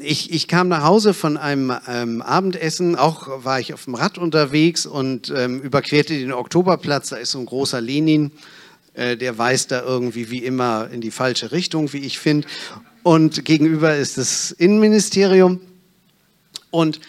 ich, 0.00 0.32
ich 0.32 0.46
kam 0.46 0.68
nach 0.68 0.84
Hause 0.84 1.14
von 1.14 1.36
einem 1.36 1.72
ähm, 1.88 2.22
Abendessen, 2.22 2.94
auch 2.94 3.44
war 3.44 3.58
ich 3.58 3.74
auf 3.74 3.84
dem 3.86 3.94
Rad 3.96 4.18
unterwegs 4.18 4.86
und 4.86 5.32
ähm, 5.34 5.60
überquerte 5.60 6.16
den 6.16 6.32
Oktoberplatz, 6.32 7.08
da 7.08 7.16
ist 7.16 7.32
so 7.32 7.40
ein 7.40 7.46
großer 7.46 7.80
Lenin, 7.80 8.30
äh, 8.98 9.16
der 9.16 9.38
weist 9.38 9.70
da 9.70 9.82
irgendwie 9.82 10.28
wie 10.30 10.44
immer 10.44 10.90
in 10.92 11.00
die 11.00 11.12
falsche 11.12 11.52
Richtung, 11.52 11.92
wie 11.92 11.98
ich 11.98 12.18
finde. 12.18 12.48
Und 13.04 13.44
gegenüber 13.44 13.96
ist 13.96 14.18
das 14.18 14.50
Innenministerium. 14.50 15.60
Und 16.70 17.00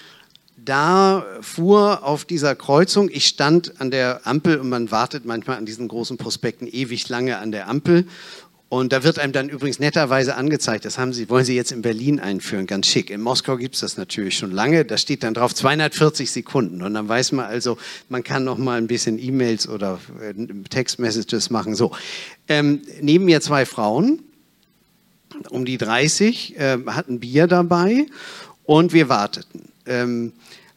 da 0.55 1.25
fuhr 1.41 2.03
auf 2.03 2.25
dieser 2.25 2.55
Kreuzung, 2.55 3.09
ich 3.11 3.25
stand 3.25 3.81
an 3.81 3.89
der 3.89 4.27
Ampel 4.27 4.59
und 4.59 4.69
man 4.69 4.91
wartet 4.91 5.25
manchmal 5.25 5.57
an 5.57 5.65
diesen 5.65 5.87
großen 5.87 6.17
Prospekten 6.17 6.67
ewig 6.67 7.09
lange 7.09 7.39
an 7.39 7.51
der 7.51 7.67
Ampel. 7.67 8.05
Und 8.69 8.93
da 8.93 9.03
wird 9.03 9.17
einem 9.17 9.33
dann 9.33 9.49
übrigens 9.49 9.79
netterweise 9.79 10.35
angezeigt, 10.35 10.85
das 10.85 10.99
haben 10.99 11.11
Sie, 11.11 11.27
wollen 11.27 11.43
Sie 11.43 11.55
jetzt 11.55 11.71
in 11.71 11.81
Berlin 11.81 12.19
einführen, 12.19 12.67
ganz 12.67 12.85
schick. 12.85 13.09
In 13.09 13.19
Moskau 13.19 13.57
gibt 13.57 13.73
es 13.73 13.81
das 13.81 13.97
natürlich 13.97 14.37
schon 14.37 14.51
lange, 14.51 14.85
da 14.85 14.97
steht 14.97 15.23
dann 15.23 15.33
drauf 15.33 15.55
240 15.55 16.29
Sekunden. 16.29 16.83
Und 16.83 16.93
dann 16.93 17.09
weiß 17.09 17.31
man 17.31 17.45
also, 17.45 17.79
man 18.09 18.23
kann 18.23 18.43
noch 18.43 18.59
mal 18.59 18.77
ein 18.77 18.85
bisschen 18.85 19.17
E-Mails 19.17 19.67
oder 19.67 19.99
äh, 20.21 20.33
Textmessages 20.69 21.49
machen. 21.49 21.73
So, 21.73 21.93
ähm, 22.47 22.83
neben 23.01 23.25
mir 23.25 23.41
zwei 23.41 23.65
Frauen, 23.65 24.19
um 25.49 25.65
die 25.65 25.79
30, 25.79 26.59
äh, 26.59 26.77
hatten 26.85 27.19
Bier 27.19 27.47
dabei 27.47 28.05
und 28.65 28.93
wir 28.93 29.09
warteten. 29.09 29.69
Ähm, 29.87 30.33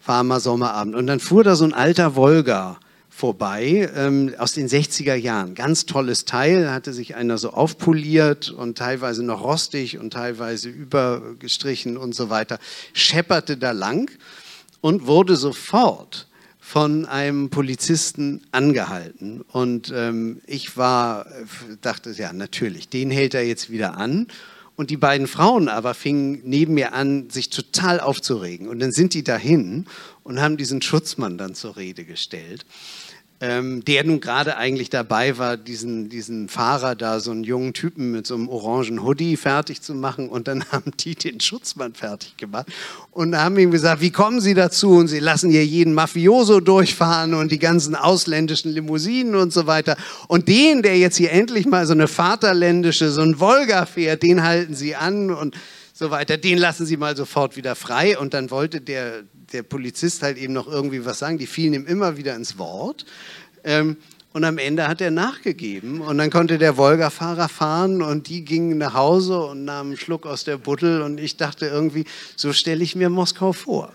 warmer 0.07 0.41
Sommerabend. 0.41 0.95
Und 0.95 1.07
dann 1.07 1.21
fuhr 1.21 1.45
da 1.45 1.57
so 1.57 1.65
ein 1.65 1.75
alter 1.75 2.17
Volga 2.17 2.79
vorbei 3.15 3.91
ähm, 3.95 4.35
aus 4.39 4.53
den 4.53 4.69
60er 4.69 5.15
Jahren. 5.15 5.55
Ganz 5.55 5.85
tolles 5.85 6.25
Teil, 6.25 6.73
hatte 6.73 6.93
sich 6.93 7.15
einer 7.15 7.37
so 7.37 7.51
aufpoliert 7.51 8.51
und 8.51 8.79
teilweise 8.79 9.23
noch 9.23 9.45
rostig 9.45 9.99
und 9.99 10.15
teilweise 10.15 10.71
übergestrichen 10.71 11.99
und 11.99 12.15
so 12.15 12.31
weiter, 12.31 12.59
schepperte 12.95 13.59
da 13.59 13.73
lang 13.73 14.11
und 14.81 15.07
wurde 15.07 15.37
sofort 15.37 16.27
von 16.59 17.05
einem 17.05 17.51
Polizisten 17.51 18.41
angehalten. 18.51 19.43
Und 19.43 19.93
ähm, 19.95 20.41
ich 20.47 20.77
war, 20.79 21.27
dachte, 21.83 22.13
ja, 22.13 22.33
natürlich, 22.33 22.89
den 22.89 23.11
hält 23.11 23.35
er 23.35 23.47
jetzt 23.47 23.71
wieder 23.71 23.99
an. 23.99 24.27
Und 24.75 24.89
die 24.89 24.97
beiden 24.97 25.27
Frauen 25.27 25.69
aber 25.69 25.93
fingen 25.93 26.41
neben 26.45 26.75
mir 26.75 26.95
an, 26.95 27.29
sich 27.29 27.51
total 27.51 28.01
aufzuregen. 28.01 28.69
Und 28.69 28.79
dann 28.79 28.91
sind 28.91 29.13
die 29.13 29.23
dahin 29.23 29.85
und 30.25 30.41
haben 30.41 30.57
diesen 30.57 30.81
Schutzmann 30.81 31.37
dann 31.37 31.55
zur 31.55 31.77
Rede 31.77 32.05
gestellt 32.05 32.65
ähm, 33.43 33.85
der 33.85 34.05
nun 34.05 34.21
gerade 34.21 34.57
eigentlich 34.57 34.89
dabei 34.89 35.37
war, 35.37 35.57
diesen, 35.57 36.09
diesen 36.09 36.49
Fahrer 36.49 36.95
da, 36.95 37.19
so 37.19 37.33
einen 37.33 37.43
jungen 37.43 37.73
Typen 37.73 38.13
mit 38.13 38.25
so 38.25 38.37
einem 38.37 38.49
orangen 38.49 39.03
Hoodie 39.03 39.37
fertig 39.37 39.83
zu 39.83 39.95
machen. 39.95 40.29
Und 40.29 40.47
dann 40.47 40.65
haben 40.71 40.93
die 41.01 41.17
den 41.17 41.41
Schutzmann 41.41 41.93
fertig 41.95 42.37
gemacht 42.37 42.69
und 43.11 43.37
haben 43.37 43.59
ihm 43.59 43.73
gesagt, 43.73 44.01
wie 44.01 44.13
kommen 44.13 44.41
Sie 44.41 44.55
dazu? 44.55 44.93
Und 44.93 45.09
sie 45.09 45.19
lassen 45.19 45.51
hier 45.51 45.67
jeden 45.67 45.93
Mafioso 45.93 46.61
durchfahren 46.61 47.35
und 47.35 47.51
die 47.51 47.59
ganzen 47.59 47.97
ausländischen 47.97 48.71
Limousinen 48.71 49.35
und 49.35 49.53
so 49.53 49.67
weiter. 49.67 49.97
Und 50.29 50.47
den, 50.47 50.83
der 50.83 50.97
jetzt 50.97 51.17
hier 51.17 51.33
endlich 51.33 51.67
mal 51.67 51.85
so 51.85 51.95
eine 51.95 52.07
vaterländische, 52.07 53.11
so 53.11 53.23
ein 53.23 53.41
Volga 53.41 53.87
fährt, 53.87 54.23
den 54.23 54.45
halten 54.45 54.77
Sie 54.77 54.95
an 54.95 55.33
und 55.33 55.57
so 55.93 56.11
weiter. 56.11 56.37
Den 56.37 56.59
lassen 56.59 56.87
Sie 56.87 56.97
mal 56.97 57.17
sofort 57.17 57.57
wieder 57.57 57.75
frei. 57.75 58.17
Und 58.17 58.35
dann 58.35 58.51
wollte 58.51 58.81
der, 58.81 59.25
der 59.53 59.63
Polizist 59.63 60.23
halt 60.23 60.39
eben 60.39 60.53
noch 60.53 60.67
irgendwie 60.67 61.05
was 61.05 61.19
sagen. 61.19 61.39
Die 61.39 61.47
fielen 61.47 61.75
ihm 61.75 61.87
immer 61.87 62.17
wieder 62.17 62.35
ins 62.35 62.59
Wort. 62.59 63.05
Ähm, 63.65 63.97
und 64.33 64.45
am 64.45 64.57
Ende 64.57 64.89
hat 64.89 65.03
er 65.03 65.11
nachgegeben 65.11 66.01
und 66.01 66.17
dann 66.17 66.31
konnte 66.31 66.57
der 66.57 66.79
Wolga-Fahrer 66.79 67.51
fahren 67.51 68.01
und 68.01 68.29
die 68.29 68.47
gingen 68.47 68.79
nach 68.79 68.95
Hause 68.95 69.39
und 69.39 69.67
nahmen 69.67 69.91
einen 69.91 69.99
Schluck 69.99 70.25
aus 70.25 70.45
der 70.45 70.57
Buttel 70.57 71.03
und 71.03 71.21
ich 71.21 71.37
dachte 71.37 71.67
irgendwie, 71.67 72.07
so 72.35 72.55
stelle 72.55 72.83
ich 72.83 72.97
mir 72.97 73.11
Moskau 73.11 73.53
vor. 73.53 73.93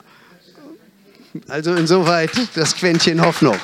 Also 1.48 1.74
insoweit 1.74 2.32
das 2.56 2.76
Quäntchen 2.76 3.26
Hoffnung. 3.26 3.58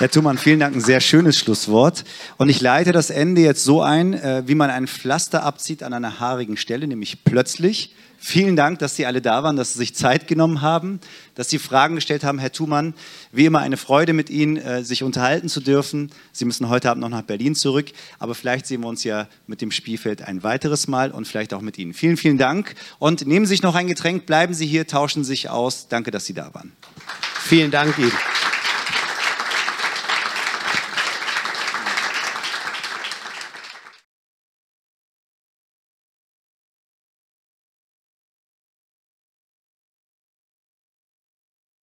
Herr 0.00 0.10
Thumann, 0.10 0.38
vielen 0.38 0.60
Dank, 0.60 0.74
ein 0.74 0.80
sehr 0.80 1.00
schönes 1.00 1.38
Schlusswort. 1.38 2.04
Und 2.38 2.48
ich 2.48 2.62
leite 2.62 2.90
das 2.90 3.10
Ende 3.10 3.42
jetzt 3.42 3.62
so 3.64 3.82
ein, 3.82 4.14
äh, 4.14 4.42
wie 4.46 4.54
man 4.54 4.70
ein 4.70 4.86
Pflaster 4.86 5.42
abzieht 5.42 5.82
an 5.82 5.92
einer 5.92 6.18
haarigen 6.18 6.56
Stelle, 6.56 6.86
nämlich 6.86 7.22
plötzlich. 7.22 7.94
Vielen 8.16 8.56
Dank, 8.56 8.78
dass 8.78 8.96
Sie 8.96 9.04
alle 9.04 9.20
da 9.20 9.42
waren, 9.42 9.56
dass 9.56 9.74
Sie 9.74 9.78
sich 9.80 9.94
Zeit 9.94 10.26
genommen 10.26 10.62
haben, 10.62 11.00
dass 11.34 11.50
Sie 11.50 11.58
Fragen 11.58 11.96
gestellt 11.96 12.24
haben. 12.24 12.38
Herr 12.38 12.50
Thumann, 12.50 12.94
wie 13.30 13.44
immer 13.44 13.58
eine 13.58 13.76
Freude 13.76 14.14
mit 14.14 14.30
Ihnen, 14.30 14.56
äh, 14.56 14.84
sich 14.84 15.02
unterhalten 15.02 15.50
zu 15.50 15.60
dürfen. 15.60 16.10
Sie 16.32 16.46
müssen 16.46 16.70
heute 16.70 16.90
Abend 16.90 17.02
noch 17.02 17.10
nach 17.10 17.20
Berlin 17.20 17.54
zurück, 17.54 17.90
aber 18.18 18.34
vielleicht 18.34 18.64
sehen 18.64 18.80
wir 18.80 18.88
uns 18.88 19.04
ja 19.04 19.28
mit 19.46 19.60
dem 19.60 19.70
Spielfeld 19.70 20.22
ein 20.22 20.42
weiteres 20.42 20.88
Mal 20.88 21.10
und 21.10 21.28
vielleicht 21.28 21.52
auch 21.52 21.60
mit 21.60 21.76
Ihnen. 21.76 21.92
Vielen, 21.92 22.16
vielen 22.16 22.38
Dank 22.38 22.74
und 23.00 23.26
nehmen 23.26 23.44
Sie 23.44 23.50
sich 23.50 23.62
noch 23.62 23.74
ein 23.74 23.86
Getränk, 23.86 24.24
bleiben 24.24 24.54
Sie 24.54 24.66
hier, 24.66 24.86
tauschen 24.86 25.24
Sie 25.24 25.28
sich 25.28 25.50
aus. 25.50 25.88
Danke, 25.88 26.10
dass 26.10 26.24
Sie 26.24 26.32
da 26.32 26.54
waren. 26.54 26.72
Vielen 27.42 27.70
Dank 27.70 27.98
Ihnen. 27.98 28.12